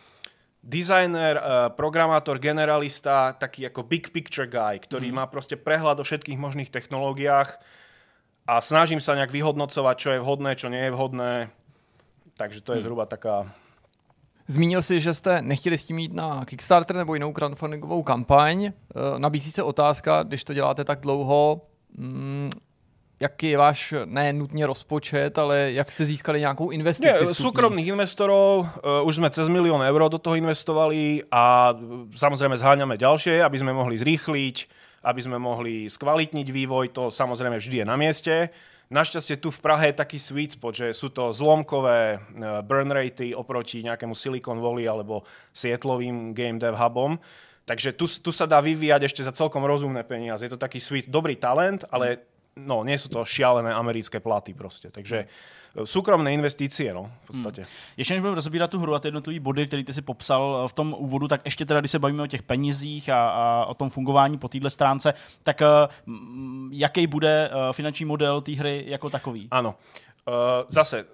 designer, 0.62 1.42
uh, 1.42 1.74
programátor, 1.74 2.38
generalista, 2.38 3.34
taký 3.34 3.66
ako 3.66 3.82
big 3.82 4.14
picture 4.14 4.46
guy, 4.46 4.78
ktorý 4.78 5.10
mm. 5.10 5.16
má 5.18 5.24
proste 5.26 5.58
prehľad 5.58 5.98
o 5.98 6.06
všetkých 6.06 6.38
možných 6.38 6.70
technológiách 6.70 7.58
a 8.46 8.62
snažím 8.62 9.02
sa 9.02 9.18
nejak 9.18 9.34
vyhodnocovať, 9.34 9.96
čo 9.98 10.08
je 10.14 10.22
vhodné, 10.22 10.54
čo 10.54 10.70
nie 10.70 10.86
je 10.86 10.94
vhodné. 10.94 11.50
Takže 12.38 12.62
to 12.62 12.78
je 12.78 12.80
mm. 12.80 12.84
zhruba 12.86 13.10
taká 13.10 13.50
Zmínil 14.48 14.82
si, 14.82 15.00
že 15.00 15.14
jste 15.14 15.42
nechtěli 15.42 15.78
s 15.78 15.84
tím 15.84 15.98
jít 15.98 16.12
na 16.12 16.44
Kickstarter 16.44 16.96
nebo 16.96 17.14
jinou 17.14 17.32
crowdfundingovou 17.32 18.02
kampaň. 18.02 18.64
Eh, 18.64 18.72
nabízí 19.18 19.50
se 19.50 19.62
otázka, 19.62 20.22
když 20.22 20.44
to 20.44 20.54
děláte 20.54 20.84
tak 20.84 21.00
dlouho, 21.00 21.60
mm, 21.98 22.50
jaký 23.20 23.48
je 23.48 23.58
váš 23.58 23.94
ne 24.04 24.32
nutně 24.32 24.66
rozpočet, 24.66 25.38
ale 25.38 25.72
jak 25.72 25.92
jste 25.92 26.04
získali 26.04 26.40
nějakou 26.40 26.70
investici? 26.70 27.24
Nie, 27.24 27.34
súkromných 27.34 27.88
investorov, 27.88 28.68
uh, 28.84 29.08
už 29.08 29.16
sme 29.16 29.32
cez 29.32 29.48
milión 29.48 29.80
eur 29.80 30.08
do 30.12 30.20
toho 30.20 30.36
investovali 30.36 31.24
a 31.32 31.72
samozrejme 32.12 32.60
zháňame 32.60 33.00
ďalšie, 33.00 33.40
aby 33.40 33.56
sme 33.56 33.72
mohli 33.72 33.96
zrýchliť, 33.96 34.56
aby 35.08 35.20
sme 35.22 35.40
mohli 35.40 35.88
skvalitniť 35.88 36.46
vývoj, 36.52 36.92
to 36.92 37.08
samozrejme 37.08 37.56
vždy 37.56 37.76
je 37.82 37.86
na 37.88 37.96
mieste. 37.96 38.34
Našťastie 38.86 39.42
tu 39.42 39.50
v 39.50 39.58
Prahe 39.58 39.90
je 39.90 39.98
taký 39.98 40.14
sweet 40.14 40.54
spot, 40.54 40.78
že 40.78 40.86
sú 40.94 41.10
to 41.10 41.34
zlomkové 41.34 41.98
e, 42.14 42.18
burn 42.62 42.94
ratey 42.94 43.34
oproti 43.34 43.82
nejakému 43.82 44.14
Silicon 44.14 44.62
Valley 44.62 44.86
alebo 44.86 45.26
Sietlovým 45.50 46.30
game 46.30 46.62
dev 46.62 46.78
hubom. 46.78 47.18
Takže 47.66 47.98
tu, 47.98 48.06
tu 48.06 48.30
sa 48.30 48.46
dá 48.46 48.62
vyvíjať 48.62 49.10
ešte 49.10 49.26
za 49.26 49.34
celkom 49.34 49.66
rozumné 49.66 50.06
peniaze. 50.06 50.46
Je 50.46 50.54
to 50.54 50.62
taký 50.62 50.78
sweet, 50.78 51.10
dobrý 51.10 51.34
talent, 51.34 51.82
ale 51.90 52.22
no, 52.54 52.86
nie 52.86 52.94
sú 52.94 53.10
to 53.10 53.26
šialené 53.26 53.74
americké 53.74 54.22
platy 54.22 54.54
proste. 54.54 54.94
Takže 54.94 55.26
soukromné 55.84 56.32
investice, 56.32 56.82
no, 56.92 57.10
v 57.24 57.26
podstatě. 57.26 57.60
Hmm. 57.60 57.70
Ještě 57.96 58.14
než 58.14 58.20
budeme 58.20 58.34
rozbírat 58.34 58.70
tu 58.70 58.78
hru 58.78 58.94
a 58.94 58.98
ty 58.98 59.08
jednotlivé 59.08 59.40
body, 59.40 59.66
které 59.66 59.84
ty 59.84 59.92
si 59.92 60.02
popsal 60.02 60.68
v 60.68 60.72
tom 60.72 60.94
úvodu, 60.98 61.28
tak 61.28 61.40
ještě 61.44 61.66
teda, 61.66 61.80
když 61.80 61.90
se 61.90 61.98
bavíme 61.98 62.22
o 62.22 62.26
těch 62.26 62.42
penězích 62.42 63.08
a, 63.08 63.28
a 63.28 63.64
o 63.64 63.74
tom 63.74 63.90
fungování 63.90 64.38
po 64.38 64.48
téhle 64.48 64.70
stránce, 64.70 65.14
tak 65.42 65.60
uh, 65.60 66.14
jaký 66.70 67.06
bude 67.06 67.50
uh, 67.50 67.72
finanční 67.72 68.04
model 68.04 68.40
té 68.40 68.52
hry 68.52 68.84
jako 68.86 69.10
takový? 69.10 69.48
Ano. 69.50 69.74
Uh, 70.28 70.34
zase, 70.68 71.04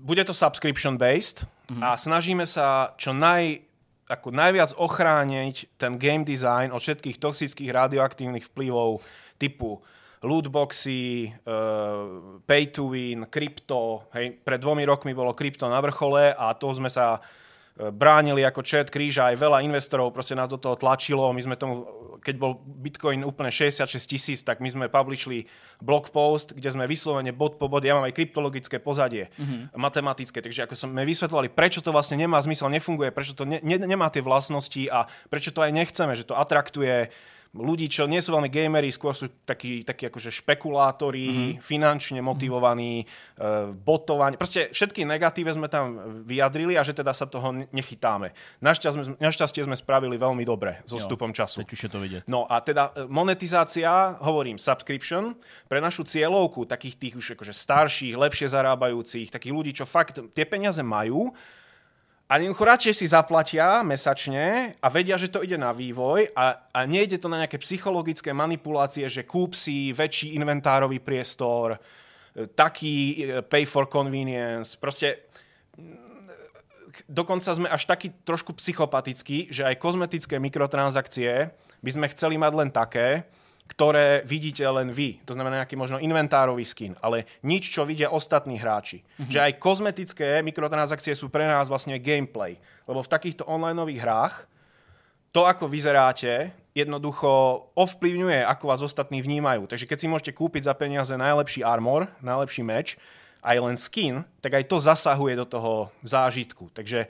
bude 0.00 0.24
to 0.24 0.34
subscription 0.34 0.96
based 0.96 1.46
hmm. 1.70 1.82
a 1.82 1.96
snažíme 1.96 2.46
sa 2.46 2.94
čo 2.96 3.10
naj 3.12 3.66
ako 4.08 4.32
najviac 4.32 4.72
ochrániť 4.78 5.76
ten 5.76 6.00
game 6.00 6.24
design 6.24 6.72
od 6.72 6.80
všetkých 6.80 7.20
toxických 7.20 7.70
radioaktívnych 7.70 8.48
vplyvov 8.48 9.04
typu 9.36 9.84
lootboxy, 10.22 11.30
uh, 11.46 12.42
pay 12.42 12.66
to 12.74 12.90
win, 12.90 13.30
krypto. 13.30 14.10
Hej, 14.14 14.42
pred 14.42 14.58
dvomi 14.58 14.82
rokmi 14.82 15.14
bolo 15.14 15.34
krypto 15.34 15.70
na 15.70 15.78
vrchole 15.78 16.34
a 16.34 16.54
to 16.58 16.74
sme 16.74 16.90
sa 16.90 17.18
e, 17.78 17.90
bránili 17.94 18.42
ako 18.42 18.66
čet 18.66 18.90
kríža, 18.90 19.30
aj 19.30 19.38
veľa 19.38 19.62
investorov 19.62 20.10
proste 20.10 20.34
nás 20.34 20.50
do 20.50 20.58
toho 20.58 20.74
tlačilo. 20.74 21.30
My 21.30 21.42
sme 21.44 21.54
tomu, 21.54 21.86
keď 22.18 22.34
bol 22.34 22.58
Bitcoin 22.58 23.22
úplne 23.22 23.54
66 23.54 23.86
tisíc, 24.10 24.40
tak 24.42 24.58
my 24.58 24.66
sme 24.66 24.86
publishli 24.90 25.46
blog 25.78 26.10
post, 26.10 26.50
kde 26.50 26.66
sme 26.74 26.90
vyslovene 26.90 27.30
bod 27.30 27.60
po 27.60 27.70
bod, 27.70 27.86
ja 27.86 27.94
mám 27.94 28.10
aj 28.10 28.16
kryptologické 28.18 28.82
pozadie, 28.82 29.30
mm-hmm. 29.38 29.78
matematické, 29.78 30.42
takže 30.42 30.66
ako 30.66 30.74
sme 30.74 31.06
vysvetlovali, 31.06 31.52
prečo 31.52 31.78
to 31.78 31.94
vlastne 31.94 32.18
nemá 32.18 32.42
zmysel, 32.42 32.66
nefunguje, 32.74 33.14
prečo 33.14 33.38
to 33.38 33.46
ne, 33.46 33.62
ne, 33.62 33.78
nemá 33.78 34.10
tie 34.10 34.24
vlastnosti 34.24 34.82
a 34.90 35.06
prečo 35.30 35.54
to 35.54 35.62
aj 35.62 35.70
nechceme, 35.70 36.12
že 36.18 36.26
to 36.26 36.34
atraktuje 36.34 37.14
ľudí, 37.56 37.88
čo 37.88 38.04
nie 38.04 38.20
sú 38.20 38.36
veľmi 38.36 38.52
gamery, 38.52 38.92
skôr 38.92 39.16
sú 39.16 39.32
takí, 39.44 39.80
takí 39.80 40.08
akože 40.08 40.28
špekulátori, 40.28 41.26
mm-hmm. 41.28 41.64
finančne 41.64 42.20
motivovaní, 42.20 43.04
mm-hmm. 43.04 43.80
botovaní. 43.80 44.34
Proste 44.36 44.68
všetky 44.68 45.08
negatíve 45.08 45.48
sme 45.54 45.72
tam 45.72 45.96
vyjadrili 46.28 46.76
a 46.76 46.84
že 46.84 46.92
teda 46.92 47.16
sa 47.16 47.24
toho 47.24 47.52
nechytáme. 47.72 48.36
Našťastie 48.60 49.04
sme, 49.04 49.14
našťastie 49.16 49.62
sme 49.64 49.76
spravili 49.76 50.20
veľmi 50.20 50.44
dobre 50.44 50.84
so 50.84 51.00
stupom 51.00 51.32
času. 51.32 51.64
Teď 51.64 51.72
už 51.72 51.82
je 51.88 51.90
to 51.90 51.98
vidieť. 52.00 52.22
No 52.28 52.44
a 52.44 52.60
teda 52.60 52.92
e, 52.92 53.08
monetizácia, 53.08 54.20
hovorím, 54.20 54.60
subscription, 54.60 55.32
pre 55.66 55.80
našu 55.80 56.04
cieľovku, 56.04 56.68
takých 56.68 56.96
tých 57.00 57.14
už 57.16 57.26
akože 57.38 57.54
starších, 57.56 58.14
lepšie 58.14 58.52
zarábajúcich, 58.52 59.32
takých 59.32 59.54
ľudí, 59.54 59.72
čo 59.72 59.88
fakt 59.88 60.20
tie 60.36 60.44
peniaze 60.44 60.80
majú, 60.84 61.32
a 62.28 62.36
radšej 62.36 62.92
si 62.92 63.08
zaplatia 63.08 63.80
mesačne 63.80 64.76
a 64.84 64.86
vedia, 64.92 65.16
že 65.16 65.32
to 65.32 65.40
ide 65.40 65.56
na 65.56 65.72
vývoj 65.72 66.36
a, 66.36 66.68
a 66.76 66.84
nejde 66.84 67.16
to 67.16 67.24
na 67.24 67.40
nejaké 67.40 67.56
psychologické 67.56 68.36
manipulácie, 68.36 69.08
že 69.08 69.24
kúp 69.24 69.56
si 69.56 69.96
väčší 69.96 70.36
inventárový 70.36 71.00
priestor, 71.00 71.80
e, 72.36 72.44
taký 72.52 72.96
e, 73.16 73.40
pay 73.40 73.64
for 73.64 73.88
convenience. 73.88 74.76
Proste 74.76 75.24
mm, 75.80 77.08
dokonca 77.08 77.48
sme 77.48 77.72
až 77.72 77.88
taký 77.88 78.12
trošku 78.28 78.52
psychopatickí, 78.60 79.48
že 79.48 79.64
aj 79.64 79.80
kozmetické 79.80 80.36
mikrotransakcie 80.36 81.48
by 81.80 81.90
sme 81.96 82.12
chceli 82.12 82.36
mať 82.36 82.52
len 82.52 82.68
také, 82.68 83.24
ktoré 83.68 84.24
vidíte 84.24 84.64
len 84.64 84.88
vy. 84.88 85.20
To 85.28 85.36
znamená 85.36 85.62
nejaký 85.62 85.76
možno 85.76 86.00
inventárový 86.00 86.64
skin, 86.64 86.96
ale 87.04 87.28
nič, 87.44 87.68
čo 87.68 87.84
vidia 87.84 88.08
ostatní 88.08 88.56
hráči. 88.56 89.04
Mm-hmm. 89.04 89.30
Že 89.30 89.38
aj 89.44 89.52
kozmetické 89.60 90.28
mikrotransakcie 90.40 91.12
sú 91.12 91.28
pre 91.28 91.44
nás 91.44 91.68
vlastne 91.68 92.00
gameplay. 92.00 92.56
Lebo 92.88 93.04
v 93.04 93.12
takýchto 93.12 93.44
online 93.44 94.00
hrách 94.00 94.48
to, 95.30 95.44
ako 95.44 95.68
vyzeráte, 95.68 96.56
jednoducho 96.72 97.28
ovplyvňuje, 97.76 98.42
ako 98.48 98.64
vás 98.64 98.80
ostatní 98.80 99.20
vnímajú. 99.20 99.68
Takže 99.68 99.84
keď 99.84 99.98
si 100.00 100.10
môžete 100.10 100.32
kúpiť 100.32 100.64
za 100.64 100.74
peniaze 100.74 101.12
najlepší 101.12 101.60
armor, 101.60 102.08
najlepší 102.24 102.64
meč, 102.64 102.96
aj 103.44 103.56
len 103.60 103.76
skin, 103.78 104.24
tak 104.42 104.58
aj 104.58 104.64
to 104.66 104.80
zasahuje 104.80 105.38
do 105.38 105.46
toho 105.46 105.92
zážitku. 106.02 106.72
Takže, 106.74 107.06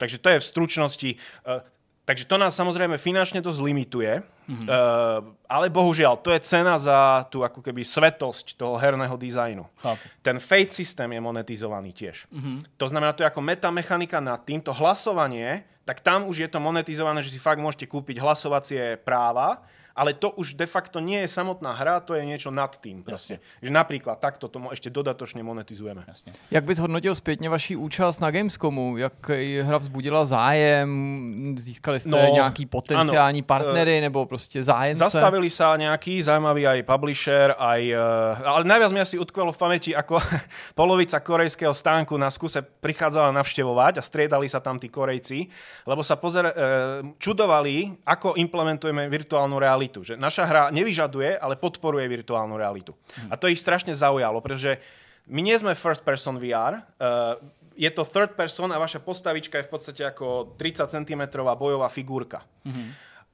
takže 0.00 0.16
to 0.22 0.28
je 0.32 0.38
v 0.40 0.48
stručnosti. 0.48 1.10
Takže 2.08 2.24
to 2.24 2.40
nás 2.40 2.56
samozrejme 2.56 2.96
finančne 2.96 3.44
to 3.44 3.52
zlimituje, 3.52 4.24
Mm-hmm. 4.48 4.64
Uh, 4.64 5.36
ale 5.44 5.68
bohužiaľ, 5.68 6.24
to 6.24 6.32
je 6.32 6.40
cena 6.40 6.80
za 6.80 7.28
tú 7.28 7.44
ako 7.44 7.60
keby 7.60 7.84
svetosť 7.84 8.56
toho 8.56 8.80
herného 8.80 9.12
dizajnu. 9.20 9.60
Chápu. 9.76 10.04
Ten 10.24 10.40
fate 10.40 10.72
systém 10.72 11.04
je 11.04 11.20
monetizovaný 11.20 11.92
tiež. 11.92 12.24
Mm-hmm. 12.32 12.80
To 12.80 12.86
znamená, 12.88 13.12
to 13.12 13.20
je 13.20 13.28
ako 13.28 13.44
metamechanika 13.44 14.24
nad 14.24 14.40
tým, 14.48 14.64
to 14.64 14.72
hlasovanie, 14.72 15.68
tak 15.84 16.00
tam 16.00 16.24
už 16.32 16.44
je 16.44 16.48
to 16.48 16.64
monetizované, 16.64 17.20
že 17.20 17.36
si 17.36 17.40
fakt 17.40 17.60
môžete 17.60 17.84
kúpiť 17.92 18.24
hlasovacie 18.24 18.96
práva 19.04 19.60
ale 19.98 20.14
to 20.14 20.30
už 20.30 20.54
de 20.54 20.66
facto 20.66 21.02
nie 21.02 21.26
je 21.26 21.28
samotná 21.28 21.74
hra, 21.74 21.98
to 21.98 22.14
je 22.14 22.22
niečo 22.22 22.54
nad 22.54 22.70
tým. 22.78 23.02
Prostě. 23.02 23.42
Že 23.62 23.70
napríklad 23.74 24.22
takto 24.22 24.46
tomu 24.46 24.70
ešte 24.70 24.94
dodatočne 24.94 25.42
monetizujeme. 25.42 26.06
Jasne. 26.06 26.32
Jak 26.50 26.64
bys 26.64 26.78
hodnotil 26.78 27.14
zpětně 27.14 27.50
vaši 27.50 27.76
účast 27.76 28.20
na 28.20 28.30
Gamescomu? 28.30 28.96
Jak 28.96 29.30
hra 29.62 29.78
vzbudila 29.78 30.24
zájem? 30.24 30.88
Získali 31.58 32.00
jste 32.00 32.10
no, 32.10 32.34
nějaký 32.34 32.66
potenciální 32.66 33.40
ano, 33.40 33.46
partnery 33.46 34.00
nebo 34.00 34.26
prostě 34.26 34.64
zájemce? 34.64 35.04
Zastavili 35.04 35.50
sa 35.50 35.74
nejaký 35.74 36.22
zaujímavý 36.22 36.68
aj 36.68 36.80
publisher, 36.84 37.56
aj, 37.58 37.82
uh, 37.96 38.44
ale 38.44 38.62
najviac 38.64 38.92
mi 38.92 39.00
asi 39.00 39.16
utkvelo 39.18 39.52
v 39.52 39.58
pamäti, 39.58 39.90
ako 39.96 40.20
polovica 40.78 41.20
korejského 41.20 41.74
stánku 41.74 42.16
na 42.16 42.30
skuse 42.30 42.62
prichádzala 42.62 43.32
navštevovať 43.32 43.98
a 43.98 44.02
striedali 44.02 44.46
sa 44.48 44.60
tam 44.60 44.78
tí 44.78 44.92
Korejci, 44.92 45.48
lebo 45.88 46.04
sa 46.04 46.20
pozer, 46.20 46.44
uh, 46.44 46.52
čudovali, 47.18 48.04
ako 48.04 48.36
implementujeme 48.36 49.08
virtuálnu 49.08 49.56
realitu 49.58 49.87
realitu. 49.88 50.04
Že 50.04 50.20
naša 50.20 50.44
hra 50.44 50.62
nevyžaduje, 50.68 51.40
ale 51.40 51.56
podporuje 51.56 52.04
virtuálnu 52.04 52.60
realitu. 52.60 52.92
Hmm. 52.92 53.32
A 53.32 53.34
to 53.40 53.48
ich 53.48 53.56
strašne 53.56 53.96
zaujalo, 53.96 54.44
pretože 54.44 54.76
my 55.32 55.40
nie 55.40 55.56
sme 55.56 55.72
first 55.72 56.04
person 56.04 56.36
VR, 56.36 56.84
uh, 57.00 57.36
eh, 57.80 57.88
je 57.88 57.90
to 57.94 58.02
third 58.02 58.34
person 58.34 58.74
a 58.74 58.82
vaša 58.82 58.98
postavička 58.98 59.62
je 59.62 59.66
v 59.68 59.70
podstate 59.70 60.02
ako 60.02 60.58
30 60.58 60.90
cm 60.90 61.22
bojová 61.54 61.86
figurka. 61.86 62.42
Mm-hmm. 62.66 62.88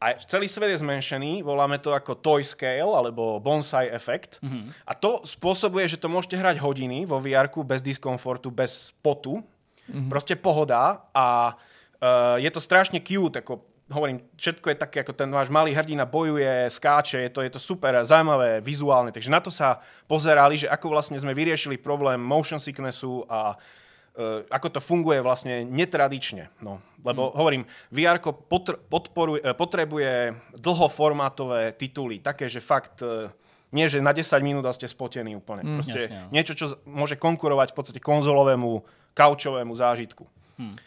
A 0.04 0.20
celý 0.20 0.52
svet 0.52 0.68
je 0.76 0.84
zmenšený, 0.84 1.40
voláme 1.40 1.80
to 1.80 1.96
ako 1.96 2.20
toy 2.20 2.44
scale 2.44 2.92
alebo 2.92 3.40
bonsai 3.40 3.88
efekt. 3.88 4.36
Mm-hmm. 4.44 4.84
A 4.84 4.92
to 4.92 5.24
spôsobuje, 5.24 5.88
že 5.88 5.96
to 5.96 6.12
môžete 6.12 6.36
hrať 6.36 6.60
hodiny 6.60 7.08
vo 7.08 7.16
vr 7.16 7.48
bez 7.64 7.80
diskomfortu, 7.80 8.52
bez 8.52 8.92
potu. 9.00 9.40
Mm-hmm. 9.88 10.12
Proste 10.12 10.36
pohoda 10.36 11.08
a 11.16 11.56
uh, 11.56 12.36
je 12.36 12.50
to 12.52 12.60
strašne 12.60 13.00
cute, 13.00 13.40
ako 13.40 13.64
hovorím, 13.92 14.24
všetko 14.40 14.72
je 14.72 14.76
také, 14.80 14.96
ako 15.04 15.12
ten 15.12 15.28
váš 15.28 15.52
malý 15.52 15.76
hrdina 15.76 16.08
bojuje, 16.08 16.72
skáče, 16.72 17.20
je 17.28 17.30
to, 17.30 17.40
je 17.44 17.52
to 17.52 17.60
super, 17.60 17.92
zaujímavé, 18.00 18.64
vizuálne. 18.64 19.12
Takže 19.12 19.28
na 19.28 19.40
to 19.44 19.52
sa 19.52 19.84
pozerali, 20.08 20.56
že 20.56 20.70
ako 20.72 20.88
vlastne 20.88 21.20
sme 21.20 21.36
vyriešili 21.36 21.76
problém 21.76 22.16
motion 22.16 22.56
sicknessu 22.56 23.28
a 23.28 23.52
uh, 23.52 24.40
ako 24.48 24.68
to 24.72 24.80
funguje 24.80 25.20
vlastne 25.20 25.68
netradične. 25.68 26.48
No, 26.64 26.80
lebo 27.04 27.28
hmm. 27.28 27.36
hovorím, 27.36 27.62
VR 27.92 28.16
potr- 28.24 28.80
podporuje, 28.88 29.44
potrebuje 29.52 30.32
dlhoformátové 30.56 31.76
tituly, 31.76 32.24
také, 32.24 32.48
že 32.48 32.64
fakt 32.64 33.04
uh, 33.04 33.28
nie, 33.74 33.90
že 33.90 33.98
na 33.98 34.14
10 34.14 34.38
minút 34.40 34.64
a 34.64 34.72
ste 34.72 34.86
spotení 34.86 35.34
úplne. 35.34 35.66
Mm, 35.66 35.76
Proste 35.82 35.98
jasne, 35.98 36.18
no. 36.22 36.30
niečo, 36.30 36.54
čo 36.54 36.78
môže 36.86 37.18
konkurovať 37.18 37.74
v 37.74 37.76
podstate 37.76 38.00
konzolovému, 38.00 38.86
kaučovému 39.18 39.74
zážitku. 39.74 40.22
Hmm. 40.54 40.78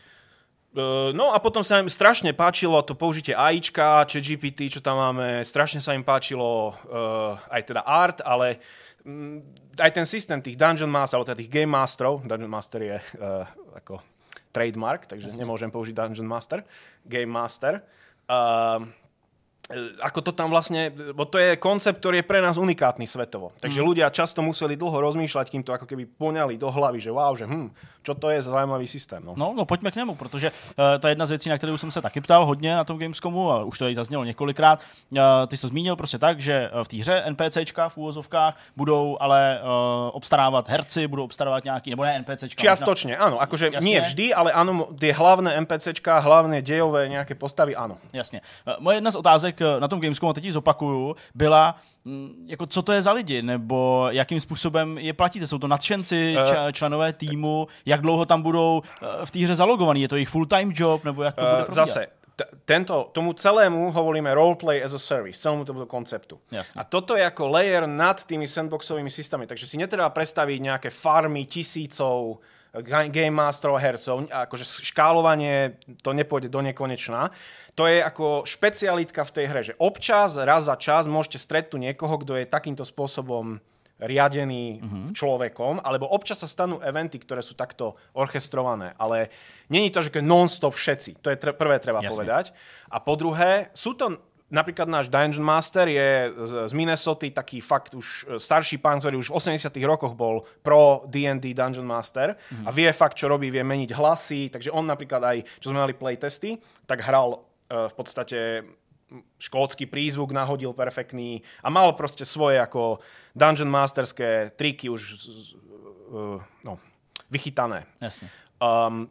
Eh, 0.76 1.10
no 1.16 1.32
a 1.32 1.40
potom 1.40 1.64
sa 1.64 1.80
im 1.80 1.88
strašne 1.88 2.36
páčilo 2.36 2.76
to 2.84 2.92
použitie 2.92 3.32
AIčka, 3.32 4.04
ChatGPT, 4.04 4.68
čo 4.68 4.80
tam 4.84 5.00
máme, 5.00 5.42
strašne 5.48 5.80
sa 5.80 5.96
im 5.96 6.04
páčilo 6.04 6.76
uh, 6.92 7.40
aj 7.48 7.62
teda 7.72 7.82
art, 7.88 8.20
ale 8.22 8.60
um, 9.08 9.40
aj 9.80 9.92
ten 9.96 10.04
systém 10.04 10.44
tých 10.44 10.60
Dungeon 10.60 10.92
Master, 10.92 11.18
alebo 11.18 11.28
teda 11.32 11.40
tých 11.40 11.54
Game 11.54 11.72
Masterov, 11.72 12.28
Dungeon 12.28 12.52
Master 12.52 12.84
je 12.84 12.98
uh, 13.00 13.48
ako 13.80 14.04
trademark, 14.52 15.08
takže 15.08 15.32
Jasne. 15.32 15.42
nemôžem 15.42 15.72
použiť 15.72 15.96
Dungeon 15.96 16.30
Master, 16.30 16.62
Game 17.08 17.32
Master. 17.32 17.82
Uh, 18.28 18.84
ako 20.00 20.20
to 20.24 20.32
tam 20.32 20.48
vlastne, 20.48 20.96
bo 21.12 21.28
to 21.28 21.36
je 21.36 21.60
koncept, 21.60 22.00
ktorý 22.00 22.24
je 22.24 22.30
pre 22.30 22.40
nás 22.40 22.56
unikátny 22.56 23.04
svetovo. 23.04 23.52
Takže 23.60 23.84
mm. 23.84 23.86
ľudia 23.86 24.08
často 24.08 24.40
museli 24.40 24.80
dlho 24.80 24.96
rozmýšľať, 24.96 25.52
kým 25.52 25.64
to 25.68 25.76
ako 25.76 25.84
keby 25.84 26.08
poňali 26.08 26.56
do 26.56 26.72
hlavy, 26.72 27.04
že 27.04 27.12
wow, 27.12 27.36
že 27.36 27.44
hm, 27.44 27.76
čo 28.00 28.16
to 28.16 28.32
je 28.32 28.40
za 28.40 28.52
zajímavý 28.52 28.88
systém. 28.88 29.20
No. 29.20 29.36
no, 29.38 29.54
no 29.58 29.66
pojďme 29.66 29.92
k 29.92 29.96
němu, 29.96 30.16
protože 30.16 30.52
uh, 30.52 31.00
to 31.00 31.08
je 31.08 31.12
jedna 31.12 31.26
z 31.26 31.30
věcí, 31.30 31.50
na 31.50 31.58
kterou 31.58 31.78
jsem 31.78 31.92
se 31.92 32.02
taky 32.02 32.22
ptal 32.22 32.46
hodně 32.46 32.76
na 32.76 32.84
tom 32.84 33.00
Gamescomu, 33.00 33.52
a 33.52 33.64
už 33.64 33.78
to 33.78 33.86
tady 33.86 33.96
zaznělo 33.96 34.24
několikrát. 34.24 34.80
Uh, 35.12 35.20
ty 35.48 35.58
jsi 35.58 35.62
to 35.62 35.68
zmínil 35.68 35.96
prostě 35.96 36.18
tak, 36.18 36.40
že 36.40 36.72
v 36.84 36.88
té 36.88 36.98
hře 36.98 37.24
NPCčka 37.30 37.90
v 37.90 37.98
úvozovkách 37.98 38.56
budou 38.76 39.18
ale 39.20 39.60
uh, 39.60 39.68
obstarávat 40.16 40.70
herci, 40.70 41.08
budou 41.08 41.24
obstarávat 41.24 41.64
nějaký, 41.64 41.90
nebo 41.90 42.04
ne 42.04 42.20
NPCčka. 42.20 42.62
Čiastočne, 42.62 43.18
áno. 43.18 43.44
Akože 43.44 43.70
Jasne. 43.74 43.84
nie 43.84 44.00
vždy, 44.00 44.32
ale 44.32 44.56
áno, 44.56 44.96
tie 44.96 45.12
hlavné 45.12 45.60
NPCčka, 45.68 46.24
hlavné 46.24 46.64
dejové 46.64 47.12
nejaké 47.12 47.36
postavy, 47.36 47.76
áno. 47.76 48.00
Jasně. 48.14 48.42
Uh, 48.64 48.80
moje 48.80 48.98
jedna 48.98 49.12
z 49.12 49.16
otázek 49.16 49.57
otázek 49.62 49.82
na 49.82 49.88
tom 49.88 50.00
Gamescomu, 50.02 50.30
a 50.30 50.34
teď 50.34 50.46
ji 50.46 50.52
zopakuju, 50.52 51.16
byla, 51.36 51.76
mm, 52.06 52.46
jako 52.48 52.66
co 52.66 52.82
to 52.82 52.92
je 52.92 53.02
za 53.02 53.12
lidi, 53.12 53.42
nebo 53.42 54.08
jakým 54.10 54.40
způsobem 54.40 54.98
je 54.98 55.14
platíte? 55.14 55.48
Jsou 55.48 55.60
to 55.60 55.68
nadšenci, 55.68 56.36
uh, 56.38 56.72
členové 56.72 57.14
týmu, 57.14 57.68
jak 57.86 58.02
dlouho 58.02 58.26
tam 58.26 58.42
budou 58.42 58.82
eh, 58.82 59.26
v 59.26 59.32
té 59.32 59.40
hře 59.40 59.56
zalogovaní? 59.56 60.02
Je 60.02 60.08
to 60.08 60.16
jejich 60.16 60.30
full-time 60.30 60.72
job, 60.76 61.04
nebo 61.04 61.24
jak 61.24 61.36
to 61.36 61.42
bude 61.42 61.64
probíhat? 61.66 61.74
Zase, 61.74 62.08
t- 62.36 62.46
tento, 62.66 63.10
tomu 63.12 63.34
celému 63.34 63.92
hovoríme 63.92 64.34
roleplay 64.34 64.84
as 64.84 64.94
a 64.94 65.00
service, 65.00 65.40
celému 65.40 65.66
tomuto 65.66 65.86
konceptu. 65.86 66.40
Jasne. 66.52 66.82
A 66.82 66.84
toto 66.84 67.18
je 67.18 67.26
ako 67.26 67.48
layer 67.48 67.88
nad 67.88 68.24
tými 68.24 68.48
sandboxovými 68.48 69.10
systémami, 69.10 69.48
takže 69.48 69.66
si 69.66 69.78
netreba 69.78 70.10
predstaviť 70.10 70.60
nejaké 70.62 70.90
farmy 70.94 71.46
tisícov 71.46 72.40
game 73.12 73.36
masterov 73.36 73.78
a 73.78 73.84
hercov, 73.84 74.28
akože 74.28 74.86
škálovanie 74.86 75.80
to 76.04 76.12
nepôjde 76.14 76.52
do 76.52 76.62
nekonečna 76.62 77.32
to 77.78 77.86
je 77.86 78.02
ako 78.02 78.42
špecialitka 78.50 79.22
v 79.22 79.34
tej 79.38 79.46
hre, 79.46 79.62
že 79.62 79.78
občas, 79.78 80.34
raz 80.34 80.66
za 80.66 80.74
čas 80.82 81.06
môžete 81.06 81.38
stretnúť 81.38 81.94
niekoho, 81.94 82.18
kto 82.18 82.42
je 82.42 82.50
takýmto 82.50 82.82
spôsobom 82.82 83.62
riadený 84.02 84.82
uh-huh. 84.82 85.10
človekom, 85.14 85.86
alebo 85.86 86.10
občas 86.10 86.42
sa 86.42 86.50
stanú 86.50 86.82
eventy, 86.82 87.22
ktoré 87.22 87.46
sú 87.46 87.54
takto 87.54 87.98
orchestrované, 88.18 88.98
ale 88.98 89.30
není 89.70 89.94
to, 89.94 90.02
že 90.02 90.22
non-stop 90.26 90.74
všetci. 90.74 91.22
To 91.22 91.30
je 91.30 91.38
tre- 91.38 91.54
prvé 91.54 91.78
treba 91.78 92.02
Jasne. 92.02 92.14
povedať. 92.14 92.46
A 92.90 92.98
po 92.98 93.14
druhé, 93.14 93.70
sú 93.78 93.94
to 93.94 94.22
napríklad 94.48 94.88
náš 94.88 95.12
Dungeon 95.12 95.44
Master 95.44 95.88
je 95.92 96.32
z, 96.32 96.72
Minnesota 96.72 97.28
taký 97.28 97.60
fakt 97.60 97.92
už 97.96 98.08
e, 98.08 98.40
starší 98.40 98.80
pán, 98.80 99.04
ktorý 99.04 99.20
už 99.20 99.32
v 99.32 99.36
80 99.60 99.68
rokoch 99.84 100.16
bol 100.16 100.48
pro 100.64 101.04
D&D 101.08 101.52
Dungeon 101.52 101.88
Master 101.88 102.36
mm-hmm. 102.36 102.66
a 102.66 102.70
vie 102.72 102.88
fakt, 102.96 103.20
čo 103.20 103.28
robí, 103.28 103.52
vie 103.52 103.64
meniť 103.64 103.92
hlasy, 103.92 104.48
takže 104.48 104.72
on 104.72 104.88
napríklad 104.88 105.22
aj, 105.24 105.38
čo 105.60 105.72
sme 105.72 105.84
mali 105.84 105.96
playtesty, 105.96 106.60
tak 106.88 107.04
hral 107.04 107.36
uh, 107.36 107.92
v 107.92 107.94
podstate 107.96 108.40
škótsky 109.40 109.88
prízvuk 109.88 110.36
nahodil 110.36 110.76
perfektný 110.76 111.40
a 111.64 111.72
mal 111.72 111.96
proste 111.96 112.28
svoje 112.28 112.60
ako 112.60 113.00
Dungeon 113.32 113.72
Masterské 113.72 114.52
triky 114.56 114.92
už 114.92 115.02
z, 115.16 115.24
z, 115.32 115.48
uh, 116.12 116.40
no, 116.64 116.80
vychytané. 117.32 117.88
Jasne. 118.04 118.28
Um, 118.60 119.08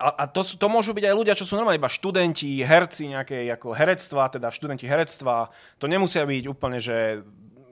a, 0.00 0.24
a 0.24 0.24
to, 0.24 0.40
to 0.40 0.66
môžu 0.72 0.96
byť 0.96 1.04
aj 1.12 1.14
ľudia, 1.14 1.36
čo 1.36 1.44
sú 1.44 1.60
normálne 1.60 1.76
iba 1.76 1.92
študenti, 1.92 2.64
herci 2.64 3.12
nejaké 3.12 3.44
ako 3.52 3.76
herectva, 3.76 4.32
teda 4.32 4.48
študenti 4.48 4.88
herectva. 4.88 5.52
To 5.76 5.84
nemusia 5.84 6.24
byť 6.24 6.44
úplne, 6.48 6.80
že... 6.80 7.20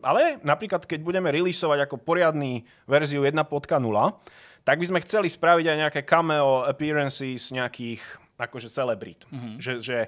Ale 0.05 0.37
napríklad, 0.45 0.85
keď 0.85 1.01
budeme 1.03 1.33
releaseovať 1.33 1.89
ako 1.89 1.97
poriadný 2.05 2.69
verziu 2.85 3.25
1.0, 3.25 3.43
tak 4.63 4.77
by 4.77 4.87
sme 4.87 5.01
chceli 5.01 5.33
spraviť 5.33 5.67
aj 5.73 5.77
nejaké 5.89 6.01
cameo 6.05 6.69
appearances 6.69 7.49
nejakých 7.49 8.05
akože 8.37 8.69
celebrit. 8.69 9.25
Mm-hmm. 9.33 9.55
Že, 9.59 9.73
že 9.81 9.99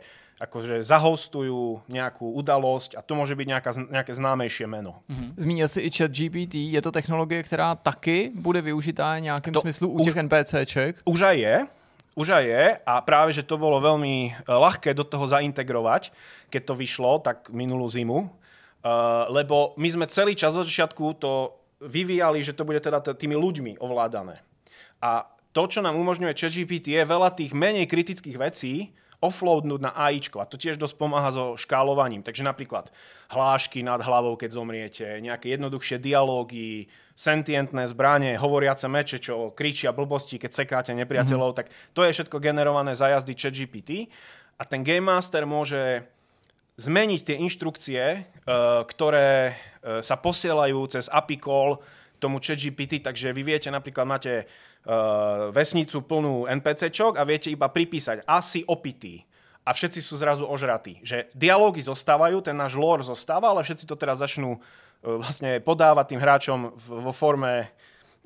akože 0.41 0.81
zahostujú 0.81 1.85
nejakú 1.89 2.33
udalosť 2.33 2.97
a 2.97 3.05
to 3.05 3.13
môže 3.13 3.37
byť 3.37 3.47
nejaká, 3.49 3.71
nejaké 3.93 4.13
známejšie 4.17 4.65
meno. 4.69 5.05
Mm-hmm. 5.09 5.29
Zmínil 5.37 5.69
si 5.69 5.81
i 5.85 5.91
chat 5.93 6.13
GPT, 6.13 6.73
je 6.73 6.81
to 6.81 6.93
technologie, 6.93 7.43
která 7.43 7.75
taky 7.75 8.33
bude 8.35 8.63
využitá 8.63 9.17
v 9.17 9.21
nějakém 9.21 9.53
to 9.53 9.61
smyslu 9.61 9.89
u 9.89 10.05
těch 10.05 10.17
NPCček? 10.17 10.97
Už 11.05 11.21
aj 11.23 11.37
je, 11.39 11.57
už 12.21 12.37
aj 12.37 12.45
je 12.45 12.65
a 12.85 12.95
práve, 13.01 13.33
že 13.33 13.49
to 13.49 13.57
bolo 13.57 13.81
veľmi 13.81 14.15
eh, 14.29 14.33
ľahké 14.45 14.93
do 14.93 15.09
toho 15.09 15.25
zaintegrovať, 15.25 16.13
keď 16.53 16.63
to 16.69 16.75
vyšlo, 16.77 17.25
tak 17.25 17.49
minulú 17.55 17.87
zimu, 17.87 18.27
uh, 18.27 19.31
lebo 19.31 19.71
my 19.79 19.87
sme 19.87 20.11
celý 20.11 20.35
čas 20.35 20.59
od 20.59 20.67
začiatku 20.67 21.15
to 21.23 21.55
vyvíjali, 21.79 22.43
že 22.43 22.59
to 22.59 22.67
bude 22.67 22.83
teda 22.83 22.99
tými 23.15 23.39
ľuďmi 23.39 23.79
ovládané. 23.79 24.43
A 24.99 25.31
to, 25.55 25.71
čo 25.71 25.79
nám 25.79 25.95
umožňuje 25.95 26.35
ChatGPT, 26.35 26.99
je 26.99 27.07
veľa 27.07 27.31
tých 27.39 27.55
menej 27.55 27.87
kritických 27.87 28.35
vecí, 28.35 28.91
offloadnúť 29.21 29.81
na 29.85 29.93
AIčko 29.93 30.41
a 30.41 30.49
to 30.49 30.57
tiež 30.57 30.81
dosť 30.81 30.97
pomáha 30.97 31.29
so 31.29 31.53
škálovaním. 31.53 32.25
Takže 32.25 32.41
napríklad 32.41 32.89
hlášky 33.29 33.85
nad 33.85 34.01
hlavou, 34.01 34.33
keď 34.35 34.51
zomriete, 34.57 35.07
nejaké 35.21 35.53
jednoduchšie 35.53 36.01
dialógy, 36.01 36.89
sentientné 37.13 37.85
zbranie, 37.85 38.41
hovoriace 38.41 38.89
meče, 38.89 39.21
čo 39.21 39.53
kričia 39.53 39.93
blbosti, 39.93 40.41
keď 40.41 40.51
sekáte 40.57 40.93
nepriateľov, 40.97 41.53
mm-hmm. 41.53 41.69
tak 41.69 41.93
to 41.93 42.01
je 42.09 42.17
všetko 42.17 42.41
generované 42.41 42.97
za 42.97 43.13
jazdy 43.13 43.37
ChatGPT 43.37 44.09
a 44.57 44.65
ten 44.65 44.81
Game 44.81 45.05
Master 45.05 45.45
môže 45.45 46.09
zmeniť 46.81 47.21
tie 47.21 47.37
inštrukcie, 47.45 48.01
uh, 48.01 48.89
ktoré 48.89 49.53
uh, 49.53 50.01
sa 50.01 50.17
posielajú 50.17 50.81
cez 50.89 51.13
API 51.13 51.37
call 51.37 51.77
tomu 52.17 52.41
ChatGPT, 52.41 53.05
takže 53.05 53.37
vy 53.37 53.43
viete, 53.45 53.69
napríklad 53.69 54.09
máte 54.09 54.49
vesnicu 55.53 56.01
plnú 56.01 56.49
NPCčok 56.49 57.21
a 57.21 57.23
viete 57.29 57.53
iba 57.53 57.69
pripísať 57.69 58.25
asi 58.25 58.65
opitý 58.65 59.29
a 59.61 59.71
všetci 59.77 60.01
sú 60.01 60.17
zrazu 60.17 60.49
ožratí. 60.49 61.05
Že 61.05 61.31
dialógy 61.37 61.85
zostávajú, 61.85 62.41
ten 62.41 62.57
náš 62.57 62.81
lore 62.81 63.05
zostáva, 63.05 63.53
ale 63.53 63.61
všetci 63.61 63.85
to 63.85 63.95
teraz 63.95 64.19
začnú 64.19 64.57
uh, 64.57 64.61
vlastne 65.21 65.61
podávať 65.61 66.17
tým 66.17 66.21
hráčom 66.21 66.59
vo 66.81 67.13
forme 67.13 67.69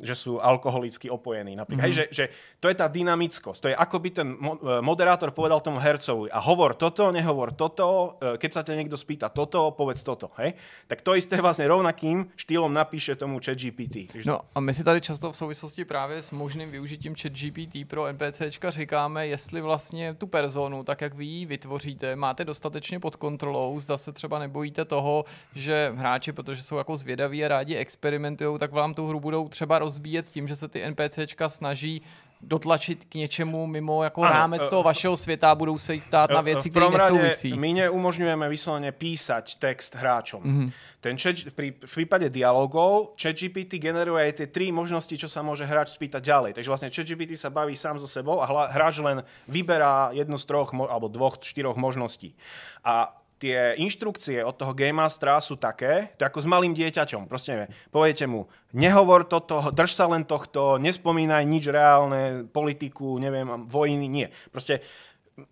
že 0.02 0.18
sú 0.18 0.42
alkoholicky 0.42 1.06
opojení. 1.06 1.54
Napríklad. 1.54 1.86
Mm-hmm. 1.86 2.10
Hej, 2.10 2.10
že, 2.10 2.26
že 2.30 2.34
to 2.58 2.66
je 2.66 2.74
tá 2.74 2.90
dynamickosť. 2.90 3.58
To 3.62 3.68
je 3.70 3.76
ako 3.78 3.96
by 4.02 4.08
ten 4.10 4.28
e, 4.34 4.38
moderátor 4.82 5.30
povedal 5.30 5.62
tomu 5.62 5.78
hercovi 5.78 6.26
a 6.34 6.42
hovor 6.42 6.74
toto, 6.74 7.14
nehovor 7.14 7.54
toto, 7.54 8.18
e, 8.18 8.34
keď 8.34 8.50
sa 8.50 8.62
ťa 8.66 8.74
niekto 8.74 8.98
spýta 8.98 9.30
toto, 9.30 9.70
povedz 9.70 10.02
toto. 10.02 10.34
Hej? 10.42 10.58
Tak 10.90 11.06
to 11.06 11.14
isté 11.14 11.38
vlastne 11.38 11.70
rovnakým 11.70 12.26
štýlom 12.34 12.74
napíše 12.74 13.14
tomu 13.14 13.38
chat 13.38 13.54
GPT. 13.54 14.10
Takže... 14.10 14.26
No 14.26 14.42
a 14.50 14.58
my 14.58 14.74
si 14.74 14.82
tady 14.82 15.00
často 15.00 15.30
v 15.30 15.36
souvislosti 15.36 15.84
právě 15.84 16.22
s 16.22 16.30
možným 16.34 16.70
využitím 16.70 17.14
chat 17.14 17.32
GPT 17.32 17.86
pro 17.86 18.10
NPCčka 18.10 18.70
říkáme, 18.70 19.26
jestli 19.26 19.60
vlastně 19.60 20.14
tu 20.14 20.26
personu, 20.26 20.82
tak 20.82 21.00
jak 21.00 21.14
vy 21.14 21.24
ji 21.24 21.46
vytvoříte, 21.46 22.16
máte 22.16 22.44
dostatečně 22.44 23.00
pod 23.00 23.16
kontrolou, 23.16 23.80
zda 23.80 23.96
se 23.96 24.12
třeba 24.12 24.38
nebojíte 24.38 24.84
toho, 24.84 25.24
že 25.54 25.92
hráči, 25.96 26.32
protože 26.32 26.62
jsou 26.62 26.76
jako 26.76 26.96
zvědaví 26.96 27.44
a 27.44 27.48
rádi 27.48 27.76
experimentují, 27.76 28.58
tak 28.58 28.72
vám 28.72 28.94
tu 28.94 29.06
hru 29.06 29.20
budou 29.20 29.48
třeba 29.48 29.83
rozbíjet 29.84 30.30
tím, 30.30 30.48
že 30.48 30.56
se 30.56 30.68
ty 30.68 30.80
NPCčka 30.90 31.48
snaží 31.48 32.00
dotlačit 32.46 33.04
k 33.04 33.14
něčemu 33.14 33.66
mimo 33.66 34.04
jako 34.04 34.22
ano, 34.22 34.32
rámec 34.32 34.62
e, 34.66 34.68
toho 34.68 34.82
vašeho 34.82 35.16
světa 35.16 35.50
a 35.50 35.54
budou 35.54 35.78
se 35.78 35.94
jich 35.94 36.04
ptát 36.04 36.30
na 36.30 36.40
e, 36.40 36.42
věci, 36.42 36.70
které 36.70 36.90
nesouvisí. 36.90 37.58
My 37.58 37.72
neumožňujeme 37.72 38.48
vyslovene 38.48 38.92
písať 38.92 39.56
text 39.56 39.96
hráčom. 39.96 40.42
Mm-hmm. 40.42 40.68
Ten 41.00 41.16
chat, 41.16 41.36
v, 41.36 41.72
v 41.80 41.94
prípade 41.94 42.28
dialogov 42.28 43.16
ChatGPT 43.16 43.80
generuje 43.80 44.32
tie 44.32 44.46
tri 44.46 44.72
možnosti, 44.72 45.16
čo 45.16 45.28
sa 45.28 45.40
môže 45.40 45.64
hráč 45.64 45.96
spýtať 45.96 46.20
ďalej. 46.20 46.52
Takže 46.60 46.68
vlastne 46.68 46.92
ChatGPT 46.92 47.36
sa 47.36 47.48
baví 47.48 47.76
sám 47.76 47.96
so 47.96 48.08
sebou 48.08 48.44
a 48.44 48.46
hráč 48.68 49.00
len 49.00 49.24
vyberá 49.48 50.12
jednu 50.12 50.36
z 50.36 50.44
troch 50.44 50.76
alebo 50.76 51.08
dvoch, 51.08 51.40
štyroch 51.40 51.76
možností. 51.76 52.36
A 52.84 53.23
tie 53.44 53.76
inštrukcie 53.76 54.40
od 54.40 54.56
toho 54.56 54.72
Game 54.72 54.96
Mastera 55.04 55.36
sú 55.36 55.60
také, 55.60 56.16
to 56.16 56.24
ako 56.24 56.40
s 56.40 56.48
malým 56.48 56.72
dieťaťom. 56.72 57.28
Proste 57.28 57.52
neviem, 57.52 57.70
poviete 57.92 58.24
mu, 58.24 58.48
nehovor 58.72 59.28
toto, 59.28 59.68
drž 59.68 59.92
sa 59.92 60.08
len 60.08 60.24
tohto, 60.24 60.80
nespomínaj 60.80 61.44
nič 61.44 61.68
reálne, 61.68 62.48
politiku, 62.48 63.20
neviem, 63.20 63.68
vojny, 63.68 64.08
nie. 64.08 64.32
Proste 64.48 64.80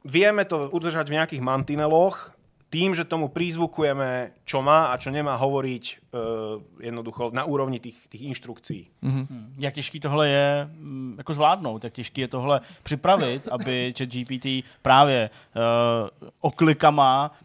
vieme 0.09 0.49
to 0.49 0.72
udržať 0.72 1.12
v 1.12 1.20
nejakých 1.20 1.45
mantineloch, 1.45 2.32
tým, 2.72 2.97
že 2.97 3.05
tomu 3.05 3.28
prízvukujeme, 3.28 4.32
čo 4.49 4.64
má 4.64 4.88
a 4.88 4.97
čo 4.97 5.12
nemá 5.12 5.36
hovoriť 5.36 5.84
uh, 5.93 6.57
jednoducho 6.80 7.28
na 7.36 7.45
úrovni 7.45 7.76
tých, 7.76 8.01
tých 8.09 8.32
inštrukcí. 8.32 8.88
Mm-hmm. 9.05 9.61
Jak 9.61 9.74
těžký 9.74 10.01
tohle 10.01 10.28
je 10.28 10.68
mm, 10.72 11.14
jako 11.18 11.34
zvládnout, 11.34 11.84
jak 11.84 11.93
těžký 11.93 12.20
je 12.20 12.28
tohle 12.28 12.61
připravit, 12.82 13.49
aby 13.53 13.93
ChatGPT 13.93 14.64
právě 14.82 15.28
uh, 15.28 16.09
oklikama 16.40 17.36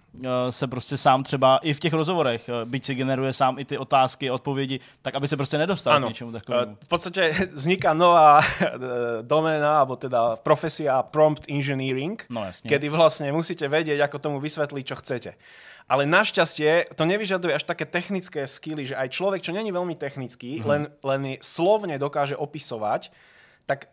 se 0.50 0.68
prostě 0.68 0.98
sám 0.98 1.24
třeba 1.24 1.58
i 1.58 1.74
v 1.74 1.80
těch 1.80 1.94
rozhovorech, 1.94 2.50
eh, 2.50 2.66
byť 2.66 2.86
si 2.86 2.96
generuje 2.96 3.34
sám 3.34 3.60
i 3.60 3.66
ty 3.66 3.78
otázky, 3.78 4.32
odpovědi, 4.32 4.80
tak 5.02 5.16
aby 5.16 5.28
se 5.28 5.38
prostě 5.38 5.58
nedostal 5.58 5.94
ano. 5.94 6.08
k 6.08 6.10
něčemu 6.10 6.32
takovému. 6.32 6.72
Eh, 6.72 6.86
v 6.86 6.88
podstatě 6.88 7.36
vzniká 7.52 7.94
nová 7.94 8.40
doména, 9.22 9.80
alebo 9.80 9.96
teda 9.96 10.36
profesia 10.36 11.04
prompt 11.04 11.44
engineering, 11.50 12.26
no, 12.30 12.44
jasně. 12.44 12.70
kedy 12.70 12.90
vlastně 12.90 13.34
musíte 13.34 13.68
vědět, 13.68 14.02
ako 14.02 14.20
tomu 14.20 14.40
vysvětlit, 14.40 14.88
čo 14.88 14.96
chcete. 14.96 15.34
Ale 15.88 16.04
našťastie 16.04 16.92
to 17.00 17.08
nevyžaduje 17.08 17.56
až 17.56 17.64
také 17.64 17.88
technické 17.88 18.44
skily, 18.44 18.92
že 18.92 19.00
aj 19.00 19.08
človek, 19.08 19.40
čo 19.40 19.56
není 19.56 19.72
veľmi 19.72 19.96
technický, 19.96 20.60
mm-hmm. 20.60 20.68
len, 20.68 20.82
len 21.00 21.22
slovne 21.40 21.96
dokáže 21.96 22.36
opisovať, 22.36 23.08
tak 23.68 23.92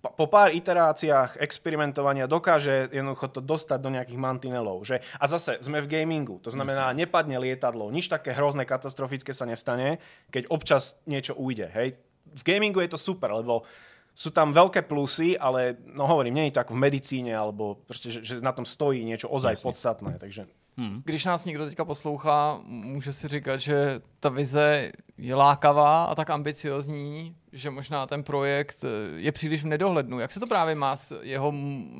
po 0.00 0.26
pár 0.32 0.48
iteráciách 0.56 1.36
experimentovania 1.44 2.24
dokáže 2.24 2.88
jednoducho 2.88 3.28
to 3.28 3.44
dostať 3.44 3.78
do 3.78 3.92
nejakých 3.92 4.16
mantinelov. 4.16 4.80
Že? 4.88 5.04
A 5.20 5.24
zase 5.28 5.60
sme 5.60 5.84
v 5.84 5.92
gamingu, 5.92 6.40
to 6.40 6.48
znamená, 6.48 6.88
nepadne 6.96 7.36
lietadlo, 7.36 7.92
nič 7.92 8.08
také 8.08 8.32
hrozné, 8.32 8.64
katastrofické 8.64 9.36
sa 9.36 9.44
nestane, 9.44 10.00
keď 10.32 10.48
občas 10.48 10.96
niečo 11.04 11.36
ujde. 11.36 11.68
Hej? 11.68 12.00
V 12.32 12.42
gamingu 12.48 12.80
je 12.80 12.96
to 12.96 12.98
super, 12.98 13.28
lebo 13.36 13.68
sú 14.16 14.32
tam 14.32 14.56
veľké 14.56 14.88
plusy, 14.88 15.36
ale 15.36 15.76
no 15.84 16.08
hovorím, 16.08 16.40
nie 16.40 16.44
je 16.48 16.56
to 16.56 16.64
ako 16.64 16.74
v 16.74 16.82
medicíne, 16.88 17.32
alebo 17.36 17.76
proste, 17.84 18.08
že, 18.08 18.20
že 18.24 18.34
na 18.40 18.56
tom 18.56 18.64
stojí 18.64 19.04
niečo 19.04 19.28
ozaj 19.28 19.60
Jasne. 19.60 19.66
podstatné. 19.68 20.12
Takže... 20.16 20.42
Hmm. 20.76 21.02
Když 21.04 21.24
nás 21.24 21.44
někdo 21.44 21.66
teďka 21.66 21.84
poslouchá, 21.84 22.60
může 22.64 23.12
si 23.12 23.28
říkat, 23.28 23.60
že 23.60 24.00
ta 24.20 24.28
vize 24.28 24.92
je 25.18 25.34
lákavá 25.34 26.04
a 26.04 26.14
tak 26.14 26.30
ambiciozní, 26.30 27.36
že 27.52 27.70
možná 27.70 28.06
ten 28.06 28.22
projekt 28.22 28.84
eh, 28.84 29.20
je 29.20 29.32
příliš 29.32 29.62
v 29.62 29.66
nedohlednu. 29.66 30.20
Jak 30.20 30.32
se 30.32 30.40
to 30.40 30.46
právě 30.46 30.74
má 30.74 30.96
s 30.96 31.20
jeho, 31.22 31.54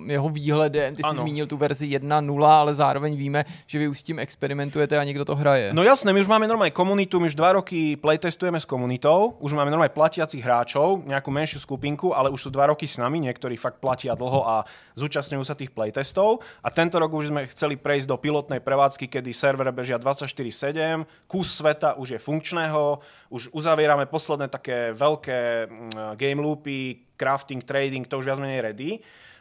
jeho 0.07 0.29
výhledem? 0.29 0.95
Ty 0.95 1.03
jsi 1.03 1.09
ano. 1.09 1.21
zmínil 1.21 1.47
tu 1.47 1.57
verzi 1.57 1.87
1.0, 1.87 2.47
ale 2.47 2.75
zároveň 2.75 3.17
víme, 3.17 3.45
že 3.67 3.79
vy 3.79 3.89
už 3.89 4.01
s 4.01 4.03
tím 4.03 4.19
experimentujete 4.19 4.99
a 4.99 5.05
někdo 5.05 5.25
to 5.25 5.37
hraje. 5.37 5.75
No 5.75 5.83
jasné, 5.83 6.13
my 6.13 6.21
už 6.21 6.27
máme 6.27 6.47
normálně 6.47 6.71
komunitu, 6.71 7.21
my 7.21 7.27
už 7.27 7.35
dva 7.35 7.53
roky 7.53 7.97
playtestujeme 7.97 8.61
s 8.61 8.65
komunitou, 8.65 9.35
už 9.39 9.53
máme 9.53 9.71
normálně 9.71 9.89
platiacich 9.89 10.45
hráčov, 10.45 11.07
nějakou 11.07 11.31
menšiu 11.31 11.61
skupinku, 11.61 12.17
ale 12.17 12.31
už 12.31 12.43
sú 12.43 12.51
dva 12.51 12.67
roky 12.67 12.87
s 12.87 12.97
nami, 12.97 13.21
niektorí 13.21 13.57
fakt 13.57 13.79
platia 13.81 14.15
dlho 14.15 14.49
a 14.49 14.65
zúčastňujú 15.01 15.45
sa 15.45 15.57
tých 15.57 15.73
playtestov. 15.73 16.45
A 16.61 16.69
tento 16.69 17.01
rok 17.01 17.11
už 17.17 17.33
sme 17.33 17.49
chceli 17.49 17.81
prejsť 17.81 18.07
do 18.07 18.21
pilotnej 18.21 18.61
prevádzky, 18.61 19.09
kedy 19.09 19.33
server 19.33 19.73
bežia 19.73 19.97
24-7, 19.97 21.09
kus 21.25 21.49
sveta 21.57 21.97
už 21.97 22.17
je 22.17 22.21
funkčného, 22.21 23.01
už 23.33 23.51
uzavierame 23.57 24.05
posledné 24.05 24.53
také 24.53 24.93
veľké 24.93 25.41
mm, 25.67 26.21
game 26.21 26.41
loopy, 26.45 27.11
crafting, 27.17 27.65
trading, 27.65 28.05
to 28.05 28.21
už 28.21 28.29
viac 28.29 28.41
menej 28.41 28.61
ready 28.61 29.01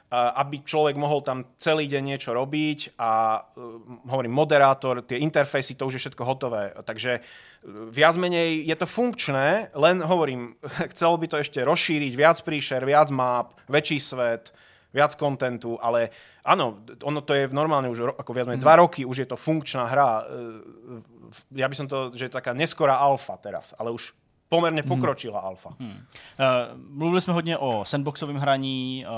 aby 0.10 0.66
človek 0.66 0.98
mohol 0.98 1.22
tam 1.22 1.46
celý 1.62 1.86
deň 1.86 2.02
niečo 2.02 2.34
robiť 2.34 2.98
a 2.98 3.38
uh, 3.38 4.10
hovorím, 4.10 4.34
moderátor, 4.34 5.06
tie 5.06 5.22
interfejsy, 5.22 5.78
to 5.78 5.86
už 5.86 6.02
je 6.02 6.04
všetko 6.10 6.24
hotové. 6.26 6.74
Takže 6.82 7.22
uh, 7.22 7.94
viac 7.94 8.18
menej 8.18 8.66
je 8.66 8.74
to 8.74 8.90
funkčné, 8.90 9.70
len 9.78 10.02
hovorím, 10.02 10.58
chcelo 10.94 11.14
by 11.22 11.30
to 11.30 11.38
ešte 11.38 11.62
rozšíriť, 11.62 12.14
viac 12.18 12.42
príšer, 12.42 12.82
viac 12.82 13.14
map, 13.14 13.54
väčší 13.70 14.02
svet, 14.02 14.50
viac 14.90 15.14
kontentu, 15.14 15.78
ale 15.78 16.10
áno, 16.42 16.82
ono 17.06 17.22
to 17.22 17.38
je 17.38 17.46
normálne 17.54 17.90
už 17.94 18.18
ako 18.18 18.32
viac 18.34 18.50
menej 18.50 18.62
dva 18.62 18.82
roky, 18.82 19.06
už 19.06 19.18
je 19.22 19.28
to 19.30 19.38
funkčná 19.38 19.86
hra. 19.86 20.26
E, 20.26 21.62
Ja 21.62 21.70
by 21.70 21.76
som 21.78 21.86
to, 21.86 22.10
že 22.18 22.26
je 22.26 22.34
taká 22.34 22.58
neskorá 22.58 22.98
alfa 22.98 23.38
teraz, 23.38 23.78
ale 23.78 23.94
už 23.94 24.18
pomerne 24.50 24.84
pokročila 24.84 25.40
alfa. 25.40 25.70
Uh, 25.70 25.86
mluvili 26.90 27.22
jsme 27.22 27.34
hodně 27.34 27.58
o 27.58 27.86
sandboxovém 27.86 28.36
hraní, 28.36 29.06
uh, 29.06 29.14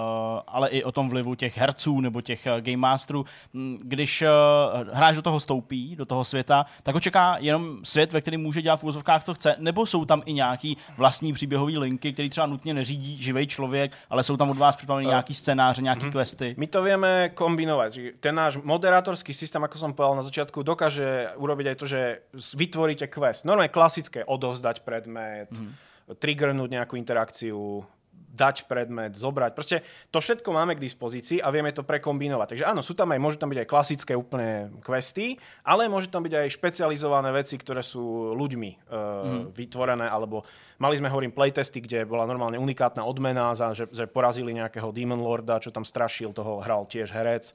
ale 0.48 0.70
i 0.70 0.84
o 0.84 0.92
tom 0.92 1.10
vlivu 1.10 1.36
těch 1.36 1.58
herců 1.58 2.00
nebo 2.02 2.22
těch 2.22 2.48
uh, 2.52 2.62
game 2.62 2.78
masterů. 2.78 3.26
Mm, 3.54 3.78
Když 3.82 4.22
uh, 4.22 4.28
hráč 4.94 5.16
do 5.16 5.22
toho 5.22 5.40
stoupí, 5.40 5.96
do 5.96 6.06
toho 6.06 6.24
světa, 6.24 6.66
tak 6.84 6.96
ho 6.96 7.00
čeká 7.00 7.38
jenom 7.40 7.80
svět, 7.84 8.14
ve 8.14 8.22
kterém 8.22 8.42
může 8.42 8.62
dělat 8.62 8.76
v 8.76 8.84
úzovkách, 8.84 9.24
co 9.24 9.34
chce, 9.34 9.56
nebo 9.60 9.86
jsou 9.86 10.06
tam 10.06 10.22
i 10.26 10.34
nějaký 10.34 10.78
vlastní 10.98 11.34
příběhové 11.34 11.78
linky, 11.80 12.14
který 12.14 12.30
třeba 12.30 12.48
nutně 12.48 12.74
neřídí 12.74 13.24
živý 13.24 13.48
člověk, 13.48 13.92
ale 14.10 14.24
jsou 14.24 14.38
tam 14.38 14.50
od 14.50 14.58
vás 14.58 14.76
připraveny 14.76 15.08
nějaký 15.08 15.34
scénáře, 15.34 15.82
nějaký 15.82 16.12
questy. 16.12 16.56
My 16.58 16.68
to 16.68 16.84
vieme 16.84 17.30
kombinovať. 17.30 17.94
Že 17.94 18.12
Ten 18.20 18.36
náš 18.36 18.58
moderátorský 18.58 19.34
systém, 19.34 19.64
ako 19.64 19.78
som 19.78 19.94
povedal 19.94 20.20
na 20.20 20.26
začiatku, 20.28 20.60
dokáže 20.64 21.32
urobiť 21.40 21.66
aj 21.72 21.78
to, 21.80 21.86
že 21.86 22.02
vytvoríte 22.58 23.08
quest. 23.08 23.46
Normálne 23.46 23.72
klasické, 23.72 24.26
odovzdať 24.28 24.84
predmet, 24.84 25.21
mm-hmm. 25.48 26.18
triggernúť 26.20 26.70
nejakú 26.70 26.96
interakciu, 26.98 27.86
dať 28.32 28.64
predmet, 28.66 29.12
zobrať. 29.12 29.52
Proste 29.52 29.84
to 30.08 30.24
všetko 30.24 30.56
máme 30.56 30.80
k 30.80 30.84
dispozícii 30.84 31.44
a 31.44 31.52
vieme 31.52 31.76
to 31.76 31.84
prekombinovať. 31.84 32.56
Takže 32.56 32.66
áno, 32.66 32.80
sú 32.80 32.96
tam 32.96 33.12
aj, 33.12 33.20
môžu 33.20 33.38
tam 33.38 33.52
byť 33.52 33.60
aj 33.60 33.68
klasické 33.68 34.14
úplne 34.16 34.72
questy, 34.80 35.36
ale 35.68 35.92
môže 35.92 36.08
tam 36.08 36.24
byť 36.24 36.34
aj 36.40 36.48
špecializované 36.56 37.30
veci, 37.36 37.60
ktoré 37.60 37.84
sú 37.84 38.32
ľuďmi 38.32 38.72
uh, 38.72 38.80
mm. 38.80 39.44
vytvorené, 39.52 40.08
alebo 40.08 40.48
mali 40.80 40.96
sme, 40.96 41.12
hovorím, 41.12 41.36
playtesty, 41.36 41.84
kde 41.84 42.08
bola 42.08 42.24
normálne 42.24 42.56
unikátna 42.56 43.04
odmena 43.04 43.52
za, 43.52 43.76
že, 43.76 43.92
že 43.92 44.08
porazili 44.08 44.56
nejakého 44.56 44.96
Demon 44.96 45.20
Lorda, 45.20 45.60
čo 45.60 45.76
tam 45.76 45.84
strašil, 45.84 46.32
toho 46.32 46.64
hral 46.64 46.88
tiež 46.88 47.12
herec. 47.12 47.52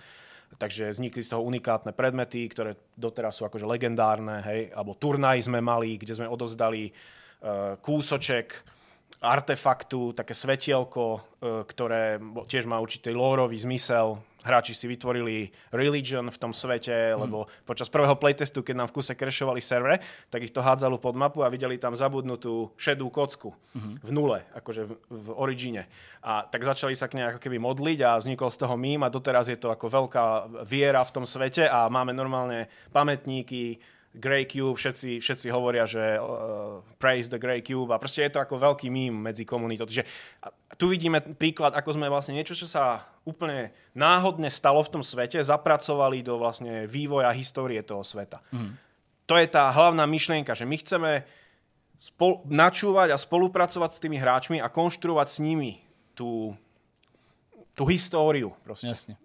Takže 0.47 0.95
vznikli 0.95 1.27
z 1.27 1.35
toho 1.35 1.43
unikátne 1.43 1.91
predmety, 1.91 2.47
ktoré 2.47 2.79
doteraz 2.95 3.35
sú 3.35 3.49
akože 3.49 3.67
legendárne, 3.67 4.45
hej, 4.47 4.71
alebo 4.79 4.95
turnaj 4.95 5.43
sme 5.43 5.59
mali, 5.59 5.99
kde 5.99 6.15
sme 6.15 6.31
odovzdali 6.31 6.95
kúsoček 7.83 8.67
artefaktu, 9.21 10.13
také 10.13 10.37
svetielko, 10.37 11.05
e, 11.17 11.21
ktoré 11.65 12.21
tiež 12.47 12.69
má 12.69 12.77
určitý 12.77 13.17
lórový 13.17 13.57
zmysel. 13.57 14.21
Hráči 14.47 14.79
si 14.79 14.87
vytvorili 14.87 15.51
religion 15.75 16.23
v 16.31 16.39
tom 16.39 16.55
svete, 16.55 17.19
lebo 17.19 17.51
počas 17.67 17.91
prvého 17.91 18.15
playtestu, 18.15 18.63
keď 18.63 18.75
nám 18.79 18.89
v 18.95 19.03
kuse 19.03 19.19
crashovali 19.19 19.59
servere, 19.59 19.99
tak 20.31 20.47
ich 20.47 20.55
to 20.55 20.63
hádzalo 20.63 21.03
pod 21.03 21.19
mapu 21.19 21.43
a 21.43 21.51
videli 21.51 21.83
tam 21.83 21.99
zabudnutú 21.99 22.71
šedú 22.79 23.11
kocku 23.11 23.51
v 24.07 24.11
nule, 24.15 24.47
akože 24.55 24.87
v, 24.87 24.93
v 25.11 25.29
origine. 25.35 25.91
A 26.23 26.47
tak 26.47 26.63
začali 26.63 26.95
sa 26.95 27.11
k 27.11 27.19
nej 27.19 27.27
ako 27.35 27.43
keby 27.43 27.59
modliť 27.59 27.99
a 28.07 28.23
vznikol 28.23 28.47
z 28.55 28.61
toho 28.63 28.79
mím 28.79 29.03
a 29.03 29.11
doteraz 29.11 29.51
je 29.51 29.59
to 29.59 29.75
ako 29.75 29.91
veľká 29.91 30.25
viera 30.63 31.03
v 31.03 31.15
tom 31.19 31.27
svete 31.27 31.67
a 31.67 31.91
máme 31.91 32.15
normálne 32.15 32.71
pamätníky, 32.95 33.83
Grey 34.17 34.49
Cube, 34.49 34.81
všetci, 34.81 35.21
všetci 35.21 35.47
hovoria, 35.53 35.85
že 35.85 36.17
uh, 36.17 36.81
praise 36.97 37.29
the 37.29 37.37
Grey 37.37 37.61
Cube 37.61 37.93
a 37.93 38.01
proste 38.01 38.25
je 38.25 38.33
to 38.33 38.41
ako 38.41 38.57
veľký 38.57 38.89
mím 38.89 39.13
medzi 39.13 39.45
komunitou. 39.45 39.85
Takže 39.85 40.09
tu 40.81 40.89
vidíme 40.89 41.21
príklad, 41.21 41.77
ako 41.77 42.01
sme 42.01 42.09
vlastne 42.09 42.33
niečo, 42.33 42.57
čo 42.57 42.65
sa 42.65 43.05
úplne 43.29 43.77
náhodne 43.93 44.49
stalo 44.49 44.81
v 44.81 44.93
tom 44.99 45.03
svete, 45.05 45.37
zapracovali 45.45 46.25
do 46.25 46.41
vlastne 46.41 46.89
vývoja 46.89 47.29
histórie 47.37 47.85
toho 47.85 48.01
sveta. 48.01 48.41
Mm. 48.51 48.81
To 49.27 49.35
je 49.37 49.47
tá 49.53 49.69
hlavná 49.69 50.09
myšlienka, 50.09 50.57
že 50.57 50.65
my 50.65 50.77
chceme 50.81 51.11
spol- 52.01 52.41
načúvať 52.49 53.13
a 53.13 53.21
spolupracovať 53.21 53.91
s 53.93 54.03
tými 54.03 54.17
hráčmi 54.17 54.59
a 54.63 54.73
konštruovať 54.73 55.29
s 55.29 55.39
nimi 55.45 55.83
tú, 56.17 56.57
tú 57.77 57.85
históriu. 57.85 58.57
Proste. 58.65 58.89
Jasně. 58.89 59.17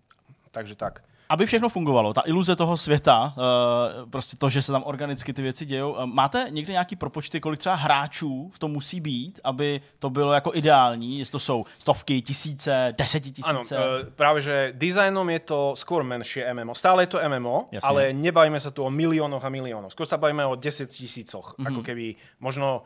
Takže 0.52 0.76
tak. 0.76 1.04
Aby 1.32 1.46
všechno 1.46 1.70
fungovalo, 1.70 2.14
ta 2.14 2.22
iluze 2.26 2.56
toho 2.56 2.78
světa, 2.78 3.34
eh, 3.34 4.06
prostě 4.12 4.38
to, 4.38 4.50
že 4.50 4.62
se 4.62 4.72
tam 4.72 4.84
organicky 4.84 5.34
ty 5.34 5.42
věci 5.42 5.66
dějou, 5.66 5.96
eh, 5.96 6.06
máte 6.06 6.48
někdy 6.50 6.72
nějaký 6.72 6.96
propočty, 6.96 7.40
kolik 7.40 7.60
třeba 7.60 7.76
hráčů 7.76 8.52
v 8.54 8.60
tom 8.60 8.72
musí 8.72 9.00
být, 9.00 9.40
aby 9.44 9.82
to 10.00 10.10
bylo 10.10 10.34
jako 10.34 10.52
ideální, 10.54 11.20
jestli 11.20 11.32
to 11.32 11.40
jsou 11.40 11.64
stovky, 11.80 12.22
tisíce, 12.22 12.94
desetitisíce? 12.98 13.78
e, 13.78 14.04
práve 14.12 14.42
že 14.42 14.74
dizajnom 14.76 15.30
je 15.30 15.40
to 15.40 15.60
skôr 15.80 16.04
menšie 16.04 16.44
MMO. 16.54 16.76
Stále 16.76 17.04
je 17.04 17.16
to 17.16 17.20
MMO, 17.24 17.72
Jasne. 17.72 17.88
ale 17.88 18.02
nebavíme 18.12 18.60
sa 18.60 18.76
tu 18.76 18.84
o 18.84 18.92
miliónoch 18.92 19.44
a 19.44 19.50
miliónoch. 19.50 19.96
Skôr 19.96 20.10
sa 20.10 20.20
bavíme 20.20 20.44
o 20.44 20.60
10 20.60 20.92
tisícoch. 20.92 21.56
Mm-hmm. 21.56 21.68
Ako 21.72 21.80
keby 21.80 22.06
možno 22.44 22.84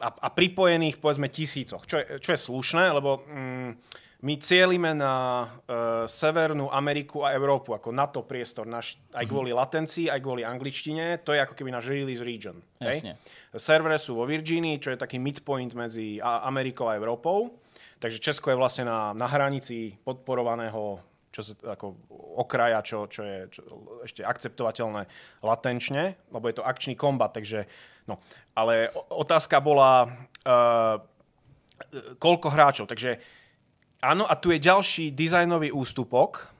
a, 0.00 0.08
a 0.10 0.28
pripojených 0.30 0.98
povedzme 0.98 1.28
tisícoch, 1.28 1.86
čo 1.86 2.02
je, 2.02 2.04
čo 2.18 2.30
je 2.34 2.38
slušné, 2.38 2.90
lebo 2.90 3.22
mm, 3.26 3.70
my 4.24 4.40
cielime 4.40 4.96
na 4.96 5.44
uh, 5.44 6.08
Severnú 6.08 6.72
Ameriku 6.72 7.28
a 7.28 7.36
Európu 7.36 7.76
ako 7.76 7.92
NATO 7.92 8.24
priestor, 8.24 8.64
naš, 8.64 8.96
aj 9.12 9.28
kvôli 9.28 9.52
latencii, 9.52 10.08
aj 10.08 10.20
kvôli 10.24 10.40
angličtine. 10.40 11.20
To 11.28 11.36
je 11.36 11.44
ako 11.44 11.52
keby 11.52 11.68
náš 11.68 11.92
release 11.92 12.24
region. 12.24 12.56
Jasne. 12.80 13.20
Hej? 13.20 13.60
Servere 13.60 14.00
sú 14.00 14.16
vo 14.16 14.24
Virginii, 14.24 14.80
čo 14.80 14.96
je 14.96 14.98
taký 14.98 15.20
midpoint 15.20 15.76
medzi 15.76 16.16
Amerikou 16.24 16.88
a 16.88 16.96
Európou. 16.96 17.60
Takže 18.00 18.16
Česko 18.16 18.48
je 18.48 18.56
vlastne 18.56 18.88
na, 18.88 19.12
na 19.12 19.28
hranici 19.28 19.92
podporovaného 20.00 21.12
čo 21.34 21.42
sa, 21.42 21.74
ako 21.74 21.98
okraja, 22.38 22.78
čo, 22.86 23.10
čo 23.10 23.26
je 23.26 23.38
čo, 23.50 23.60
ešte 24.06 24.22
akceptovateľné 24.22 25.02
latenčne, 25.42 26.14
lebo 26.30 26.46
je 26.46 26.62
to 26.62 26.62
akčný 26.62 26.94
kombat, 26.94 27.34
takže 27.34 27.66
no. 28.06 28.22
Ale 28.54 28.86
otázka 29.10 29.58
bola, 29.58 30.06
uh, 30.46 31.02
koľko 32.22 32.48
hráčov. 32.54 32.86
Takže 32.86 33.18
áno, 34.04 34.28
a 34.28 34.36
tu 34.36 34.52
je 34.52 34.60
ďalší 34.60 35.08
dizajnový 35.10 35.72
ústupok. 35.72 36.52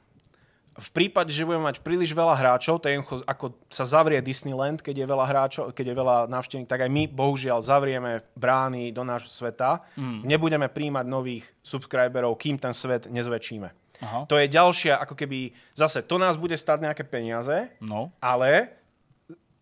V 0.74 0.90
prípade, 0.90 1.30
že 1.30 1.46
budeme 1.46 1.70
mať 1.70 1.86
príliš 1.86 2.10
veľa 2.10 2.34
hráčov, 2.34 2.82
to 2.82 2.90
je 2.90 2.98
jednoducho, 2.98 3.22
ako 3.30 3.54
sa 3.70 3.86
zavrie 3.86 4.18
Disneyland, 4.18 4.82
keď 4.82 5.06
je 5.06 5.06
veľa 5.06 5.26
hráčov, 5.30 5.64
keď 5.70 5.94
je 5.94 5.98
veľa 6.02 6.16
návštevník, 6.26 6.66
tak 6.66 6.82
aj 6.82 6.90
my 6.90 7.06
bohužiaľ 7.06 7.62
zavrieme 7.62 8.26
brány 8.34 8.90
do 8.90 9.06
nášho 9.06 9.30
sveta. 9.30 9.86
Mm. 9.94 10.26
Nebudeme 10.26 10.66
príjmať 10.66 11.06
nových 11.06 11.46
subscriberov, 11.62 12.34
kým 12.42 12.58
ten 12.58 12.74
svet 12.74 13.06
nezväčšíme. 13.06 13.68
Aha. 14.02 14.26
To 14.26 14.34
je 14.34 14.50
ďalšia, 14.50 14.98
ako 14.98 15.14
keby, 15.14 15.54
zase, 15.78 16.02
to 16.02 16.18
nás 16.18 16.34
bude 16.34 16.58
stáť 16.58 16.82
nejaké 16.82 17.06
peniaze, 17.06 17.70
No. 17.78 18.10
ale 18.18 18.74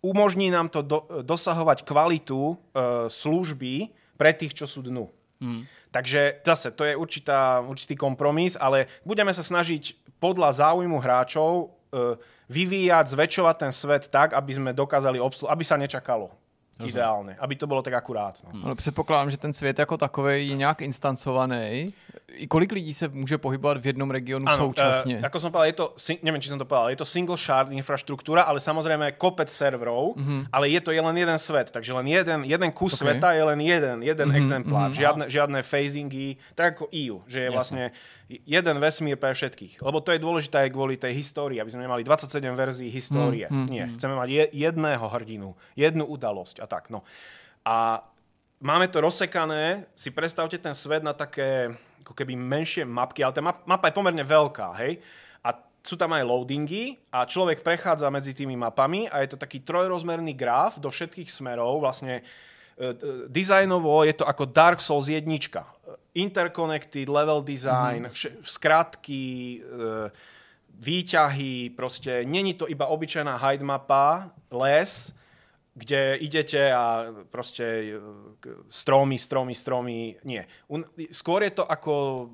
umožní 0.01 0.49
nám 0.49 0.73
to 0.73 0.81
do, 0.81 1.05
dosahovať 1.21 1.85
kvalitu 1.85 2.41
e, 2.41 2.55
služby 3.13 3.93
pre 4.17 4.33
tých, 4.33 4.57
čo 4.57 4.65
sú 4.65 4.81
dnu. 4.81 5.13
Mm. 5.45 5.69
Takže 5.93 6.41
zase, 6.41 6.73
to 6.73 6.89
je 6.89 6.97
určitá, 6.97 7.61
určitý 7.61 7.95
kompromis, 7.95 8.57
ale 8.57 8.89
budeme 9.05 9.29
sa 9.31 9.45
snažiť 9.45 9.93
podľa 10.17 10.57
záujmu 10.57 10.97
hráčov 10.97 11.51
e, 11.93 12.17
vyvíjať, 12.49 13.13
zväčšovať 13.13 13.57
ten 13.61 13.73
svet 13.73 14.09
tak, 14.09 14.33
aby 14.33 14.53
sme 14.57 14.71
dokázali 14.73 15.21
obsluhovať, 15.21 15.53
aby 15.53 15.65
sa 15.69 15.77
nečakalo. 15.77 16.33
Ideálne. 16.81 17.37
Aby 17.39 17.57
to 17.57 17.67
bylo 17.67 17.83
tak 17.83 17.95
akurát. 17.95 18.41
No. 18.53 18.61
Ale 18.65 18.75
předpokládám, 18.75 19.31
že 19.31 19.37
ten 19.37 19.53
svět 19.53 19.79
jako 19.79 19.97
takový 19.97 20.49
je 20.49 20.57
nějak 20.57 20.83
instancovaný. 20.83 21.95
I 22.33 22.47
kolik 22.47 22.73
lidí 22.73 22.95
se 22.95 23.09
může 23.09 23.39
pohybovat 23.39 23.77
v 23.77 23.87
jednom 23.87 24.11
regionu 24.11 24.49
Áno, 24.49 24.57
současně? 24.57 25.19
e, 25.19 25.27
ako 25.27 25.39
som 25.39 25.53
povedal, 25.53 25.67
je 25.67 25.73
to, 25.73 25.87
neviem, 26.23 26.41
či 26.41 26.49
som 26.49 26.59
to 26.59 26.65
povedal, 26.65 26.89
je 26.89 26.97
to 26.97 27.05
single 27.05 27.37
shard 27.37 27.69
infraštruktúra, 27.73 28.43
ale 28.43 28.57
samozrejme 28.61 29.13
kopec 29.21 29.53
serverov, 29.53 30.17
mm-hmm. 30.17 30.49
ale 30.49 30.69
je 30.73 30.81
to 30.81 30.91
je 30.97 31.01
len 31.01 31.17
jeden 31.17 31.39
svet, 31.39 31.69
takže 31.71 31.93
len 31.93 32.09
jeden, 32.09 32.45
jeden 32.49 32.73
kus 32.73 32.97
Ok. 32.97 33.05
okay. 33.05 33.05
sveta 33.05 33.29
je 33.37 33.45
len 33.45 33.61
jeden, 33.61 34.03
jeden 34.03 34.29
mm-hmm, 34.29 34.41
exemplár, 34.41 34.89
mm-hmm. 34.89 35.01
žiadne, 35.01 35.25
žiadne 35.29 35.61
phasingy, 35.61 36.41
tak 36.57 36.81
ako 36.81 36.89
EU, 36.89 37.21
že 37.29 37.41
je 37.45 37.49
vlastne 37.53 37.93
jeden 38.47 38.77
vesmír 38.81 39.21
pre 39.21 39.37
všetkých. 39.37 39.85
Lebo 39.85 40.01
to 40.01 40.17
je 40.17 40.23
dôležité 40.23 40.65
aj 40.65 40.71
kvôli 40.73 40.97
tej 40.97 41.13
histórii, 41.13 41.61
aby 41.61 41.69
sme 41.69 41.85
nemali 41.85 42.07
27 42.07 42.41
verzií 42.57 42.89
histórie. 42.89 43.47
Mm, 43.51 43.57
mm, 43.59 43.67
Nie, 43.69 43.85
chceme 43.99 44.15
mať 44.17 44.29
je, 44.31 44.45
jedného 44.71 45.05
hrdinu, 45.05 45.53
jednu 45.77 46.05
udalosť 46.09 46.63
a 46.63 46.67
tak. 46.71 46.89
No. 46.89 47.05
A 47.67 48.07
máme 48.63 48.87
to 48.89 49.03
rozsekané, 49.03 49.91
si 49.99 50.15
predstavte 50.15 50.57
ten 50.57 50.73
svet 50.73 51.03
na 51.03 51.13
také 51.13 51.75
ako 52.03 52.15
keby 52.15 52.35
menšie 52.35 52.83
mapky, 52.87 53.23
ale 53.23 53.35
tá 53.35 53.43
map, 53.43 53.63
mapa 53.67 53.91
je 53.91 53.99
pomerne 53.99 54.25
veľká, 54.27 54.69
hej? 54.83 54.99
A 55.43 55.55
sú 55.83 55.99
tam 55.99 56.15
aj 56.15 56.27
loadingy 56.27 56.99
a 57.11 57.27
človek 57.27 57.67
prechádza 57.67 58.07
medzi 58.11 58.35
tými 58.35 58.55
mapami 58.55 59.11
a 59.11 59.23
je 59.23 59.35
to 59.35 59.39
taký 59.39 59.63
trojrozmerný 59.63 60.35
graf 60.35 60.79
do 60.79 60.91
všetkých 60.91 61.31
smerov, 61.31 61.83
vlastne 61.83 62.23
e, 62.23 62.23
e, 62.79 63.31
dizajnovo 63.31 64.07
je 64.07 64.15
to 64.15 64.25
ako 64.27 64.47
Dark 64.47 64.79
Souls 64.79 65.11
jednička. 65.11 65.67
Interconnected, 66.15 67.09
level 67.09 67.43
design, 67.43 68.07
mm-hmm. 68.09 68.45
skratky, 68.45 69.61
e, 69.61 70.11
výťahy, 70.73 71.71
proste 71.77 72.25
není 72.25 72.55
to 72.55 72.69
iba 72.69 72.87
obyčajná 72.87 73.37
hide 73.37 73.65
mapa, 73.65 74.31
les, 74.51 75.13
kde 75.75 76.17
idete 76.21 76.73
a 76.73 77.07
proste 77.31 77.65
e, 77.65 78.01
k- 78.41 78.69
stromy, 78.69 79.19
stromy, 79.19 79.55
stromy, 79.55 80.17
nie. 80.25 80.45
Skôr 81.13 81.43
je 81.49 81.53
to 81.57 81.65
ako 81.65 82.29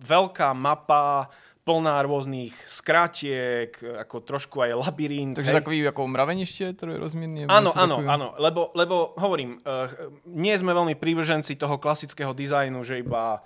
veľká 0.00 0.56
mapa, 0.56 1.28
plná 1.64 2.00
rôznych 2.02 2.56
skratiek, 2.64 3.76
ako 3.76 4.24
trošku 4.24 4.64
aj 4.64 4.80
labyrint. 4.80 5.36
Takže 5.36 5.52
hej. 5.52 5.60
takový 5.60 5.78
jako 5.78 6.08
mraveniště 6.08 6.74
Áno, 7.48 7.70
něco 7.70 7.78
áno, 7.78 7.96
takového? 7.96 8.12
áno, 8.12 8.28
lebo, 8.38 8.70
lebo 8.74 9.14
hovorím, 9.16 9.60
uh, 9.62 9.88
nie 10.24 10.56
sme 10.56 10.72
veľmi 10.72 10.94
prívrženci 10.96 11.56
toho 11.56 11.76
klasického 11.78 12.32
dizajnu, 12.32 12.80
že 12.84 13.04
iba 13.04 13.44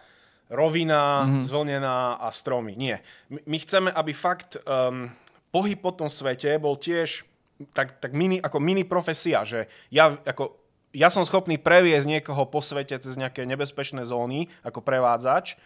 rovina, 0.51 1.25
mm-hmm. 1.27 1.45
zvlnená 1.45 2.15
a 2.21 2.31
stromy. 2.31 2.77
Nie. 2.77 3.03
My, 3.29 3.41
my 3.47 3.57
chceme, 3.59 3.91
aby 3.91 4.13
fakt 4.13 4.61
um, 4.63 5.11
pohyb 5.51 5.81
po 5.81 5.91
tom 5.91 6.07
svete 6.07 6.55
bol 6.63 6.79
tiež 6.79 7.27
tak, 7.75 7.99
tak 8.03 8.11
mini, 8.15 8.43
ako 8.43 8.59
mini 8.59 8.83
profesia, 8.83 9.47
že 9.47 9.71
ja 9.91 10.15
ako 10.27 10.59
ja 10.95 11.11
som 11.11 11.27
schopný 11.27 11.59
previesť 11.59 12.07
niekoho 12.07 12.47
po 12.47 12.63
svete 12.63 12.95
cez 13.03 13.19
nejaké 13.19 13.43
nebezpečné 13.43 14.07
zóny 14.07 14.47
ako 14.63 14.79
prevádzač 14.79 15.59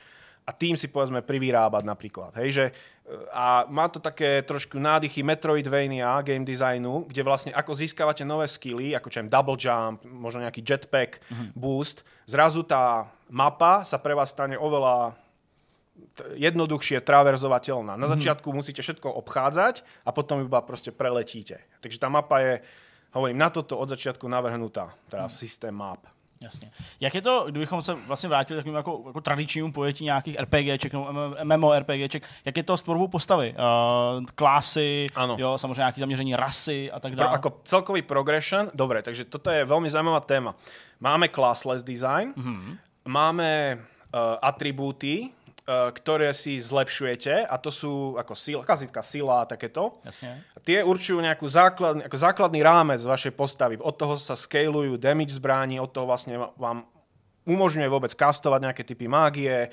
a 0.48 0.50
tým 0.56 0.80
si 0.80 0.88
povedzme 0.88 1.20
privyrábať 1.20 1.84
napríklad. 1.84 2.32
Hej, 2.40 2.48
že, 2.56 2.64
a 3.36 3.68
má 3.68 3.84
to 3.92 4.00
také 4.00 4.40
trošku 4.40 4.80
nádychy 4.80 5.20
Metroidvania 5.20 6.24
game 6.24 6.48
designu, 6.48 7.04
kde 7.04 7.20
vlastne 7.20 7.52
ako 7.52 7.76
získavate 7.76 8.24
nové 8.24 8.48
skilly, 8.48 8.96
ako 8.96 9.12
čo 9.12 9.20
double 9.28 9.60
jump, 9.60 10.00
možno 10.08 10.48
nejaký 10.48 10.64
jetpack, 10.64 11.20
mm-hmm. 11.20 11.52
boost, 11.52 12.00
zrazu 12.24 12.64
tá 12.64 13.12
mapa 13.28 13.84
sa 13.84 14.00
pre 14.00 14.16
vás 14.16 14.32
stane 14.32 14.56
oveľa 14.56 15.12
jednoduchšie 16.32 17.04
traverzovateľná. 17.04 18.00
Na 18.00 18.08
mhm. 18.08 18.12
začiatku 18.16 18.48
mm-hmm. 18.48 18.56
musíte 18.64 18.80
všetko 18.80 19.20
obchádzať 19.20 19.84
a 20.08 20.10
potom 20.16 20.40
iba 20.40 20.64
proste 20.64 20.96
preletíte. 20.96 21.60
Takže 21.84 22.00
tá 22.00 22.08
mapa 22.08 22.40
je, 22.40 22.52
hovorím, 23.12 23.36
na 23.36 23.52
toto 23.52 23.76
od 23.76 23.92
začiatku 23.92 24.24
navrhnutá, 24.24 24.96
teda 25.12 25.28
mm. 25.28 25.32
systém 25.32 25.76
map. 25.76 26.08
Jasně. 26.40 26.70
Jak 27.00 27.14
je 27.14 27.22
to, 27.22 27.44
kdybychom 27.48 27.82
se 27.82 27.94
vlastně 27.94 28.28
vrátili 28.28 28.58
takovým 28.58 28.76
jako, 28.76 29.02
jako 29.06 29.20
tradičnímu 29.20 29.72
pojetí 29.72 30.04
nějakých 30.04 30.36
RPGček 30.40 30.92
nebo 30.92 31.34
MMORPGček, 31.44 32.22
jak 32.44 32.56
je 32.56 32.62
to 32.62 32.76
s 32.76 32.82
tvorbou 32.82 33.08
postavy? 33.08 33.54
Uh, 34.18 34.24
klásy, 34.34 35.06
ano. 35.14 35.36
Jo, 35.38 35.58
samozřejmě 35.58 35.80
nějaké 35.80 36.00
zaměření 36.00 36.36
rasy 36.36 36.92
a 36.92 37.00
tak 37.00 37.14
dále. 37.14 37.28
Pro, 37.28 37.34
jako 37.34 37.60
celkový 37.64 38.02
progression, 38.02 38.70
dobré, 38.74 39.02
takže 39.02 39.24
toto 39.24 39.50
je 39.50 39.64
velmi 39.64 39.90
zajímavá 39.90 40.20
téma. 40.20 40.54
Máme 41.00 41.28
classless 41.28 41.82
design, 41.82 42.32
mm-hmm. 42.36 42.76
máme 43.04 43.78
uh, 43.78 44.20
atribúty, 44.42 45.30
Eh, 45.30 45.37
ktoré 45.68 46.32
si 46.32 46.56
zlepšujete 46.56 47.44
a 47.44 47.54
to 47.60 47.68
sú 47.68 48.16
ako 48.16 48.32
sila, 48.32 48.64
klasická 48.64 49.04
sila 49.04 49.44
a 49.44 49.48
takéto. 49.48 50.00
Jasne. 50.00 50.40
Tie 50.64 50.80
určujú 50.80 51.20
nejakú 51.20 51.44
základ, 51.44 52.08
ako 52.08 52.16
základný 52.16 52.64
rámec 52.64 53.04
vašej 53.04 53.36
postavy. 53.36 53.76
Od 53.76 53.92
toho 53.92 54.16
sa 54.16 54.32
scalujú 54.32 54.96
damage 54.96 55.36
zbraní, 55.36 55.76
od 55.76 55.92
toho 55.92 56.08
vlastne 56.08 56.40
vám 56.56 56.88
umožňuje 57.44 57.88
vôbec 57.88 58.12
kastovať 58.16 58.60
nejaké 58.64 58.82
typy 58.88 59.12
mágie. 59.12 59.68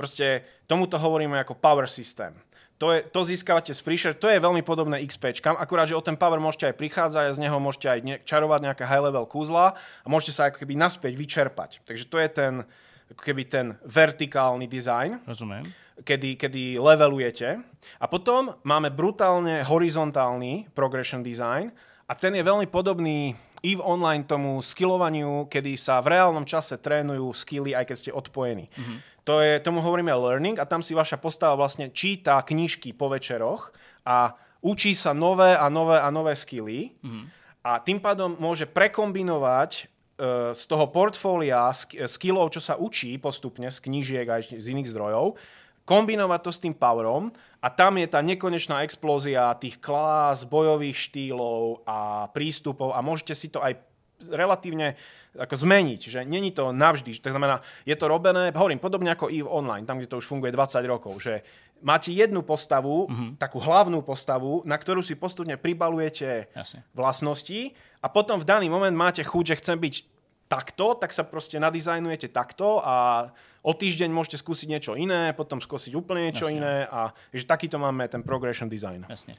Proste 0.00 0.48
tomuto 0.64 0.96
hovoríme 0.96 1.36
ako 1.36 1.60
power 1.60 1.84
system. 1.92 2.32
To, 2.80 2.90
je, 2.90 3.06
to 3.06 3.22
získavate 3.22 3.70
z 3.70 3.80
príšer, 3.86 4.12
to 4.18 4.26
je 4.26 4.42
veľmi 4.42 4.66
podobné 4.66 4.98
XP, 5.06 5.46
akurát, 5.46 5.86
že 5.86 5.94
o 5.94 6.02
ten 6.02 6.18
power 6.18 6.42
môžete 6.42 6.74
aj 6.74 6.78
prichádzať 6.80 7.24
a 7.30 7.36
z 7.36 7.42
neho 7.46 7.62
môžete 7.62 7.86
aj 7.86 8.00
ne- 8.02 8.20
čarovať 8.26 8.60
nejaké 8.66 8.82
high 8.82 9.04
level 9.06 9.30
kúzla 9.30 9.78
a 9.78 10.06
môžete 10.10 10.32
sa 10.34 10.50
ako 10.50 10.66
keby 10.66 10.74
naspäť 10.74 11.14
vyčerpať. 11.14 11.86
Takže 11.86 12.04
to 12.10 12.18
je 12.18 12.28
ten, 12.34 12.54
ako 13.12 13.20
keby 13.20 13.42
ten 13.44 13.66
vertikálny 13.84 14.64
design. 14.64 15.20
Rozumiem. 15.28 15.68
Kedy, 16.02 16.34
kedy 16.34 16.80
levelujete. 16.80 17.62
A 18.02 18.06
potom 18.10 18.56
máme 18.66 18.90
brutálne 18.90 19.62
horizontálny 19.62 20.72
progression 20.74 21.22
design 21.22 21.70
a 22.10 22.12
ten 22.18 22.34
je 22.34 22.42
veľmi 22.42 22.66
podobný 22.66 23.36
EVE 23.64 23.80
Online 23.80 24.28
tomu 24.28 24.60
skillovaniu, 24.60 25.48
kedy 25.48 25.80
sa 25.80 26.04
v 26.04 26.12
reálnom 26.12 26.44
čase 26.44 26.76
trénujú 26.76 27.32
skilly, 27.32 27.72
aj 27.72 27.88
keď 27.88 27.96
ste 27.96 28.10
odpojení. 28.12 28.68
Mm-hmm. 28.68 28.98
To 29.24 29.40
je, 29.40 29.56
tomu 29.64 29.80
hovoríme 29.80 30.12
learning 30.12 30.60
a 30.60 30.68
tam 30.68 30.84
si 30.84 30.92
vaša 30.92 31.16
postava 31.16 31.56
vlastne 31.56 31.88
číta 31.88 32.36
knižky 32.44 32.92
po 32.92 33.08
večeroch 33.08 33.72
a 34.04 34.36
učí 34.60 34.92
sa 34.92 35.16
nové 35.16 35.56
a 35.56 35.72
nové 35.72 35.96
a 35.96 36.12
nové 36.12 36.36
skilly 36.36 36.92
mm-hmm. 37.00 37.24
a 37.64 37.80
tým 37.80 38.04
pádom 38.04 38.36
môže 38.36 38.68
prekombinovať 38.68 39.88
z 40.52 40.62
toho 40.64 40.88
portfólia 40.88 41.68
skillov, 42.08 42.54
čo 42.54 42.60
sa 42.62 42.80
učí 42.80 43.16
postupne 43.20 43.68
z 43.68 43.78
knížiek 43.82 44.26
a 44.28 44.40
z 44.40 44.66
iných 44.72 44.90
zdrojov, 44.90 45.36
kombinovať 45.84 46.40
to 46.40 46.50
s 46.50 46.62
tým 46.64 46.74
powerom 46.74 47.28
a 47.60 47.68
tam 47.68 48.00
je 48.00 48.08
tá 48.08 48.24
nekonečná 48.24 48.80
explózia 48.84 49.52
tých 49.60 49.80
klás, 49.80 50.48
bojových 50.48 50.96
štýlov 50.96 51.84
a 51.84 52.28
prístupov 52.32 52.96
a 52.96 53.04
môžete 53.04 53.36
si 53.36 53.52
to 53.52 53.60
aj 53.60 53.76
relatívne 54.32 54.96
ako 55.34 55.54
zmeniť, 55.66 56.00
že 56.00 56.20
není 56.22 56.54
to 56.54 56.70
navždy. 56.70 57.10
To 57.18 57.34
znamená, 57.34 57.60
je 57.82 57.92
to 57.98 58.06
robené, 58.06 58.54
hovorím, 58.54 58.78
podobne 58.78 59.10
ako 59.12 59.28
EVE 59.28 59.50
Online, 59.50 59.84
tam, 59.84 59.98
kde 59.98 60.06
to 60.06 60.22
už 60.22 60.30
funguje 60.30 60.54
20 60.54 60.78
rokov, 60.86 61.18
že 61.18 61.42
máte 61.82 62.14
jednu 62.14 62.46
postavu, 62.46 63.10
mm-hmm. 63.10 63.30
takú 63.36 63.58
hlavnú 63.58 64.00
postavu, 64.06 64.62
na 64.62 64.78
ktorú 64.78 65.02
si 65.02 65.18
postupne 65.18 65.58
pribalujete 65.58 66.54
Jasne. 66.54 66.86
vlastnosti 66.94 67.74
a 67.98 68.06
potom 68.06 68.38
v 68.38 68.46
daný 68.46 68.66
moment 68.70 68.94
máte 68.94 69.26
chuť, 69.26 69.44
že 69.52 69.58
chcem 69.60 69.76
byť 69.76 69.94
takto, 70.54 70.94
tak 70.94 71.10
sa 71.10 71.26
proste 71.26 71.58
nadizajnujete 71.58 72.30
takto 72.30 72.78
a 72.78 73.26
o 73.66 73.72
týždeň 73.74 74.14
môžete 74.14 74.38
skúsiť 74.38 74.68
niečo 74.70 74.92
iné, 74.94 75.34
potom 75.34 75.58
skúsiť 75.58 75.98
úplne 75.98 76.30
niečo 76.30 76.46
Jasne. 76.46 76.58
iné 76.62 76.76
a 76.86 77.10
že 77.34 77.42
takýto 77.42 77.82
máme 77.82 78.06
ten 78.06 78.22
progression 78.22 78.70
design. 78.70 79.02
Jasne. 79.10 79.34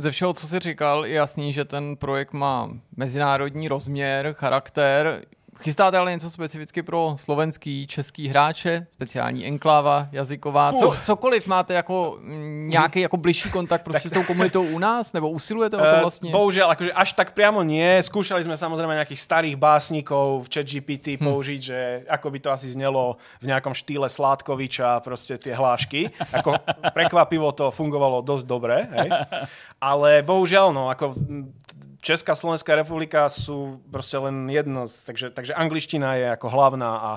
Ze 0.00 0.10
všeho, 0.10 0.32
co 0.32 0.46
jsi 0.46 0.58
říkal, 0.58 1.06
je 1.06 1.14
jasný, 1.14 1.52
že 1.52 1.64
ten 1.64 1.96
projekt 1.96 2.32
má 2.32 2.68
mezinárodní 2.96 3.68
rozměr, 3.68 4.32
charakter. 4.32 5.24
Chystáte 5.60 5.98
ale 5.98 6.12
něco 6.12 6.30
specificky 6.30 6.82
pro 6.82 7.14
slovenský, 7.16 7.86
český 7.86 8.28
hráče, 8.28 8.86
speciální 8.90 9.46
enkláva 9.46 10.08
jazyková, 10.12 10.72
co, 10.72 10.96
cokoliv 11.02 11.46
máte 11.46 11.74
jako 11.74 12.18
mm, 12.20 12.68
nějaký 12.70 13.00
jako 13.00 13.16
bližší 13.16 13.50
kontakt 13.50 13.82
prostě 13.82 14.08
s 14.08 14.12
tou 14.12 14.22
komunitou 14.22 14.62
u 14.62 14.78
nás, 14.78 15.12
nebo 15.12 15.30
usilujete 15.30 15.76
o 15.76 15.80
to 15.80 15.96
eh, 15.96 16.00
vlastně? 16.00 16.32
Bohužel, 16.32 16.70
akože 16.70 16.92
až 16.92 17.12
tak 17.12 17.30
priamo 17.30 17.62
nie. 17.62 18.02
Skúšali 18.02 18.42
sme 18.44 18.56
samozrejme 18.56 18.94
nejakých 18.94 19.20
starých 19.20 19.56
básnikov 19.56 20.46
v 20.46 20.48
ChatGPT 20.48 21.06
hm. 21.20 21.24
použiť, 21.24 21.60
že 21.60 21.78
ako 22.08 22.30
by 22.30 22.38
to 22.40 22.48
asi 22.52 22.72
znelo 22.72 23.16
v 23.40 23.52
nejakom 23.52 23.74
štýle 23.74 24.08
Sládkoviča, 24.08 25.00
proste 25.04 25.36
tie 25.36 25.52
hlášky. 25.52 26.08
Ako 26.32 26.56
prekvapivo 26.96 27.52
to 27.52 27.68
fungovalo 27.68 28.22
dosť 28.22 28.44
dobre, 28.46 28.88
hej? 28.96 29.08
Ale 29.80 30.20
bohužiaľ, 30.20 30.72
no, 30.72 30.92
ako 30.92 31.16
Česká 32.00 32.32
Slovenská 32.34 32.74
republika 32.74 33.28
sú 33.28 33.84
proste 33.92 34.16
len 34.16 34.48
jedno, 34.48 34.88
takže, 34.88 35.30
takže 35.30 35.52
angličtina 35.52 36.16
je 36.16 36.26
ako 36.32 36.48
hlavná 36.48 36.90
a 36.96 37.12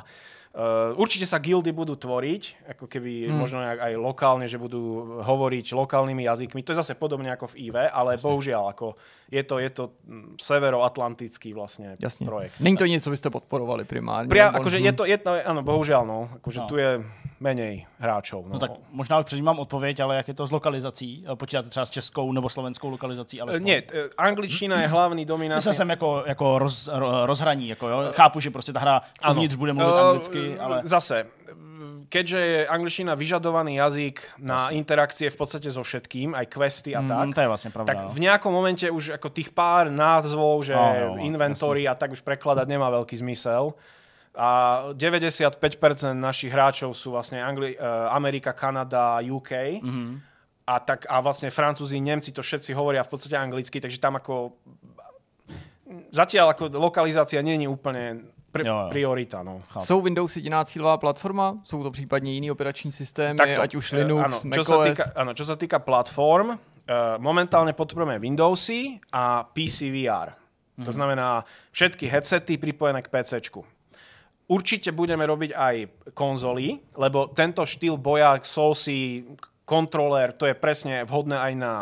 Uh, 0.53 0.93
určite 1.01 1.25
sa 1.25 1.41
guildy 1.41 1.73
budú 1.73 1.97
tvoriť, 1.97 2.69
ako 2.77 2.85
keby 2.85 3.25
mm. 3.25 3.33
možno 3.33 3.57
aj, 3.57 3.89
aj 3.89 3.93
lokálne, 3.97 4.45
že 4.45 4.61
budú 4.61 5.17
hovoriť 5.25 5.73
lokálnymi 5.73 6.29
jazykmi. 6.29 6.61
To 6.61 6.77
je 6.77 6.81
zase 6.85 6.93
podobne 6.93 7.33
ako 7.33 7.49
v 7.57 7.73
IV, 7.73 7.89
ale 7.89 8.13
Jasne. 8.13 8.25
bohužiaľ, 8.29 8.63
ako 8.69 8.93
je 9.33 9.41
to, 9.41 9.55
je 9.57 9.69
to 9.73 9.83
mm, 10.05 10.37
severoatlantický 10.37 11.57
vlastne 11.57 11.97
Jasne. 11.97 12.29
projekt. 12.29 12.61
Není 12.61 12.77
to 12.77 12.85
niečo, 12.85 13.09
co 13.09 13.13
by 13.13 13.17
ste 13.17 13.29
podporovali 13.33 13.83
primárne? 13.89 14.29
Pria, 14.29 14.53
akože 14.53 14.77
je 14.77 14.93
to, 14.93 15.09
je 15.09 15.17
to, 15.17 15.41
áno, 15.41 15.65
bohužiaľ, 15.65 16.05
no. 16.05 16.29
Akože 16.37 16.59
no. 16.61 16.67
tu 16.69 16.77
je 16.77 17.01
menej 17.41 17.89
hráčov. 17.97 18.45
No. 18.45 18.55
no 18.55 18.59
tak 18.61 18.71
možná 18.93 19.19
už 19.19 19.25
předtím 19.25 19.45
mám 19.45 19.59
odpověď, 19.59 19.99
ale 19.99 20.15
jak 20.15 20.27
je 20.27 20.33
to 20.33 20.47
s 20.47 20.51
lokalizací? 20.51 21.25
Počítáte 21.35 21.69
třeba 21.69 21.85
s 21.85 21.89
českou 21.89 22.31
nebo 22.31 22.49
slovenskou 22.49 22.89
lokalizací? 22.89 23.41
Ale 23.41 23.59
Nie, 23.59 23.83
e, 23.89 24.09
angličtina 24.17 24.81
je 24.81 24.87
hlavný 24.87 25.25
dominantný. 25.25 25.57
Myslím 25.57 25.73
jsem 25.73 25.89
jako, 25.89 26.23
jako 26.25 26.59
roz, 26.59 26.89
rozhraní. 27.25 27.67
Jako, 27.67 27.87
jo? 27.87 27.97
Chápu, 28.11 28.39
že 28.39 28.49
prostě 28.49 28.73
ta 28.73 28.79
hra 28.79 29.01
uvnitř 29.31 29.55
bude 29.55 29.73
mluvit 29.73 29.93
uh, 29.93 30.13
anglicky, 30.51 30.59
ale... 30.59 30.75
Zase, 30.83 31.17
keďže 32.11 32.39
je 32.39 32.59
angličtina 32.67 33.13
vyžadovaný 33.15 33.79
jazyk 33.79 34.17
na 34.43 34.67
Asi. 34.67 34.77
interakcie 34.77 35.27
v 35.31 35.37
podstate 35.37 35.69
so 35.71 35.81
všetkým, 35.81 36.35
aj 36.35 36.45
questy 36.51 36.91
a 36.93 37.01
mm, 37.01 37.09
tak, 37.09 37.25
to 37.33 37.41
je 37.41 37.49
vlastne 37.49 37.71
pravda, 37.71 37.89
tak 37.89 37.99
no. 38.05 38.09
v 38.11 38.19
nejakom 38.21 38.51
momente 38.53 38.85
už 38.85 39.17
ako 39.17 39.27
tých 39.33 39.49
pár 39.49 39.89
názvov, 39.89 40.61
že 40.67 40.77
no, 40.77 41.17
no, 41.17 41.23
inventory 41.25 41.89
a 41.89 41.97
tak 41.97 42.13
už 42.13 42.21
prekladať 42.21 42.69
nemá 42.69 42.93
veľký 42.93 43.17
zmysel 43.17 43.73
a 44.33 44.49
95% 44.97 45.61
našich 46.17 46.49
hráčov 46.49 46.97
sú 46.97 47.13
vlastne 47.13 47.37
Angli- 47.37 47.77
uh, 47.77 48.09
Amerika, 48.09 48.49
Kanada, 48.49 49.21
UK. 49.21 49.77
Mm-hmm. 49.77 50.11
A, 50.65 50.75
tak, 50.81 51.05
a 51.05 51.21
vlastne 51.21 51.53
Francúzi, 51.53 52.01
Nemci 52.01 52.33
to 52.33 52.41
všetci 52.41 52.73
hovoria 52.73 53.05
v 53.05 53.11
podstate 53.13 53.37
anglicky, 53.37 53.77
takže 53.77 54.01
tam 54.01 54.17
ako 54.17 54.57
zatiaľ 56.09 56.57
ako 56.57 56.71
lokalizácia 56.81 57.43
není 57.45 57.69
úplne 57.69 58.32
pr- 58.53 58.67
jo, 58.67 58.77
jo. 58.77 58.89
priorita. 58.89 59.43
No. 59.43 59.61
Jsou 59.79 60.01
Windows 60.01 60.35
jediná 60.35 60.65
cílová 60.65 60.97
platforma? 60.97 61.57
Jsou 61.63 61.83
to 61.83 61.91
případně 61.91 62.33
jiný 62.33 62.51
operační 62.51 62.91
systémy, 62.91 63.37
Takto, 63.37 63.61
ať 63.61 63.75
už 63.75 63.91
Linux, 63.91 64.25
ano, 64.25 64.37
macOS? 64.45 64.55
Čo 64.55 64.63
sa 64.63 64.77
týka, 64.85 65.03
áno, 65.15 65.31
čo 65.33 65.45
sa 65.45 65.55
týka 65.57 65.77
platform, 65.81 66.47
uh, 66.53 66.57
momentálne 67.17 67.73
podporujeme 67.73 68.21
Windowsy 68.21 69.01
a 69.11 69.43
PC 69.43 69.89
VR. 69.89 70.37
Mm-hmm. 70.37 70.85
To 70.85 70.91
mhm. 70.93 70.97
znamená 70.97 71.27
všetky 71.73 72.05
headsety 72.07 72.57
pripojené 72.61 73.01
k 73.01 73.09
PCčku. 73.09 73.65
Určite 74.43 74.91
budeme 74.91 75.23
robiť 75.23 75.51
aj 75.55 75.75
konzoly, 76.13 76.83
lebo 76.99 77.31
tento 77.31 77.63
štýl 77.63 77.95
boja 77.95 78.35
Soulsy, 78.43 79.23
kontroler, 79.63 80.35
to 80.35 80.43
je 80.43 80.53
presne 80.53 81.07
vhodné 81.07 81.39
aj 81.39 81.53
na 81.55 81.73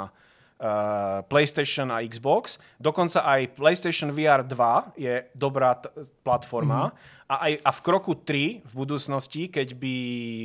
PlayStation 1.26 1.90
a 1.90 2.06
Xbox. 2.06 2.62
Dokonca 2.78 3.26
aj 3.26 3.58
PlayStation 3.58 4.14
VR 4.14 4.46
2 4.46 4.94
je 4.94 5.26
dobrá 5.34 5.82
t- 5.82 5.90
platforma. 6.22 6.94
Mm-hmm. 6.94 7.20
A, 7.32 7.36
aj, 7.48 7.54
a 7.64 7.72
v 7.72 7.80
kroku 7.80 8.14
3 8.22 8.60
v 8.62 8.74
budúcnosti, 8.76 9.48
keď 9.48 9.74
by 9.80 9.96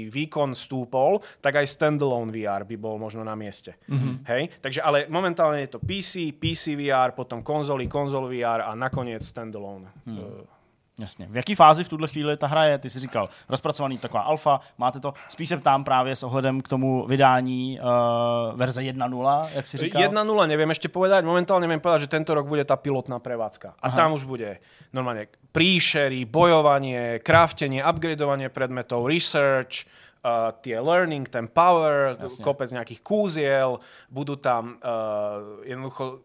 výkon 0.09 0.55
stúpol, 0.55 1.18
tak 1.43 1.59
aj 1.59 1.66
standalone 1.66 2.30
VR 2.30 2.62
by 2.62 2.76
bol 2.78 2.97
možno 2.97 3.26
na 3.26 3.34
mieste. 3.34 3.74
Mm-hmm. 3.90 4.14
Hej? 4.24 4.43
Takže 4.62 4.80
ale 4.80 4.98
momentálne 5.10 5.66
je 5.66 5.76
to 5.76 5.82
PC, 5.82 6.32
PC 6.38 6.78
VR, 6.78 7.12
potom 7.12 7.43
konzoly, 7.43 7.90
konzol 7.90 8.30
VR 8.30 8.70
a 8.70 8.72
nakoniec 8.78 9.26
standalone. 9.26 9.90
Mm. 10.06 10.14
Uh, 10.14 10.55
Jasně. 11.01 11.27
V 11.31 11.36
jaký 11.36 11.55
fázi 11.55 11.85
v 11.85 11.89
tuhle 11.89 12.09
chvíli 12.09 12.36
ta 12.36 12.47
hra 12.47 12.64
je? 12.64 12.78
Ty 12.78 12.90
jsi 12.90 13.01
říkal, 13.01 13.28
rozpracovaný 13.48 13.98
taková 13.98 14.23
alfa, 14.23 14.60
máte 14.78 15.01
to. 15.01 15.14
Spíš 15.28 15.48
se 15.48 15.56
ptám 15.56 15.85
právě 15.85 16.16
s 16.16 16.23
ohledem 16.23 16.60
k 16.60 16.68
tomu 16.68 17.06
vydání 17.06 17.81
uh, 17.81 18.59
verze 18.59 18.81
1.0, 18.81 19.48
jak 19.55 19.66
si 19.66 19.78
říkal. 19.78 20.02
1.0 20.02 20.47
neviem 20.48 20.70
ešte 20.73 20.89
povedať, 20.89 21.28
momentálne 21.28 21.68
viem 21.68 21.81
povedať, 21.81 22.09
že 22.09 22.14
tento 22.16 22.32
rok 22.32 22.48
bude 22.48 22.64
tá 22.64 22.81
pilotná 22.81 23.20
prevádzka. 23.20 23.77
A 23.77 23.93
Aha. 23.93 23.97
tam 23.97 24.16
už 24.16 24.24
bude 24.24 24.56
normálne 24.89 25.28
príšery, 25.52 26.24
bojovanie, 26.24 27.20
craftenie, 27.20 27.85
upgradovanie 27.85 28.48
predmetov, 28.48 29.05
research, 29.05 29.85
uh, 30.24 30.48
tie 30.64 30.81
learning, 30.81 31.28
ten 31.28 31.44
power, 31.44 32.16
Jasne. 32.16 32.40
kopec 32.40 32.73
nejakých 32.73 33.05
kúziel, 33.05 33.85
budú 34.09 34.40
tam 34.40 34.81
uh, 34.81 35.60
jednoducho, 35.68 36.24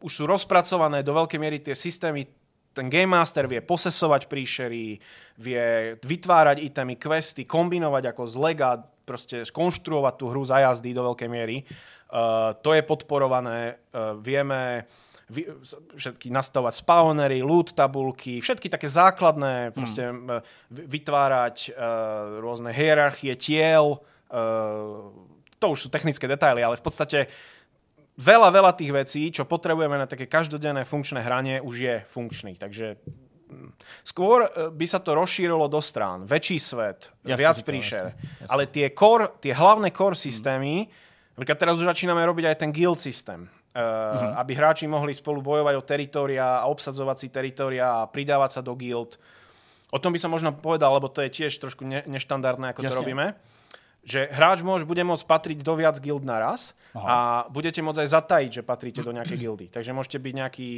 už 0.00 0.12
sú 0.12 0.24
rozpracované 0.24 1.04
do 1.04 1.12
veľkej 1.12 1.36
miery 1.36 1.60
tie 1.60 1.76
systémy, 1.76 2.24
ten 2.76 2.92
Game 2.92 3.16
Master 3.16 3.48
vie 3.48 3.64
posesovať 3.64 4.28
príšery, 4.28 5.00
vie 5.40 5.64
vytvárať 6.04 6.60
itemy, 6.60 7.00
questy, 7.00 7.48
kombinovať 7.48 8.12
ako 8.12 8.22
z 8.28 8.36
lega, 8.36 8.70
proste 9.08 9.48
skonštruovať 9.48 10.14
tú 10.20 10.28
hru 10.28 10.44
za 10.44 10.60
jazdy 10.60 10.92
do 10.92 11.08
veľkej 11.08 11.28
miery. 11.32 11.64
Uh, 12.12 12.52
to 12.60 12.76
je 12.76 12.84
podporované, 12.84 13.80
uh, 13.96 14.12
vieme 14.20 14.84
vy, 15.32 15.48
všetky 15.96 16.30
nastavovať 16.30 16.84
spawnery, 16.84 17.40
loot 17.42 17.72
tabulky, 17.72 18.38
všetky 18.38 18.70
také 18.70 18.86
základné, 18.86 19.74
proste 19.74 20.06
hmm. 20.06 20.44
vytvárať 20.70 21.56
uh, 21.72 22.38
rôzne 22.44 22.70
hierarchie 22.70 23.34
tiel, 23.34 23.98
uh, 24.30 25.10
to 25.56 25.66
už 25.72 25.86
sú 25.86 25.88
technické 25.88 26.28
detaily, 26.28 26.60
ale 26.60 26.76
v 26.76 26.84
podstate 26.84 27.18
veľa, 28.16 28.48
veľa 28.48 28.72
tých 28.72 28.92
vecí, 28.92 29.22
čo 29.28 29.44
potrebujeme 29.44 29.96
na 29.96 30.08
také 30.08 30.24
každodenné 30.26 30.88
funkčné 30.88 31.20
hranie, 31.20 31.60
už 31.60 31.76
je 31.76 31.94
funkčný. 32.08 32.56
Takže 32.56 32.96
mm, 33.48 33.70
skôr 34.02 34.48
e, 34.48 34.72
by 34.72 34.86
sa 34.88 34.98
to 35.00 35.12
rozšírilo 35.12 35.68
do 35.68 35.80
strán. 35.84 36.24
Väčší 36.24 36.56
svet, 36.56 37.12
Ja 37.28 37.36
viac 37.36 37.60
príšer. 37.60 38.16
jasne. 38.16 38.48
Ale 38.48 38.66
tie, 38.68 38.88
core, 38.90 39.36
tie 39.38 39.52
hlavné 39.52 39.92
core 39.92 40.16
systémy, 40.16 40.88
napríklad 41.36 41.58
teraz 41.60 41.76
už 41.76 41.86
začíname 41.86 42.24
robiť 42.24 42.44
aj 42.52 42.56
ten 42.56 42.70
guild 42.72 42.98
systém. 42.98 43.46
Uh, 43.76 44.32
aby 44.40 44.56
hráči 44.56 44.88
mohli 44.88 45.12
spolu 45.12 45.44
bojovať 45.44 45.76
o 45.76 45.84
teritória 45.84 46.64
a 46.64 46.64
obsadzovať 46.64 47.16
si 47.20 47.28
teritória 47.28 47.84
a 47.84 48.08
pridávať 48.08 48.56
sa 48.56 48.60
do 48.64 48.72
guild. 48.72 49.20
O 49.92 50.00
tom 50.00 50.16
by 50.16 50.18
som 50.18 50.32
možno 50.32 50.48
povedal, 50.56 50.96
lebo 50.96 51.12
to 51.12 51.20
je 51.20 51.28
tiež 51.28 51.60
trošku 51.60 51.84
ne- 51.84 52.00
neštandardné, 52.08 52.72
ako 52.72 52.80
to 52.80 52.88
Jasne. 52.88 53.00
robíme 53.04 53.26
že 54.06 54.30
hráč 54.30 54.62
môž, 54.62 54.86
bude 54.86 55.02
môcť 55.02 55.26
patriť 55.26 55.58
do 55.66 55.74
viac 55.74 55.98
guild 55.98 56.22
naraz 56.22 56.78
Aha. 56.94 57.02
a 57.02 57.16
budete 57.50 57.82
môcť 57.82 58.06
aj 58.06 58.08
zatajiť, 58.14 58.50
že 58.54 58.62
patríte 58.62 59.02
do 59.02 59.10
nejakej 59.10 59.38
gildy. 59.38 59.66
Takže 59.66 59.90
môžete 59.90 60.22
byť 60.22 60.34
nejaký 60.38 60.70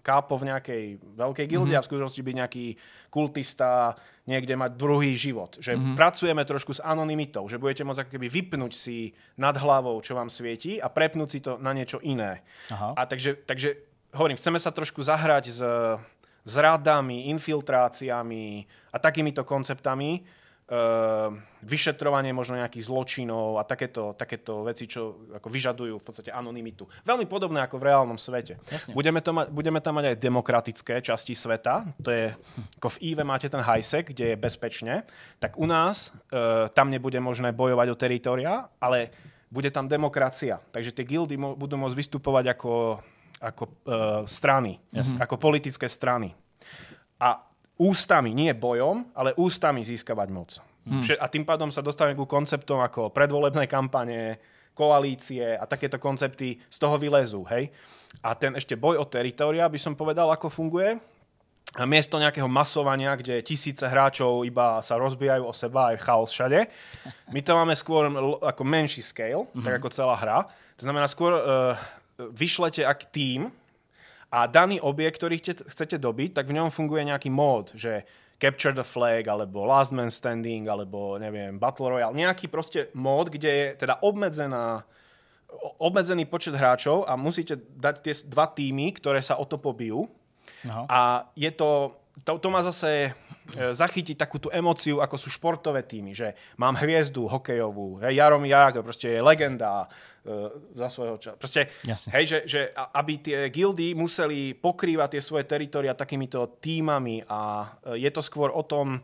kápo 0.00 0.40
v 0.40 0.48
nejakej 0.48 0.84
veľkej 0.96 1.46
gilde 1.46 1.76
a 1.76 1.84
v 1.84 1.88
skutočnosti 1.92 2.24
byť 2.24 2.36
nejaký 2.40 2.66
kultista, 3.12 4.00
niekde 4.24 4.56
mať 4.56 4.80
druhý 4.80 5.12
život. 5.12 5.60
Že 5.60 5.76
pracujeme 5.92 6.40
trošku 6.48 6.72
s 6.72 6.80
anonymitou, 6.80 7.44
že 7.52 7.60
budete 7.60 7.84
môcť 7.84 8.08
ako 8.08 8.12
keby 8.16 8.26
vypnúť 8.32 8.72
si 8.72 9.12
nad 9.36 9.52
hlavou, 9.60 10.00
čo 10.00 10.16
vám 10.16 10.32
svieti 10.32 10.80
a 10.80 10.88
prepnúť 10.88 11.28
si 11.28 11.38
to 11.44 11.60
na 11.60 11.76
niečo 11.76 12.00
iné. 12.00 12.40
Aha. 12.72 12.96
A 12.96 13.04
takže, 13.04 13.44
takže 13.44 13.76
hovorím, 14.16 14.40
chceme 14.40 14.56
sa 14.56 14.72
trošku 14.72 15.04
zahrať 15.04 15.44
s, 15.52 15.60
s 16.48 16.54
radami, 16.56 17.28
infiltráciami 17.28 18.64
a 18.90 18.96
takýmito 18.96 19.44
konceptami, 19.44 20.39
vyšetrovanie 21.66 22.30
možno 22.30 22.54
nejakých 22.54 22.86
zločinov 22.86 23.58
a 23.58 23.66
takéto, 23.66 24.14
takéto 24.14 24.62
veci, 24.62 24.86
čo 24.86 25.26
ako 25.34 25.50
vyžadujú 25.50 25.98
v 25.98 26.04
podstate 26.06 26.30
anonymitu. 26.30 26.86
Veľmi 27.02 27.26
podobné 27.26 27.58
ako 27.58 27.82
v 27.82 27.86
reálnom 27.90 28.14
svete. 28.14 28.54
Jasne. 28.70 28.94
Budeme, 28.94 29.18
to 29.18 29.34
ma- 29.34 29.50
budeme 29.50 29.82
tam 29.82 29.98
mať 29.98 30.14
aj 30.14 30.22
demokratické 30.22 30.94
časti 31.02 31.34
sveta, 31.34 31.90
to 31.98 32.14
je, 32.14 32.30
ako 32.78 32.88
v 32.94 32.98
EVE 33.02 33.24
máte 33.26 33.50
ten 33.50 33.58
highsec, 33.58 34.14
kde 34.14 34.32
je 34.32 34.36
bezpečne, 34.38 35.02
tak 35.42 35.58
u 35.58 35.66
nás 35.66 36.14
uh, 36.14 36.70
tam 36.70 36.86
nebude 36.86 37.18
možné 37.18 37.50
bojovať 37.50 37.86
o 37.90 37.98
teritoria, 37.98 38.70
ale 38.78 39.10
bude 39.50 39.74
tam 39.74 39.90
demokracia. 39.90 40.62
Takže 40.70 40.94
tie 40.94 41.02
gildy 41.02 41.34
mo- 41.34 41.58
budú 41.58 41.74
môcť 41.74 41.98
vystupovať 41.98 42.54
ako, 42.54 43.02
ako 43.42 43.62
uh, 43.66 43.72
strany, 44.22 44.78
ako 45.18 45.34
politické 45.34 45.90
strany. 45.90 46.30
A 47.18 47.49
ústami, 47.80 48.36
nie 48.36 48.52
bojom, 48.52 49.08
ale 49.16 49.32
ústami 49.40 49.80
získavať 49.80 50.28
moc. 50.28 50.60
Hmm. 50.84 51.00
A 51.00 51.26
tým 51.32 51.48
pádom 51.48 51.72
sa 51.72 51.80
dostávame 51.80 52.16
ku 52.16 52.28
konceptom 52.28 52.84
ako 52.84 53.08
predvolebné 53.08 53.64
kampane, 53.64 54.36
koalície 54.76 55.56
a 55.56 55.64
takéto 55.68 56.00
koncepty 56.00 56.56
z 56.56 56.76
toho 56.80 56.96
vylezú. 56.96 57.44
Hej? 57.48 57.68
A 58.24 58.32
ten 58.32 58.56
ešte 58.56 58.80
boj 58.80 58.96
o 58.96 59.04
teritoria, 59.04 59.68
by 59.68 59.76
som 59.76 59.92
povedal, 59.92 60.32
ako 60.32 60.48
funguje. 60.48 60.96
A 61.78 61.86
miesto 61.86 62.18
nejakého 62.18 62.50
masovania, 62.50 63.14
kde 63.14 63.46
tisíce 63.46 63.86
hráčov 63.86 64.42
iba 64.42 64.82
sa 64.82 64.98
rozbijajú 64.98 65.44
o 65.46 65.54
seba, 65.54 65.94
aj 65.94 66.02
chaos 66.02 66.34
všade. 66.34 66.66
My 67.30 67.40
to 67.46 67.54
máme 67.54 67.76
skôr 67.78 68.10
ako 68.42 68.62
menší 68.66 69.06
scale, 69.06 69.46
mm-hmm. 69.46 69.62
tak 69.62 69.78
ako 69.78 69.88
celá 69.94 70.18
hra. 70.18 70.50
To 70.80 70.82
znamená, 70.82 71.06
skôr 71.06 71.30
uh, 71.30 71.78
vyšlete 72.34 72.82
ak 72.82 73.14
tým 73.14 73.54
a 74.30 74.46
daný 74.46 74.78
objekt, 74.78 75.18
ktorý 75.18 75.42
chcete, 75.42 75.98
dobiť, 75.98 76.38
tak 76.38 76.46
v 76.46 76.56
ňom 76.56 76.70
funguje 76.70 77.02
nejaký 77.02 77.30
mód, 77.34 77.74
že 77.74 78.06
Capture 78.40 78.72
the 78.72 78.86
Flag, 78.86 79.26
alebo 79.26 79.66
Last 79.66 79.92
Man 79.92 80.08
Standing, 80.08 80.70
alebo 80.70 81.18
neviem, 81.20 81.60
Battle 81.60 81.92
Royale. 81.92 82.16
Nejaký 82.16 82.48
proste 82.48 82.88
mód, 82.96 83.28
kde 83.28 83.50
je 83.50 83.66
teda 83.76 84.00
obmedzená 84.00 84.86
obmedzený 85.82 86.30
počet 86.30 86.54
hráčov 86.54 87.10
a 87.10 87.18
musíte 87.18 87.58
dať 87.58 87.94
tie 88.06 88.14
dva 88.30 88.46
týmy, 88.46 88.94
ktoré 88.94 89.18
sa 89.18 89.34
o 89.34 89.42
to 89.42 89.58
pobijú. 89.58 90.06
Aha. 90.62 90.82
A 90.86 91.00
je 91.34 91.50
to, 91.50 91.98
to, 92.22 92.38
to 92.38 92.48
má 92.54 92.62
zase 92.62 93.10
zachytiť 93.54 94.16
takú 94.16 94.38
tú 94.38 94.48
emóciu, 94.52 95.02
ako 95.02 95.16
sú 95.18 95.28
športové 95.32 95.82
týmy, 95.86 96.12
že 96.14 96.34
mám 96.56 96.78
hviezdu 96.78 97.26
hokejovú, 97.26 98.02
hej, 98.04 98.18
Jaromír 98.18 98.54
Jágr, 98.54 98.82
proste 98.82 99.16
je 99.16 99.20
legenda 99.20 99.86
e, 100.22 100.48
za 100.74 100.88
svojho 100.90 101.16
času. 101.18 101.36
Proste, 101.38 101.70
Jasne. 101.86 102.10
hej, 102.14 102.24
že, 102.26 102.38
že 102.46 102.60
aby 102.74 103.12
tie 103.18 103.38
gildy 103.50 103.94
museli 103.94 104.54
pokrývať 104.54 105.18
tie 105.18 105.22
svoje 105.22 105.44
teritoria 105.46 105.94
takýmito 105.94 106.58
týmami 106.58 107.24
a 107.26 107.68
e, 107.94 108.02
je 108.02 108.10
to 108.10 108.22
skôr 108.22 108.50
o 108.54 108.62
tom, 108.66 109.02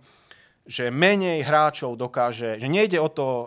že 0.67 0.91
menej 0.91 1.47
hráčov 1.47 1.95
dokáže, 1.95 2.59
že 2.59 2.67
nejde 2.67 2.99
o 2.99 3.07
to 3.07 3.27
uh, 3.27 3.47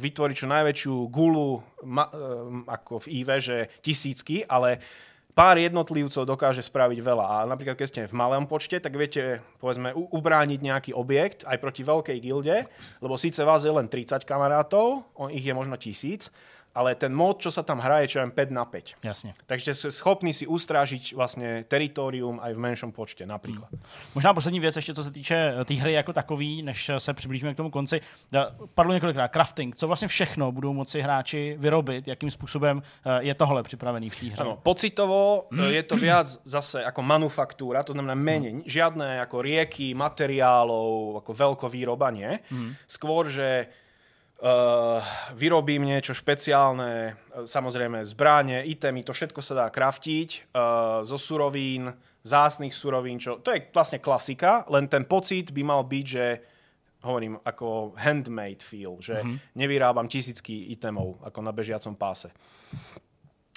vytvoriť 0.00 0.36
čo 0.40 0.48
najväčšiu 0.48 0.94
gulu 1.12 1.60
ma, 1.84 2.08
uh, 2.08 2.64
ako 2.64 3.04
v 3.04 3.06
IV, 3.20 3.28
že 3.44 3.56
tisícky, 3.84 4.40
ale 4.48 4.80
pár 5.36 5.60
jednotlivcov 5.60 6.24
dokáže 6.24 6.64
spraviť 6.64 6.98
veľa. 7.04 7.26
A 7.28 7.36
napríklad, 7.44 7.76
keď 7.76 7.86
ste 7.86 8.02
v 8.08 8.16
malém 8.16 8.48
počte, 8.48 8.80
tak 8.80 8.96
viete, 8.96 9.44
povedzme, 9.60 9.92
ubrániť 9.92 10.60
nejaký 10.64 10.90
objekt 10.96 11.44
aj 11.44 11.60
proti 11.60 11.84
veľkej 11.84 12.18
gilde, 12.24 12.64
lebo 13.04 13.14
síce 13.20 13.44
vás 13.44 13.60
je 13.60 13.70
len 13.70 13.84
30 13.84 14.24
kamarátov, 14.24 15.04
on 15.12 15.28
ich 15.28 15.44
je 15.44 15.52
možno 15.52 15.76
tisíc, 15.76 16.32
ale 16.76 16.92
ten 16.94 17.16
mod, 17.16 17.40
čo 17.40 17.48
sa 17.48 17.64
tam 17.64 17.80
hraje, 17.80 18.12
čo 18.12 18.20
je 18.20 18.28
5 18.28 18.50
na 18.52 18.64
5. 18.68 19.00
Jasně. 19.02 19.34
Takže 19.46 19.72
ste 19.74 19.88
schopní 19.90 20.36
si 20.36 20.44
ustrážiť 20.44 21.16
vlastne 21.16 21.64
teritorium 21.64 22.36
aj 22.36 22.52
v 22.52 22.60
menšom 22.60 22.92
počte 22.92 23.24
napríklad. 23.24 23.72
Možná 24.14 24.34
poslední 24.34 24.60
věc 24.60 24.76
ještě, 24.76 24.94
co 24.94 25.04
se 25.04 25.10
týče 25.10 25.54
té 25.58 25.64
tý 25.64 25.76
hry 25.76 25.92
jako 25.92 26.12
takový, 26.12 26.62
než 26.62 26.90
se 26.98 27.14
přiblížíme 27.14 27.54
k 27.54 27.56
tomu 27.56 27.70
konci. 27.70 28.00
Padlo 28.74 28.92
několikrát 28.92 29.28
crafting. 29.28 29.76
Co 29.76 29.86
vlastně 29.86 30.08
všechno 30.08 30.52
budou 30.52 30.72
moci 30.72 31.00
hráči 31.00 31.56
vyrobit? 31.58 32.08
Jakým 32.08 32.30
způsobem 32.30 32.82
eh, 33.04 33.22
je 33.22 33.34
tohle 33.34 33.62
připravený 33.62 34.10
v 34.10 34.20
té 34.20 34.26
hře? 34.26 34.42
Ano, 34.42 34.58
pocitovo 34.62 35.48
e, 35.58 35.72
je 35.72 35.82
to 35.82 35.96
viac 35.96 36.38
zase 36.44 36.84
ako 36.84 37.02
manufaktúra, 37.02 37.82
to 37.82 37.92
znamená 37.92 38.14
menej, 38.14 38.66
žiadne 38.66 39.22
ako 39.22 39.42
rieky, 39.42 39.94
materiálov, 39.94 41.22
ako 41.22 41.30
veľkovýroba 41.32 42.10
nie. 42.10 42.30
Skôr, 42.86 43.30
že 43.30 43.70
uh, 44.40 45.00
vyrobím 45.32 45.84
niečo 45.84 46.12
špeciálne, 46.12 47.12
e, 47.12 47.44
samozrejme 47.44 48.04
zbráne, 48.04 48.64
itemy, 48.68 49.04
to 49.04 49.16
všetko 49.16 49.40
sa 49.40 49.64
dá 49.64 49.66
kraftiť 49.72 50.52
uh, 50.52 51.00
zo 51.04 51.16
surovín, 51.16 51.92
zásnych 52.26 52.74
surovín, 52.74 53.22
čo, 53.22 53.38
to 53.38 53.54
je 53.54 53.70
vlastne 53.70 54.02
klasika, 54.02 54.66
len 54.66 54.90
ten 54.90 55.06
pocit 55.06 55.54
by 55.54 55.62
mal 55.62 55.86
byť, 55.86 56.06
že 56.06 56.24
hovorím, 57.06 57.38
ako 57.46 57.94
handmade 57.94 58.66
feel, 58.66 58.98
že 58.98 59.22
nevyrábam 59.54 60.10
tisícky 60.10 60.74
itemov 60.74 61.22
ako 61.22 61.38
na 61.38 61.54
bežiacom 61.54 61.94
páse. 61.94 62.34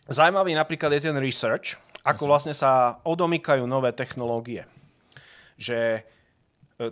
Zajímavý 0.06 0.54
napríklad 0.54 0.94
je 0.98 1.10
ten 1.10 1.18
research, 1.18 1.78
ako 2.06 2.30
vlastne 2.30 2.54
sa 2.54 3.02
odomykajú 3.06 3.66
nové 3.66 3.94
technológie. 3.94 4.66
Že 5.58 5.78
e, 5.78 6.02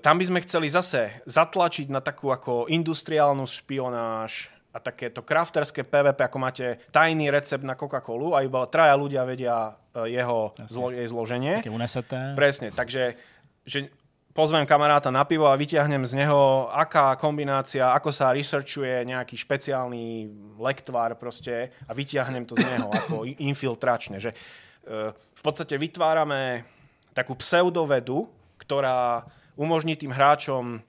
tam 0.03 0.19
by 0.19 0.25
sme 0.27 0.43
chceli 0.43 0.67
zase 0.67 1.23
zatlačiť 1.23 1.87
na 1.87 2.03
takú 2.03 2.27
ako 2.27 2.67
industriálnu 2.67 3.47
špionáž 3.47 4.51
a 4.75 4.83
takéto 4.83 5.23
crafterské 5.23 5.87
PvP, 5.87 6.27
ako 6.27 6.37
máte 6.37 6.83
tajný 6.91 7.31
recept 7.31 7.63
na 7.63 7.79
Coca-Colu 7.79 8.35
a 8.35 8.43
iba 8.43 8.67
traja 8.67 8.93
ľudia 8.99 9.23
vedia 9.23 9.73
e, 9.95 10.11
jeho 10.13 10.53
zlo- 10.69 10.93
jej 10.93 11.07
zloženie. 11.07 11.63
Taky 11.63 11.73
unesete. 11.73 12.37
Presne, 12.37 12.69
takže 12.75 13.17
že 13.63 13.89
pozvem 14.37 14.67
kamaráta 14.69 15.09
na 15.09 15.25
pivo 15.25 15.49
a 15.49 15.57
vyťahnem 15.57 16.05
z 16.05 16.13
neho, 16.19 16.69
aká 16.69 17.17
kombinácia, 17.17 17.89
ako 17.89 18.13
sa 18.13 18.29
researchuje 18.29 19.01
nejaký 19.07 19.33
špeciálny 19.33 20.29
lektvár 20.61 21.17
proste 21.17 21.73
a 21.89 21.91
vyťahnem 21.97 22.45
to 22.45 22.53
z 22.53 22.67
neho 22.77 22.91
ako 22.93 23.25
infiltračne. 23.49 24.21
Že, 24.21 24.35
e, 24.35 25.09
v 25.15 25.41
podstate 25.41 25.73
vytvárame 25.79 26.67
takú 27.17 27.33
pseudovedu, 27.33 28.29
ktorá 28.61 29.25
umožní 29.57 29.97
tým 29.97 30.13
hráčom 30.13 30.79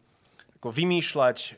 ako 0.59 0.69
vymýšľať 0.70 1.36
uh, 1.39 1.51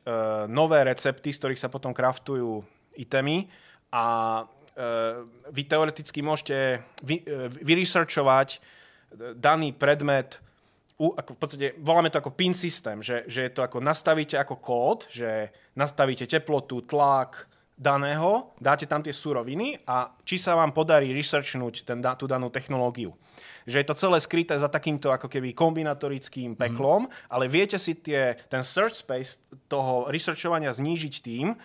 nové 0.46 0.86
recepty, 0.86 1.34
z 1.34 1.38
ktorých 1.40 1.60
sa 1.60 1.72
potom 1.72 1.90
kraftujú 1.90 2.62
itemy 2.94 3.48
a 3.90 4.04
uh, 4.44 5.24
vy 5.50 5.62
teoreticky 5.66 6.20
môžete 6.22 6.84
vy, 7.02 7.26
uh, 7.26 7.50
vyresearchovať 7.50 8.62
daný 9.34 9.74
predmet 9.74 10.38
u, 11.00 11.16
ako 11.16 11.30
v 11.34 11.38
podstate 11.40 11.66
voláme 11.80 12.12
to 12.12 12.20
ako 12.20 12.36
pin 12.36 12.54
systém, 12.54 13.02
že, 13.02 13.24
že 13.26 13.48
je 13.48 13.52
to 13.56 13.64
ako 13.64 13.80
nastavíte 13.80 14.36
ako 14.36 14.60
kód, 14.60 15.08
že 15.08 15.50
nastavíte 15.74 16.28
teplotu, 16.28 16.84
tlak 16.84 17.49
daného, 17.80 18.52
dáte 18.60 18.84
tam 18.84 19.00
tie 19.00 19.16
suroviny 19.16 19.80
a 19.88 20.12
či 20.28 20.36
sa 20.36 20.52
vám 20.52 20.76
podarí 20.76 21.16
researchnúť 21.16 21.88
ten, 21.88 22.04
tú 22.20 22.28
danú 22.28 22.52
technológiu. 22.52 23.16
Že 23.64 23.80
je 23.80 23.86
to 23.88 23.96
celé 23.96 24.18
skryté 24.20 24.52
za 24.60 24.68
takýmto 24.68 25.08
ako 25.08 25.32
keby 25.32 25.56
kombinatorickým 25.56 26.60
peklom, 26.60 27.08
mm. 27.08 27.32
ale 27.32 27.48
viete 27.48 27.80
si 27.80 27.96
tie, 27.96 28.36
ten 28.52 28.60
search 28.60 29.00
space 29.00 29.40
toho 29.64 30.12
researchovania 30.12 30.76
znížiť 30.76 31.14
tým, 31.24 31.56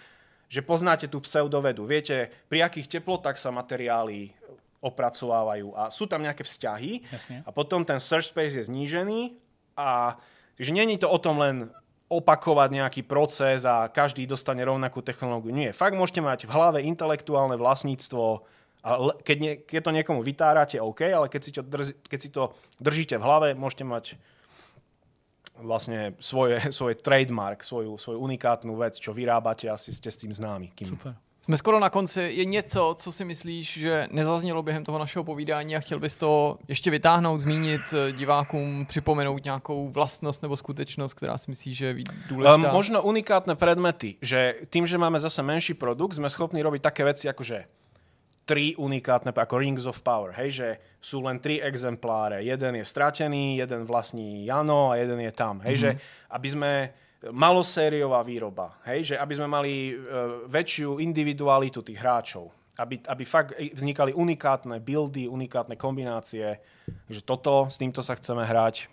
že 0.47 0.63
poznáte 0.63 1.11
tú 1.11 1.19
pseudovedu. 1.19 1.83
Viete, 1.83 2.31
pri 2.47 2.63
akých 2.63 2.99
teplotách 2.99 3.35
sa 3.35 3.51
materiály 3.51 4.31
opracovávajú 4.79 5.75
a 5.75 5.91
sú 5.91 6.07
tam 6.07 6.23
nejaké 6.23 6.47
vzťahy 6.47 7.11
Jasne. 7.11 7.37
a 7.43 7.49
potom 7.51 7.83
ten 7.83 7.99
search 7.99 8.31
space 8.31 8.55
je 8.55 8.63
znížený 8.69 9.35
a 9.75 10.15
že 10.55 10.71
není 10.71 10.95
to 10.95 11.11
o 11.11 11.19
tom 11.19 11.41
len 11.41 11.67
opakovať 12.05 12.69
nejaký 12.69 13.01
proces 13.01 13.65
a 13.65 13.89
každý 13.89 14.29
dostane 14.29 14.61
rovnakú 14.61 15.01
technológiu. 15.01 15.49
Nie, 15.49 15.73
fakt 15.73 15.97
môžete 15.97 16.21
mať 16.21 16.45
v 16.45 16.53
hlave 16.53 16.79
intelektuálne 16.85 17.57
vlastníctvo 17.57 18.45
a 18.85 19.17
keď, 19.25 19.37
nie, 19.41 19.53
keď 19.65 19.81
to 19.81 19.95
niekomu 19.97 20.21
vytárate, 20.21 20.77
OK, 20.77 21.09
ale 21.09 21.25
keď 21.25 21.41
si, 21.41 21.51
to 21.57 21.65
drž, 21.65 21.97
keď 22.05 22.19
si 22.21 22.29
to 22.29 22.53
držíte 22.77 23.17
v 23.17 23.25
hlave, 23.25 23.47
môžete 23.57 23.81
mať 23.81 24.05
vlastne 25.57 26.13
svoje, 26.21 26.61
svoj 26.77 26.93
trademark, 27.01 27.65
svoju, 27.65 27.97
svoju 27.97 28.21
unikátnu 28.21 28.77
vec, 28.77 28.93
čo 29.01 29.09
vyrábate, 29.09 29.65
asi 29.65 29.89
ste 29.89 30.13
s 30.13 30.21
tým 30.21 30.29
známi. 30.29 30.69
Kým... 30.77 30.93
Super. 30.93 31.17
Jsme 31.45 31.57
skoro 31.57 31.79
na 31.79 31.89
konci. 31.89 32.21
Je 32.21 32.45
něco, 32.45 32.95
co 32.97 33.11
si 33.11 33.25
myslíš, 33.25 33.77
že 33.77 34.07
nezaznělo 34.11 34.63
během 34.63 34.83
toho 34.83 34.99
našeho 34.99 35.23
povídání 35.23 35.75
a 35.75 35.79
chtěl 35.79 35.99
bys 35.99 36.17
to 36.17 36.57
ještě 36.67 36.91
vytáhnout, 36.91 37.39
zmínit 37.39 37.81
eh, 37.93 38.11
divákům, 38.11 38.85
připomenout 38.85 39.43
nějakou 39.43 39.89
vlastnost 39.89 40.41
nebo 40.41 40.57
skutečnost, 40.57 41.13
která 41.13 41.37
si 41.37 41.51
myslíš, 41.51 41.77
že 41.77 41.85
je 41.85 41.95
důležitá? 42.29 42.55
Um, 42.55 42.73
možno 42.73 43.01
unikátne 43.05 43.53
predmety, 43.55 44.17
že 44.25 44.57
tým, 44.73 44.89
že 44.89 44.97
máme 44.97 45.21
zase 45.21 45.45
menší 45.45 45.77
produkt, 45.77 46.17
sme 46.17 46.33
schopní 46.33 46.65
robiť 46.65 46.81
také 46.81 47.05
veci 47.05 47.29
ako 47.29 47.45
že 47.45 47.69
tri 48.49 48.73
unikátne, 48.73 49.29
ako 49.29 49.57
Rings 49.61 49.85
of 49.85 50.01
Power, 50.01 50.33
hej, 50.41 50.49
že 50.49 50.67
sú 50.97 51.21
len 51.21 51.37
tri 51.37 51.61
exempláre. 51.61 52.41
Jeden 52.41 52.73
je 52.81 52.85
stratený, 52.85 53.61
jeden 53.61 53.85
vlastní 53.85 54.49
Jano 54.49 54.89
a 54.89 54.97
jeden 54.97 55.21
je 55.21 55.33
tam. 55.33 55.61
Hej, 55.61 55.77
mm-hmm. 55.77 55.93
že 55.93 56.29
aby 56.33 56.47
sme 56.49 56.71
malosériová 57.31 58.21
výroba, 58.21 58.77
hej, 58.85 59.03
že 59.03 59.15
aby 59.17 59.33
sme 59.35 59.47
mali 59.47 59.93
uh, 59.93 60.45
väčšiu 60.45 60.99
individualitu 60.99 61.81
tých 61.81 61.97
hráčov, 61.97 62.51
aby, 62.77 62.99
aby 63.07 63.23
fakt 63.25 63.55
vznikali 63.73 64.13
unikátne 64.13 64.79
buildy, 64.79 65.27
unikátne 65.27 65.75
kombinácie, 65.75 66.59
že 67.09 67.21
toto, 67.23 67.71
s 67.71 67.77
týmto 67.77 68.03
sa 68.03 68.15
chceme 68.15 68.45
hrať. 68.45 68.87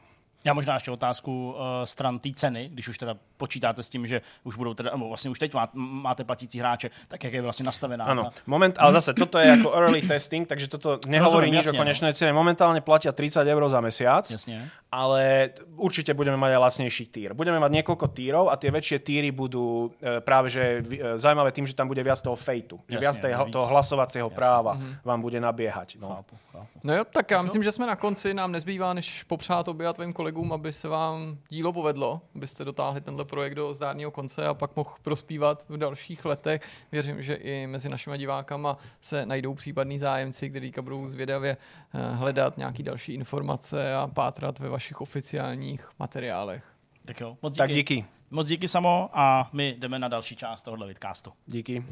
Já 0.44 0.54
možná 0.54 0.74
ještě 0.74 0.90
otázku 0.90 1.50
uh, 1.50 1.56
stran 1.84 2.18
té 2.18 2.30
ceny, 2.34 2.70
když 2.72 2.88
už 2.88 2.98
teda 2.98 3.14
počítáte 3.42 3.82
s 3.82 3.90
tím, 3.90 4.06
že 4.06 4.22
už 4.46 4.54
budou 4.54 4.74
teda, 4.74 4.94
no 4.94 5.08
vlastně 5.10 5.30
už 5.34 5.38
teď 5.38 5.50
má, 5.54 5.66
máte 5.74 6.22
platící 6.24 6.58
hráče, 6.62 6.90
tak 7.10 7.24
jak 7.24 7.32
je 7.34 7.42
vlastně 7.42 7.66
nastavená. 7.66 8.04
Áno, 8.06 8.30
moment, 8.46 8.78
ale 8.78 8.92
zase 8.94 9.10
toto 9.18 9.38
je 9.42 9.50
ako 9.58 9.74
early 9.74 9.98
testing, 10.06 10.46
takže 10.46 10.70
toto 10.70 11.02
nehovorí 11.10 11.50
nič 11.50 11.66
o 11.66 11.72
no. 11.74 11.82
konečnej 11.82 12.14
cene. 12.14 12.30
Momentálne 12.30 12.78
platia 12.78 13.10
30 13.10 13.42
eur 13.42 13.62
za 13.68 13.80
mesiac, 13.82 14.22
Jasně. 14.30 14.70
ale 14.92 15.50
určite 15.76 16.14
budeme 16.14 16.36
mať 16.38 16.50
aj 16.54 16.60
lacnejší 16.60 17.04
týr. 17.10 17.30
Budeme 17.34 17.58
mať 17.58 17.82
niekoľko 17.82 18.06
tírov 18.14 18.44
a 18.52 18.54
tie 18.60 18.70
väčšie 18.70 18.98
týry 19.02 19.34
budú 19.34 19.90
e, 19.98 20.20
práve 20.22 20.50
že 20.54 20.84
e, 20.84 21.18
zaujímavé 21.18 21.50
tým, 21.52 21.66
že 21.66 21.74
tam 21.74 21.88
bude 21.88 22.02
viac 22.04 22.20
toho 22.22 22.36
fejtu. 22.36 22.78
Že 22.86 22.94
Jasne, 22.94 23.02
viac 23.02 23.16
tej, 23.18 23.32
víc. 23.34 23.52
toho 23.56 23.66
hlasovacieho 23.66 24.28
práva 24.30 24.74
Mhm. 24.78 25.02
vám 25.04 25.20
bude 25.22 25.40
nabiehať. 25.40 25.96
No. 26.00 26.08
Chápu, 26.08 26.34
chápu. 26.52 26.78
No 26.84 26.94
jo, 26.94 27.04
tak 27.04 27.30
já 27.30 27.42
myslím, 27.42 27.62
že 27.62 27.72
jsme 27.72 27.86
na 27.86 27.96
konci. 27.96 28.34
Nám 28.34 28.52
nezbývá, 28.52 28.92
než 28.92 29.22
popřát 29.24 29.68
obě 29.68 29.86
a 29.86 29.92
tvým 29.92 30.12
kolegům, 30.12 30.52
aby 30.52 30.72
se 30.72 30.88
vám 30.88 31.38
dílo 31.48 31.72
povedlo, 31.72 32.20
abyste 32.34 32.64
dotáhli 32.64 33.00
tenhle 33.00 33.24
projekt 33.32 33.54
do 33.54 33.74
zdárného 33.74 34.10
konce 34.10 34.46
a 34.46 34.54
pak 34.54 34.76
mohl 34.76 34.90
prospívat 35.02 35.64
v 35.68 35.76
dalších 35.76 36.24
letech. 36.24 36.62
Věřím, 36.92 37.22
že 37.22 37.34
i 37.34 37.66
mezi 37.66 37.88
našimi 37.88 38.18
divákama 38.18 38.78
se 39.00 39.26
najdou 39.26 39.54
případní 39.54 39.98
zájemci, 39.98 40.50
kteří 40.50 40.72
budou 40.80 41.08
zvědavě 41.08 41.56
eh, 41.94 42.14
hledat 42.14 42.58
nějaké 42.58 42.82
další 42.82 43.14
informace 43.14 43.94
a 43.94 44.06
pátrat 44.14 44.58
ve 44.58 44.68
vašich 44.68 45.00
oficiálních 45.00 45.90
materiálech. 45.98 46.64
Tak 47.04 47.20
jo, 47.20 47.36
moc 47.42 47.52
díky. 47.52 47.58
Tak 47.58 47.72
díky. 47.72 48.04
Moc 48.30 48.48
díky 48.48 48.68
samo 48.68 49.10
a 49.12 49.50
my 49.52 49.76
jdeme 49.78 49.98
na 49.98 50.08
další 50.08 50.36
část 50.36 50.62
tohohle 50.62 50.86
vidcastu. 50.86 51.32
Díky. 51.46 51.84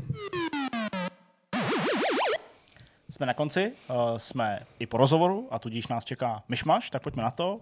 Jsme 3.10 3.26
na 3.26 3.34
konci, 3.34 3.72
uh, 3.88 4.16
jsme 4.16 4.60
i 4.78 4.86
po 4.86 4.96
rozhovoru 4.96 5.48
a 5.50 5.58
tudíž 5.58 5.88
nás 5.88 6.04
čeká 6.04 6.42
myšmaš, 6.48 6.90
tak 6.90 7.02
pojďme 7.02 7.22
na 7.22 7.30
to. 7.30 7.60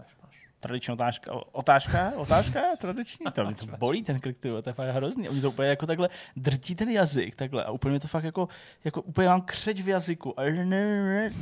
Tradiční 0.60 0.92
otázka, 0.92 1.32
otázka, 1.52 2.12
otázka, 2.16 2.60
tradiční, 2.76 3.26
to 3.34 3.44
mě 3.44 3.54
to 3.54 3.66
bolí 3.66 4.02
ten 4.02 4.20
vole, 4.20 4.62
to 4.62 4.70
je 4.70 4.74
fakt 4.74 4.88
hrozný. 4.88 5.28
Oni 5.28 5.40
to 5.40 5.48
úplně 5.48 5.68
jako 5.68 5.86
takhle 5.86 6.08
drtí 6.36 6.74
ten 6.74 6.88
jazyk, 6.88 7.34
takhle 7.34 7.64
a 7.64 7.70
úplně 7.70 7.90
mě 7.90 8.00
to 8.00 8.08
fakt 8.08 8.24
jako, 8.24 8.48
jako 8.84 9.02
úplně 9.02 9.28
mám 9.28 9.42
křeč 9.42 9.80
v 9.80 9.88
jazyku. 9.88 10.40
A 10.40 10.42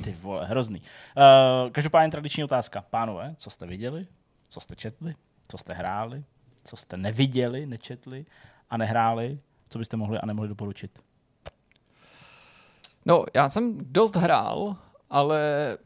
Ty 0.05 0.13
vole, 0.13 0.47
hrozný. 0.47 0.81
Uh, 0.81 1.71
každopádně 1.71 2.11
tradiční 2.11 2.45
otázka. 2.45 2.85
Pánové, 2.91 3.35
co 3.39 3.51
jste 3.51 3.67
viděli, 3.67 4.07
co 4.49 4.61
jste 4.61 4.77
četli, 4.77 5.15
co 5.49 5.59
jste 5.59 5.75
hráli, 5.75 6.25
co 6.65 6.77
jste 6.77 6.97
neviděli, 6.97 7.67
nečetli 7.67 8.27
a 8.71 8.77
nehráli, 8.77 9.39
co 9.69 9.79
byste 9.79 9.97
mohli 9.97 10.19
a 10.19 10.27
nemohli 10.27 10.49
doporučit? 10.49 10.99
No, 13.07 13.25
já 13.35 13.49
jsem 13.49 13.79
dost 13.81 14.17
hrál, 14.17 14.77
ale 15.11 15.41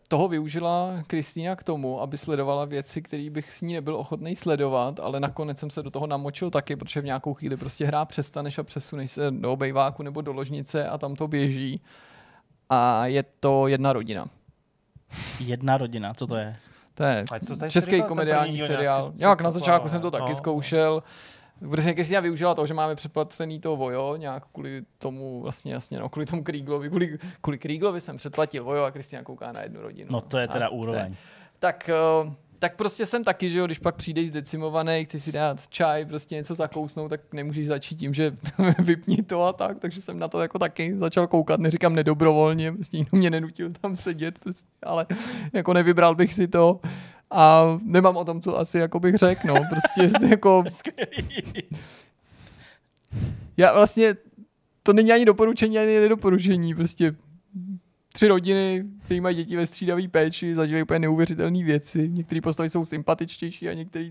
toho 0.08 0.28
využila 0.28 0.90
Kristýna 1.06 1.56
k 1.56 1.64
tomu, 1.64 2.00
aby 2.00 2.18
sledovala 2.18 2.64
věci, 2.64 3.02
které 3.02 3.30
bych 3.30 3.52
s 3.52 3.60
ní 3.62 3.74
nebyl 3.74 3.96
ochotný 3.96 4.36
sledovat, 4.36 5.00
ale 5.00 5.20
nakonec 5.20 5.58
jsem 5.58 5.70
se 5.70 5.82
do 5.82 5.90
toho 5.90 6.06
namočil 6.06 6.50
taky, 6.50 6.76
protože 6.76 7.00
v 7.00 7.04
nějakou 7.04 7.34
chvíli 7.34 7.56
prostě 7.56 7.86
hrá 7.86 8.04
přestaneš 8.04 8.58
a 8.58 8.62
přesuneš 8.62 9.10
se 9.10 9.30
do 9.30 9.52
obejváku 9.52 10.02
nebo 10.02 10.20
do 10.20 10.32
ložnice 10.32 10.88
a 10.88 10.98
tam 10.98 11.14
to 11.14 11.28
běží. 11.28 11.80
A 12.70 13.06
je 13.06 13.24
to 13.40 13.66
jedna 13.68 13.92
rodina. 13.92 14.26
Jedna 15.40 15.76
rodina, 15.76 16.14
co 16.14 16.26
to 16.26 16.36
je? 16.36 16.56
To 16.94 17.02
je 17.02 17.24
A 17.32 17.38
co 17.40 17.56
tady 17.56 17.70
český 17.70 17.90
ten 17.90 18.02
komediální 18.02 18.52
nějak 18.52 18.66
seriál. 18.70 19.12
si- 19.12 19.22
Jak 19.22 19.38
si 19.40 19.44
na 19.44 19.50
začátku 19.50 19.88
jsem 19.88 20.00
to 20.02 20.10
taky 20.10 20.28
No. 20.28 20.34
zkoušel. 20.34 21.02
Protože 21.68 21.94
Kristina 21.94 22.20
využila 22.20 22.54
to, 22.54 22.66
že 22.66 22.74
máme 22.74 22.94
předplacený 22.94 23.60
to 23.60 23.76
Vojo, 23.76 24.16
nějak 24.16 24.44
kvůli 24.52 24.82
tomu, 24.98 25.40
vlastně 25.42 25.72
jasně, 25.72 25.98
no, 25.98 26.08
kvůli 26.08 26.26
tomu 26.26 26.44
Kríglovi, 26.44 26.88
kvůli, 26.88 27.18
kvůli 27.40 27.58
Kríglovi 27.58 28.00
jsem 28.00 28.16
předplatil 28.16 28.64
Vojo 28.64 28.84
a 28.84 28.90
Kristina 28.90 29.22
kouká 29.22 29.52
na 29.52 29.62
jednu 29.62 29.80
rodinu. 29.80 30.08
No 30.12 30.20
to 30.20 30.38
je 30.38 30.48
teda 30.48 30.66
A 30.66 30.68
úroveň. 30.68 31.16
Tak, 31.58 31.88
eh, 31.88 32.34
tak 32.60 32.76
prostě 32.76 33.06
jsem 33.06 33.24
taky, 33.24 33.50
že 33.50 33.58
jo, 33.58 33.66
když 33.66 33.78
pak 33.78 33.94
přijdeš 33.94 34.28
zdecimovaný, 34.28 35.04
chci 35.04 35.20
si 35.20 35.32
dát 35.32 35.68
čaj, 35.68 36.04
prostě 36.04 36.34
něco 36.34 36.54
zakousnout, 36.54 37.08
tak 37.08 37.20
nemůžeš 37.32 37.66
začít 37.66 37.96
tím, 37.96 38.14
že 38.14 38.36
vypni 38.78 39.22
to 39.22 39.42
a 39.42 39.52
tak, 39.52 39.78
takže 39.78 40.00
jsem 40.00 40.18
na 40.18 40.28
to 40.28 40.42
jako 40.42 40.58
taky 40.58 40.98
začal 40.98 41.26
koukat, 41.26 41.60
neříkám 41.60 41.94
nedobrovolně, 41.94 42.72
prostě 42.72 42.96
nikdo 42.96 43.18
mě 43.18 43.30
nenutil 43.30 43.70
tam 43.80 43.96
sedět, 43.96 44.38
prostě, 44.38 44.68
ale 44.82 45.06
jako 45.52 45.74
nevybral 45.74 46.14
bych 46.14 46.34
si 46.34 46.48
to 46.48 46.80
a 47.30 47.78
nemám 47.82 48.16
o 48.16 48.24
tom, 48.24 48.40
co 48.40 48.58
asi 48.58 48.78
jako 48.78 49.00
bych 49.00 49.14
řekl, 49.14 49.46
no, 49.46 49.54
prostě 49.70 50.10
jako 50.28 50.64
já 53.56 53.74
vlastně, 53.74 54.14
to 54.82 54.92
není 54.92 55.12
ani 55.12 55.24
doporučení, 55.24 55.78
ani 55.78 56.00
nedoporučení, 56.00 56.74
prostě 56.74 57.14
tři 58.12 58.28
rodiny, 58.28 58.84
které 59.04 59.20
mají 59.20 59.36
děti 59.36 59.56
ve 59.56 59.66
střídavé 59.66 60.08
péči, 60.08 60.54
zažívají 60.54 60.82
úplně 60.82 60.98
neuvěřitelné 60.98 61.64
věci. 61.64 62.08
Některé 62.08 62.40
postavy 62.40 62.68
jsou 62.68 62.84
sympatičtější 62.84 63.68
a 63.68 63.72
některé 63.72 64.10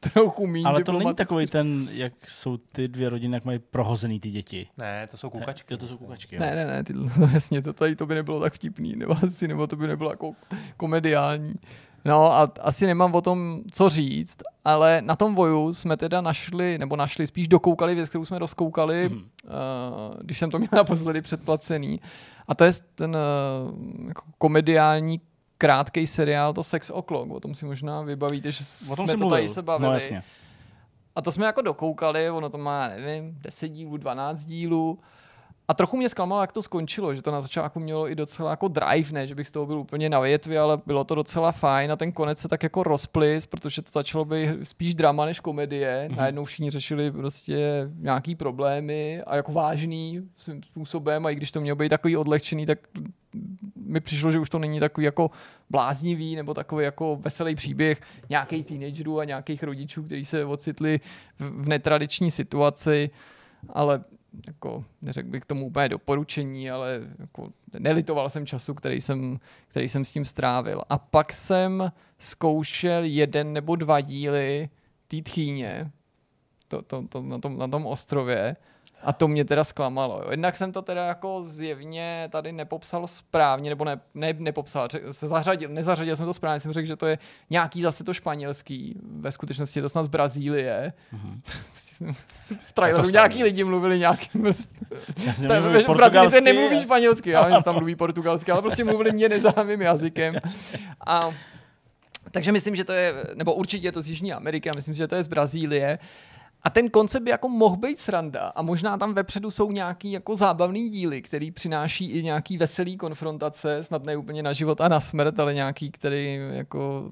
trochu 0.00 0.46
méně 0.46 0.64
Ale 0.64 0.84
to 0.84 0.92
není 0.92 1.14
takový 1.14 1.46
ten, 1.46 1.88
jak 1.92 2.12
jsou 2.26 2.56
ty 2.56 2.88
dvě 2.88 3.08
rodiny, 3.08 3.36
jak 3.36 3.44
mají 3.44 3.58
prohozený 3.58 4.20
ty 4.20 4.30
děti. 4.30 4.66
Ne, 4.78 5.06
to 5.10 5.16
jsou 5.16 5.30
kukačky. 5.30 5.74
Jo, 5.74 5.78
to 5.78 5.86
jsou 5.86 5.98
kukačky. 5.98 6.36
Jo. 6.36 6.40
Ne, 6.40 6.54
ne, 6.54 6.66
ne, 6.66 6.84
ty, 6.84 6.92
no 6.92 7.10
jasně, 7.32 7.62
to 7.62 7.72
tady 7.72 7.96
to 7.96 8.06
by 8.06 8.14
nebylo 8.14 8.40
tak 8.40 8.54
vtipný, 8.54 8.96
nebo 8.96 9.16
asi, 9.24 9.48
nebo 9.48 9.66
to 9.66 9.76
by 9.76 9.86
nebylo 9.86 10.10
jako 10.10 10.32
komediální. 10.76 11.54
No 12.04 12.32
a 12.32 12.52
asi 12.60 12.86
nemám 12.86 13.14
o 13.14 13.20
tom 13.20 13.60
co 13.72 13.88
říct, 13.88 14.38
ale 14.64 15.02
na 15.02 15.16
tom 15.16 15.34
voju 15.34 15.72
jsme 15.72 15.96
teda 15.96 16.20
našli, 16.20 16.78
nebo 16.78 16.96
našli, 16.96 17.26
spíš 17.26 17.48
dokoukali 17.48 17.94
věc, 17.94 18.08
kterou 18.08 18.24
jsme 18.24 18.38
rozkoukali, 18.38 19.08
Mhm. 19.08 19.18
mm. 19.18 19.22
uh, 19.22 20.14
když 20.20 20.38
jsem 20.38 20.50
to 20.50 20.58
měl 20.58 20.68
naposledy 20.76 21.22
předplacený. 21.22 22.00
A 22.48 22.54
to 22.54 22.64
je 22.64 22.70
ten 22.94 23.16
uh, 23.16 24.08
jako 24.08 24.22
komediální 24.38 25.20
krátký 25.58 26.06
seriál, 26.06 26.52
to 26.52 26.62
Sex 26.62 26.90
O'Clock, 26.90 27.30
o 27.32 27.40
tom 27.40 27.54
si 27.54 27.64
možná 27.64 28.02
vybavíte, 28.02 28.52
že 28.52 28.64
O 28.92 28.96
tom 28.96 29.08
jsme 29.08 29.18
to 29.18 29.30
tady 29.30 29.48
se 29.48 29.62
bavili. 29.62 29.88
No 29.88 29.94
jasně. 29.94 30.22
A 31.16 31.22
to 31.22 31.32
jsme 31.32 31.46
jako 31.46 31.62
dokoukali, 31.62 32.30
ono 32.30 32.50
to 32.50 32.58
má, 32.58 32.88
nevím, 32.88 33.34
10 33.40 33.68
dílů, 33.68 33.96
12 33.96 34.44
dílů. 34.44 34.98
A 35.70 35.74
trochu 35.74 35.96
mě 35.96 36.08
zklamalo, 36.08 36.40
jak 36.40 36.52
to 36.52 36.62
skončilo, 36.62 37.14
že 37.14 37.22
to 37.22 37.30
na 37.30 37.40
začátku 37.40 37.80
mělo 37.80 38.10
i 38.10 38.14
docela 38.14 38.50
jako 38.50 38.68
drive, 38.68 39.12
ne, 39.12 39.26
že 39.26 39.34
bych 39.34 39.48
z 39.48 39.50
toho 39.50 39.66
byl 39.66 39.78
úplně 39.78 40.08
na 40.08 40.20
větvi, 40.20 40.58
ale 40.58 40.78
bylo 40.86 41.04
to 41.04 41.14
docela 41.14 41.52
fajn 41.52 41.92
a 41.92 41.96
ten 41.96 42.12
konec 42.12 42.38
se 42.38 42.48
tak 42.48 42.62
jako 42.62 42.82
rozplis, 42.82 43.46
protože 43.46 43.82
to 43.82 43.90
začalo 43.92 44.24
být 44.24 44.48
spíš 44.62 44.94
drama 44.94 45.24
než 45.24 45.40
komedie. 45.40 46.08
Mm-hmm. 46.08 46.16
Najednou 46.16 46.44
všichni 46.44 46.70
řešili 46.70 47.10
prostě 47.10 47.90
nějaký 47.98 48.34
problémy 48.34 49.22
a 49.22 49.36
jako 49.36 49.52
vážný 49.52 50.22
svým 50.36 50.62
způsobem 50.62 51.26
a 51.26 51.30
i 51.30 51.34
když 51.34 51.50
to 51.50 51.60
mělo 51.60 51.76
být 51.76 51.88
takový 51.88 52.16
odlehčený, 52.16 52.66
tak 52.66 52.78
mi 53.76 54.00
přišlo, 54.00 54.30
že 54.30 54.38
už 54.38 54.50
to 54.50 54.58
není 54.58 54.80
takový 54.80 55.04
jako 55.04 55.30
bláznivý 55.70 56.36
nebo 56.36 56.54
takový 56.54 56.84
jako 56.84 57.16
veselý 57.16 57.54
příběh 57.54 58.00
nějakých 58.30 58.66
teenagerů 58.66 59.20
a 59.20 59.24
nějakých 59.24 59.62
rodičů, 59.62 60.02
kteří 60.02 60.24
se 60.24 60.44
ocitli 60.44 61.00
v, 61.38 61.62
v 61.62 61.68
netradiční 61.68 62.30
situaci, 62.30 63.10
ale 63.68 64.00
jako, 64.46 64.84
neřekl 65.02 65.28
bych 65.28 65.42
k 65.42 65.46
tomu 65.46 65.66
úplně 65.66 65.88
doporučení, 65.88 66.70
ale 66.70 67.00
jako, 67.18 67.52
nelitoval 67.78 68.30
jsem 68.30 68.46
času, 68.46 68.74
který 68.74 69.00
jsem, 69.00 69.40
který 69.68 69.88
jsem 69.88 70.04
s 70.04 70.12
tím 70.12 70.24
strávil. 70.24 70.82
A 70.88 70.98
pak 70.98 71.32
jsem 71.32 71.92
zkoušel 72.18 73.04
jeden 73.04 73.52
nebo 73.52 73.76
dva 73.76 74.00
díly 74.00 74.68
té 75.08 75.22
tchýně 75.22 75.90
to, 76.70 76.82
to, 76.82 77.04
to, 77.08 77.22
na, 77.22 77.38
tom, 77.38 77.58
na 77.58 77.68
tom 77.68 77.86
ostrově 77.86 78.56
a 79.02 79.12
to 79.12 79.28
mě 79.28 79.44
teda 79.44 79.64
zklamalo. 79.64 80.22
Jo. 80.24 80.30
Jednak 80.30 80.56
jsem 80.56 80.72
to 80.72 80.82
teda 80.82 81.06
jako 81.06 81.42
zjevně 81.42 82.28
tady 82.32 82.52
nepopsal 82.52 83.06
správně, 83.06 83.70
nebo 83.70 83.84
ne, 83.84 84.00
ne 84.14 84.34
nepopsal, 84.38 84.88
se 85.10 85.28
zařadil, 85.28 85.70
nezařadil 85.70 86.16
jsem 86.16 86.26
to 86.26 86.32
správně, 86.32 86.60
jsem 86.60 86.72
řekl, 86.72 86.86
že 86.86 86.96
to 86.96 87.06
je 87.06 87.18
nějaký 87.50 87.82
zase 87.82 88.04
to 88.04 88.14
španělský, 88.14 89.00
ve 89.02 89.32
skutečnosti 89.32 89.78
je 89.78 89.82
to 89.82 89.88
snad 89.88 90.04
z 90.04 90.08
Brazílie. 90.08 90.92
Mm-hmm. 91.14 91.40
v 92.66 92.72
traileru 92.72 93.10
nějaký 93.10 93.34
sami. 93.34 93.44
lidi 93.44 93.64
mluvili 93.64 93.98
nějakým 93.98 94.42
prostě. 94.42 94.74
v 95.88 95.96
Brazílii 95.96 96.30
se 96.30 96.40
nemluví 96.40 96.82
španělsky, 96.82 97.30
já 97.30 97.48
nevím, 97.48 97.62
tam 97.62 97.74
mluví 97.74 97.94
portugalsky, 97.96 98.52
ale 98.52 98.62
prostě 98.62 98.84
mluvili 98.84 99.12
mě 99.12 99.28
neznámým 99.28 99.82
jazykem. 99.82 100.34
A 101.06 101.30
takže 102.30 102.52
myslím, 102.52 102.76
že 102.76 102.84
to 102.84 102.92
je, 102.92 103.14
nebo 103.34 103.54
určitě 103.54 103.86
je 103.86 103.92
to 103.92 104.02
z 104.02 104.08
Jižní 104.08 104.32
Ameriky 104.32 104.70
a 104.70 104.74
myslím, 104.74 104.94
že 104.94 105.08
to 105.08 105.14
je 105.14 105.22
z 105.22 105.26
Brazílie. 105.26 105.98
A 106.62 106.70
ten 106.70 106.90
koncept 106.90 107.22
by 107.22 107.30
jako 107.30 107.48
mohl 107.48 107.76
být 107.76 107.98
sranda 107.98 108.40
a 108.40 108.62
možná 108.62 108.98
tam 108.98 109.14
vepředu 109.14 109.50
jsou 109.50 109.70
nějaký 109.70 110.12
jako 110.12 110.36
zábavný 110.36 110.88
díly, 110.88 111.22
který 111.22 111.50
přináší 111.50 112.10
i 112.10 112.22
nějaký 112.22 112.58
veselý 112.58 112.96
konfrontace, 112.96 113.82
snad 113.82 114.04
ne 114.04 114.16
úplně 114.16 114.42
na 114.42 114.52
život 114.52 114.80
a 114.80 114.88
na 114.88 115.00
smrt, 115.00 115.40
ale 115.40 115.54
nějaký, 115.54 115.90
který 115.90 116.40
jako 116.50 117.10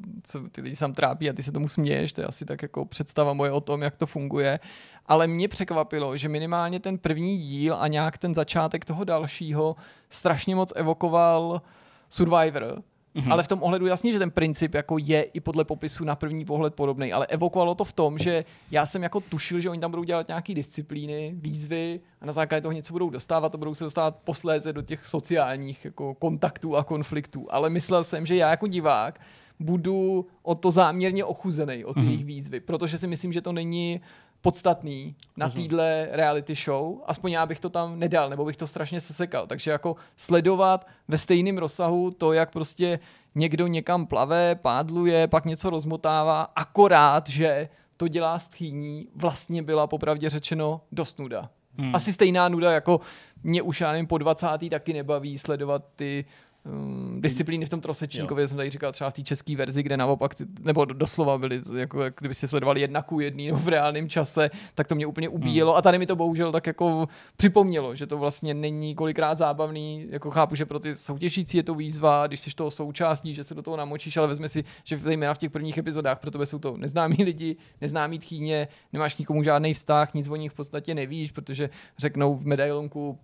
ty 0.52 0.60
lidi 0.60 0.76
sám 0.76 0.92
trápí 0.92 1.30
a 1.30 1.32
ty 1.32 1.42
se 1.42 1.52
tomu 1.52 1.68
směješ, 1.68 2.12
to 2.12 2.20
je 2.20 2.26
asi 2.26 2.44
tak 2.44 2.62
jako 2.62 2.84
představa 2.84 3.32
moje 3.32 3.52
o 3.52 3.60
tom, 3.60 3.82
jak 3.82 3.96
to 3.96 4.06
funguje. 4.06 4.60
Ale 5.06 5.26
mě 5.26 5.48
překvapilo, 5.48 6.16
že 6.16 6.28
minimálně 6.28 6.80
ten 6.80 6.98
první 6.98 7.38
díl 7.38 7.76
a 7.78 7.88
nějak 7.88 8.18
ten 8.18 8.34
začátek 8.34 8.84
toho 8.84 9.04
dalšího 9.04 9.76
strašně 10.10 10.56
moc 10.56 10.72
evokoval 10.76 11.62
Survivor, 12.08 12.82
Mm-hmm. 13.16 13.32
Ale 13.32 13.43
v 13.43 13.48
tom 13.48 13.62
ohledu 13.62 13.86
jasně, 13.86 14.12
že 14.12 14.18
ten 14.18 14.30
princip 14.30 14.74
jako 14.74 14.98
je 14.98 15.22
i 15.22 15.40
podle 15.40 15.64
popisu 15.64 16.05
na 16.05 16.16
první 16.16 16.44
pohled 16.44 16.74
podobný, 16.74 17.12
ale 17.12 17.26
evokovalo 17.26 17.74
to 17.74 17.85
v 17.85 17.93
tom, 17.93 18.18
že 18.18 18.44
já 18.70 18.86
jsem 18.86 19.02
jako 19.02 19.20
tušil, 19.20 19.60
že 19.60 19.70
oni 19.70 19.80
tam 19.80 19.90
budou 19.90 20.05
dělat 20.05 20.28
nějaké 20.28 20.55
disciplíny, 20.55 21.35
výzvy 21.36 22.01
a 22.20 22.26
na 22.26 22.32
základě 22.32 22.62
toho 22.62 22.72
něco 22.72 22.93
budou 22.93 23.10
dostávat 23.10 23.55
a 23.55 23.59
budou 23.59 23.74
se 23.74 23.85
dostávat 23.85 24.16
posléze 24.24 24.72
do 24.72 24.82
těch 24.82 25.05
sociálních 25.05 25.85
jako 25.85 26.14
kontaktů 26.14 26.76
a 26.76 26.85
konfliktů. 26.85 27.47
Ale 27.51 27.70
myslel 27.70 28.05
jsem, 28.05 28.26
že 28.26 28.36
já 28.36 28.51
jako 28.51 28.66
divák 28.66 29.20
budu 29.60 30.26
o 30.43 30.55
to 30.55 30.70
záměrně 30.70 31.24
ochuzený, 31.24 31.85
o 31.85 31.94
ty 31.94 32.01
mm-hmm. 32.01 32.05
jejich 32.05 32.24
výzvy, 32.24 32.60
protože 32.60 32.98
si 32.98 33.06
myslím, 33.06 33.32
že 33.32 33.43
to 33.43 33.52
není 33.52 34.01
podstatný 34.40 35.16
na 35.36 35.51
týdle 35.51 36.09
reality 36.10 36.55
show, 36.55 36.98
aspoň 37.06 37.32
já 37.32 37.47
bych 37.47 37.60
to 37.60 37.70
tam 37.70 37.98
nedal, 37.98 38.31
nebo 38.31 38.44
bych 38.44 38.56
to 38.56 38.66
strašně 38.66 39.01
sesekal. 39.01 39.47
Takže 39.47 39.70
jako 39.70 39.97
sledovat 40.16 40.86
ve 41.09 41.19
stejném 41.19 41.59
rozsahu 41.59 42.10
to, 42.10 42.32
jak 42.32 42.52
prostě 42.52 42.98
někdo 43.35 43.66
někam 43.66 44.06
plave, 44.06 44.55
pádluje, 44.55 45.27
pak 45.27 45.44
něco 45.44 45.70
rozmotává, 45.70 46.43
akorát, 46.43 47.28
že 47.28 47.69
to 47.97 48.09
dělá 48.09 48.39
stchýní, 48.39 49.09
vlastně 49.15 49.62
byla 49.62 49.86
popravdě 49.86 50.31
řečeno 50.31 50.81
dost 50.93 51.19
nuda. 51.19 51.51
Hmm. 51.78 51.94
Asi 51.94 52.12
stejná 52.12 52.48
nuda, 52.48 52.73
jako 52.73 53.01
mě 53.43 53.62
už 53.62 53.81
já 53.81 53.93
nevím, 53.93 54.06
po 54.06 54.19
20. 54.19 54.47
taky 54.70 54.93
nebaví 54.93 55.39
sledovat 55.39 55.85
ty 55.97 56.24
um, 56.72 57.20
disciplíny 57.20 57.66
v 57.66 57.68
tom 57.68 57.80
trosečníkově, 57.80 58.48
jsem 58.48 58.56
tady 58.56 58.70
říkal 58.70 58.92
třeba 58.92 59.10
v 59.10 59.12
té 59.12 59.22
české 59.22 59.56
verzi, 59.56 59.82
kde 59.82 59.96
naopak, 59.96 60.34
nebo 60.60 60.84
doslova 60.84 61.38
byly, 61.38 61.60
jako 61.76 62.02
jak 62.02 62.14
kdyby 62.18 62.34
si 62.34 62.48
sledovali 62.48 62.80
jedna 62.80 63.02
ku 63.02 63.20
jedný 63.20 63.50
v 63.52 63.68
reálném 63.68 64.08
čase, 64.08 64.50
tak 64.74 64.86
to 64.88 64.94
mě 64.94 65.06
úplně 65.06 65.28
ubíjelo. 65.28 65.72
Hmm. 65.72 65.78
a 65.78 65.82
tady 65.82 65.98
mi 65.98 66.06
to 66.06 66.16
bohužel 66.16 66.52
tak 66.52 66.66
jako 66.66 67.08
připomnělo, 67.36 67.94
že 67.94 68.06
to 68.06 68.18
vlastně 68.18 68.54
není 68.54 68.94
kolikrát 68.94 69.38
zábavný, 69.38 70.06
jako 70.10 70.30
chápu, 70.30 70.54
že 70.54 70.66
pro 70.66 70.78
ty 70.78 70.94
soutěžící 70.94 71.56
je 71.56 71.62
to 71.62 71.74
výzva, 71.74 72.26
když 72.26 72.40
jsi 72.40 72.50
toho 72.50 72.70
součástí, 72.70 73.34
že 73.34 73.44
se 73.44 73.54
do 73.54 73.62
toho 73.62 73.76
namočíš, 73.76 74.16
ale 74.16 74.28
vezme 74.28 74.48
si, 74.48 74.64
že 74.84 74.98
zejména 74.98 75.34
v 75.34 75.38
těch 75.38 75.50
prvních 75.50 75.78
epizodách 75.78 76.18
pro 76.18 76.30
tebe 76.30 76.46
jsou 76.46 76.58
to 76.58 76.76
neznámí 76.76 77.16
lidi, 77.24 77.56
neznámí 77.80 78.18
tchýně, 78.18 78.68
nemáš 78.92 79.16
nikomu 79.16 79.42
žádný 79.42 79.74
vztah, 79.74 80.14
nic 80.14 80.28
o 80.28 80.36
nich 80.36 80.52
v 80.52 80.54
podstatě 80.54 80.94
nevíš, 80.94 81.32
protože 81.32 81.70
řeknou 81.98 82.36
v 82.36 82.46
medailonku 82.46 83.18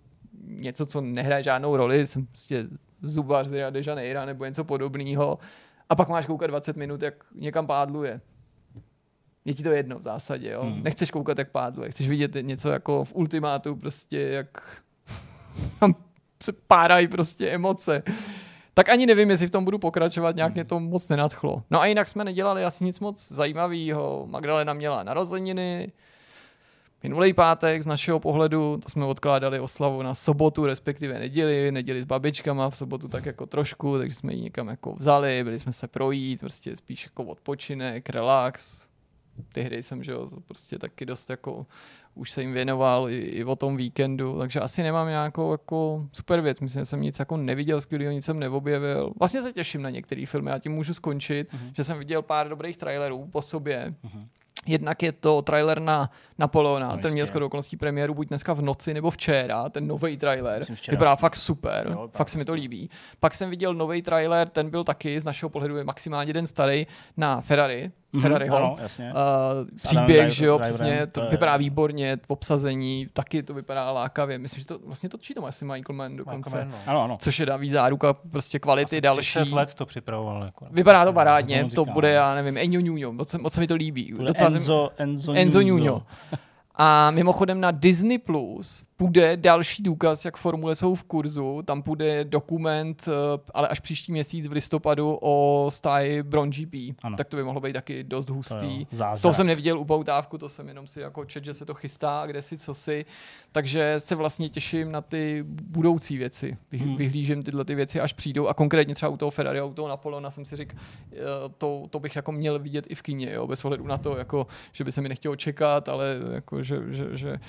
něco, 0.47 0.85
co 0.85 1.01
nehraje 1.01 1.43
žádnou 1.43 1.75
roli, 1.75 2.07
jsem 2.07 2.25
prostě 2.25 2.67
zubař 3.05 3.47
z 3.47 3.51
Rio 3.51 3.69
de 3.71 3.81
Janeiro 3.85 4.25
nebo 4.25 4.45
něco 4.45 4.63
podobného 4.63 5.39
a 5.89 5.95
pak 5.95 6.09
máš 6.09 6.25
koukat 6.25 6.49
20 6.49 6.75
minut, 6.75 7.01
jak 7.01 7.13
někam 7.35 7.67
pádluje. 7.67 8.21
Je 9.45 9.53
ti 9.53 9.63
to 9.63 9.71
jedno 9.71 9.99
v 9.99 10.01
zásadě, 10.01 10.51
jo? 10.51 10.63
Hmm. 10.63 10.83
Nechceš 10.83 11.11
koukat, 11.11 11.37
jak 11.37 11.51
pádluje. 11.51 11.91
Chceš 11.91 12.09
vidět 12.09 12.35
něco 12.41 12.69
jako 12.69 13.03
v 13.03 13.15
ultimátu, 13.15 13.75
prostě 13.75 14.19
jak 14.19 14.81
tam 15.79 15.95
se 16.43 16.51
párají 16.67 17.07
prostě 17.07 17.49
emoce. 17.49 18.03
Tak 18.73 18.89
ani 18.89 19.05
nevím, 19.05 19.29
jestli 19.29 19.47
v 19.47 19.51
tom 19.51 19.65
budu 19.65 19.79
pokračovat, 19.79 20.35
nějak 20.35 20.49
hmm. 20.49 20.53
mě 20.53 20.63
to 20.63 20.79
moc 20.79 21.09
nenadchlo. 21.09 21.63
No 21.71 21.81
a 21.81 21.85
jinak 21.85 22.07
jsme 22.07 22.23
nedělali 22.23 22.63
asi 22.63 22.85
nic 22.85 22.99
moc 22.99 23.31
zajímavého. 23.31 24.27
Magdalena 24.29 24.73
měla 24.73 25.03
narozeniny, 25.03 25.91
minulý 27.05 27.33
pátek 27.33 27.83
z 27.83 27.85
našeho 27.85 28.19
pohledu, 28.19 28.77
to 28.77 28.89
jsme 28.89 29.05
odkládali 29.05 29.59
oslavu 29.59 30.01
na 30.01 30.15
sobotu, 30.15 30.65
respektive 30.65 31.19
neděli, 31.19 31.71
neděli 31.71 32.01
s 32.01 32.05
babičkama, 32.05 32.69
v 32.69 32.77
sobotu 32.77 33.07
tak 33.07 33.25
jako 33.25 33.45
trošku, 33.45 33.97
takže 33.97 34.15
jsme 34.15 34.33
ji 34.33 34.41
někam 34.41 34.67
jako 34.67 34.95
vzali, 34.95 35.43
byli 35.43 35.59
jsme 35.59 35.73
se 35.73 35.87
projít, 35.87 36.39
prostě 36.39 36.75
spíš 36.75 37.03
jako 37.03 37.23
odpočinek, 37.23 38.09
relax. 38.09 38.87
Ty 39.53 39.61
hry 39.61 39.83
jsem, 39.83 40.03
že 40.03 40.11
jo, 40.11 40.27
prostě 40.47 40.79
taky 40.79 41.05
dost 41.05 41.29
jako 41.29 41.65
už 42.15 42.31
se 42.31 42.41
jim 42.41 42.53
věnoval 42.53 43.09
i, 43.09 43.17
i 43.17 43.43
o 43.43 43.55
tom 43.55 43.77
víkendu, 43.77 44.39
takže 44.39 44.59
asi 44.59 44.83
nemám 44.83 45.07
nějakou 45.07 45.51
jako 45.51 46.07
super 46.11 46.41
věc. 46.41 46.59
Myslím, 46.59 46.81
že 46.81 46.85
jsem 46.85 47.01
nic 47.01 47.19
jako 47.19 47.37
neviděl 47.37 47.81
skvělého, 47.81 48.11
nic 48.11 48.25
jsem 48.25 48.39
neobjevil. 48.39 49.13
Vlastně 49.19 49.41
se 49.41 49.53
těším 49.53 49.81
na 49.81 49.89
některé 49.89 50.25
filmy, 50.25 50.49
já 50.49 50.59
tím 50.59 50.71
můžu 50.71 50.93
skončit, 50.93 51.53
uh-huh. 51.53 51.71
že 51.73 51.83
jsem 51.83 51.99
viděl 51.99 52.21
pár 52.21 52.49
dobrých 52.49 52.77
trailerů 52.77 53.27
po 53.31 53.41
sobě. 53.41 53.93
Uh-huh 54.03 54.27
Jednak 54.67 55.03
je 55.03 55.11
to 55.11 55.41
trailer 55.41 55.79
na 55.79 56.11
Napoleona, 56.37 56.87
no, 56.87 56.97
ten 56.97 57.11
měl 57.11 57.25
skoro 57.25 57.45
okolností 57.45 57.77
premiéru 57.77 58.13
buď 58.13 58.27
dneska 58.27 58.53
v 58.53 58.61
noci 58.61 58.93
nebo 58.93 59.11
včera, 59.11 59.69
ten 59.69 59.87
nový 59.87 60.17
trailer. 60.17 60.63
Vypadá 60.89 61.15
fakt 61.15 61.35
super, 61.35 61.87
jo, 61.91 62.09
fakt 62.13 62.29
se 62.29 62.37
mi 62.37 62.45
to 62.45 62.53
líbí. 62.53 62.89
Pak 63.19 63.33
jsem 63.33 63.49
viděl 63.49 63.73
nový 63.73 64.01
trailer, 64.01 64.49
ten 64.49 64.69
byl 64.69 64.83
taky 64.83 65.19
z 65.19 65.23
našeho 65.23 65.49
pohledu 65.49 65.77
je 65.77 65.83
maximálně 65.83 66.33
den 66.33 66.47
starý 66.47 66.87
na 67.17 67.41
Ferrari, 67.41 67.91
Ferrariho. 68.21 68.57
Ano, 68.57 68.75
jasně. 68.81 69.13
Uh, 69.13 69.67
příběh, 69.75 70.29
že 70.29 70.45
jo, 70.45 70.59
přesně, 70.59 71.07
to, 71.07 71.27
vypadá 71.29 71.57
výborně, 71.57 72.17
v 72.27 72.29
obsazení, 72.29 73.07
taky 73.13 73.43
to 73.43 73.53
vypadá 73.53 73.91
lákavě. 73.91 74.37
Myslím, 74.37 74.59
že 74.61 74.67
to 74.67 74.79
vlastně 74.85 75.09
točí 75.09 75.33
doma 75.33 75.47
asi 75.47 75.65
Michael 75.65 75.95
Mann 75.95 76.15
dokonce. 76.17 76.49
Michael 76.49 76.71
Mann, 76.71 76.81
no. 76.85 76.91
ano, 76.91 77.03
ano. 77.03 77.17
Což 77.19 77.39
je 77.39 77.45
daví 77.45 77.69
záruka 77.71 78.13
prostě 78.13 78.59
kvality 78.59 78.85
asi 78.85 79.01
další. 79.01 79.39
30 79.39 79.55
let 79.55 79.73
to 79.73 79.85
připravoval. 79.85 80.43
Jako, 80.43 80.67
vypadá 80.71 81.05
to 81.05 81.13
parádně, 81.13 81.65
to, 81.65 81.85
to 81.85 81.85
bude, 81.85 82.11
já 82.11 82.35
nevím, 82.35 82.57
Enzo 82.57 82.79
Nuno, 82.79 83.13
moc, 83.13 83.35
moc 83.35 83.53
se 83.53 83.61
mi 83.61 83.67
to 83.67 83.75
líbí. 83.75 84.13
Enzo, 84.35 84.91
Enzo, 84.97 85.33
Enzo 85.33 85.61
Nuno. 85.61 86.05
A 86.75 87.11
mimochodem 87.11 87.61
na 87.61 87.71
Disney 87.71 88.17
Plus 88.17 88.84
půjde 88.97 89.37
další 89.37 89.83
důkaz, 89.83 90.25
jak 90.25 90.37
formule 90.37 90.75
jsou 90.75 90.95
v 90.95 91.03
kurzu. 91.03 91.61
Tam 91.61 91.83
půjde 91.83 92.23
dokument, 92.23 93.07
eh, 93.07 93.41
ale 93.53 93.67
až 93.67 93.79
příští 93.79 94.11
měsíc 94.11 94.47
v 94.47 94.51
listopadu 94.51 95.17
o 95.21 95.65
stáji 95.69 96.23
Bron 96.23 96.49
GP. 96.49 96.95
Ano. 97.03 97.17
Tak 97.17 97.27
to 97.27 97.37
by 97.37 97.43
mohlo 97.43 97.61
být 97.61 97.73
taky 97.73 98.03
dost 98.03 98.29
hustý. 98.29 98.85
To, 98.85 99.21
to 99.21 99.33
jsem 99.33 99.47
neviděl 99.47 99.79
upoutávku, 99.79 100.37
to 100.37 100.49
jsem 100.49 100.67
jenom 100.67 100.87
si 100.87 101.01
jako 101.01 101.25
čet, 101.25 101.45
že 101.45 101.53
se 101.53 101.65
to 101.65 101.73
chystá, 101.73 102.23
kde 102.25 102.41
si, 102.41 102.57
co 102.57 102.73
si. 102.73 103.05
Takže 103.51 103.95
se 103.97 104.15
vlastně 104.15 104.49
těším 104.49 104.91
na 104.91 105.01
ty 105.01 105.43
budoucí 105.47 106.17
věci. 106.17 106.57
Vy, 106.71 106.77
hmm. 106.77 106.97
Vyhlížím 106.97 107.43
tyhle 107.43 107.65
ty 107.65 107.75
věci, 107.75 107.99
až 107.99 108.13
přijdou. 108.13 108.47
A 108.47 108.53
konkrétně 108.53 108.95
třeba 108.95 109.09
u 109.09 109.17
toho 109.17 109.31
Ferrari, 109.31 109.61
u 109.61 109.73
toho 109.73 109.87
Napoleona 109.87 110.31
jsem 110.31 110.45
si 110.45 110.55
řekl, 110.55 110.75
eh, 111.13 111.17
to, 111.57 111.83
to 111.89 111.99
bych 111.99 112.15
jako 112.15 112.31
měl 112.31 112.59
vidět 112.59 112.85
i 112.89 112.95
v 112.95 113.01
kině, 113.01 113.33
jo, 113.33 113.47
bez 113.47 113.65
ohledu 113.65 113.87
na 113.87 113.97
to, 113.97 114.17
jako, 114.17 114.47
že 114.71 114.83
by 114.83 114.91
se 114.91 115.01
mi 115.01 115.09
nechtělo 115.09 115.35
čekat, 115.35 115.89
ale 115.89 116.17
jako, 116.33 116.63
že, 116.63 116.81
že, 116.89 117.17
že 117.17 117.39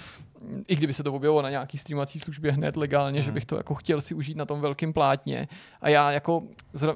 i 0.69 0.77
kdyby 0.77 0.93
se 0.93 1.03
to 1.03 1.13
objevilo 1.13 1.43
na 1.43 1.51
nějaký 1.51 1.79
streamovací 1.79 2.19
službě 2.19 2.53
hned 2.53 2.77
legálně, 2.77 3.19
mm. 3.19 3.25
že 3.25 3.33
bych 3.33 3.47
to 3.47 3.57
jako 3.57 3.75
chtěl 3.75 4.01
si 4.01 4.15
užít 4.15 4.37
na 4.37 4.45
tom 4.45 4.61
velkém 4.61 4.93
plátně. 4.93 5.49
A 5.81 5.89
já 5.89 6.13
jako 6.13 6.43
zra, 6.73 6.95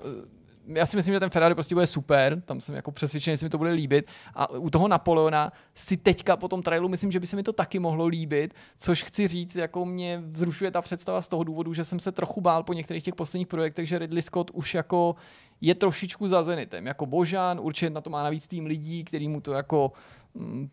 já 0.75 0.87
si 0.87 0.97
myslím, 0.97 1.15
že 1.15 1.21
ten 1.21 1.31
Ferrari 1.31 1.55
prostě 1.55 1.75
bude 1.75 1.87
super, 1.87 2.41
tam 2.41 2.61
jsem 2.61 2.75
jako 2.75 2.93
přesvědčený, 2.93 3.33
že 3.33 3.37
se 3.37 3.47
mi 3.47 3.51
to 3.51 3.59
bude 3.59 3.71
líbit. 3.71 4.07
A 4.35 4.51
u 4.51 4.71
toho 4.71 4.89
Napoleona 4.89 5.53
si 5.75 5.97
teďka 5.97 6.37
po 6.37 6.49
tom 6.49 6.63
trailu 6.63 6.89
myslím, 6.89 7.13
že 7.13 7.21
by 7.21 7.27
se 7.27 7.37
mi 7.37 7.43
to 7.43 7.53
taky 7.53 7.79
mohlo 7.79 8.07
líbit, 8.07 8.55
což 8.79 9.03
chci 9.03 9.29
říct, 9.29 9.57
jako 9.57 9.85
mě 9.85 10.23
vzrušuje 10.31 10.71
ta 10.71 10.83
představa 10.83 11.23
z 11.23 11.29
toho 11.29 11.45
důvodu, 11.45 11.75
že 11.75 11.85
jsem 11.85 12.01
se 12.01 12.13
trochu 12.13 12.41
bál 12.41 12.63
po 12.63 12.73
některých 12.73 13.05
těch 13.05 13.15
posledních 13.15 13.49
projektech, 13.49 13.89
že 13.89 13.99
Ridley 13.99 14.23
Scott 14.23 14.51
už 14.55 14.75
jako 14.75 15.17
je 15.61 15.75
trošičku 15.75 16.29
za 16.29 16.43
Zenitem. 16.43 16.87
Jako 16.87 17.07
Božán, 17.07 17.61
určitě 17.61 17.91
na 17.91 18.01
to 18.01 18.11
má 18.11 18.23
navíc 18.23 18.49
tým 18.49 18.67
lidí, 18.67 19.05
který 19.05 19.29
mu 19.29 19.41
to 19.41 19.53
jako 19.53 19.93
mm, 20.35 20.69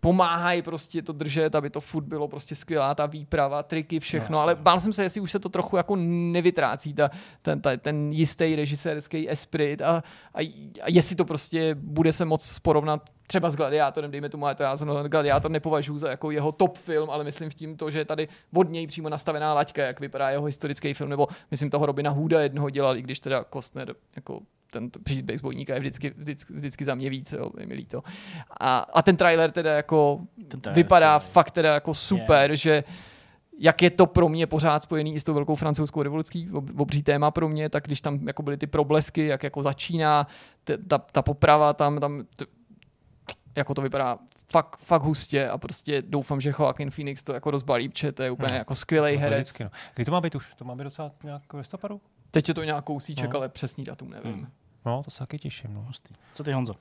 pomáhají 0.00 0.62
prostě 0.62 1.02
to 1.02 1.12
držet, 1.12 1.54
aby 1.54 1.70
to 1.70 1.80
furt 1.80 2.04
bylo 2.04 2.28
prostě 2.28 2.54
skvělá 2.54 2.94
ta 2.94 3.06
výprava, 3.06 3.62
triky, 3.62 4.00
všechno, 4.00 4.34
no, 4.34 4.40
ale 4.40 4.54
bál 4.54 4.80
jsem 4.80 4.92
se, 4.92 5.02
jestli 5.02 5.20
už 5.20 5.32
se 5.32 5.38
to 5.38 5.48
trochu 5.48 5.76
jako 5.76 5.96
nevytrácí, 6.32 6.94
ta, 6.94 7.10
ten, 7.42 7.60
ta, 7.60 7.76
ten 7.76 8.12
jistý 8.12 8.56
režisérský 8.56 9.30
esprit 9.30 9.82
a, 9.82 10.02
a, 10.34 10.38
a 10.82 10.86
jestli 10.86 11.16
to 11.16 11.24
prostě 11.24 11.74
bude 11.74 12.12
se 12.12 12.24
moc 12.24 12.58
porovnat 12.58 13.10
třeba 13.26 13.50
s 13.50 13.56
Gladiátorem, 13.56 14.10
dejme 14.10 14.28
tomu, 14.28 14.44
ale 14.44 14.54
to 14.54 14.62
já 14.62 14.76
jsem 14.76 14.88
Gladiátor 14.88 15.50
nepovažuji 15.50 15.98
za 15.98 16.10
jako 16.10 16.30
jeho 16.30 16.52
top 16.52 16.78
film, 16.78 17.10
ale 17.10 17.24
myslím 17.24 17.50
v 17.50 17.54
tím 17.54 17.76
to, 17.76 17.90
že 17.90 17.98
je 17.98 18.04
tady 18.04 18.28
od 18.54 18.70
něj 18.70 18.86
přímo 18.86 19.08
nastavená 19.08 19.54
laťka, 19.54 19.82
jak 19.82 20.00
vypadá 20.00 20.30
jeho 20.30 20.44
historický 20.44 20.94
film, 20.94 21.10
nebo 21.10 21.28
myslím 21.50 21.70
toho 21.70 21.86
Robina 21.86 22.10
Hooda 22.10 22.40
jednoho 22.40 22.70
dělal, 22.70 22.96
i 22.96 23.02
když 23.02 23.20
teda 23.20 23.44
Kostner 23.44 23.94
jako 24.16 24.40
ten 24.70 24.90
příběh 25.04 25.42
bojníka 25.42 25.74
je 25.74 25.80
vždycky, 25.80 26.12
vždycky, 26.16 26.52
vždycky 26.52 26.84
za 26.84 26.94
mě 26.94 27.10
víc, 27.10 27.32
jo, 27.32 27.50
je 27.58 27.66
mi 27.66 27.74
líto. 27.74 28.02
A, 28.60 28.78
a 28.78 29.02
ten 29.02 29.16
trailer 29.16 29.50
teda 29.50 29.76
jako 29.76 30.20
ten 30.48 30.74
vypadá 30.74 31.14
je 31.14 31.20
fakt 31.20 31.50
teda 31.50 31.74
jako 31.74 31.94
super, 31.94 32.50
yeah. 32.50 32.60
že 32.60 32.84
jak 33.58 33.82
je 33.82 33.90
to 33.90 34.06
pro 34.06 34.28
mě 34.28 34.46
pořád 34.46 34.82
spojený 34.82 35.14
i 35.14 35.20
s 35.20 35.24
tou 35.24 35.34
velkou 35.34 35.54
francouzskou 35.54 36.02
revolucí, 36.02 36.50
obří 36.76 37.02
téma 37.02 37.30
pro 37.30 37.48
mě, 37.48 37.68
tak 37.68 37.84
když 37.84 38.00
tam 38.00 38.26
jako 38.26 38.42
byly 38.42 38.56
ty 38.56 38.66
problesky, 38.66 39.26
jak 39.26 39.42
jako 39.42 39.62
začíná 39.62 40.26
ta, 40.88 40.98
ta 40.98 41.22
poprava 41.22 41.72
tam, 41.72 42.00
tam 42.00 42.24
t, 42.36 42.44
jako 43.56 43.74
to 43.74 43.82
vypadá 43.82 44.18
fakt, 44.52 44.76
fakt 44.76 45.02
hustě 45.02 45.48
a 45.48 45.58
prostě 45.58 46.02
doufám, 46.02 46.40
že 46.40 46.50
Joaquin 46.58 46.90
Phoenix 46.90 47.22
to 47.22 47.32
jako 47.32 47.50
rozbalí, 47.50 47.88
protože 47.88 48.12
to 48.12 48.22
je 48.22 48.30
úplně 48.30 48.52
no, 48.52 48.58
jako 48.58 48.74
skvělý 48.74 49.16
herec. 49.16 49.38
Vždycky, 49.38 49.64
no. 49.64 49.70
Kdy 49.94 50.04
to 50.04 50.12
má 50.12 50.20
být 50.20 50.34
už? 50.34 50.54
To 50.54 50.64
má 50.64 50.74
být 50.74 50.84
docela 50.84 51.12
nějak 51.24 51.52
v 51.52 51.56
listopadu? 51.56 52.00
Teď 52.30 52.48
je 52.48 52.54
to 52.54 52.64
nějak 52.64 52.84
kousíček, 52.84 53.32
no. 53.32 53.36
ale 53.36 53.48
přesný 53.48 53.84
datum 53.84 54.10
nevím. 54.10 54.32
Hmm. 54.32 54.46
No, 54.86 55.02
to 55.04 55.10
se 55.10 55.18
taky 55.18 55.38
těším. 55.38 55.74
No. 55.74 55.86
Co 56.32 56.44
ty, 56.44 56.52
Honzo? 56.52 56.74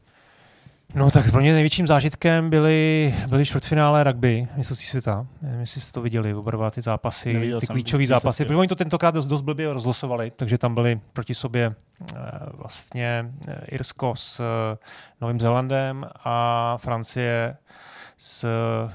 No 0.95 1.11
tak 1.11 1.31
pro 1.31 1.41
mě 1.41 1.53
největším 1.53 1.87
zážitkem 1.87 2.49
byly, 2.49 3.15
byly 3.27 3.45
čtvrtfinále 3.45 4.03
rugby 4.03 4.47
mistrovství 4.55 4.87
světa. 4.87 5.27
Nevím, 5.41 5.59
jestli 5.59 5.81
jste 5.81 5.91
to 5.91 6.01
viděli, 6.01 6.33
oba 6.33 6.71
ty 6.71 6.81
zápasy, 6.81 7.33
Neviděl 7.33 7.59
ty 7.59 7.67
klíčové 7.67 8.07
zápasy, 8.07 8.45
protože 8.45 8.57
oni 8.57 8.67
to 8.67 8.75
tentokrát 8.75 9.15
dost, 9.15 9.25
dost 9.27 9.41
blbě 9.41 9.73
rozlosovali, 9.73 10.31
takže 10.35 10.57
tam 10.57 10.73
byly 10.73 11.01
proti 11.13 11.35
sobě 11.35 11.75
eh, 11.75 12.15
vlastně 12.53 13.33
eh, 13.47 13.65
Irsko 13.65 14.13
s 14.15 14.39
eh, 14.39 14.77
Novým 15.21 15.39
Zélandem 15.39 16.05
a 16.23 16.77
Francie 16.77 17.57
s, 18.17 18.47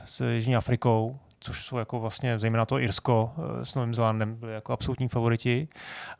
s 0.05 0.25
Jižní 0.31 0.57
Afrikou 0.57 1.19
což 1.45 1.67
jsou 1.67 1.77
jako 1.77 2.01
vlastně 2.01 2.39
zejména 2.39 2.67
to 2.67 2.79
Irsko 2.79 3.33
eh, 3.37 3.65
s 3.65 3.75
Novým 3.75 3.95
Zélandem 3.95 4.35
byli 4.35 4.55
jako 4.55 4.73
absolutní 4.73 5.09
favoriti 5.09 5.69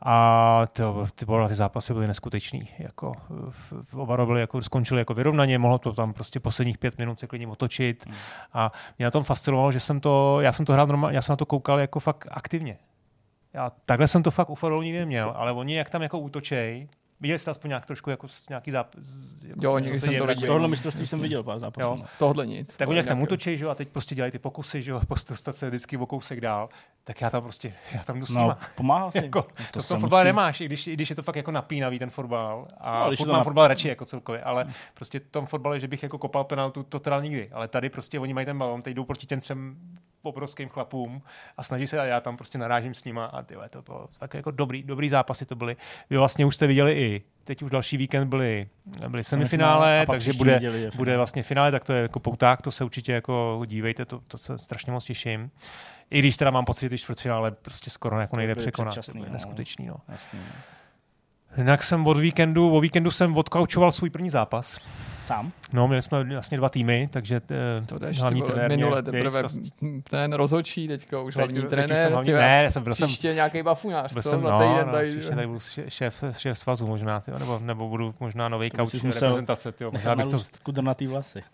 a 0.01 0.61
ty, 0.71 0.83
ty, 1.15 1.25
ty 1.47 1.55
zápasy 1.55 1.93
byly 1.93 2.07
neskutečný. 2.07 2.69
Jako, 2.79 3.13
v, 3.49 3.97
oba 3.97 4.25
byly 4.25 4.41
jako, 4.41 4.61
skončili 4.61 5.01
jako 5.01 5.13
vyrovnaně, 5.13 5.57
mohlo 5.57 5.77
to 5.77 5.93
tam 5.93 6.13
prostě 6.13 6.39
posledních 6.39 6.77
pět 6.77 6.97
minut 6.97 7.19
se 7.19 7.27
klidně 7.27 7.47
otočit 7.47 8.05
hmm. 8.05 8.15
a 8.53 8.71
mě 8.97 9.05
na 9.05 9.11
tom 9.11 9.23
fascinovalo, 9.23 9.71
že 9.71 9.79
jsem 9.79 9.99
to, 9.99 10.41
já 10.41 10.53
jsem 10.53 10.65
to 10.65 10.73
hrál 10.73 10.87
normálně, 10.87 11.17
já 11.17 11.21
jsem 11.21 11.33
na 11.33 11.37
to 11.37 11.45
koukal 11.45 11.79
jako 11.79 11.99
fakt 11.99 12.27
aktivně. 12.31 12.77
Já 13.53 13.71
takhle 13.85 14.07
jsem 14.07 14.23
to 14.23 14.31
fakt 14.31 14.49
u 14.49 14.81
nikdy 14.81 14.99
neměl, 14.99 15.33
ale 15.35 15.51
oni 15.51 15.75
jak 15.75 15.89
tam 15.89 16.01
jako 16.01 16.19
útočej, 16.19 16.87
Viděli 17.25 17.39
jste 17.39 17.51
aspoň 17.51 17.69
nějak 17.69 17.85
trošku 17.85 18.09
jako 18.09 18.27
nějaký 18.49 18.71
zápas? 18.71 19.03
Jako 19.41 19.59
jo, 19.63 19.79
někdy 19.79 20.01
jsem 20.01 20.17
to 20.17 20.27
viděl. 20.27 20.47
Tohle 20.47 20.67
mistrovství 20.67 21.07
jsem 21.07 21.21
viděl 21.21 21.43
pár 21.43 21.59
zápasů. 21.59 22.05
Z 22.07 22.19
tohohle 22.19 22.47
nic. 22.47 22.75
Tak 22.75 22.89
oni 22.89 22.97
jak 22.97 23.07
tam 23.07 23.21
útočí, 23.21 23.57
že 23.57 23.65
a 23.65 23.75
teď 23.75 23.89
prostě 23.89 24.15
dělají 24.15 24.31
ty 24.31 24.39
pokusy, 24.39 24.83
že 24.83 24.91
jo, 24.91 25.01
dostat 25.29 25.55
se 25.55 25.67
vždycky 25.67 25.97
o 25.97 26.05
kousek 26.05 26.41
dál, 26.41 26.69
tak 27.03 27.21
já 27.21 27.29
tam 27.29 27.43
prostě, 27.43 27.73
já 27.93 28.03
tam 28.03 28.19
jdu 28.19 28.25
s 28.25 28.35
no, 28.35 28.57
pomáhal 28.75 29.11
si. 29.11 29.17
jako, 29.23 29.41
to, 29.41 29.63
to 29.71 29.81
v 29.81 29.87
tom 29.87 30.01
fotbale 30.01 30.23
nemáš, 30.23 30.61
i 30.61 30.65
když, 30.65 30.87
i 30.87 30.93
když 30.93 31.09
je 31.09 31.15
to 31.15 31.23
fakt 31.23 31.35
jako 31.35 31.51
napínavý 31.51 31.99
ten 31.99 32.09
fotbal. 32.09 32.67
A 32.77 33.09
no, 33.09 33.15
furt 33.15 33.31
mám 33.31 33.43
fotbal 33.43 33.67
radši 33.67 33.87
jako 33.87 34.05
celkově, 34.05 34.43
ale 34.43 34.65
prostě 34.93 35.19
v 35.19 35.31
tom 35.31 35.45
fotbale, 35.45 35.79
že 35.79 35.87
bych 35.87 36.03
jako 36.03 36.17
kopal 36.17 36.43
penaltu, 36.43 36.83
to 36.83 36.99
teda 36.99 37.21
nikdy. 37.21 37.49
Ale 37.51 37.67
tady 37.67 37.89
prostě 37.89 38.19
oni 38.19 38.33
mají 38.33 38.45
ten 38.45 38.57
balon, 38.57 38.81
teď 38.81 38.95
jdou 38.95 39.03
proti 39.03 39.27
těm 39.27 39.39
třem 39.39 39.77
obrovským 40.25 40.69
chlapům 40.69 41.21
a 41.57 41.63
snaží 41.63 41.87
se 41.87 41.99
a 41.99 42.05
já 42.05 42.21
tam 42.21 42.37
prostě 42.37 42.57
narážím 42.57 42.93
s 42.93 43.03
nima 43.03 43.25
a 43.25 43.43
tyhle, 43.43 43.69
to 43.69 43.81
bylo 43.81 44.07
tak 44.19 44.33
jako 44.33 44.51
dobrý, 44.51 44.83
dobrý 44.83 45.09
zápasy 45.09 45.45
to 45.45 45.55
byly. 45.55 45.75
Vy 46.09 46.17
vlastně 46.17 46.45
už 46.45 46.55
jste 46.55 46.67
viděli 46.67 46.93
i 46.93 47.23
teď 47.43 47.61
už 47.61 47.71
další 47.71 47.97
víkend 47.97 48.29
byly, 48.29 48.69
byly 49.07 49.23
semifinále, 49.23 50.05
takže 50.09 50.33
bude, 50.33 50.61
bude 50.95 51.17
vlastně 51.17 51.43
finále, 51.43 51.71
tak 51.71 51.83
to 51.83 51.93
je 51.93 52.01
jako 52.01 52.19
pouták, 52.19 52.61
to 52.61 52.71
se 52.71 52.83
určitě 52.83 53.11
jako 53.11 53.61
dívejte, 53.65 54.05
to, 54.05 54.21
to 54.27 54.37
se 54.37 54.57
strašně 54.57 54.91
moc 54.91 55.05
těším. 55.05 55.51
I 56.09 56.19
když 56.19 56.37
teda 56.37 56.51
mám 56.51 56.65
pocit, 56.65 56.91
že 56.91 56.97
čtvrtfinále 56.97 57.51
prostě 57.51 57.89
skoro 57.89 58.19
jako 58.19 58.37
nejde 58.37 58.55
překonat. 58.55 58.95
To 58.95 59.17
je 59.17 59.25
no. 59.25 59.33
neskutečný, 59.33 59.85
no. 59.85 59.95
Jasný. 60.07 60.39
Jinak 61.57 61.83
jsem 61.83 62.07
od 62.07 62.17
víkendu, 62.17 62.75
o 62.75 62.81
víkendu 62.81 63.11
jsem 63.11 63.37
odkaučoval 63.37 63.91
svůj 63.91 64.09
první 64.09 64.29
zápas. 64.29 64.79
Sám? 65.25 65.51
No, 65.73 65.87
měli 65.87 66.01
jsme 66.01 66.23
vlastně 66.23 66.57
dva 66.57 66.69
týmy, 66.69 67.09
takže 67.11 67.41
eh, 67.51 67.85
to 67.85 67.99
jdeš, 67.99 68.19
hlavní 68.19 68.41
trenér 68.41 68.69
minule 68.69 69.03
teprve 69.03 69.43
to... 69.43 69.49
ten 70.09 70.33
rozhodčí 70.33 70.87
teďka 70.87 71.21
už 71.21 71.33
teď, 71.33 71.39
hlavní 71.39 71.61
teď 71.61 71.69
trenér. 71.69 72.11
Hlavní, 72.11 72.25
tyhle, 72.25 72.41
ne, 72.41 72.71
jsem 72.71 72.83
byl 72.83 72.93
příště 72.93 73.27
jsem, 73.27 73.35
nějaký 73.35 73.63
bafuňář, 73.63 74.13
byl 74.13 74.21
co? 74.21 74.29
Jsem, 74.29 74.41
no, 74.41 74.59
týden 74.59 74.87
no, 74.87 74.91
tady. 74.91 75.11
Příště 75.11 75.35
tady 75.35 75.47
budu 75.47 75.59
šéf, 75.87 76.23
šéf 76.37 76.59
svazu 76.59 76.87
možná, 76.87 77.19
tyjo, 77.19 77.39
nebo, 77.39 77.59
nebo 77.59 77.89
budu 77.89 78.13
možná 78.19 78.49
nový 78.49 78.69
kauč 78.69 78.93
reprezentace. 78.93 79.71
Tyjo, 79.71 79.91
možná 79.91 80.15
bych 80.15 80.27
to... 80.27 80.37
kudrnatý 80.63 81.07
vlasy. 81.07 81.43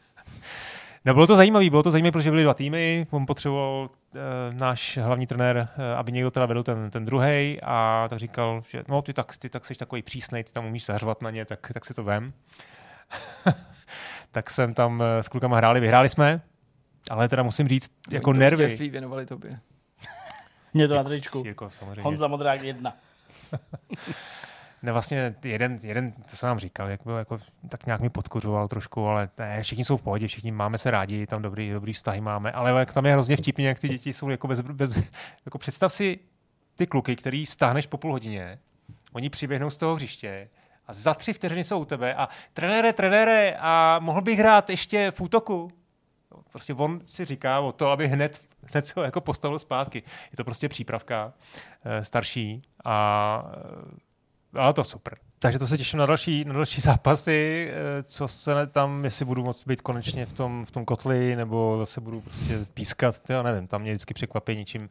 No, 1.06 1.14
bylo 1.14 1.28
to 1.28 1.36
zajímavé, 1.36 1.70
bylo 1.70 1.84
to 1.84 1.92
zajímavé, 1.92 2.12
protože 2.12 2.30
byly 2.30 2.44
dva 2.44 2.54
týmy, 2.54 3.08
on 3.10 3.26
potřeboval 3.26 3.90
e, 4.16 4.54
náš 4.54 4.98
hlavní 4.98 5.28
trenér, 5.28 5.68
e, 5.78 5.96
aby 5.96 6.12
někdo 6.12 6.32
teda 6.32 6.46
vedl 6.46 6.64
ten, 6.64 6.90
ten 6.90 7.06
druhý 7.06 7.60
a 7.64 8.08
tak 8.10 8.20
říkal, 8.20 8.64
že 8.68 8.84
no 8.88 9.02
ty 9.02 9.14
tak, 9.14 9.38
ty 9.38 9.50
tak 9.50 9.66
jsi 9.66 9.76
takový 9.76 10.02
přísnej, 10.02 10.44
ty 10.44 10.52
tam 10.52 10.66
umíš 10.66 10.86
zařvat 10.86 11.22
na 11.22 11.32
ně, 11.32 11.46
tak, 11.46 11.72
tak 11.74 11.86
si 11.86 11.94
to 11.94 12.04
vem. 12.04 12.34
tak 14.32 14.50
jsem 14.50 14.74
tam 14.74 15.02
eh, 15.02 15.24
s 15.24 15.28
klukama 15.28 15.58
hráli, 15.58 15.80
vyhráli 15.80 16.10
jsme, 16.10 16.42
ale 17.10 17.30
teda 17.30 17.44
musím 17.44 17.68
říct, 17.68 17.92
no, 18.12 18.16
jako 18.16 18.34
nervy. 18.34 18.78
To 18.78 18.84
věnovali 18.84 19.26
tobě. 19.26 19.60
Mě 20.74 20.88
to 20.88 20.96
na 20.96 21.04
tričku. 21.04 21.44
Honza 22.02 22.28
Modrák 22.28 22.62
jedna. 22.62 22.94
Ne, 24.84 24.92
vlastně 24.92 25.36
jeden, 25.44 25.80
jeden, 25.84 26.12
to 26.12 26.36
jsem 26.36 26.48
vám 26.48 26.60
říkal, 26.60 26.90
jak 26.90 27.02
byl, 27.04 27.18
jako, 27.18 27.40
tak 27.70 27.86
nějak 27.86 28.02
mi 28.02 28.10
podkořoval 28.10 28.68
trošku, 28.68 29.08
ale 29.08 29.30
ne, 29.38 29.64
všichni 29.64 29.86
jsou 29.86 29.98
v 29.98 30.02
pohodě, 30.02 30.28
všichni 30.28 30.52
máme 30.52 30.78
se 30.78 30.92
rádi, 30.92 31.28
tam 31.28 31.42
dobrý, 31.42 31.72
dobrý 31.72 31.94
vztahy 31.94 32.22
máme, 32.22 32.52
ale 32.52 32.80
jak 32.80 32.94
tam 32.94 33.06
je 33.06 33.14
hrozně 33.14 33.38
vtipně, 33.38 33.68
jak 33.68 33.80
ty 33.80 33.90
děti 33.90 34.14
jsou 34.14 34.30
jako 34.30 34.48
bez, 34.48 34.60
bez 34.62 35.00
jako 35.46 35.58
představ 35.58 35.94
si 35.94 36.20
ty 36.76 36.88
kluky, 36.88 37.16
který 37.16 37.46
stáhneš 37.46 37.88
po 37.88 37.98
půl 37.98 38.12
hodině, 38.12 38.60
oni 39.12 39.30
přiběhnou 39.30 39.70
z 39.70 39.78
toho 39.78 39.96
hřiště, 39.96 40.50
a 40.92 40.94
za 40.94 41.14
tři 41.14 41.34
vteřiny 41.34 41.64
jsou 41.64 41.80
u 41.80 41.86
tebe 41.86 42.16
a 42.16 42.30
trenére, 42.54 42.94
trenére, 42.94 43.56
a 43.60 44.00
mohl 44.00 44.22
bych 44.22 44.40
hrát 44.40 44.70
ještě 44.70 45.12
v 45.12 45.22
útoku? 45.22 45.72
Prostě 46.52 46.74
on 46.74 47.02
si 47.06 47.26
říká 47.26 47.60
o 47.60 47.72
to, 47.72 47.90
aby 47.90 48.08
hned, 48.08 48.42
hned 48.74 48.86
se 48.86 48.94
ho 48.96 49.04
jako 49.04 49.22
postavil 49.22 49.60
zpátky. 49.60 50.04
Je 50.32 50.38
to 50.38 50.44
prostě 50.44 50.70
přípravka 50.70 51.34
e, 51.84 52.06
starší 52.06 52.62
a 52.86 53.46
ale 54.54 54.74
to 54.74 54.84
super. 54.84 55.18
Takže 55.40 55.60
to 55.60 55.68
se 55.68 55.78
těším 55.78 56.00
na 56.00 56.06
další, 56.06 56.46
na 56.46 56.54
další 56.54 56.82
zápasy, 56.82 57.72
eh, 57.72 58.04
co 58.04 58.28
se 58.28 58.68
tam, 58.68 59.06
jestli 59.06 59.26
budu 59.26 59.44
moct 59.44 59.68
být 59.68 59.82
konečně 59.82 60.26
v 60.26 60.34
tom, 60.34 60.66
v 60.66 60.72
tom 60.72 60.86
kotli, 60.86 61.36
nebo 61.36 61.76
zase 61.80 62.02
budu 62.02 62.22
prostě 62.22 62.60
pískat, 62.74 63.30
já 63.30 63.44
nevím, 63.44 63.68
tam 63.68 63.82
mě 63.82 63.92
vždycky 63.92 64.14
překvapí 64.14 64.56
něčím, 64.56 64.90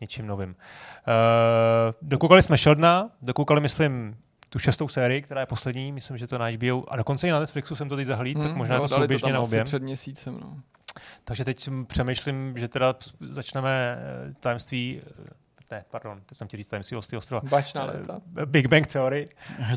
něčím 0.00 0.26
novým. 0.26 0.48
Uh, 0.50 0.54
dokoukali 2.02 2.42
jsme 2.42 2.58
Sheldona, 2.58 3.10
dokoukali, 3.22 3.60
myslím, 3.60 4.16
tu 4.54 4.58
šestou 4.58 4.88
sérii, 4.88 5.22
která 5.22 5.40
je 5.40 5.46
poslední, 5.46 5.92
myslím, 5.92 6.16
že 6.16 6.26
to 6.26 6.38
na 6.38 6.48
HBO, 6.48 6.84
a 6.88 6.96
dokonce 6.96 7.28
i 7.28 7.30
na 7.30 7.40
Netflixu 7.40 7.76
jsem 7.76 7.88
to 7.88 7.96
teď 7.96 8.06
zahlíd, 8.06 8.38
hmm, 8.38 8.46
tak 8.46 8.56
možná 8.56 8.76
jo, 8.76 8.82
to 8.82 8.88
souběžně 8.88 9.32
na 9.32 9.40
obě. 9.40 9.64
před 9.64 9.82
měsícem, 9.82 10.40
no. 10.40 10.56
Takže 11.24 11.44
teď 11.44 11.68
přemýšlím, 11.86 12.58
že 12.58 12.68
teda 12.68 12.94
začneme 13.20 13.98
eh, 13.98 14.34
tajemství 14.40 15.02
eh, 15.06 15.30
ne, 15.70 15.84
pardon, 15.90 16.20
teď 16.26 16.38
jsem 16.38 16.48
ti 16.48 16.56
říct 16.56 16.66
tajemství 16.66 16.96
ostrova. 16.96 17.42
Bačná 17.48 17.84
léta. 17.84 18.20
Big 18.44 18.66
Bang 18.66 18.86
Theory. 18.86 19.26
uh, 19.58 19.76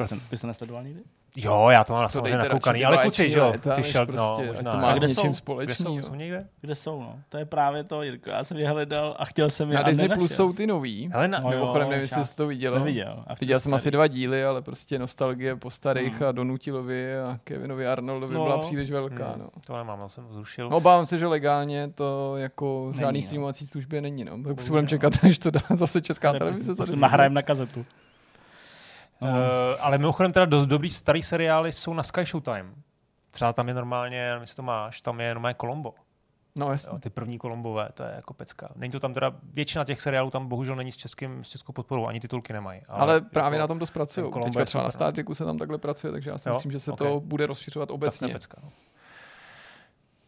uh, 0.00 0.18
byste 0.30 0.46
nesledoval 0.46 0.84
nikdy? 0.84 1.00
Jo, 1.36 1.68
já 1.70 1.84
to 1.84 1.92
mám 1.92 2.02
na 2.02 2.08
samozřejmě 2.08 2.38
nakoukaný, 2.38 2.84
ale 2.84 2.98
kluci, 2.98 3.30
že 3.30 3.38
jo, 3.38 3.54
ty 3.74 3.82
šel, 3.82 4.06
prostě, 4.06 4.18
no, 4.18 4.40
možná. 4.46 4.72
To 4.72 4.86
má 4.86 4.94
kde 4.94 5.08
jsou? 5.08 5.34
Společný, 5.34 5.74
kde 5.74 6.02
jsou, 6.02 6.08
jsou 6.08 6.14
někde? 6.14 6.46
Kde 6.60 6.74
jsou, 6.74 7.00
no. 7.00 7.18
To 7.28 7.38
je 7.38 7.44
právě 7.44 7.84
to, 7.84 8.02
Jirko, 8.02 8.30
já 8.30 8.44
jsem 8.44 8.56
je 8.56 8.68
hledal 8.68 9.16
a 9.18 9.24
chtěl 9.24 9.50
jsem 9.50 9.70
je 9.70 9.76
Na 9.76 9.82
Disney 9.82 10.08
Plus 10.08 10.34
jsou 10.34 10.52
ty 10.52 10.66
nový. 10.66 11.10
Hele, 11.12 11.28
na, 11.28 11.40
no, 11.40 11.50
Mimochodem, 11.50 11.88
nevím, 11.88 12.02
jestli 12.02 12.24
jsi 12.24 12.36
to 12.36 12.46
viděl. 12.46 12.74
Neviděl. 12.74 13.24
Viděl 13.40 13.60
jsem 13.60 13.74
asi 13.74 13.90
dva 13.90 14.06
díly, 14.06 14.44
ale 14.44 14.62
prostě 14.62 14.98
nostalgie 14.98 15.56
po 15.56 15.70
starých 15.70 16.14
hmm. 16.14 16.28
a 16.28 16.32
Donutilovi 16.32 17.18
a 17.18 17.38
Kevinovi 17.44 17.86
Arnoldovi 17.86 18.34
no. 18.34 18.44
byla 18.44 18.58
příliš 18.58 18.90
velká, 18.90 19.30
hmm. 19.30 19.38
no. 19.38 19.48
To 19.66 19.76
nemám, 19.76 20.00
já 20.00 20.08
jsem 20.08 20.24
zrušil. 20.30 20.70
No, 20.70 20.76
obávám 20.76 21.06
se, 21.06 21.18
že 21.18 21.26
legálně 21.26 21.90
to 21.94 22.36
jako 22.36 22.86
není, 22.90 23.00
žádný 23.00 23.20
no. 23.20 23.22
streamovací 23.22 23.66
službě 23.66 24.00
není, 24.00 24.24
no. 24.24 24.42
Tak 24.42 24.62
si 24.62 24.70
budeme 24.70 24.88
čekat, 24.88 25.12
až 25.22 25.38
to 25.38 25.50
dá 25.50 25.60
zase 25.74 26.00
česká 26.00 26.32
televize. 26.32 26.74
Nahrajem 26.96 27.34
na 27.34 27.42
kazetu. 27.42 27.86
Uh, 29.20 29.28
ale 29.80 29.98
mimochodem 29.98 30.32
teda 30.32 30.46
do, 30.46 30.66
dobrý 30.66 30.90
starý 30.90 31.22
seriály 31.22 31.72
jsou 31.72 31.94
na 31.94 32.02
Sky 32.02 32.24
Showtime. 32.24 32.74
Třeba 33.30 33.52
tam 33.52 33.68
je 33.68 33.74
normálně, 33.74 34.26
nevím, 34.28 34.40
jestli 34.40 34.56
to 34.56 34.62
máš, 34.62 35.00
tam 35.02 35.20
je 35.20 35.34
normálně 35.34 35.54
Colombo. 35.60 35.94
No 36.56 36.70
jasně. 36.70 36.90
Jo, 36.92 36.98
ty 36.98 37.10
první 37.10 37.38
Kolombové, 37.38 37.88
to 37.94 38.02
je 38.02 38.12
jako 38.16 38.34
pecka. 38.34 38.68
Není 38.76 38.92
to 38.92 39.00
tam 39.00 39.14
teda, 39.14 39.32
většina 39.52 39.84
těch 39.84 40.00
seriálů 40.00 40.30
tam 40.30 40.48
bohužel 40.48 40.76
není 40.76 40.92
s, 40.92 40.96
českým, 40.96 41.44
s 41.44 41.48
českou 41.48 41.72
podporou, 41.72 42.06
ani 42.06 42.20
titulky 42.20 42.52
nemají. 42.52 42.80
Ale, 42.88 43.00
ale 43.00 43.20
právě 43.20 43.56
jako, 43.56 43.60
na 43.60 43.66
tom 43.66 43.78
to 43.78 43.86
zpracují. 43.86 44.32
Teďka 44.44 44.64
třeba 44.64 44.82
na 44.82 44.86
no. 44.86 44.90
státiku 44.90 45.34
se 45.34 45.44
tam 45.44 45.58
takhle 45.58 45.78
pracuje, 45.78 46.12
takže 46.12 46.30
já 46.30 46.38
si 46.38 46.48
Jo, 46.48 46.54
myslím, 46.54 46.72
že 46.72 46.80
se 46.80 46.92
ok. 46.92 46.98
to 46.98 47.20
bude 47.20 47.46
rozšiřovat 47.46 47.88
tak 47.88 47.98
to 47.98 48.04
je 48.04 48.08
obecně. 48.08 48.28
pecka. 48.28 48.58
No. 48.62 48.68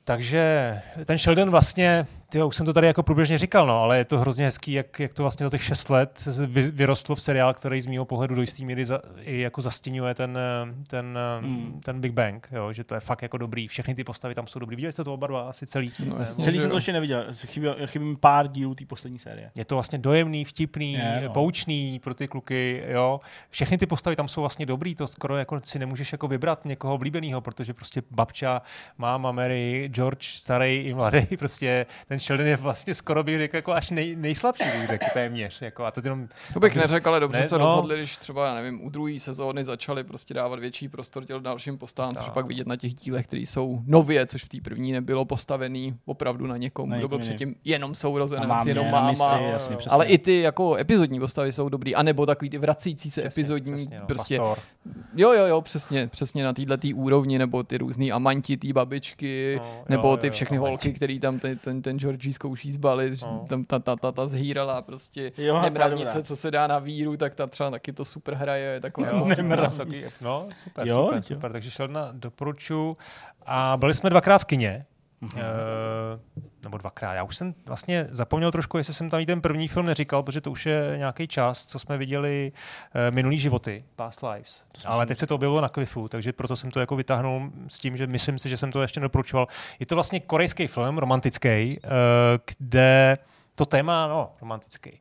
Takže 0.04 0.82
ten 1.04 1.18
Sheldon 1.18 1.50
vlastně, 1.50 2.06
tyjo, 2.28 2.48
už 2.48 2.56
jsem 2.56 2.66
to 2.66 2.72
tady 2.72 2.86
jako 2.86 3.02
průběžně 3.02 3.38
říkal, 3.38 3.66
no, 3.66 3.80
ale 3.80 3.98
je 3.98 4.04
to 4.04 4.18
hrozně 4.18 4.44
hezký, 4.44 4.72
jak, 4.72 5.00
jak 5.00 5.14
to 5.14 5.22
vlastně 5.22 5.46
za 5.46 5.50
těch 5.50 5.64
šest 5.64 5.90
let 5.90 6.28
vy, 6.46 6.62
vyrostlo 6.70 7.14
v 7.14 7.22
seriál, 7.22 7.54
který 7.54 7.80
z 7.80 7.86
mého 7.86 8.04
pohledu 8.04 8.34
do 8.34 8.40
jisté 8.40 8.64
míry 8.64 8.84
za, 8.84 9.00
i 9.20 9.40
jako 9.40 9.62
zastěňuje 9.62 10.14
ten, 10.14 10.38
ten, 10.86 11.18
Hmm. 11.40 11.50
mm. 11.50 11.80
ten 11.80 12.00
Big 12.00 12.12
Bang, 12.12 12.48
jo, 12.52 12.72
že 12.72 12.84
to 12.84 12.94
je 12.94 13.00
fakt 13.00 13.22
jako 13.22 13.38
dobrý. 13.38 13.68
Všechny 13.68 13.94
ty 13.94 14.04
postavy 14.04 14.34
tam 14.34 14.46
jsou 14.46 14.58
dobrý. 14.58 14.76
Viděli 14.76 14.92
jste 14.92 15.04
to 15.04 15.14
oba 15.14 15.26
dva 15.26 15.48
asi 15.48 15.66
celý? 15.66 15.90
No, 16.04 16.16
jasně. 16.18 16.44
Celý 16.44 16.60
jsem 16.60 16.70
to 16.70 16.76
ještě 16.76 16.92
neviděl. 16.92 17.26
Chybí, 17.46 17.66
chybí 17.86 18.04
mi 18.04 18.16
pár 18.16 18.48
dílů 18.48 18.74
té 18.74 18.84
poslední 18.84 19.18
série. 19.18 19.50
Je 19.54 19.64
to 19.64 19.74
vlastně 19.74 19.98
dojemný, 19.98 20.44
vtipný, 20.44 20.92
Je, 20.92 21.22
no. 21.24 21.32
poučný 21.32 21.98
pro 21.98 22.14
ty 22.14 22.28
kluky, 22.28 22.82
jo. 22.88 23.20
Všechny 23.50 23.78
ty 23.78 23.86
postavy 23.86 24.16
tam 24.16 24.28
jsou 24.28 24.40
vlastně 24.40 24.66
dobrý, 24.66 24.94
to 24.94 25.06
skoro 25.06 25.36
jako 25.36 25.60
si 25.62 25.78
nemůžeš 25.78 26.12
jako 26.12 26.28
vybrat 26.28 26.64
někoho 26.64 26.94
oblíbeného, 26.94 27.40
protože 27.40 27.74
prostě 27.74 28.02
babča, 28.10 28.62
máma 28.98 29.32
Mary, 29.32 29.90
George, 29.94 30.24
starý 30.38 30.76
i 30.76 30.94
mladý, 30.94 31.26
prostě 31.38 31.86
ten 32.08 32.15
Sheldon 32.18 32.46
je 32.46 32.56
vlastně 32.56 32.94
skoro 32.94 33.24
bych 33.24 33.36
řekl 33.38 33.56
jako 33.56 33.72
až 33.72 33.90
nej, 33.90 34.16
nejslabší, 34.16 34.64
bych 34.64 34.86
řekl 34.86 35.04
téměř, 35.12 35.62
jako 35.62 35.84
a 35.84 35.90
to 35.90 36.00
jenom 36.04 36.28
To 36.54 36.60
bych 36.60 36.76
neřekl, 36.76 37.08
ale 37.08 37.20
dobře 37.20 37.40
Ne, 37.40 37.48
se 37.48 37.58
no. 37.58 37.64
rozhodli, 37.64 37.96
když 37.96 38.18
třeba, 38.18 38.46
já 38.46 38.54
nevím, 38.54 38.84
u 38.84 38.90
druhé 38.90 39.18
sezóny 39.18 39.64
začali 39.64 40.04
prostě 40.04 40.34
dávat 40.34 40.58
větší 40.60 40.88
prostor 40.88 41.24
těm 41.24 41.42
dalším 41.42 41.78
postavám, 41.78 42.12
což 42.12 42.20
je 42.22 42.24
Tak. 42.24 42.34
pak 42.34 42.46
vidět 42.46 42.66
na 42.66 42.76
těch 42.76 42.94
dílech, 42.94 43.26
které 43.26 43.42
jsou 43.42 43.82
nově, 43.86 44.26
což 44.26 44.44
v 44.44 44.48
té 44.48 44.58
první 44.64 44.92
nebylo 44.92 45.24
postavený 45.24 45.94
opravdu 46.04 46.46
na 46.46 46.56
někom, 46.56 46.90
kdo 46.90 47.08
byl 47.08 47.18
předtím 47.18 47.54
jenom 47.64 47.94
sourozenec, 47.94 48.48
mámě, 48.48 48.70
jenom 48.70 48.90
máma. 48.90 49.10
misi, 49.10 49.22
jo, 49.22 49.48
jasně, 49.52 49.72
jo. 49.72 49.78
přesně. 49.78 49.94
Ale 49.94 50.06
i 50.06 50.18
ty 50.18 50.40
jako 50.40 50.76
epizodní 50.76 51.20
postavy 51.20 51.52
jsou 51.52 51.68
dobrý, 51.68 51.94
anebo 51.94 52.26
takový 52.26 52.50
ty 52.50 52.58
vracející 52.58 53.10
se 53.10 53.20
Přesně, 53.22 53.40
epizodní, 53.42 53.74
přesně, 53.74 53.98
no, 54.00 54.06
prostě, 54.06 54.38
pastor. 54.38 54.58
jo, 55.16 55.32
jo, 55.32 55.46
jo, 55.46 55.60
přesně, 55.60 56.06
přesně 56.08 56.44
na 56.44 56.52
této 56.52 56.76
tý 56.76 56.94
úrovni, 56.94 57.38
nebo 57.38 57.62
ty 57.62 57.78
různý 57.78 58.12
amanti, 58.12 58.56
ty 58.56 58.72
babičky, 58.72 59.56
No, 59.58 59.84
nebo 59.88 60.08
jo, 60.10 60.16
ty 60.16 60.26
jo, 60.26 60.32
všechny 60.32 60.56
amanti. 60.56 60.70
holky, 60.70 60.92
který 60.92 61.20
tam 61.20 61.38
ten, 61.38 61.58
ten, 61.58 61.82
ten 61.82 61.98
Georgie 62.06 62.32
zkouší 62.34 62.72
zbalit, 62.72 63.22
No. 63.22 63.44
tam 63.48 63.64
ta, 63.64 63.78
ta, 63.78 63.96
ta, 63.96 64.12
ta 64.12 64.26
zhýrala 64.26 64.82
prostě 64.82 65.32
Jo, 65.38 65.60
nemravnice, 65.62 66.22
co 66.22 66.36
se 66.36 66.50
dá 66.50 66.66
na 66.66 66.78
víru, 66.78 67.16
tak 67.16 67.34
ta 67.34 67.46
třeba 67.46 67.70
taky 67.70 67.92
to 67.92 68.04
super 68.04 68.34
hraje, 68.34 68.64
je 68.64 68.80
taková 68.80 69.08
Jo, 69.08 69.14
jako 69.14 69.28
Nemravnice. 69.42 70.16
No, 70.20 70.48
super, 70.64 70.86
Jo, 70.88 70.96
super, 71.04 71.16
jo. 71.16 71.22
super. 71.22 71.52
Takže 71.52 71.70
Sheldona 71.70 72.08
doporučuji. 72.12 72.96
A 73.46 73.76
byli 73.76 73.94
jsme 73.94 74.10
dvakrát 74.10 74.38
v 74.38 74.44
kině. 74.44 74.86
Mhm. 75.20 75.32
Uh, 75.36 75.42
nebo 76.66 76.78
dvakrát. 76.78 77.14
Já 77.14 77.22
už 77.22 77.36
jsem 77.36 77.54
vlastně 77.66 78.06
zapomněl 78.10 78.52
trošku, 78.52 78.78
jestli 78.78 78.94
jsem 78.94 79.10
tam 79.10 79.20
i 79.20 79.26
ten 79.26 79.40
první 79.40 79.68
film 79.68 79.86
neříkal, 79.86 80.22
protože 80.22 80.40
to 80.40 80.50
už 80.50 80.66
je 80.66 80.94
nějaký 80.96 81.28
čas, 81.28 81.66
co 81.66 81.78
jsme 81.78 81.98
viděli 81.98 82.52
uh, 82.52 83.14
minulý 83.14 83.38
životy, 83.38 83.84
Past 83.96 84.22
Lives. 84.22 84.64
Ale 84.84 85.06
teď 85.06 85.18
se 85.18 85.26
to 85.26 85.34
objevilo 85.34 85.60
na 85.60 85.68
Kvifu, 85.68 86.08
takže 86.08 86.32
proto 86.32 86.56
jsem 86.56 86.70
to 86.70 86.80
jako 86.80 86.96
vytáhnul 86.96 87.50
s 87.68 87.78
tím, 87.78 87.96
že 87.96 88.06
myslím 88.06 88.38
si, 88.38 88.48
že 88.48 88.56
jsem 88.56 88.72
to 88.72 88.82
ještě 88.82 89.00
nedoporučoval. 89.00 89.46
Je 89.80 89.86
to 89.86 89.94
vlastně 89.94 90.20
korejský 90.20 90.66
film, 90.66 90.98
romantický, 90.98 91.78
uh, 91.84 91.90
kde 92.58 93.18
to 93.54 93.66
téma, 93.66 94.06
no, 94.06 94.32
romantický. 94.40 95.00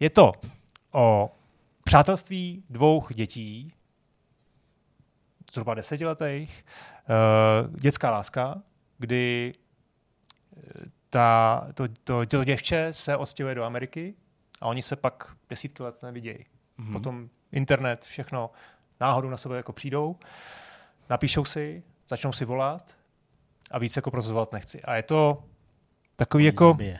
Je 0.00 0.10
to 0.10 0.32
o 0.92 1.30
přátelství 1.84 2.64
dvou 2.70 3.06
dětí, 3.14 3.72
zhruba 5.52 5.74
desetiletých, 5.74 6.64
uh, 7.68 7.76
dětská 7.76 8.10
láska, 8.10 8.62
kdy 8.98 9.54
eh, 10.56 10.90
ta, 11.14 11.66
to, 11.74 11.84
to, 12.04 12.26
to 12.26 12.44
děvče 12.44 12.88
se 12.92 13.16
odstěhuje 13.16 13.54
do 13.54 13.64
Ameriky 13.64 14.14
a 14.60 14.66
oni 14.66 14.82
se 14.82 14.96
pak 14.96 15.32
desítky 15.50 15.82
let 15.82 16.02
nevidějí. 16.02 16.38
Mhm. 16.78 16.88
Mm-hmm. 16.88 16.92
Potom 16.92 17.28
internet, 17.52 18.04
všechno 18.04 18.50
náhodou 19.00 19.30
na 19.30 19.36
sebe 19.36 19.56
jako 19.56 19.72
přijdou, 19.72 20.16
napíšou 21.10 21.44
si, 21.44 21.82
začnou 22.08 22.32
si 22.32 22.44
volat 22.44 22.96
a 23.70 23.78
víc 23.78 23.96
jako 23.96 24.10
prozovat 24.10 24.52
nechci. 24.52 24.82
A 24.82 24.94
je 24.94 25.02
to 25.02 25.42
takový 26.16 26.44
jako... 26.44 26.68
Zabije. 26.68 26.98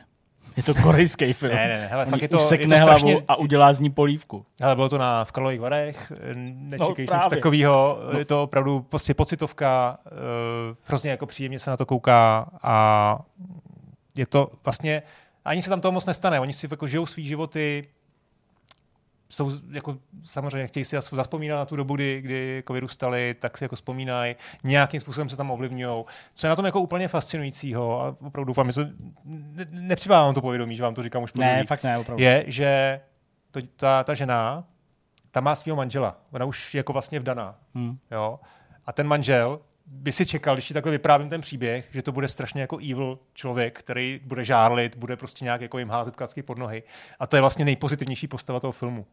Je 0.57 0.63
to 0.63 0.73
korejský 0.73 1.33
film. 1.33 1.55
Ne, 1.55 1.67
ne, 1.67 1.79
ne, 1.79 1.87
hele, 1.87 2.05
fakt 2.05 2.21
je 2.21 2.27
to, 2.27 2.53
je 2.53 2.67
to 2.67 2.75
hlavu 2.77 2.97
strašně, 2.97 3.15
a 3.27 3.35
udělá 3.35 3.73
z 3.73 3.79
ní 3.79 3.89
polívku. 3.89 4.45
ale 4.61 4.75
bylo 4.75 4.89
to 4.89 4.97
na, 4.97 5.25
v 5.25 5.31
Karlových 5.31 5.59
Varech, 5.59 6.11
nečekej 6.35 7.07
No, 7.11 7.15
nic 7.15 7.27
takového, 7.29 7.99
No. 8.13 8.19
je 8.19 8.25
to 8.25 8.43
opravdu 8.43 8.81
prostě 8.81 9.13
pocitovka, 9.13 9.97
uh, 10.05 10.77
hrozně 10.83 11.09
jako 11.09 11.25
příjemně 11.25 11.59
se 11.59 11.69
na 11.69 11.77
to 11.77 11.85
kouká 11.85 12.49
a 12.63 13.19
je 14.17 14.25
to 14.27 14.51
vlastně, 14.63 15.03
ani 15.45 15.61
se 15.61 15.69
tam 15.69 15.81
toho 15.81 15.91
moc 15.91 16.05
nestane, 16.05 16.39
oni 16.39 16.53
si 16.53 16.67
jako 16.71 16.87
žijou 16.87 17.05
svý 17.05 17.25
životy, 17.25 17.87
jsou 19.29 19.51
jako 19.71 19.97
samozřejmě 20.23 20.67
chtějí 20.67 20.85
si 20.85 20.95
zas- 20.97 21.15
zaspomínat 21.15 21.57
na 21.59 21.65
tu 21.65 21.75
dobu, 21.75 21.95
kdy, 21.95 22.21
kdy 22.21 22.55
jako 22.55 22.73
vyrůstali, 22.73 23.35
tak 23.39 23.57
si 23.57 23.63
jako 23.63 23.75
vzpomínají, 23.75 24.35
nějakým 24.63 24.99
způsobem 25.01 25.29
se 25.29 25.37
tam 25.37 25.51
ovlivňují. 25.51 26.03
Co 26.33 26.47
je 26.47 26.49
na 26.49 26.55
tom 26.55 26.65
jako 26.65 26.79
úplně 26.81 27.07
fascinujícího, 27.07 28.01
a 28.01 28.07
opravdu 28.27 28.43
doufám, 28.43 28.71
že 28.71 28.89
ne, 29.25 29.65
nepřibávám 29.69 30.33
to 30.33 30.41
povědomí, 30.41 30.75
že 30.75 30.83
vám 30.83 30.93
to 30.95 31.03
říkám 31.03 31.23
už 31.23 31.31
po 31.31 31.41
Ne, 31.41 31.63
fakt 31.67 31.83
ne, 31.83 31.97
opravdu. 31.97 32.23
je, 32.23 32.43
že 32.47 33.01
to, 33.51 33.59
ta, 33.75 34.03
ta 34.03 34.13
žena, 34.13 34.63
ta 35.31 35.41
má 35.41 35.55
svého 35.55 35.75
manžela. 35.75 36.17
Ona 36.31 36.45
už 36.45 36.73
je 36.73 36.79
jako 36.79 36.93
vlastně 36.93 37.19
vdaná. 37.19 37.55
Hm. 37.75 37.97
Jo? 38.11 38.39
A 38.85 38.93
ten 38.93 39.07
manžel 39.07 39.59
by 39.85 40.11
si 40.11 40.25
čekal, 40.25 40.55
když 40.55 40.67
ti 40.67 40.73
takhle 40.73 40.91
vyprávím 40.91 41.29
ten 41.29 41.41
příběh, 41.41 41.89
že 41.91 42.01
to 42.01 42.11
bude 42.11 42.27
strašně 42.27 42.61
jako 42.61 42.77
evil 42.77 43.19
člověk, 43.33 43.79
který 43.79 44.19
bude 44.23 44.45
žárlit, 44.45 44.97
bude 44.97 45.15
prostě 45.15 45.45
nějak 45.45 45.61
jako 45.61 45.79
jim 45.79 45.89
házet 45.89 46.15
klacky 46.15 46.43
pod 46.43 46.57
nohy. 46.57 46.83
A 47.19 47.27
to 47.27 47.37
je 47.37 47.41
vlastně 47.41 47.65
nejpozitivnější 47.65 48.27
postava 48.27 48.59
toho 48.59 48.71
filmu. 48.71 49.05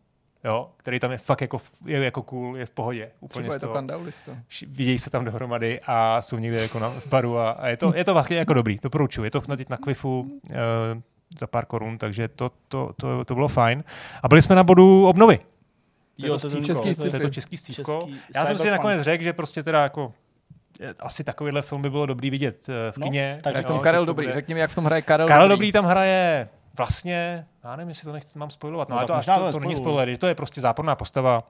Jo? 0.44 0.70
Který 0.76 1.00
tam 1.00 1.12
je 1.12 1.18
fakt 1.18 1.40
jako, 1.40 1.58
je 1.86 2.04
jako 2.04 2.22
cool, 2.22 2.56
je 2.56 2.66
v 2.66 2.70
pohodě. 2.70 3.10
Úplně 3.20 3.48
Třeba 3.48 3.54
je 3.54 3.60
to 3.60 3.66
Vidějí 4.66 4.98
se 4.98 5.10
tam 5.10 5.24
dohromady 5.24 5.80
a 5.86 6.22
jsou 6.22 6.38
někde 6.38 6.62
jako 6.62 6.78
na, 6.78 6.90
v 6.90 7.06
baru 7.06 7.38
a, 7.38 7.50
a 7.50 7.68
je, 7.68 7.76
to, 7.76 7.92
je 7.96 8.04
to 8.04 8.12
vlastně 8.12 8.36
jako 8.36 8.54
dobrý, 8.54 8.78
doporučuji. 8.82 9.24
Je 9.24 9.30
to 9.30 9.42
na, 9.48 9.56
na 9.68 9.76
Kvifu 9.76 10.20
uh, 10.20 10.56
za 11.38 11.46
pár 11.46 11.66
korun, 11.66 11.98
takže 11.98 12.28
to, 12.28 12.50
to, 12.68 12.90
to, 12.96 13.24
to 13.24 13.34
bylo 13.34 13.48
fajn. 13.48 13.84
A 14.22 14.28
byli 14.28 14.42
jsme 14.42 14.56
na 14.56 14.64
bodu 14.64 15.06
obnovy. 15.06 15.38
To 15.38 16.26
je 16.26 16.28
Jo, 16.28 16.38
to 16.38 16.40
to 16.40 16.46
je 16.48 16.52
ten 16.54 16.64
český 16.64 16.94
gol. 16.94 17.10
To 17.10 17.16
je 17.16 17.20
to 17.20 17.28
český 17.28 17.56
stívko. 17.56 18.06
Český 18.06 18.20
Já 18.34 18.46
jsem 18.46 18.58
si 18.58 18.70
nakonec 18.70 19.02
řekl, 19.02 19.24
že 19.24 19.32
prostě 19.32 19.62
teda 19.62 19.82
jako 19.82 20.12
eh, 20.14 20.31
asi 20.98 21.24
takovýhle 21.24 21.62
film 21.62 21.82
by 21.82 21.90
bylo 21.90 22.06
dobrý 22.06 22.30
vidět 22.30 22.68
eh, 22.68 22.92
v 22.92 22.96
No, 22.98 23.06
kině. 23.06 23.40
tak 23.42 23.54
Jak 23.54 23.64
v 23.64 23.68
jo, 23.68 23.74
tom 23.74 23.80
Karel 23.82 24.02
to 24.02 24.06
Dobrý, 24.06 24.26
bude- 24.26 24.34
řekni 24.34 24.54
mi, 24.54 24.60
jak 24.60 24.70
v 24.70 24.74
tom 24.74 24.84
hraje 24.84 25.02
Karel, 25.02 25.28
Karel 25.28 25.48
Dobrý 25.48 25.72
tam 25.72 25.84
hraje 25.84 26.48
vlastně, 26.76 27.46
já 27.64 27.76
nevím, 27.76 27.88
jestli 27.88 28.04
to 28.04 28.12
nechci, 28.12 28.38
mám 28.38 28.50
spojovat, 28.50 28.88
no, 28.88 28.92
No 28.94 28.98
ale 28.98 29.06
to, 29.06 29.14
až 29.14 29.26
to, 29.26 29.32
to 29.34 29.52
to 29.52 29.60
není 29.60 29.76
spoiler, 29.76 30.16
to 30.16 30.26
je 30.26 30.34
prostě 30.34 30.60
záporná 30.60 30.94
postava. 30.94 31.42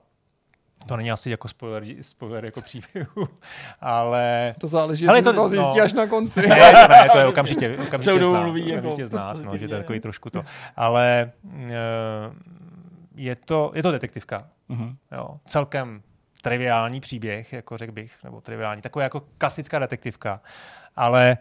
To 0.86 0.96
není 0.96 1.10
asi 1.12 1.30
jako 1.30 1.48
spoiler, 1.48 1.84
spoiler 2.00 2.44
jako 2.44 2.60
příběhu, 2.60 3.28
ale 3.80 4.54
To 4.60 4.66
záleží, 4.66 5.04
jestli 5.04 5.22
to- 5.22 5.32
to 5.32 5.48
zjistí 5.48 5.78
no. 5.78 5.84
až 5.84 5.92
na 5.92 6.06
konci. 6.06 6.40
ne, 6.48 6.72
to 6.82 6.88
ne, 6.88 7.08
to 7.12 7.18
je 7.18 7.26
okamžitě, 7.26 7.78
okamžitě 7.86 8.18
dobu 8.18 8.32
znát, 8.32 8.42
mluví 8.42 8.68
jako 8.68 8.78
okamžitě 8.88 9.06
znát, 9.06 9.36
no, 9.44 9.56
že 9.58 9.68
to 9.68 9.74
je 9.74 9.80
takový 9.80 10.00
trošku 10.00 10.30
to. 10.30 10.44
Ale 10.76 11.32
eh, 11.68 11.70
je 13.14 13.36
to, 13.36 13.72
je 13.74 13.82
to 13.82 13.92
detektivka, 13.92 14.46
Mhm. 14.68 14.96
jo, 15.12 15.28
celkem 15.46 16.02
triviální 16.42 17.00
příběh, 17.00 17.52
jako 17.52 17.76
řekl 17.76 17.92
bych, 17.92 18.24
nebo 18.24 18.40
triviální, 18.40 18.82
taková 18.82 19.02
jako 19.02 19.22
klasická 19.38 19.78
detektivka, 19.78 20.40
ale 20.96 21.38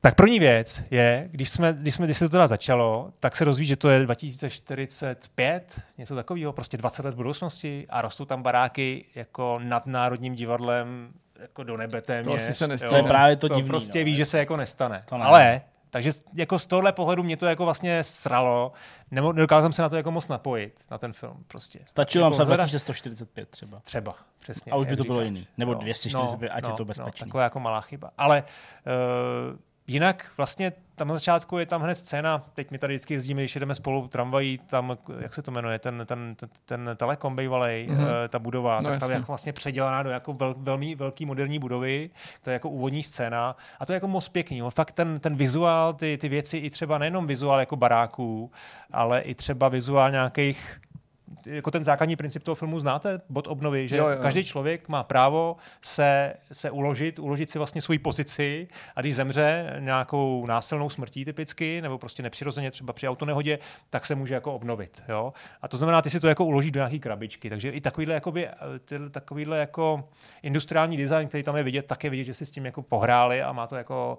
tak 0.00 0.14
první 0.14 0.38
věc 0.38 0.82
je, 0.90 1.28
když, 1.30 1.50
jsme, 1.50 1.72
když, 1.72 1.94
jsme, 1.94 2.06
když 2.06 2.18
se 2.18 2.24
to 2.24 2.28
teda 2.28 2.46
začalo, 2.46 3.12
tak 3.20 3.36
se 3.36 3.44
dozví, 3.44 3.66
že 3.66 3.76
to 3.76 3.90
je 3.90 3.98
2045, 4.00 5.80
něco 5.98 6.14
takového, 6.14 6.52
prostě 6.52 6.76
20 6.76 7.04
let 7.04 7.14
budoucnosti 7.14 7.86
a 7.88 8.02
rostou 8.02 8.24
tam 8.24 8.42
baráky 8.42 9.04
jako 9.14 9.60
nad 9.62 9.86
Národním 9.86 10.34
divadlem 10.34 11.12
jako 11.40 11.64
do 11.64 11.76
nebe 11.76 12.02
téměř. 12.02 12.34
asi 12.34 12.54
se 12.54 12.64
jo. 12.64 12.68
nestane. 12.68 12.90
To 12.90 12.96
je 12.96 13.02
právě 13.02 13.36
to 13.36 13.48
to 13.48 13.54
divný, 13.54 13.68
prostě 13.68 13.98
no. 13.98 14.04
ví, 14.04 14.16
že 14.16 14.26
se 14.26 14.38
jako 14.38 14.56
nestane. 14.56 15.00
To 15.08 15.18
ne. 15.18 15.24
Ale, 15.24 15.60
takže 15.90 16.12
z- 16.12 16.24
jako 16.34 16.58
z 16.58 16.66
tohle 16.66 16.92
pohledu 16.92 17.22
mě 17.22 17.36
to 17.36 17.46
jako 17.46 17.64
vlastně 17.64 18.04
sralo, 18.04 18.72
Nemo, 19.10 19.32
nedokázal 19.32 19.62
jsem 19.62 19.72
se 19.72 19.82
na 19.82 19.88
to 19.88 19.96
jako 19.96 20.10
moc 20.10 20.28
napojit, 20.28 20.84
na 20.90 20.98
ten 20.98 21.12
film 21.12 21.44
prostě. 21.48 21.78
Stačilo 21.86 22.22
nám 22.22 22.32
Jako 22.32 22.36
se 22.36 22.46
hledat- 22.46 22.56
2145 22.56 23.48
třeba. 23.48 23.80
Třeba, 23.80 24.14
přesně. 24.38 24.72
A 24.72 24.76
už 24.76 24.86
by 24.86 24.96
to 24.96 25.04
bylo 25.04 25.20
říkáš. 25.20 25.24
jiný. 25.34 25.46
Nebo 25.58 25.74
245, 25.74 26.50
ať 26.50 26.66
je 26.68 26.72
to 26.74 26.84
bezpečný. 26.84 27.12
No, 27.26 27.26
taková 27.26 27.42
jako 27.42 27.60
malá 27.60 27.80
chyba. 27.80 28.10
Ale 28.18 28.42
uh, 29.52 29.58
jinak 29.90 30.32
vlastně 30.36 30.72
tam 30.94 31.08
na 31.08 31.14
začátku 31.14 31.58
je 31.58 31.66
tam 31.66 31.82
hned 31.82 31.94
scéna, 31.94 32.44
teď 32.54 32.70
my 32.70 32.78
tady 32.78 32.94
vždycky 32.94 33.14
jezdíme, 33.14 33.42
když 33.42 33.54
jedeme 33.56 33.74
spolu 33.74 34.08
tramvají, 34.08 34.58
tam, 34.58 34.96
jak 35.20 35.34
se 35.34 35.42
to 35.42 35.50
jmenuje, 35.50 35.78
ten, 35.78 36.02
ten, 36.06 36.34
ten, 36.36 36.48
ten 36.64 36.90
telekom 36.96 37.36
bývalej, 37.36 37.86
Mhm. 37.90 37.98
mm-hmm. 38.04 38.28
ta 38.28 38.38
budova, 38.38 38.80
No, 38.80 38.90
tak 38.90 39.00
tam 39.00 39.10
je 39.10 39.14
jako 39.16 39.26
vlastně 39.26 39.52
předělaná 39.52 40.02
do 40.02 40.10
jako 40.10 40.32
vel, 40.32 40.54
velmi 40.58 40.94
velký 40.94 41.26
moderní 41.26 41.58
budovy, 41.58 42.10
to 42.42 42.50
je 42.50 42.54
jako 42.54 42.68
úvodní 42.70 43.02
scéna 43.02 43.56
a 43.80 43.86
to 43.86 43.92
je 43.92 43.94
jako 43.94 44.08
moc 44.08 44.28
pěkný. 44.28 44.58
Jo. 44.58 44.70
Fakt 44.70 44.92
ten, 44.92 45.20
ten 45.20 45.36
vizuál, 45.36 45.92
ty, 45.94 46.18
ty 46.18 46.28
věci, 46.28 46.56
i 46.56 46.70
třeba 46.70 46.98
nejenom 46.98 47.26
vizuál 47.26 47.60
jako 47.60 47.76
baráků, 47.76 48.50
ale 48.92 49.20
i 49.20 49.34
třeba 49.34 49.68
vizuál 49.68 50.10
nějakých 50.10 50.80
jako 51.46 51.70
ten 51.70 51.84
základní 51.84 52.16
princip 52.16 52.42
toho 52.42 52.54
filmu 52.54 52.80
znáte, 52.80 53.20
bod 53.28 53.46
obnovy, 53.46 53.88
že 53.88 53.96
Jo, 53.96 54.08
jo. 54.08 54.18
každý 54.22 54.44
člověk 54.44 54.88
má 54.88 55.02
právo 55.02 55.56
se, 55.82 56.34
se 56.52 56.70
uložit, 56.70 57.18
uložit 57.18 57.50
si 57.50 57.58
vlastně 57.58 57.82
svoji 57.82 57.98
pozici 57.98 58.68
a 58.96 59.00
když 59.00 59.16
zemře 59.16 59.76
nějakou 59.78 60.46
násilnou 60.46 60.88
smrtí 60.88 61.24
typicky, 61.24 61.82
nebo 61.82 61.98
prostě 61.98 62.22
nepřirozeně 62.22 62.70
třeba 62.70 62.92
při 62.92 63.08
autonehodě, 63.08 63.58
tak 63.90 64.06
se 64.06 64.14
může 64.14 64.34
jako 64.34 64.54
obnovit. 64.54 65.02
Jo? 65.08 65.32
A 65.62 65.68
to 65.68 65.76
znamená, 65.76 66.02
ty 66.02 66.10
si 66.10 66.20
to 66.20 66.28
jako 66.28 66.44
uložíš 66.44 66.70
do 66.70 66.78
nějaké 66.78 66.98
krabičky. 66.98 67.50
Takže 67.50 67.70
i 67.70 67.80
takovýhle, 67.80 68.14
jakoby, 68.14 68.46
eh, 68.48 68.52
ty- 68.84 69.10
takovýhle 69.10 69.58
jako 69.58 70.08
industriální 70.42 70.96
design, 70.96 71.28
který 71.28 71.42
tam 71.42 71.56
je 71.56 71.62
vidět, 71.62 71.86
tak 71.86 72.04
je 72.04 72.10
vidět, 72.10 72.24
že 72.24 72.34
si 72.34 72.46
s 72.46 72.50
tím 72.50 72.66
jako 72.66 72.82
pohráli 72.82 73.42
a 73.42 73.52
má 73.52 73.66
to 73.66 73.76
jako 73.76 74.18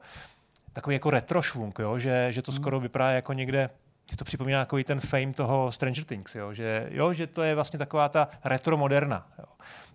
takový 0.73 0.93
jako 0.93 1.09
retro 1.09 1.41
švunk, 1.41 1.79
jo? 1.79 1.99
Že, 1.99 2.27
že 2.29 2.41
to 2.41 2.51
skoro 2.51 2.79
vypadá 2.79 3.11
jako 3.11 3.33
někde 3.33 3.69
Mě 4.09 4.17
to 4.17 4.25
připomíná 4.25 4.61
takový 4.61 4.83
ten 4.83 4.99
fame 4.99 5.33
toho 5.33 5.71
Stranger 5.71 6.03
Things, 6.03 6.35
jo? 6.35 6.53
Že, 6.53 6.87
jo, 6.91 7.13
že 7.13 7.27
to 7.27 7.41
je 7.41 7.55
vlastně 7.55 7.79
taková 7.79 8.09
ta 8.09 8.27
retro 8.43 8.77
moderna. 8.77 9.27
Jo? 9.39 9.45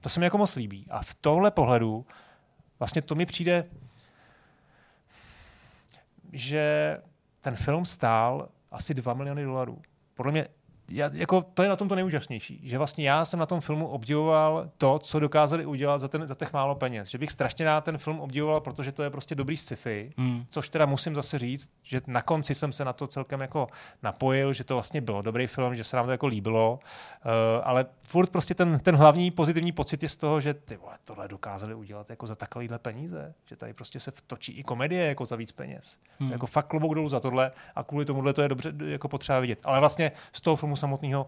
To 0.01 0.09
se 0.09 0.20
mi 0.20 0.27
jako 0.27 0.39
moc 0.39 0.57
líbí. 0.57 0.87
A 0.91 1.03
v 1.03 1.15
tohle 1.15 1.51
pohledu 1.51 2.07
vlastně 2.78 3.03
to 3.03 3.15
mi 3.15 3.27
přijde, 3.27 3.65
že 6.33 6.97
ten 7.41 7.57
film 7.57 7.85
stál 7.85 8.49
asi 8.70 8.95
2 8.95 9.15
miliony 9.15 9.45
dolarů. 9.45 9.83
Podle 10.15 10.33
mě 10.33 10.49
já, 10.91 11.11
jako, 11.13 11.43
to 11.55 11.63
je 11.63 11.69
na 11.69 11.77
tom 11.77 11.89
to 11.89 11.95
nejúžasnější, 11.95 12.61
že 12.65 12.79
vlastně 12.79 13.09
já 13.09 13.25
jsem 13.25 13.41
na 13.41 13.47
tom 13.47 13.61
filmu 13.61 13.89
obdivoval 13.89 14.71
to, 14.79 14.99
co 14.99 15.21
dokázali 15.21 15.67
udělat 15.67 15.99
za, 15.99 16.09
ten, 16.09 16.27
za 16.27 16.35
těch 16.35 16.53
málo 16.53 16.75
peněz. 16.75 17.09
Že 17.09 17.19
bych 17.19 17.33
strašně 17.33 17.65
rád 17.65 17.85
ten 17.85 17.99
film 17.99 18.21
obdivoval, 18.21 18.61
protože 18.61 18.93
to 18.93 19.03
je 19.03 19.11
prostě 19.11 19.35
dobrý 19.35 19.57
sci-fi, 19.57 20.13
Hmm. 20.17 20.45
což 20.49 20.69
teda 20.69 20.87
musím 20.87 21.15
zase 21.15 21.39
říct, 21.39 21.71
že 21.83 22.01
na 22.07 22.23
konci 22.23 22.55
jsem 22.55 22.73
se 22.73 22.85
na 22.85 22.93
to 22.93 23.07
celkem 23.07 23.41
jako 23.41 23.69
napojil, 24.03 24.53
že 24.53 24.65
to 24.65 24.75
vlastně 24.75 25.01
bylo 25.01 25.23
dobrý 25.23 25.47
film, 25.47 25.75
že 25.75 25.85
se 25.85 25.97
nám 25.97 26.07
to 26.07 26.13
jako 26.13 26.27
líbilo, 26.27 26.79
uh, 27.25 27.31
ale 27.65 27.87
furt 28.03 28.31
prostě 28.31 28.55
ten, 28.55 28.79
ten 28.79 28.97
hlavní 28.97 29.31
pozitivní 29.31 29.73
pocit 29.73 30.03
je 30.03 30.09
z 30.09 30.17
toho, 30.17 30.41
že 30.41 30.55
ty 30.55 30.77
vole, 30.77 30.99
tohle 31.05 31.29
dokázali 31.29 31.75
udělat 31.75 32.11
jako 32.11 32.27
za 32.27 32.35
takovýhle 32.35 32.79
peníze, 32.79 33.35
že 33.45 33.57
tady 33.57 33.73
prostě 33.73 34.01
se 34.01 34.13
točí 34.27 34.53
i 34.53 34.63
komedie 34.63 35.07
jako 35.07 35.27
za 35.27 35.37
víc 35.37 35.53
peněz. 35.53 35.99
Hmm. 36.19 36.33
Jako 36.33 36.47
fakt 36.47 36.67
klobouk 36.67 36.95
dolů 36.95 37.09
za 37.09 37.21
tohle 37.21 37.53
a 37.75 37.83
kvůli 37.83 38.05
tomuhle 38.05 38.33
to 38.33 38.43
je 38.43 38.49
dobře 38.49 38.73
jako 38.87 39.09
potřeba 39.09 39.41
vidět. 39.41 39.59
Ale 39.65 39.81
vlastně 39.81 40.13
z 40.33 40.41
toho 40.41 40.57
filmu 40.57 40.76
samotného 40.77 41.27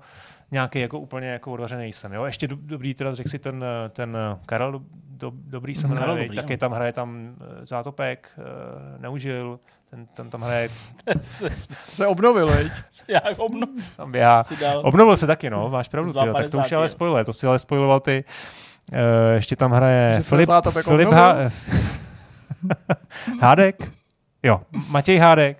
nějaký 0.51 0.81
jako 0.81 0.99
úplně 0.99 1.29
jako 1.29 1.53
odvařený 1.53 1.81
nejsem. 1.81 2.13
Jo? 2.13 2.25
Ještě 2.25 2.49
do, 2.49 2.57
dobrý, 2.61 2.95
teda 2.95 3.15
řekl 3.15 3.29
si 3.29 3.39
ten, 3.39 3.65
ten 3.91 4.17
Karel 4.47 4.73
do, 4.73 4.81
do, 5.19 5.33
Dobrý 5.35 5.75
se 5.75 5.87
Mhm, 5.87 5.95
jmenuje, 5.95 6.07
Karel? 6.07 6.25
Dobrý, 6.25 6.37
taky 6.37 6.53
no. 6.53 6.59
tam 6.59 6.73
hraje 6.73 6.93
tam 6.93 7.35
eh, 7.41 7.67
Zátopek, 7.67 8.31
eh, 8.39 8.43
Neužil, 8.99 9.61
ten, 9.91 10.07
ten 10.07 10.31
tam 10.31 10.43
hraje, 10.43 10.69
Se 11.87 12.07
obnovil, 12.07 12.47
veď? 12.47 12.73
Jak 13.09 13.39
obno 13.39 13.67
tam 13.97 14.13
dal. 14.57 14.83
Obnovil 14.85 15.17
se 15.17 15.27
taky, 15.27 15.51
no, 15.51 15.69
máš 15.69 15.89
pravdu, 15.89 16.13
tyjo, 16.13 16.35
tak 16.35 16.51
to 16.51 16.59
už 16.59 16.65
2,50, 16.65 16.71
je 16.71 16.77
ale 16.77 16.85
jo. 16.85 16.89
spojuje, 16.89 17.25
to 17.25 17.33
si 17.33 17.47
ale 17.47 17.59
spojiloval 17.59 18.01
ty. 18.01 18.25
Uh, 18.93 18.99
ještě 19.35 19.57
tam 19.57 19.73
hraje 19.73 20.15
Že 20.17 20.23
Filip, 20.23 20.49
Filip 20.71 21.09
obnovil? 21.09 21.13
Há... 21.13 21.37
Hádek? 23.41 23.93
Jo, 24.43 24.61
Matěj 24.89 25.19
Hádek. 25.19 25.59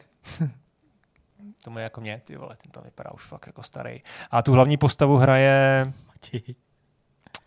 To 1.65 1.79
je 1.79 1.83
jako 1.83 2.01
mě, 2.01 2.21
ty 2.25 2.37
vole, 2.37 2.57
ten 2.63 2.71
tam 2.71 2.85
vypadá 2.85 3.11
už 3.15 3.25
fakt 3.25 3.47
jako 3.47 3.63
starý. 3.63 4.03
A 4.31 4.43
tu 4.43 4.53
hlavní 4.53 4.77
postavu 4.77 5.17
hraje 5.17 5.93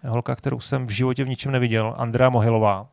holka, 0.07 0.35
kterou 0.35 0.59
jsem 0.59 0.87
v 0.87 0.89
životě 0.89 1.23
v 1.23 1.29
ničem 1.29 1.51
neviděl, 1.51 1.95
Andrea 1.97 2.29
Mohilová. 2.29 2.87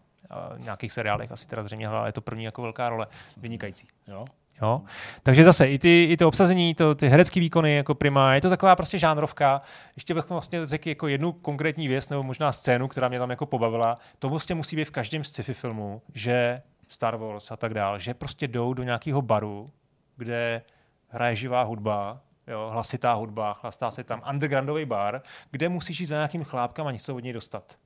V 0.56 0.64
nějakých 0.64 0.92
seriálech 0.92 1.32
asi 1.32 1.48
teda 1.48 1.62
zřejmě 1.62 1.88
hrála, 1.88 2.06
je 2.06 2.12
to 2.12 2.20
první 2.20 2.44
jako 2.44 2.62
velká 2.62 2.88
role, 2.88 3.06
vynikající. 3.36 3.88
Jo. 4.08 4.24
Jo? 4.62 4.82
Takže 5.22 5.44
zase 5.44 5.66
i 5.66 5.78
ty, 5.78 6.04
i 6.04 6.16
to 6.16 6.28
obsazení, 6.28 6.74
to, 6.74 6.94
ty 6.94 7.08
herecké 7.08 7.40
výkony 7.40 7.74
jako 7.74 7.94
prima, 7.94 8.34
je 8.34 8.40
to 8.40 8.50
taková 8.50 8.76
prostě 8.76 8.98
žánrovka. 8.98 9.62
Ještě 9.96 10.14
bych 10.14 10.30
vlastně 10.30 10.66
řekl 10.66 10.88
jako 10.88 11.08
jednu 11.08 11.32
konkrétní 11.32 11.88
věc 11.88 12.08
nebo 12.08 12.22
možná 12.22 12.52
scénu, 12.52 12.88
která 12.88 13.08
mě 13.08 13.18
tam 13.18 13.30
jako 13.30 13.46
pobavila. 13.46 13.98
To 14.18 14.28
prostě 14.28 14.54
musí 14.54 14.76
být 14.76 14.84
v 14.84 14.90
každém 14.90 15.24
sci-fi 15.24 15.54
filmu, 15.54 16.02
že 16.14 16.62
Star 16.88 17.16
Wars 17.16 17.50
a 17.50 17.56
tak 17.56 17.74
dál, 17.74 17.98
že 17.98 18.14
prostě 18.14 18.48
jdou 18.48 18.74
do 18.74 18.82
nějakého 18.82 19.22
baru, 19.22 19.70
kde 20.16 20.62
hraje 21.08 21.36
živá 21.36 21.62
hudba, 21.62 22.20
jo, 22.46 22.70
hlasitá 22.72 23.12
hudba, 23.12 23.54
chlastá 23.54 23.90
se 23.90 24.04
tam 24.04 24.22
undergroundový 24.30 24.84
bar, 24.84 25.22
kde 25.50 25.68
musíš 25.68 26.00
jít 26.00 26.06
za 26.06 26.14
nějakým 26.14 26.44
chlápkem 26.44 26.86
a 26.86 26.92
něco 26.92 27.14
od 27.14 27.24
něj 27.24 27.32
dostat. 27.32 27.78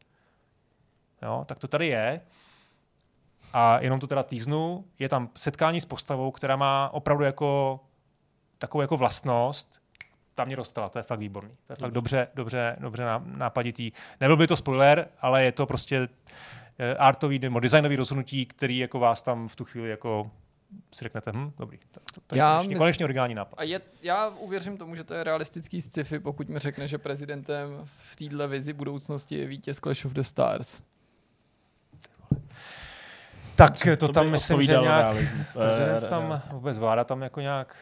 Jo, 1.22 1.44
tak 1.46 1.58
to 1.58 1.68
tady 1.68 1.86
je. 1.86 2.20
A 3.52 3.80
jenom 3.80 4.00
to 4.00 4.06
teda 4.06 4.22
týznu, 4.22 4.84
je 4.98 5.08
tam 5.08 5.28
setkání 5.36 5.80
s 5.80 5.84
postavou, 5.84 6.30
která 6.30 6.56
má 6.56 6.90
opravdu 6.92 7.24
jako 7.24 7.80
takovou 8.58 8.82
jako 8.82 8.96
vlastnost, 8.96 9.82
tam 10.34 10.46
mě 10.46 10.56
dostala, 10.56 10.88
to 10.88 10.98
je 10.98 11.02
fakt 11.02 11.18
výborný. 11.18 11.56
To 11.66 11.72
je 11.72 11.76
fakt 11.76 11.90
dobře, 11.90 12.28
dobře, 12.34 12.76
dobře 12.80 13.04
ná- 13.04 13.22
nápaditý. 13.26 13.92
Nebyl 14.20 14.36
by 14.36 14.46
to 14.46 14.56
spoiler, 14.56 15.08
ale 15.20 15.44
je 15.44 15.52
to 15.52 15.66
prostě 15.66 16.08
eh, 16.78 16.94
artový 16.94 17.38
nebo 17.38 17.60
designový 17.60 17.96
rozhodnutí, 17.96 18.46
který 18.46 18.78
jako 18.78 18.98
vás 18.98 19.22
tam 19.22 19.48
v 19.48 19.56
tu 19.56 19.64
chvíli 19.64 19.90
jako 19.90 20.30
si 20.92 21.04
řeknete, 21.04 21.32
hm, 21.34 21.52
dobrý, 21.58 21.78
tak 21.90 22.02
to, 22.14 22.20
to 22.26 22.34
je 22.34 22.38
Já 22.38 22.56
konečně, 22.56 22.76
mys- 22.76 22.78
konečně 22.78 23.04
originální 23.04 23.34
nápad. 23.34 23.54
A 23.58 23.62
je, 23.62 23.80
já 24.02 24.28
uvěřím 24.28 24.78
tomu, 24.78 24.96
že 24.96 25.04
to 25.04 25.14
je 25.14 25.24
realistický 25.24 25.80
sci-fi, 25.80 26.18
pokud 26.18 26.48
mi 26.48 26.58
řekne, 26.58 26.88
že 26.88 26.98
prezidentem 26.98 27.80
v 27.84 28.16
téhle 28.16 28.48
vizi 28.48 28.72
budoucnosti 28.72 29.38
je 29.38 29.46
vítěz 29.46 29.76
Clash 29.80 30.04
of 30.04 30.12
the 30.12 30.20
Stars. 30.22 30.80
Tak 33.56 33.86
to, 33.98 34.06
by 34.06 34.12
tam 34.12 34.30
myslím, 34.30 34.62
že 34.62 34.72
nějak 34.72 35.16
prezident 35.54 36.04
Eh, 36.04 36.08
tam, 36.08 36.42
vůbec 36.52 36.78
vláda 36.78 37.04
tam 37.04 37.22
jako 37.22 37.40
nějak 37.40 37.76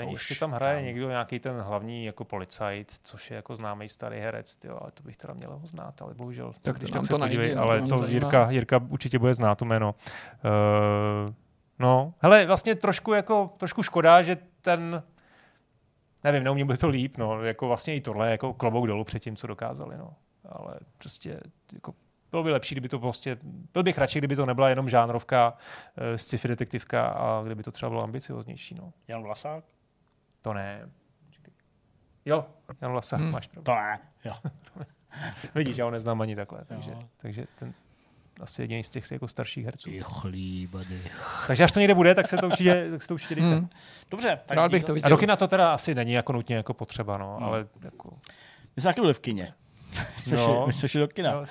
eh, 0.00 0.04
už 0.04 0.12
ještě 0.12 0.34
tam 0.34 0.52
hraje 0.52 0.76
tam. 0.76 0.84
někdo, 0.84 1.08
nějaký 1.08 1.38
ten 1.38 1.56
hlavní 1.60 2.04
jako 2.04 2.24
policajt, 2.24 2.92
což 3.02 3.30
je 3.30 3.36
jako 3.36 3.56
známý 3.56 3.88
starý 3.88 4.18
herec, 4.18 4.56
tyjo, 4.56 4.78
ale 4.80 4.90
to 4.90 5.02
bych 5.02 5.16
teda 5.16 5.34
měl 5.34 5.50
ho 5.50 5.66
znát, 5.66 6.02
ale 6.02 6.14
bohužel. 6.14 6.52
Tak 6.62 6.78
to 6.78 6.78
když 6.78 6.90
nám 6.90 7.04
se 7.04 7.10
to 7.10 7.18
podívej, 7.18 7.54
to 7.54 7.60
ale 7.60 7.80
to 7.80 7.88
zajímá. 7.88 8.06
Jirka, 8.06 8.50
Jirka 8.50 8.80
určitě 8.88 9.18
bude 9.18 9.34
znát 9.34 9.54
to 9.54 9.64
jméno. 9.64 9.94
Uh, 11.26 11.34
no, 11.78 12.14
hele, 12.18 12.46
vlastně 12.46 12.74
trošku 12.74 13.12
jako, 13.12 13.54
trošku 13.58 13.82
škoda, 13.82 14.22
že 14.22 14.36
ten 14.60 15.02
nevím, 16.24 16.44
neuměl 16.44 16.66
by 16.66 16.76
to 16.76 16.88
líp, 16.88 17.16
no, 17.16 17.42
jako 17.42 17.68
vlastně 17.68 17.94
i 17.94 18.00
tohle, 18.00 18.30
jako 18.30 18.52
klobouk 18.54 18.86
dolů 18.86 19.04
před 19.04 19.18
tím, 19.18 19.36
co 19.36 19.46
dokázali, 19.46 19.96
no. 19.98 20.14
Ale 20.48 20.74
prostě, 20.98 21.40
jako, 21.72 21.94
bylo 22.30 22.42
by 22.42 22.50
lepší, 22.50 22.74
kdyby 22.74 22.88
to 22.88 22.98
prostě, 22.98 23.38
byl 23.72 23.82
bych 23.82 23.98
radši, 23.98 24.18
kdyby 24.18 24.36
to 24.36 24.46
nebyla 24.46 24.68
jenom 24.68 24.88
žánrovka, 24.88 25.52
uh, 25.52 26.16
sci-fi 26.16 26.48
detektivka 26.48 27.06
a 27.06 27.42
kdyby 27.44 27.62
to 27.62 27.70
třeba 27.70 27.90
bylo 27.90 28.02
ambicioznější, 28.02 28.74
no. 28.74 28.92
Jan 29.08 29.22
Vlasák? 29.22 29.64
To 30.42 30.52
ne. 30.52 30.90
Počkej. 31.26 31.54
Jo, 32.24 32.46
Jan 32.80 32.92
Lasa, 32.92 33.16
Hmm. 33.16 33.24
hmm. 33.26 33.32
máš 33.34 33.46
pravdu. 33.46 33.64
To 33.64 33.74
ne. 33.74 34.00
Jo. 34.24 34.34
Vidíš, 35.54 35.76
já 35.76 35.84
ho 35.84 35.90
neznám 35.90 36.20
ani 36.20 36.36
takhle, 36.36 36.64
takže, 36.64 36.90
Jo. 36.90 37.02
takže 37.16 37.46
ten 37.58 37.74
asi 38.40 38.62
jediný 38.62 38.84
z 38.84 38.90
těch 38.90 39.10
jako 39.10 39.28
starších 39.28 39.64
herců. 39.64 39.90
Ty 39.90 40.00
chlíbady. 40.02 41.02
Takže 41.46 41.64
až 41.64 41.72
to 41.72 41.80
někde 41.80 41.94
bude, 41.94 42.14
tak 42.14 42.28
se 42.28 42.36
to 42.36 42.46
určitě, 42.46 42.88
tak 42.90 43.02
se 43.02 43.08
to 43.08 43.14
určitě 43.14 43.34
dejte. 43.34 43.54
Hmm. 43.54 43.68
Dobře, 44.10 44.38
tak 44.46 44.56
Rád 44.56 44.70
bych 44.70 44.84
to 44.84 44.92
A 44.92 44.94
viděl. 44.94 45.10
do 45.10 45.16
kina 45.16 45.36
to 45.36 45.48
teda 45.48 45.72
asi 45.74 45.94
není 45.94 46.12
jako 46.12 46.32
nutně 46.32 46.56
jako 46.56 46.74
potřeba, 46.74 47.18
no, 47.18 47.36
No. 47.40 47.46
ale 47.46 47.66
jako... 47.84 48.10
My 48.76 48.82
jsme 48.82 48.88
taky 48.88 49.00
byli 49.00 49.14
v 49.14 49.20
kině. 49.20 49.54
My 50.16 50.22
jsme, 50.22 50.36
No. 50.36 50.44
šli, 50.44 50.54
my 50.66 50.72
jsme 50.72 50.88
šli 50.88 51.00
do 51.00 51.08
kina. 51.08 51.44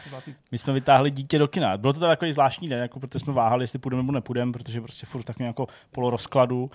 My 0.51 0.57
jsme 0.57 0.73
vytáhli 0.73 1.11
dítě 1.11 1.39
do 1.39 1.47
kina. 1.47 1.77
Bylo 1.77 1.93
to 1.93 1.99
teda 1.99 2.11
takový 2.11 2.33
zvláštní 2.33 2.69
den, 2.69 2.81
jako 2.81 2.99
protože 2.99 3.19
jsme 3.19 3.33
váhali, 3.33 3.63
jestli 3.63 3.79
půjdeme 3.79 4.03
nebo 4.03 4.11
nepůjdeme, 4.11 4.51
protože 4.51 4.81
prostě 4.81 5.05
furt 5.05 5.23
takovým 5.23 5.47
jako 5.47 5.67
polorozkladu 5.91 6.63
uh, 6.63 6.69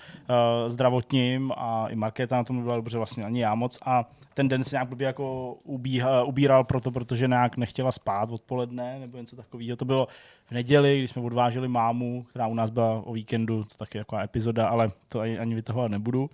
zdravotním 0.68 1.52
a 1.56 1.86
i 1.88 1.96
Markéta 1.96 2.36
na 2.36 2.44
tom 2.44 2.56
nebyla 2.56 2.76
dobře, 2.76 2.96
vlastně 2.96 3.24
ani 3.24 3.40
já 3.40 3.54
moc. 3.54 3.78
A 3.84 4.04
ten 4.34 4.48
den 4.48 4.64
se 4.64 4.76
nějak 4.76 4.88
blbě 4.88 5.06
jako 5.06 5.54
ubíha, 5.64 6.22
ubíral 6.24 6.64
proto, 6.64 6.90
protože 6.90 7.28
nějak 7.28 7.56
nechtěla 7.56 7.92
spát 7.92 8.30
odpoledne 8.32 8.98
nebo 8.98 9.18
něco 9.18 9.36
takového. 9.36 9.76
To 9.76 9.84
bylo 9.84 10.08
v 10.46 10.52
neděli, 10.52 10.98
kdy 10.98 11.08
jsme 11.08 11.22
odváželi 11.22 11.68
mámu, 11.68 12.22
která 12.30 12.46
u 12.46 12.54
nás 12.54 12.70
byla 12.70 13.02
o 13.04 13.12
víkendu, 13.12 13.64
to 13.64 13.76
taky 13.76 13.98
jako 13.98 14.18
epizoda, 14.18 14.68
ale 14.68 14.90
to 15.08 15.20
ani, 15.20 15.38
ani 15.38 15.54
vytahovat 15.54 15.90
nebudu. 15.90 16.22
Uh, 16.22 16.28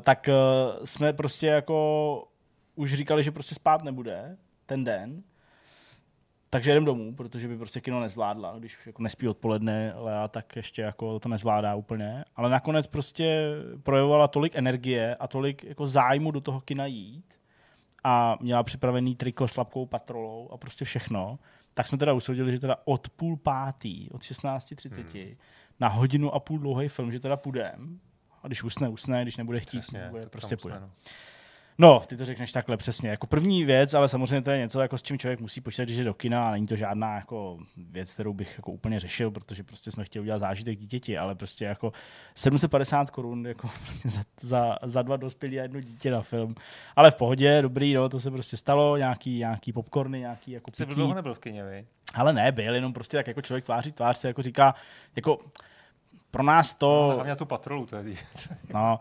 tak 0.00 0.28
uh, 0.28 0.84
jsme 0.84 1.12
prostě 1.12 1.46
jako 1.46 2.24
už 2.76 2.94
říkali, 2.94 3.22
že 3.22 3.32
prostě 3.32 3.54
spát 3.54 3.84
nebude 3.84 4.36
ten 4.66 4.84
den, 4.84 5.22
takže 6.50 6.70
jdem 6.70 6.84
domů, 6.84 7.14
protože 7.14 7.48
by 7.48 7.58
prostě 7.58 7.80
kino 7.80 8.00
nezvládla, 8.00 8.58
když 8.58 8.78
jako 8.86 9.02
nespí 9.02 9.28
odpoledne, 9.28 9.92
Lea 9.96 10.28
tak 10.28 10.56
ještě 10.56 10.82
jako 10.82 11.20
to 11.20 11.28
nezvládá 11.28 11.74
úplně. 11.74 12.24
Ale 12.36 12.50
nakonec 12.50 12.86
prostě 12.86 13.50
projevovala 13.82 14.28
tolik 14.28 14.54
energie 14.54 15.16
a 15.16 15.26
tolik 15.28 15.64
jako 15.64 15.86
zájmu 15.86 16.30
do 16.30 16.40
toho 16.40 16.60
kina 16.60 16.86
jít 16.86 17.24
a 18.04 18.38
měla 18.40 18.62
připravený 18.62 19.16
triko 19.16 19.48
s 19.48 19.56
labkou 19.56 19.86
patrolou 19.86 20.48
a 20.52 20.56
prostě 20.56 20.84
všechno, 20.84 21.38
tak 21.74 21.86
jsme 21.86 21.98
teda 21.98 22.12
usoudili, 22.12 22.52
že 22.52 22.60
teda 22.60 22.76
od 22.84 23.08
půl 23.08 23.36
pátý, 23.36 24.10
od 24.10 24.22
16.30 24.22 25.24
hmm. 25.24 25.36
na 25.80 25.88
hodinu 25.88 26.34
a 26.34 26.40
půl 26.40 26.58
dlouhý 26.58 26.88
film, 26.88 27.12
že 27.12 27.20
teda 27.20 27.36
půjdem. 27.36 28.00
A 28.42 28.46
když 28.46 28.62
usne, 28.62 28.88
usne, 28.88 29.22
když 29.22 29.36
nebude 29.36 29.60
chtít, 29.60 29.80
Přesně, 29.80 30.08
bude, 30.10 30.22
to 30.22 30.30
prostě 30.30 30.56
půjde. 30.56 30.76
usne, 30.76 30.86
no. 30.86 30.92
No, 31.78 32.02
ty 32.06 32.16
to 32.16 32.24
řekneš 32.24 32.52
takhle 32.52 32.76
přesně. 32.76 33.10
Jako 33.10 33.26
první 33.26 33.64
věc, 33.64 33.94
ale 33.94 34.08
samozřejmě 34.08 34.42
to 34.42 34.50
je 34.50 34.58
něco, 34.58 34.80
jako 34.80 34.98
s 34.98 35.02
čím 35.02 35.18
člověk 35.18 35.40
musí 35.40 35.60
počítat, 35.60 35.84
když 35.84 35.96
je 35.96 36.04
do 36.04 36.14
kina 36.14 36.48
a 36.48 36.50
není 36.50 36.66
to 36.66 36.76
žádná 36.76 37.14
jako 37.14 37.58
věc, 37.76 38.14
kterou 38.14 38.32
bych 38.34 38.54
jako 38.56 38.72
úplně 38.72 39.00
řešil, 39.00 39.30
protože 39.30 39.62
prostě 39.62 39.90
jsme 39.90 40.04
chtěli 40.04 40.22
udělat 40.22 40.38
zážitek 40.38 40.78
dítěti, 40.78 41.18
ale 41.18 41.34
prostě 41.34 41.64
jako 41.64 41.92
750 42.34 43.10
korun 43.10 43.46
jako 43.46 43.68
prostě 43.84 44.08
za, 44.08 44.20
za, 44.40 44.76
za, 44.82 45.02
dva 45.02 45.16
dospělí 45.16 45.60
a 45.60 45.62
jedno 45.62 45.80
dítě 45.80 46.10
na 46.10 46.20
film. 46.22 46.54
Ale 46.96 47.10
v 47.10 47.14
pohodě, 47.14 47.62
dobrý, 47.62 47.94
no, 47.94 48.08
to 48.08 48.20
se 48.20 48.30
prostě 48.30 48.56
stalo, 48.56 48.96
nějaký, 48.96 49.38
nějaký 49.38 49.72
popcorny, 49.72 50.18
nějaký 50.18 50.50
jako 50.50 50.70
Jsi 50.74 50.86
pití. 50.86 50.94
dlouho 50.94 51.14
nebyl 51.14 51.34
v 51.34 51.38
kině, 51.38 51.64
vy? 51.64 51.86
Ale 52.14 52.32
ne, 52.32 52.52
byl, 52.52 52.74
jenom 52.74 52.92
prostě 52.92 53.16
tak 53.16 53.26
jako 53.26 53.42
člověk 53.42 53.64
tváří 53.64 53.92
tvář 53.92 54.16
se 54.16 54.28
jako 54.28 54.42
říká, 54.42 54.74
jako 55.16 55.38
pro 56.30 56.42
nás 56.42 56.74
to... 56.74 57.10
Hlavně 57.14 57.30
na 57.30 57.36
tu 57.36 57.46
patrolu, 57.46 57.86
to 57.86 57.96
je 57.96 58.16
No, 58.74 58.98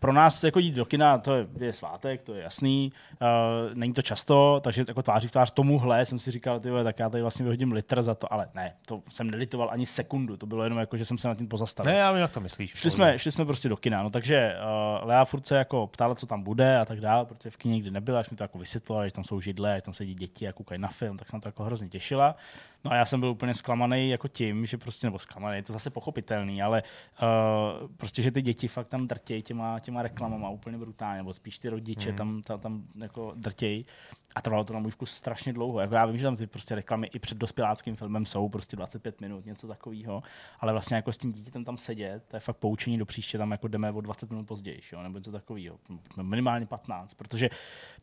pro 0.00 0.12
nás 0.12 0.44
jako 0.44 0.58
jít 0.58 0.74
do 0.74 0.84
kina, 0.84 1.18
to 1.18 1.34
je, 1.34 1.46
je 1.58 1.72
svátek, 1.72 2.22
to 2.22 2.34
je 2.34 2.42
jasný, 2.42 2.92
uh, 3.20 3.74
není 3.74 3.92
to 3.92 4.02
často, 4.02 4.60
takže 4.64 4.84
jako 4.88 5.02
tváří 5.02 5.28
v 5.28 5.32
tvář 5.32 5.50
tomuhle 5.50 6.04
jsem 6.04 6.18
si 6.18 6.30
říkal, 6.30 6.60
ty 6.60 6.70
vole, 6.70 6.84
tak 6.84 6.98
já 6.98 7.10
tady 7.10 7.22
vlastně 7.22 7.44
vyhodím 7.44 7.72
litr 7.72 8.02
za 8.02 8.14
to, 8.14 8.32
ale 8.32 8.48
ne, 8.54 8.74
to 8.86 9.02
jsem 9.08 9.30
nelitoval 9.30 9.70
ani 9.72 9.86
sekundu, 9.86 10.36
to 10.36 10.46
bylo 10.46 10.64
jenom 10.64 10.78
jako, 10.78 10.96
že 10.96 11.04
jsem 11.04 11.18
se 11.18 11.28
nad 11.28 11.38
tím 11.38 11.48
pozastavil. 11.48 11.92
Ne, 11.92 11.98
já 11.98 12.12
vím, 12.12 12.20
jak 12.20 12.30
to 12.30 12.40
myslíš. 12.40 12.70
Šli 12.70 12.90
jsme, 12.90 13.18
šli 13.18 13.32
jsme 13.32 13.44
prostě 13.44 13.68
do 13.68 13.76
kina, 13.76 14.02
no 14.02 14.10
takže 14.10 14.56
uh, 15.02 15.08
Lea 15.08 15.24
furt 15.24 15.46
se 15.46 15.56
jako 15.56 15.86
ptala, 15.86 16.14
co 16.14 16.26
tam 16.26 16.42
bude 16.42 16.78
a 16.78 16.84
tak 16.84 17.00
dále, 17.00 17.24
protože 17.24 17.50
v 17.50 17.56
kině 17.56 17.74
nikdy 17.74 17.90
nebyla, 17.90 18.20
až 18.20 18.30
mi 18.30 18.36
to 18.36 18.44
jako 18.44 18.58
vysvětlila, 18.58 19.06
že 19.06 19.14
tam 19.14 19.24
jsou 19.24 19.40
židle, 19.40 19.76
že 19.76 19.82
tam 19.82 19.94
sedí 19.94 20.14
děti 20.14 20.48
a 20.48 20.52
koukají 20.52 20.80
na 20.80 20.88
film, 20.88 21.16
tak 21.18 21.28
jsem 21.28 21.40
to 21.40 21.48
jako 21.48 21.64
hrozně 21.64 21.88
těšila. 21.88 22.36
No 22.84 22.92
a 22.92 22.94
já 22.94 23.04
jsem 23.04 23.20
byl 23.20 23.28
úplně 23.28 23.54
zklamaný 23.54 24.10
jako 24.10 24.28
tím, 24.28 24.66
že 24.66 24.78
prostě, 24.78 25.06
nebo 25.06 25.18
zklamaný, 25.18 25.56
je 25.56 25.62
to 25.62 25.72
zase 25.72 25.90
pochopitelný, 25.90 26.62
ale 26.62 26.82
uh, 27.22 27.88
prostě, 27.96 28.22
že 28.22 28.30
ty 28.30 28.42
děti 28.42 28.68
fakt 28.68 28.88
tam 28.88 29.06
drtějí 29.06 29.42
těma, 29.42 29.80
těma 29.80 29.89
reklamama 29.96 30.50
úplně 30.50 30.78
brutálně, 30.78 31.16
nebo 31.18 31.32
spíš 31.32 31.58
ty 31.58 31.68
rodiče 31.68 32.08
Mhm. 32.08 32.16
tam, 32.16 32.42
tam, 32.42 32.60
tam 32.60 32.82
jako 33.02 33.32
drtějí. 33.36 33.86
A 34.34 34.42
trvalo 34.42 34.64
to 34.64 34.72
na 34.72 34.80
můj 34.80 34.90
vkus 34.90 35.10
strašně 35.10 35.52
dlouho. 35.52 35.80
Jako 35.80 35.94
já 35.94 36.06
vím, 36.06 36.18
že 36.18 36.24
tam 36.24 36.36
ty 36.36 36.46
prostě 36.46 36.74
reklamy 36.74 37.06
i 37.06 37.18
před 37.18 37.38
dospěláckým 37.38 37.96
filmem 37.96 38.26
jsou 38.26 38.48
prostě 38.48 38.76
25 38.76 39.20
minut, 39.20 39.46
něco 39.46 39.66
takového, 39.68 40.22
ale 40.60 40.72
vlastně 40.72 40.96
jako 40.96 41.12
s 41.12 41.18
tím 41.18 41.32
dítětem 41.32 41.64
tam 41.64 41.76
sedět, 41.76 42.22
to 42.28 42.36
je 42.36 42.40
fakt 42.40 42.56
poučení 42.56 42.98
do 42.98 43.06
příště, 43.06 43.38
tam 43.38 43.50
jako 43.50 43.68
jdeme 43.68 43.92
o 43.92 44.00
20 44.00 44.30
minut 44.30 44.46
později, 44.46 44.80
jo, 44.92 45.02
nebo 45.02 45.18
něco 45.18 45.32
takového. 45.32 45.78
Minimálně 46.22 46.66
15, 46.66 47.14
protože 47.14 47.50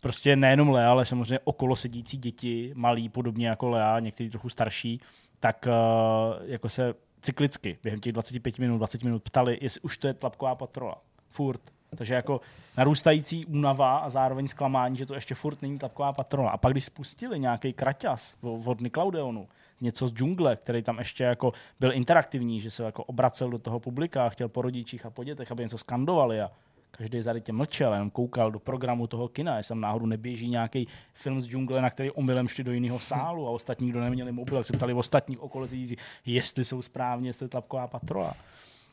prostě 0.01 0.35
nejenom 0.35 0.69
Lea, 0.69 0.91
ale 0.91 1.05
samozřejmě 1.05 1.39
okolo 1.43 1.75
sedící 1.75 2.17
děti, 2.17 2.71
malí, 2.75 3.09
podobně 3.09 3.47
jako 3.47 3.69
Lea, 3.69 3.99
někteří 3.99 4.29
trochu 4.29 4.49
starší, 4.49 5.01
tak 5.39 5.67
uh, 5.67 6.45
jako 6.49 6.69
se 6.69 6.93
cyklicky 7.21 7.77
během 7.83 7.99
těch 7.99 8.13
25 8.13 8.59
minut, 8.59 8.77
20 8.77 9.03
minut 9.03 9.23
ptali, 9.23 9.57
jestli 9.61 9.81
už 9.81 9.97
to 9.97 10.07
je 10.07 10.13
tlapková 10.13 10.55
patrola. 10.55 10.95
Furt. 11.29 11.61
Takže 11.95 12.13
jako 12.13 12.41
narůstající 12.77 13.45
únava 13.45 13.97
a 13.97 14.09
zároveň 14.09 14.47
zklamání, 14.47 14.97
že 14.97 15.05
to 15.05 15.13
ještě 15.13 15.35
furt 15.35 15.61
není 15.61 15.79
tlapková 15.79 16.13
patrola. 16.13 16.51
A 16.51 16.57
pak, 16.57 16.71
když 16.71 16.85
spustili 16.85 17.39
nějaký 17.39 17.73
kraťas 17.73 18.37
od 18.41 18.81
Nickelodeonu, 18.81 19.47
něco 19.81 20.07
z 20.07 20.13
džungle, 20.13 20.55
který 20.55 20.83
tam 20.83 20.99
ještě 20.99 21.23
jako 21.23 21.53
byl 21.79 21.93
interaktivní, 21.93 22.61
že 22.61 22.71
se 22.71 22.83
jako 22.83 23.03
obracel 23.03 23.49
do 23.49 23.59
toho 23.59 23.79
publika 23.79 24.25
a 24.25 24.29
chtěl 24.29 24.49
po 24.49 24.61
rodičích 24.61 25.05
a 25.05 25.09
po 25.09 25.23
dětech, 25.23 25.51
aby 25.51 25.63
něco 25.63 25.77
skandovali 25.77 26.41
a 26.41 26.51
každý 26.91 27.21
zarytě 27.21 27.53
mlčel, 27.53 27.93
jenom 27.93 28.09
koukal 28.09 28.51
do 28.51 28.59
programu 28.59 29.07
toho 29.07 29.27
kina, 29.27 29.57
jestli 29.57 29.69
tam 29.69 29.81
náhodou 29.81 30.05
neběží 30.05 30.49
nějaký 30.49 30.87
film 31.13 31.41
z 31.41 31.47
džungle, 31.47 31.81
na 31.81 31.89
který 31.89 32.11
omylem 32.11 32.47
šli 32.47 32.63
do 32.63 32.71
jiného 32.71 32.99
sálu 32.99 33.47
a 33.47 33.49
ostatní, 33.49 33.89
kdo 33.89 34.01
neměli 34.01 34.31
mobil, 34.31 34.63
se 34.63 34.73
ptali 34.73 34.93
ostatních 34.93 35.39
okolo 35.39 35.67
jízdí, 35.71 35.95
jestli 36.25 36.65
jsou 36.65 36.81
správně, 36.81 37.29
jestli 37.29 37.43
je 37.43 37.49
tlapková 37.49 37.87
patrola. 37.87 38.33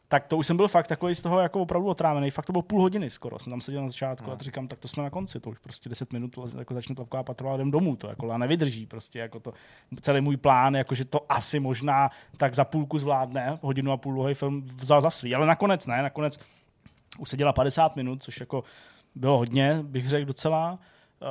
Tak 0.08 0.26
to 0.26 0.36
už 0.36 0.46
jsem 0.46 0.56
byl 0.56 0.68
fakt 0.68 0.86
takový 0.86 1.14
z 1.14 1.22
toho 1.22 1.40
jako 1.40 1.60
opravdu 1.60 1.88
otrávený. 1.88 2.30
Fakt 2.30 2.46
to 2.46 2.52
bylo 2.52 2.62
půl 2.62 2.80
hodiny 2.80 3.10
skoro. 3.10 3.38
Jsem 3.38 3.50
tam 3.50 3.60
seděl 3.60 3.82
na 3.82 3.88
začátku 3.88 4.30
a 4.30 4.36
to 4.36 4.44
říkám, 4.44 4.68
tak 4.68 4.78
to 4.78 4.88
jsme 4.88 5.02
na 5.02 5.10
konci. 5.10 5.40
To 5.40 5.50
už 5.50 5.58
prostě 5.58 5.88
10 5.88 6.12
minut 6.12 6.38
jako 6.58 6.74
začne 6.74 6.94
tlapková 6.94 7.22
patrola 7.22 7.54
a 7.54 7.56
jdem 7.56 7.70
domů. 7.70 7.96
To 7.96 8.08
jako 8.08 8.38
nevydrží 8.38 8.86
prostě. 8.86 9.18
Jako 9.18 9.40
to, 9.40 9.52
celý 10.00 10.20
můj 10.20 10.36
plán, 10.36 10.74
jako 10.74 10.94
že 10.94 11.04
to 11.04 11.32
asi 11.32 11.60
možná 11.60 12.10
tak 12.36 12.54
za 12.54 12.64
půlku 12.64 12.98
zvládne. 12.98 13.58
Hodinu 13.62 13.92
a 13.92 13.96
půl 13.96 14.14
dlouhý 14.14 14.34
film 14.34 14.62
vzal 14.62 15.00
za 15.00 15.10
svý. 15.10 15.34
Ale 15.34 15.46
nakonec 15.46 15.86
ne. 15.86 16.02
Nakonec 16.02 16.38
useděla 17.18 17.52
50 17.52 17.96
minut, 17.96 18.22
což 18.22 18.40
jako 18.40 18.64
bylo 19.14 19.38
hodně, 19.38 19.78
bych 19.82 20.08
řekl 20.08 20.26
docela. 20.26 20.78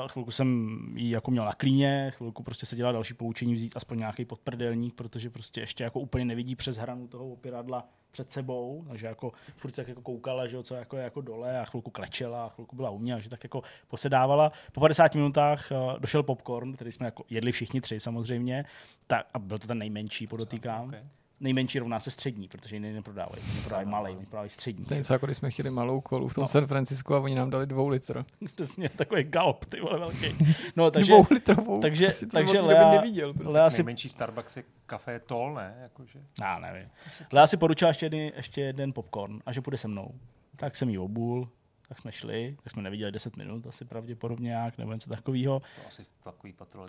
Chvilku 0.07 0.31
jsem 0.31 0.77
ji 0.95 1.09
jako 1.09 1.31
měl 1.31 1.45
na 1.45 1.53
klíně, 1.53 2.11
chvilku 2.15 2.43
prostě 2.43 2.65
se 2.65 2.75
dělá 2.75 2.91
další 2.91 3.13
poučení 3.13 3.53
vzít 3.53 3.73
aspoň 3.75 3.97
nějaký 3.97 4.25
podprdelník, 4.25 4.93
protože 4.93 5.29
prostě 5.29 5.61
ještě 5.61 5.83
jako 5.83 5.99
úplně 5.99 6.25
nevidí 6.25 6.55
přes 6.55 6.77
hranu 6.77 7.07
toho 7.07 7.29
opiradla 7.29 7.87
před 8.13 8.31
sebou, 8.31 8.85
takže 8.87 9.07
jako 9.07 9.31
furt 9.55 9.77
jako 9.77 10.01
koukala, 10.01 10.47
že 10.47 10.55
jo, 10.55 10.63
co 10.63 10.75
jako 10.75 10.97
jako 10.97 11.21
dole 11.21 11.59
a 11.59 11.65
chvilku 11.65 11.91
klečela 11.91 12.45
a 12.45 12.49
chvilku 12.49 12.75
byla 12.75 12.89
u 12.89 12.97
mě, 12.97 13.21
že 13.21 13.29
tak 13.29 13.43
jako 13.43 13.61
posedávala. 13.87 14.51
Po 14.71 14.79
50 14.79 15.15
minutách 15.15 15.71
uh, 15.71 15.99
došel 15.99 16.23
popcorn, 16.23 16.73
který 16.73 16.91
jsme 16.91 17.05
jako 17.05 17.23
jedli 17.29 17.51
všichni 17.51 17.81
tři 17.81 17.99
samozřejmě, 17.99 18.65
tak, 19.07 19.27
a 19.33 19.39
byl 19.39 19.57
to 19.57 19.67
ten 19.67 19.77
nejmenší, 19.77 20.27
podotýkám. 20.27 20.87
Okay. 20.87 21.03
Nejmenší 21.43 21.79
rovná 21.79 21.99
se 21.99 22.11
střední, 22.11 22.47
protože 22.47 22.75
jiný 22.75 22.93
neprodávají. 22.93 23.43
Oni 23.43 23.55
neprodávají 23.55 23.87
malý, 23.89 24.11
oni 24.15 24.25
prodávají 24.25 24.49
střední. 24.49 24.85
To 24.85 24.93
je 24.93 24.97
něco, 24.97 25.13
jako 25.13 25.25
když 25.25 25.37
jsme 25.37 25.51
chtěli 25.51 25.69
malou 25.69 26.01
kolu 26.01 26.27
v 26.27 26.33
tom 26.33 26.41
No. 26.41 26.47
San 26.47 26.67
Francisku 26.67 27.15
a 27.15 27.19
oni 27.19 27.35
nám 27.35 27.49
dali 27.49 27.65
dvou 27.67 27.87
litr. 27.87 28.25
Přesně, 28.55 28.89
takový 28.89 29.23
galp, 29.23 29.65
ty 29.65 29.81
vole, 29.81 29.99
velký. 29.99 30.37
No, 30.75 30.91
takže, 30.91 31.11
dvou 31.13 31.25
litrovou. 31.31 31.81
takže- 31.81 32.07
Asi 32.07 32.27
takže 32.27 32.61
Lea- 32.61 32.91
neviděl. 32.91 33.33
Prostě. 33.33 33.53
Lea 33.53 33.69
si 33.69 33.77
Nejmenší 33.83 34.09
Starbucks 34.09 34.57
je 34.57 34.63
kafe 34.85 35.19
Tol, 35.19 35.53
ne? 35.53 35.75
Jakože. 35.81 36.19
Já 36.41 36.59
nevím. 36.59 36.89
Ale 37.31 37.41
já 37.41 37.47
si 37.47 37.57
poručila 37.57 37.87
ještě, 37.89 38.05
jeden, 38.05 38.31
ještě 38.35 38.61
jeden 38.61 38.93
popcorn 38.93 39.39
a 39.45 39.51
že 39.51 39.61
půjde 39.61 39.77
se 39.77 39.87
mnou. 39.87 40.11
Tak 40.55 40.75
jsem 40.75 40.89
jí 40.89 40.97
obul, 40.97 41.49
tak 41.87 41.99
jsme 41.99 42.11
šli, 42.11 42.55
tak 42.63 42.73
jsme 42.73 42.81
neviděli 42.81 43.11
10 43.11 43.37
minut, 43.37 43.67
asi 43.67 43.85
pravděpodobně 43.85 44.47
nějak, 44.47 44.77
nebo 44.77 44.93
něco 44.93 45.09
takového. 45.09 45.61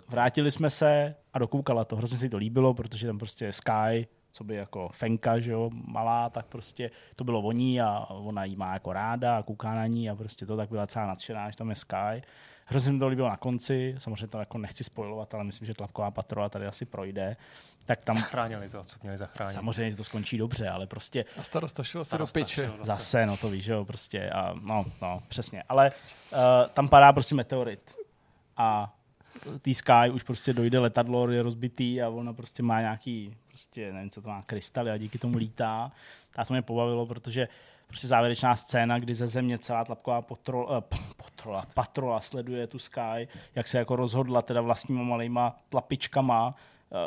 Vrátili 0.09 0.51
jsme 0.51 0.69
se 0.69 1.15
a 1.33 1.39
dokoukala 1.39 1.85
to. 1.85 1.95
Hrozně 1.95 2.17
si 2.17 2.29
to 2.29 2.37
líbilo, 2.37 2.73
protože 2.73 3.07
tam 3.07 3.17
prostě 3.17 3.45
je 3.45 3.51
Sky, 3.51 4.07
co 4.35 4.43
by 4.43 4.55
jako 4.55 4.89
Fenka, 4.93 5.39
že 5.39 5.51
jo, 5.51 5.69
malá, 5.73 6.29
tak 6.29 6.45
prostě 6.45 6.91
to 7.15 7.23
bylo 7.23 7.41
voní 7.41 7.81
a 7.81 8.05
ona 8.09 8.43
jí 8.43 8.55
má 8.55 8.73
jako 8.73 8.93
ráda 8.93 9.37
a 9.37 9.43
kouká 9.43 9.75
na 9.75 9.87
ní 9.87 10.09
a 10.09 10.15
prostě 10.15 10.45
to 10.45 10.57
tak 10.57 10.69
byla 10.69 10.87
celá 10.87 11.05
nadšená, 11.07 11.49
že 11.49 11.57
tam 11.57 11.69
je 11.69 11.75
Sky. 11.75 12.21
Hrozně 12.65 12.85
se 12.85 12.91
mi 12.93 12.99
to 12.99 13.07
líbilo 13.07 13.29
na 13.29 13.37
konci, 13.37 13.95
samozřejmě 13.97 14.27
to 14.27 14.39
jako 14.39 14.57
nechci 14.57 14.83
spojovat, 14.83 15.33
ale 15.33 15.43
myslím, 15.43 15.65
že 15.65 15.73
tlapková 15.73 16.11
patrola 16.11 16.49
tady 16.49 16.67
asi 16.67 16.85
projde. 16.85 17.37
Tak 17.85 18.03
tam 18.03 18.15
Zachránili 18.15 18.69
to, 18.69 18.83
co 18.83 18.97
měli 19.03 19.17
zachránit. 19.17 19.53
samozřejmě 19.53 19.95
to 19.95 20.03
skončí 20.03 20.37
dobře, 20.37 20.69
ale 20.69 20.87
prostě 20.87 21.25
A 21.39 21.43
starosta 21.43 21.83
šel 21.83 22.01
asi 22.01 22.17
do 22.17 22.27
piče. 22.27 22.67
zase. 22.77 22.83
Zase, 22.83 23.25
no 23.25 23.37
to 23.37 23.49
víš, 23.49 23.63
že 23.65 23.71
jo, 23.73 23.85
prostě, 23.85 24.29
a, 24.29 24.53
no, 24.53 24.85
no, 25.01 25.21
přesně. 25.27 25.63
Ale 25.69 25.91
uh, 26.31 26.37
tam 26.73 26.89
padá 26.89 27.13
prostě 27.13 27.35
meteorit. 27.35 27.95
A 28.57 28.95
tý 29.61 29.73
Sky 29.73 30.09
už 30.13 30.23
prostě 30.23 30.53
dojde 30.53 30.79
letadlo, 30.79 31.31
je 31.31 31.43
rozbitý 31.43 32.01
a 32.01 32.09
ona 32.09 32.33
prostě 32.33 32.63
má 32.63 32.81
nějaký, 32.81 33.37
prostě 33.55 33.93
nevím, 33.93 34.09
co 34.09 34.21
to 34.21 34.27
má, 34.27 34.41
krystaly 34.41 34.91
a 34.91 34.97
díky 34.97 35.17
tomu 35.17 35.37
lítá. 35.37 35.91
A 36.35 36.45
to 36.45 36.53
mě 36.53 36.61
pobavilo, 36.61 37.05
protože 37.05 37.47
prostě 37.87 38.07
závěrečná 38.07 38.55
scéna, 38.55 38.99
kdy 38.99 39.15
ze 39.15 39.27
země 39.27 39.57
celá 39.57 39.85
tlapková 39.85 40.21
potrol, 40.21 40.69
eh, 40.77 40.97
potrola, 41.17 41.65
patrola 41.73 42.21
sleduje 42.21 42.67
tu 42.67 42.79
Sky, 42.79 43.27
jak 43.55 43.67
se 43.67 43.77
jako 43.77 43.95
rozhodla 43.95 44.41
teda 44.41 44.61
vlastníma 44.61 45.03
malýma 45.03 45.55
tlapičkama 45.69 46.55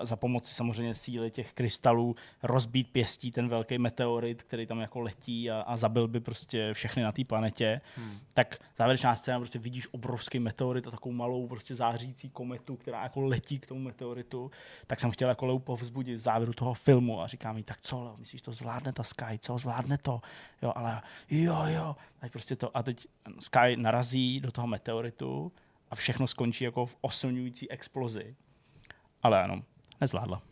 za 0.03 0.17
pomoci 0.17 0.55
samozřejmě 0.55 0.95
síly 0.95 1.31
těch 1.31 1.53
krystalů 1.53 2.17
rozbít 2.43 2.91
pěstí 2.91 3.33
ten 3.33 3.49
velký 3.49 3.79
meteorit, 3.79 4.43
který 4.43 4.67
tam 4.67 4.81
jako 4.81 5.01
letí 5.01 5.51
a, 5.51 5.61
a 5.61 5.77
zabil 5.77 6.09
by 6.09 6.21
prostě 6.21 6.75
všechny 6.75 7.03
na 7.03 7.13
té 7.13 7.25
planetě, 7.25 7.81
hmm. 7.97 8.19
tak 8.35 8.59
závěrečná 8.79 9.15
scéna 9.15 9.39
prostě 9.39 9.59
vidíš 9.59 9.89
obrovský 9.91 10.39
meteorit 10.39 10.87
a 10.87 10.91
takovou 10.91 11.15
malou 11.15 11.47
prostě 11.47 11.75
zářící 11.75 12.31
kometu, 12.31 12.77
která 12.77 13.03
jako 13.03 13.21
letí 13.21 13.59
k 13.59 13.67
tomu 13.67 13.81
meteoritu, 13.81 14.51
tak 14.87 15.01
jsem 15.01 15.11
chtěl 15.11 15.29
jako 15.29 15.47
Leu 15.47 15.59
povzbudit 15.59 16.17
v 16.17 16.21
závěru 16.21 16.53
toho 16.53 16.75
filmu 16.75 17.21
a 17.21 17.27
říkám 17.27 17.57
jí, 17.57 17.63
tak 17.63 17.81
co, 17.81 18.05
Leo, 18.05 18.17
myslíš, 18.17 18.43
to 18.43 18.53
zvládne 18.53 18.93
ta 18.93 19.03
Sky, 19.03 19.39
co, 19.41 19.59
zvládne 19.59 19.99
to? 19.99 20.21
Jo, 20.63 20.73
ale 20.77 21.03
jo, 21.31 21.63
jo, 21.67 21.97
tak 22.19 22.33
prostě 22.33 22.57
to 22.57 22.77
a 22.77 22.83
teď 22.83 23.07
Sky 23.39 23.77
narazí 23.77 24.41
do 24.41 24.53
toho 24.53 24.67
meteoritu 24.67 25.53
a 25.91 25.95
všechno 25.95 26.27
skončí 26.27 26.65
jako 26.65 26.87
v 26.87 26.97
oslňující 27.01 27.71
explozi. 27.71 28.37
Ale 29.23 29.43
ano, 29.43 29.62
nezvládla. 30.01 30.43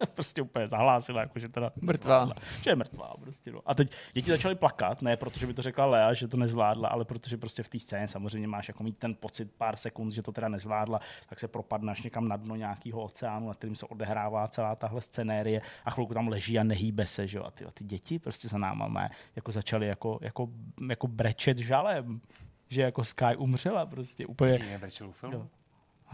prostě 0.14 0.42
úplně 0.42 0.68
zahlásila, 0.68 1.20
jako, 1.20 1.38
že 1.38 1.48
teda 1.48 1.72
Mrtvá. 1.80 2.18
nezvládla. 2.20 2.34
Že 2.62 2.70
je 2.70 2.76
mrtvá 2.76 3.14
prostě. 3.20 3.52
No. 3.52 3.60
A 3.66 3.74
teď 3.74 3.92
děti 4.12 4.30
začaly 4.30 4.54
plakat, 4.54 5.02
ne 5.02 5.16
protože 5.16 5.46
by 5.46 5.54
to 5.54 5.62
řekla 5.62 5.86
Lea, 5.86 6.12
že 6.12 6.28
to 6.28 6.36
nezvládla, 6.36 6.88
ale 6.88 7.04
protože 7.04 7.36
prostě 7.36 7.62
v 7.62 7.68
té 7.68 7.78
scéně 7.78 8.08
samozřejmě 8.08 8.48
máš 8.48 8.68
jako 8.68 8.82
mít 8.82 8.98
ten 8.98 9.14
pocit 9.14 9.52
pár 9.58 9.76
sekund, 9.76 10.12
že 10.12 10.22
to 10.22 10.32
teda 10.32 10.48
nezvládla, 10.48 11.00
tak 11.28 11.38
se 11.38 11.48
propadneš 11.48 12.02
někam 12.02 12.28
na 12.28 12.36
dno 12.36 12.56
nějakého 12.56 13.02
oceánu, 13.02 13.48
na 13.48 13.54
kterým 13.54 13.76
se 13.76 13.86
odehrává 13.86 14.48
celá 14.48 14.76
tahle 14.76 15.00
scenérie 15.00 15.62
a 15.84 15.90
chvilku 15.90 16.14
tam 16.14 16.28
leží 16.28 16.58
a 16.58 16.62
nehýbe 16.62 17.06
se, 17.06 17.26
že 17.26 17.38
jo. 17.38 17.44
A 17.44 17.50
ty, 17.50 17.64
a 17.64 17.70
ty 17.70 17.84
děti 17.84 18.18
prostě 18.18 18.48
za 18.48 18.58
náma 18.58 18.88
mé, 18.88 19.10
jako 19.36 19.52
začaly 19.52 19.86
jako, 19.86 20.18
jako, 20.22 20.48
jako 20.88 21.06
brečet 21.06 21.58
žalem 21.58 22.20
že 22.68 22.82
jako 22.82 23.04
Sky 23.04 23.36
umřela 23.36 23.86
prostě 23.86 24.26
úplně. 24.26 24.52
Jiný 24.52 24.78
brečel 24.78 25.08
u 25.08 25.12
filmu. 25.12 25.36
Jo. 25.36 25.46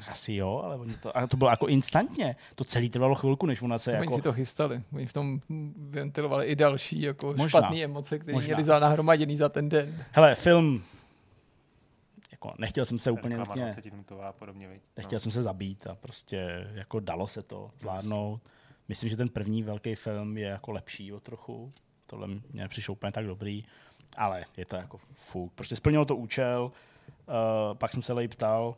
Asi 0.09 0.35
jo, 0.35 0.63
ale 0.65 0.77
oni 0.77 0.95
to, 0.95 1.17
a 1.17 1.27
to 1.27 1.37
bylo 1.37 1.51
jako 1.51 1.67
instantně. 1.67 2.37
To 2.55 2.65
celé 2.65 2.89
trvalo 2.89 3.15
chvilku, 3.15 3.47
než 3.47 3.63
ona 3.63 3.79
se 3.79 3.91
Oni 3.91 4.01
jako... 4.01 4.15
si 4.15 4.23
to 4.23 4.33
chystali. 4.33 4.83
Oni 4.93 5.07
v 5.07 5.13
tom 5.13 5.41
ventilovali 5.77 6.47
i 6.47 6.57
další 6.57 7.03
jako 7.03 7.27
Možná. 7.27 7.49
špatné 7.49 7.85
emoce, 7.85 8.19
které 8.19 8.35
Možná. 8.35 8.47
měli 8.47 8.65
za 8.65 8.79
nahromaděný 8.79 9.37
za 9.37 9.49
ten 9.49 9.69
den. 9.69 10.05
Hele, 10.13 10.35
film 10.35 10.83
jako, 12.33 12.55
nechtěl 12.59 12.85
jsem 12.85 12.99
se 12.99 13.11
úplně 13.11 13.37
Reklama 13.37 13.55
nutně, 13.55 13.73
20 13.73 13.85
minutová 13.85 14.29
a 14.29 14.33
podobně, 14.33 14.69
viď? 14.69 14.83
nechtěl 14.97 15.19
jsem 15.19 15.33
se 15.33 15.43
zabít 15.43 15.87
a 15.87 15.95
prostě 15.95 16.69
jako 16.75 17.01
dalo 17.01 17.27
se 17.27 17.43
to 17.43 17.71
zvládnout. 17.81 18.41
Myslím, 18.89 19.11
že 19.11 19.17
ten 19.17 19.29
první 19.29 19.63
velký 19.63 19.95
film 19.95 20.39
je 20.39 20.49
jako 20.49 20.73
lepší 20.73 21.13
o 21.13 21.21
trochu. 21.21 21.73
Tohle 22.07 22.27
mě 22.27 22.41
nepřišlo 22.53 22.93
úplně 22.93 23.13
tak 23.13 23.27
dobrý, 23.27 23.65
ale 24.17 24.45
je 24.57 24.65
to 24.65 24.77
jako 24.77 24.99
fuk. 25.13 25.53
Prostě 25.53 25.77
splnilo 25.77 26.05
to 26.05 26.17
účel. 26.17 26.73
Uh, 27.29 27.79
pak 27.79 27.93
jsem 27.93 28.03
se 28.03 28.13
Lej 28.13 28.29
ptal, 28.29 28.77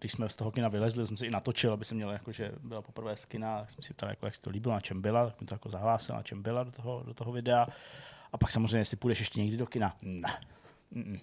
když 0.00 0.12
jsme 0.12 0.28
z 0.28 0.36
toho 0.36 0.50
kina 0.50 0.68
vylezli, 0.68 1.06
jsem 1.06 1.16
si 1.16 1.26
i 1.26 1.30
natočil, 1.30 1.72
aby 1.72 1.84
jsem 1.84 1.96
měl 1.96 2.10
jako, 2.10 2.32
že 2.32 2.52
byla 2.62 2.82
poprvé 2.82 3.16
z 3.16 3.24
kina, 3.24 3.60
tak 3.60 3.70
jsem 3.70 3.82
si 3.82 3.94
ptal, 3.94 4.08
jako, 4.08 4.26
jak 4.26 4.34
se 4.34 4.42
to 4.42 4.50
líbilo, 4.50 4.74
na 4.74 4.80
čem 4.80 5.02
byla, 5.02 5.26
tak 5.26 5.40
mi 5.40 5.46
to 5.46 5.54
jako 5.54 5.68
zahlásil, 5.68 6.14
na 6.14 6.22
čem 6.22 6.42
byla 6.42 6.64
do 6.64 6.72
toho, 6.72 7.02
do 7.06 7.14
toho 7.14 7.32
videa. 7.32 7.66
A 8.32 8.38
pak 8.38 8.50
samozřejmě, 8.50 8.78
jestli 8.78 8.96
půjdeš 8.96 9.18
ještě 9.18 9.40
někdy 9.40 9.56
do 9.56 9.66
kina, 9.66 9.96
ne. 10.02 10.40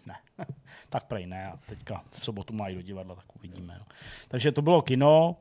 Ne. 0.05 0.15
tak 0.89 1.03
prej 1.03 1.25
ne. 1.25 1.47
A 1.51 1.57
teďka 1.65 2.03
v 2.11 2.25
sobotu 2.25 2.53
mají 2.53 2.75
do 2.75 2.81
divadla, 2.81 3.15
tak 3.15 3.35
uvidíme. 3.35 3.75
No. 3.79 3.85
Takže 4.27 4.51
to 4.51 4.61
bylo 4.61 4.81
kino. 4.81 5.35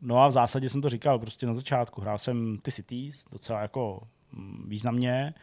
No 0.00 0.18
a 0.18 0.28
v 0.28 0.32
zásadě 0.32 0.68
jsem 0.68 0.82
to 0.82 0.88
říkal 0.88 1.18
prostě 1.18 1.46
na 1.46 1.54
začátku. 1.54 2.00
Hrál 2.00 2.18
jsem 2.18 2.58
ty 2.58 2.72
Cities 2.72 3.26
docela 3.32 3.60
jako 3.60 4.08
mm, 4.32 4.64
významně. 4.68 5.34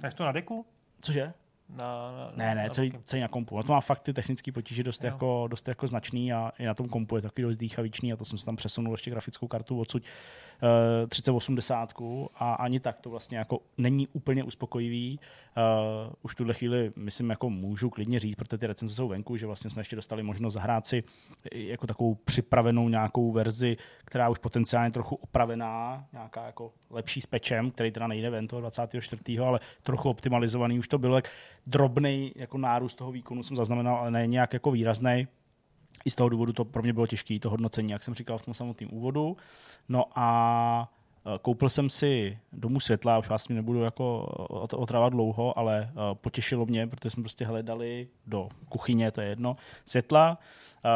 Tak 0.02 0.14
to 0.14 0.26
na 0.26 0.32
deku? 0.32 0.66
cože? 1.02 1.34
Na, 1.76 2.12
na, 2.12 2.32
Ne, 2.36 2.56
ne, 2.56 2.70
celý, 2.70 2.92
celý 3.04 3.22
na 3.22 3.28
kompu. 3.28 3.58
No 3.58 3.64
to 3.64 3.72
má 3.74 3.82
fakt 3.82 4.00
ty 4.00 4.14
technické 4.14 4.52
potíže 4.52 4.84
dost, 4.84 5.04
Jo. 5.04 5.08
jako, 5.10 5.48
dost 5.50 5.68
jako 5.68 5.88
značný 5.88 6.34
a 6.34 6.52
i 6.60 6.66
na 6.66 6.74
tom 6.74 6.90
kompu 6.90 7.16
je 7.16 7.22
takový 7.22 7.44
dost 7.44 7.58
dýchavičný 7.58 8.14
a 8.14 8.16
to 8.16 8.26
jsem 8.26 8.38
si 8.38 8.46
tam 8.46 8.56
přesunul 8.56 8.94
ještě 8.94 9.12
grafickou 9.12 9.48
kartu 9.48 9.80
odsud 9.80 10.04
uh, 10.04 10.10
3080 11.08 11.94
a 12.36 12.54
ani 12.54 12.80
tak 12.80 13.00
to 13.00 13.10
vlastně 13.10 13.38
jako 13.38 13.60
není 13.78 14.08
úplně 14.08 14.44
uspokojivý. 14.44 15.20
Uh, 15.58 16.14
už 16.22 16.36
tuhle 16.36 16.54
chvíli, 16.54 16.92
myslím, 16.96 17.30
jako 17.30 17.50
můžu 17.50 17.90
klidně 17.90 18.20
říct, 18.20 18.36
protože 18.36 18.58
ty 18.58 18.68
recenze 18.68 18.96
jsou 18.96 19.08
venku, 19.08 19.38
že 19.38 19.46
vlastně 19.46 19.70
jsme 19.70 19.80
ještě 19.80 19.96
dostali 19.96 20.24
možnost 20.24 20.54
zahrát 20.54 20.88
si 20.88 21.04
jako 21.54 21.88
takovou 21.88 22.16
připravenou 22.16 22.90
nějakou 22.90 23.32
verzi, 23.32 23.78
která 24.06 24.30
už 24.30 24.38
potenciálně 24.38 24.92
trochu 24.92 25.16
opravená, 25.16 26.06
nějaká 26.14 26.46
jako 26.46 26.74
lepší 26.90 27.22
s 27.22 27.26
pečem, 27.26 27.72
který 27.72 27.92
teda 27.92 28.08
nejde 28.08 28.30
ven 28.30 28.48
toho 28.48 28.60
24. 28.60 29.40
ale 29.40 29.60
trochu 29.84 30.10
optimalizovaný. 30.10 30.80
Už 30.80 30.88
to 30.88 30.98
bylo 30.98 31.16
jak 31.16 31.30
drobný 31.68 32.32
jako 32.36 32.58
nárůst 32.58 32.96
toho 32.96 33.12
výkonu 33.12 33.44
jsem 33.44 33.58
zaznamenal, 33.58 33.96
ale 33.96 34.12
ne 34.12 34.28
nějak 34.28 34.54
jako 34.54 34.72
výrazný. 34.72 35.28
I 36.06 36.12
z 36.12 36.16
toho 36.16 36.30
důvodu 36.30 36.54
to 36.54 36.66
pro 36.66 36.84
mě 36.84 36.94
bylo 36.94 37.08
těžké, 37.08 37.40
to 37.40 37.50
hodnocení, 37.50 37.92
jak 37.92 38.04
jsem 38.04 38.14
říkal 38.14 38.38
v 38.38 38.46
tom 38.46 38.54
samotném 38.54 38.90
úvodu. 38.94 39.38
No 39.90 40.06
a 40.16 40.92
eh, 41.26 41.40
koupil 41.42 41.70
jsem 41.70 41.90
si 41.90 42.40
domů 42.54 42.80
světla, 42.80 43.18
už 43.18 43.30
vás 43.30 43.48
mi 43.48 43.56
nebudu 43.56 43.82
jako 43.82 44.28
ot- 44.50 44.80
otrávat 44.80 45.14
dlouho, 45.14 45.60
ale 45.60 45.92
eh, 45.92 45.96
potěšilo 46.14 46.66
mě, 46.66 46.88
protože 46.88 47.10
jsme 47.10 47.24
prostě 47.24 47.46
hledali 47.46 48.08
do 48.28 48.50
kuchyně, 48.70 49.12
to 49.12 49.22
je 49.22 49.28
jedno, 49.28 49.56
světla, 49.86 50.38
eh, 50.86 50.90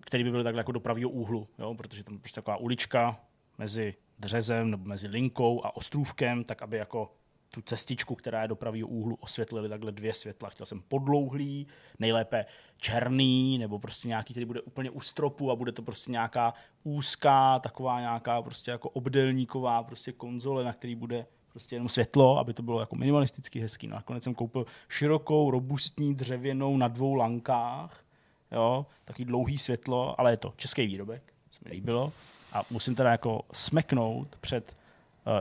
které 0.00 0.24
by 0.24 0.30
byly 0.30 0.44
takhle 0.44 0.60
jako 0.60 0.72
do 0.72 0.80
pravého 0.80 1.10
úhlu, 1.10 1.48
jo? 1.58 1.74
protože 1.74 2.04
tam 2.04 2.18
prostě 2.18 2.40
taková 2.40 2.56
ulička 2.56 3.20
mezi 3.58 3.94
dřezem 4.18 4.70
nebo 4.70 4.84
mezi 4.84 5.08
linkou 5.08 5.64
a 5.64 5.76
ostrůvkem, 5.76 6.44
tak 6.44 6.62
aby 6.62 6.76
jako 6.76 7.12
tu 7.50 7.62
cestičku, 7.62 8.14
která 8.14 8.42
je 8.42 8.48
do 8.48 8.56
pravého 8.56 8.88
úhlu, 8.88 9.18
osvětlili 9.20 9.68
takhle 9.68 9.92
dvě 9.92 10.14
světla. 10.14 10.48
Chtěl 10.48 10.66
jsem 10.66 10.80
podlouhlý, 10.80 11.66
nejlépe 11.98 12.46
černý, 12.76 13.58
nebo 13.58 13.78
prostě 13.78 14.08
nějaký, 14.08 14.34
který 14.34 14.46
bude 14.46 14.60
úplně 14.60 14.90
u 14.90 15.00
stropu 15.00 15.50
a 15.50 15.56
bude 15.56 15.72
to 15.72 15.82
prostě 15.82 16.10
nějaká 16.10 16.54
úzká, 16.84 17.58
taková 17.58 18.00
nějaká 18.00 18.42
prostě 18.42 18.70
jako 18.70 18.88
obdelníková 18.88 19.82
prostě 19.82 20.12
konzole, 20.12 20.64
na 20.64 20.72
který 20.72 20.94
bude 20.94 21.26
prostě 21.50 21.76
jenom 21.76 21.88
světlo, 21.88 22.38
aby 22.38 22.54
to 22.54 22.62
bylo 22.62 22.80
jako 22.80 22.96
minimalisticky 22.96 23.60
hezký. 23.60 23.86
No 23.86 23.96
nakonec 23.96 24.22
jsem 24.22 24.34
koupil 24.34 24.66
širokou, 24.88 25.50
robustní 25.50 26.14
dřevěnou 26.14 26.76
na 26.76 26.88
dvou 26.88 27.14
lankách, 27.14 28.04
jo, 28.52 28.86
taky 29.04 29.24
dlouhý 29.24 29.58
světlo, 29.58 30.20
ale 30.20 30.30
je 30.30 30.36
to 30.36 30.52
český 30.56 30.86
výrobek, 30.86 31.22
se 31.50 31.58
mi 31.64 31.70
líbilo. 31.70 32.12
A 32.52 32.62
musím 32.70 32.94
teda 32.94 33.10
jako 33.10 33.42
smeknout 33.52 34.36
před 34.40 34.76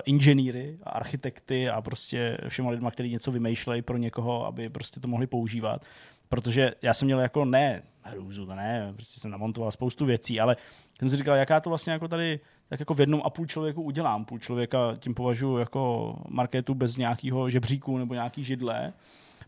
inženýry 0.05 0.77
a 0.83 0.89
architekty 0.89 1.69
a 1.69 1.81
prostě 1.81 2.37
všema 2.47 2.69
lidma, 2.69 2.91
kteří 2.91 3.09
něco 3.09 3.31
vymýšlejí 3.31 3.81
pro 3.81 3.97
někoho, 3.97 4.45
aby 4.45 4.69
prostě 4.69 4.99
to 4.99 5.07
mohli 5.07 5.27
používat. 5.27 5.85
Protože 6.29 6.71
já 6.81 6.93
jsem 6.93 7.05
měl 7.05 7.19
jako 7.19 7.45
ne 7.45 7.81
hrůzu, 8.01 8.45
to 8.45 8.55
ne, 8.55 8.91
prostě 8.93 9.19
jsem 9.19 9.31
namontoval 9.31 9.71
spoustu 9.71 10.05
věcí, 10.05 10.39
ale 10.39 10.57
jsem 10.99 11.09
si 11.09 11.17
říkal, 11.17 11.35
jaká 11.35 11.59
to 11.59 11.69
vlastně 11.69 11.93
jako 11.93 12.07
tady 12.07 12.39
tak 12.69 12.79
jako 12.79 12.93
v 12.93 12.99
jednom 12.99 13.21
a 13.25 13.29
půl 13.29 13.45
člověku 13.45 13.81
udělám. 13.81 14.25
Půl 14.25 14.39
člověka 14.39 14.93
tím 14.99 15.13
považuji 15.13 15.57
jako 15.57 16.15
marketu 16.29 16.73
bez 16.73 16.97
nějakého 16.97 17.49
žebříku 17.49 17.97
nebo 17.97 18.13
nějaký 18.13 18.43
židle, 18.43 18.93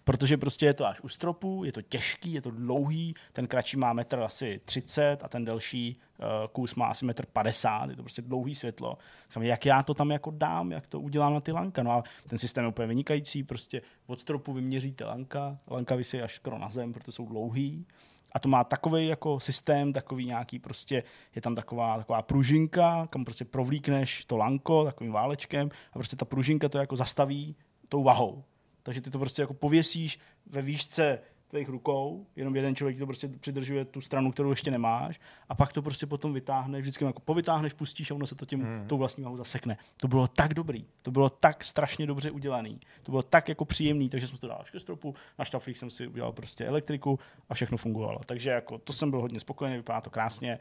protože 0.07 0.37
prostě 0.37 0.65
je 0.65 0.73
to 0.73 0.85
až 0.85 1.01
u 1.01 1.07
stropu, 1.07 1.63
je 1.63 1.71
to 1.71 1.81
těžký, 1.81 2.33
je 2.33 2.41
to 2.41 2.51
dlouhý, 2.51 3.13
ten 3.33 3.47
kratší 3.47 3.77
má 3.77 3.93
metr 3.93 4.19
asi 4.19 4.61
30 4.65 5.23
a 5.23 5.29
ten 5.29 5.45
delší 5.45 5.99
uh, 6.19 6.25
kus 6.51 6.75
má 6.75 6.85
asi 6.85 7.05
metr 7.05 7.25
50, 7.25 7.89
je 7.89 7.95
to 7.95 8.03
prostě 8.03 8.21
dlouhý 8.21 8.55
světlo. 8.55 8.97
Říkám, 9.29 9.43
jak 9.43 9.65
já 9.65 9.83
to 9.83 9.93
tam 9.93 10.11
jako 10.11 10.31
dám, 10.31 10.71
jak 10.71 10.87
to 10.87 10.99
udělám 10.99 11.33
na 11.33 11.39
ty 11.39 11.51
lanka. 11.51 11.83
No 11.83 11.91
a 11.91 12.03
ten 12.29 12.37
systém 12.37 12.63
je 12.63 12.69
úplně 12.69 12.87
vynikající, 12.87 13.43
prostě 13.43 13.81
od 14.05 14.19
stropu 14.19 14.53
vyměříte 14.53 15.05
lanka, 15.05 15.57
lanka 15.67 15.95
vysí 15.95 16.21
až 16.21 16.35
skoro 16.35 16.57
na 16.57 16.69
zem, 16.69 16.93
protože 16.93 17.11
jsou 17.11 17.25
dlouhý. 17.25 17.85
A 18.31 18.39
to 18.39 18.49
má 18.49 18.63
takový 18.63 19.07
jako 19.07 19.39
systém, 19.39 19.93
takový 19.93 20.25
nějaký 20.25 20.59
prostě, 20.59 21.03
je 21.35 21.41
tam 21.41 21.55
taková, 21.55 21.97
taková 21.97 22.21
pružinka, 22.21 23.07
kam 23.09 23.25
prostě 23.25 23.45
provlíkneš 23.45 24.25
to 24.25 24.37
lanko 24.37 24.85
takovým 24.85 25.13
válečkem 25.13 25.69
a 25.89 25.93
prostě 25.93 26.15
ta 26.15 26.25
pružinka 26.25 26.69
to 26.69 26.77
jako 26.77 26.95
zastaví 26.95 27.55
tou 27.89 28.03
vahou. 28.03 28.43
Takže 28.87 29.01
ty 29.01 29.09
to 29.09 29.19
prostě 29.19 29.41
jako 29.41 29.53
pověsíš 29.53 30.19
ve 30.45 30.61
výšce 30.61 31.19
tvých 31.47 31.69
rukou, 31.69 32.27
jenom 32.35 32.55
jeden 32.55 32.75
člověk 32.75 32.95
ti 32.95 32.99
to 32.99 33.05
prostě 33.05 33.27
přidržuje 33.27 33.85
tu 33.85 34.01
stranu, 34.01 34.31
kterou 34.31 34.49
ještě 34.49 34.71
nemáš, 34.71 35.19
a 35.49 35.55
pak 35.55 35.73
to 35.73 35.81
prostě 35.81 36.05
potom 36.05 36.33
vytáhneš, 36.33 36.81
vždycky 36.81 37.05
jako 37.05 37.19
povytáhneš, 37.19 37.73
pustíš 37.73 38.11
a 38.11 38.15
ono 38.15 38.27
se 38.27 38.35
to 38.35 38.45
tím 38.45 38.63
hmm. 38.63 38.87
tou 38.87 38.97
vlastní 38.97 39.23
vahou 39.23 39.37
zasekne. 39.37 39.77
To 39.97 40.07
bylo 40.07 40.27
tak 40.27 40.53
dobrý, 40.53 40.85
to 41.01 41.11
bylo 41.11 41.29
tak 41.29 41.63
strašně 41.63 42.07
dobře 42.07 42.31
udělaný, 42.31 42.79
to 43.03 43.11
bylo 43.11 43.23
tak 43.23 43.49
jako 43.49 43.65
příjemný, 43.65 44.09
takže 44.09 44.27
jsem 44.27 44.37
to 44.37 44.47
dal 44.47 44.57
až 44.61 44.71
ke 44.71 44.79
stropu, 44.79 45.15
na 45.39 45.45
štaflík 45.45 45.77
jsem 45.77 45.89
si 45.89 46.07
udělal 46.07 46.31
prostě 46.31 46.65
elektriku 46.65 47.19
a 47.49 47.53
všechno 47.53 47.77
fungovalo. 47.77 48.19
Takže 48.25 48.49
jako 48.49 48.77
to 48.77 48.93
jsem 48.93 49.11
byl 49.11 49.21
hodně 49.21 49.39
spokojený, 49.39 49.77
vypadá 49.77 50.01
to 50.01 50.09
krásně, 50.09 50.59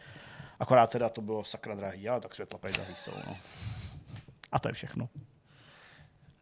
akorát 0.61 0.91
teda 0.91 1.09
to 1.09 1.21
bylo 1.21 1.45
sakra 1.45 1.75
drahý, 1.75 2.09
ale 2.09 2.21
tak 2.21 2.35
světla 2.35 2.59
pejzaví 2.59 2.95
jsou. 2.95 3.13
No. 3.27 3.37
A 4.53 4.59
to 4.59 4.69
je 4.69 4.73
všechno. 4.75 5.09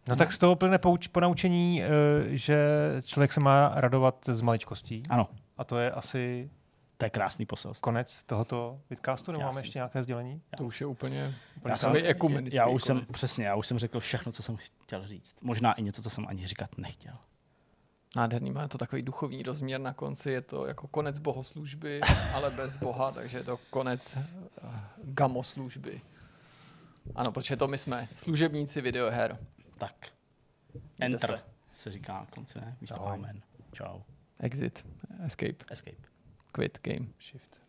No 0.09 0.17
tak 0.17 0.33
z 0.33 0.39
toho 0.39 0.57
plyne 0.57 0.79
pouč, 0.79 1.07
ponaučení, 1.07 1.83
eh, 1.83 1.89
že 2.29 2.59
člověk 3.05 3.33
se 3.33 3.41
má 3.41 3.73
radovat 3.75 4.25
z 4.29 4.41
maličkostí. 4.41 5.03
Ano, 5.11 5.29
A 5.59 5.65
to 5.65 5.81
je 5.81 5.91
asi 5.91 6.51
to 6.97 7.07
je 7.07 7.11
krásný 7.11 7.47
poselství. 7.47 7.81
konec 7.81 8.23
tohoto 8.23 8.81
vidcastu, 8.91 9.33
nebo 9.33 9.45
máme 9.45 9.61
ještě 9.61 9.79
nějaké 9.79 10.03
sdělení? 10.03 10.43
To 10.57 10.65
už 10.65 10.81
je 10.81 10.87
úplně, 10.87 11.35
Já 11.65 11.71
já 11.71 11.77
jsem- 11.77 11.93
jsem 11.95 12.07
ekumenický 12.07 12.57
Já 12.57 12.67
už 12.67 12.85
jsem, 12.85 12.97
konec. 12.97 13.09
přesně, 13.13 13.47
já 13.47 13.55
už 13.55 13.67
jsem 13.67 13.79
řekl 13.79 14.01
všechno, 14.01 14.33
co 14.33 14.43
jsem 14.43 14.57
chtěl 14.83 15.07
říct. 15.07 15.37
Možná 15.43 15.73
i 15.73 15.83
něco, 15.83 16.03
co 16.03 16.11
jsem 16.11 16.25
ani 16.29 16.47
říkat 16.47 16.79
nechtěl. 16.79 17.15
Nádherný, 18.17 18.51
má 18.51 18.69
to 18.69 18.79
takový 18.79 19.03
duchovní 19.03 19.43
rozměr 19.43 19.81
na 19.81 19.93
konci, 19.93 20.31
je 20.31 20.41
to 20.41 20.67
jako 20.67 20.87
konec 20.89 21.19
bohoslužby, 21.19 22.01
ale 22.35 22.51
bez 22.51 22.77
boha, 22.77 23.13
takže 23.13 23.39
je 23.39 23.45
to 23.45 23.59
konec 23.71 24.17
uh, 24.17 24.71
gamoslužby. 25.05 26.01
Ano, 27.15 27.33
protože 27.33 27.57
to 27.57 27.69
my 27.69 27.79
jsme 27.79 28.09
služebníci 28.15 28.81
videoher. 28.81 29.39
Tak. 29.89 30.13
Enter 31.01 31.31
se. 31.31 31.43
se 31.75 31.91
říká 31.93 32.13
na 32.13 32.27
konci, 32.27 32.59
ne? 32.61 32.77
Místo 32.81 33.01
Ahoj. 33.01 33.15
amen. 33.15 33.43
Čau. 33.73 34.01
Exit, 34.41 34.87
escape, 35.25 35.65
Escape. 35.71 35.97
quit 36.53 36.79
game. 36.83 37.07
Shift. 37.21 37.61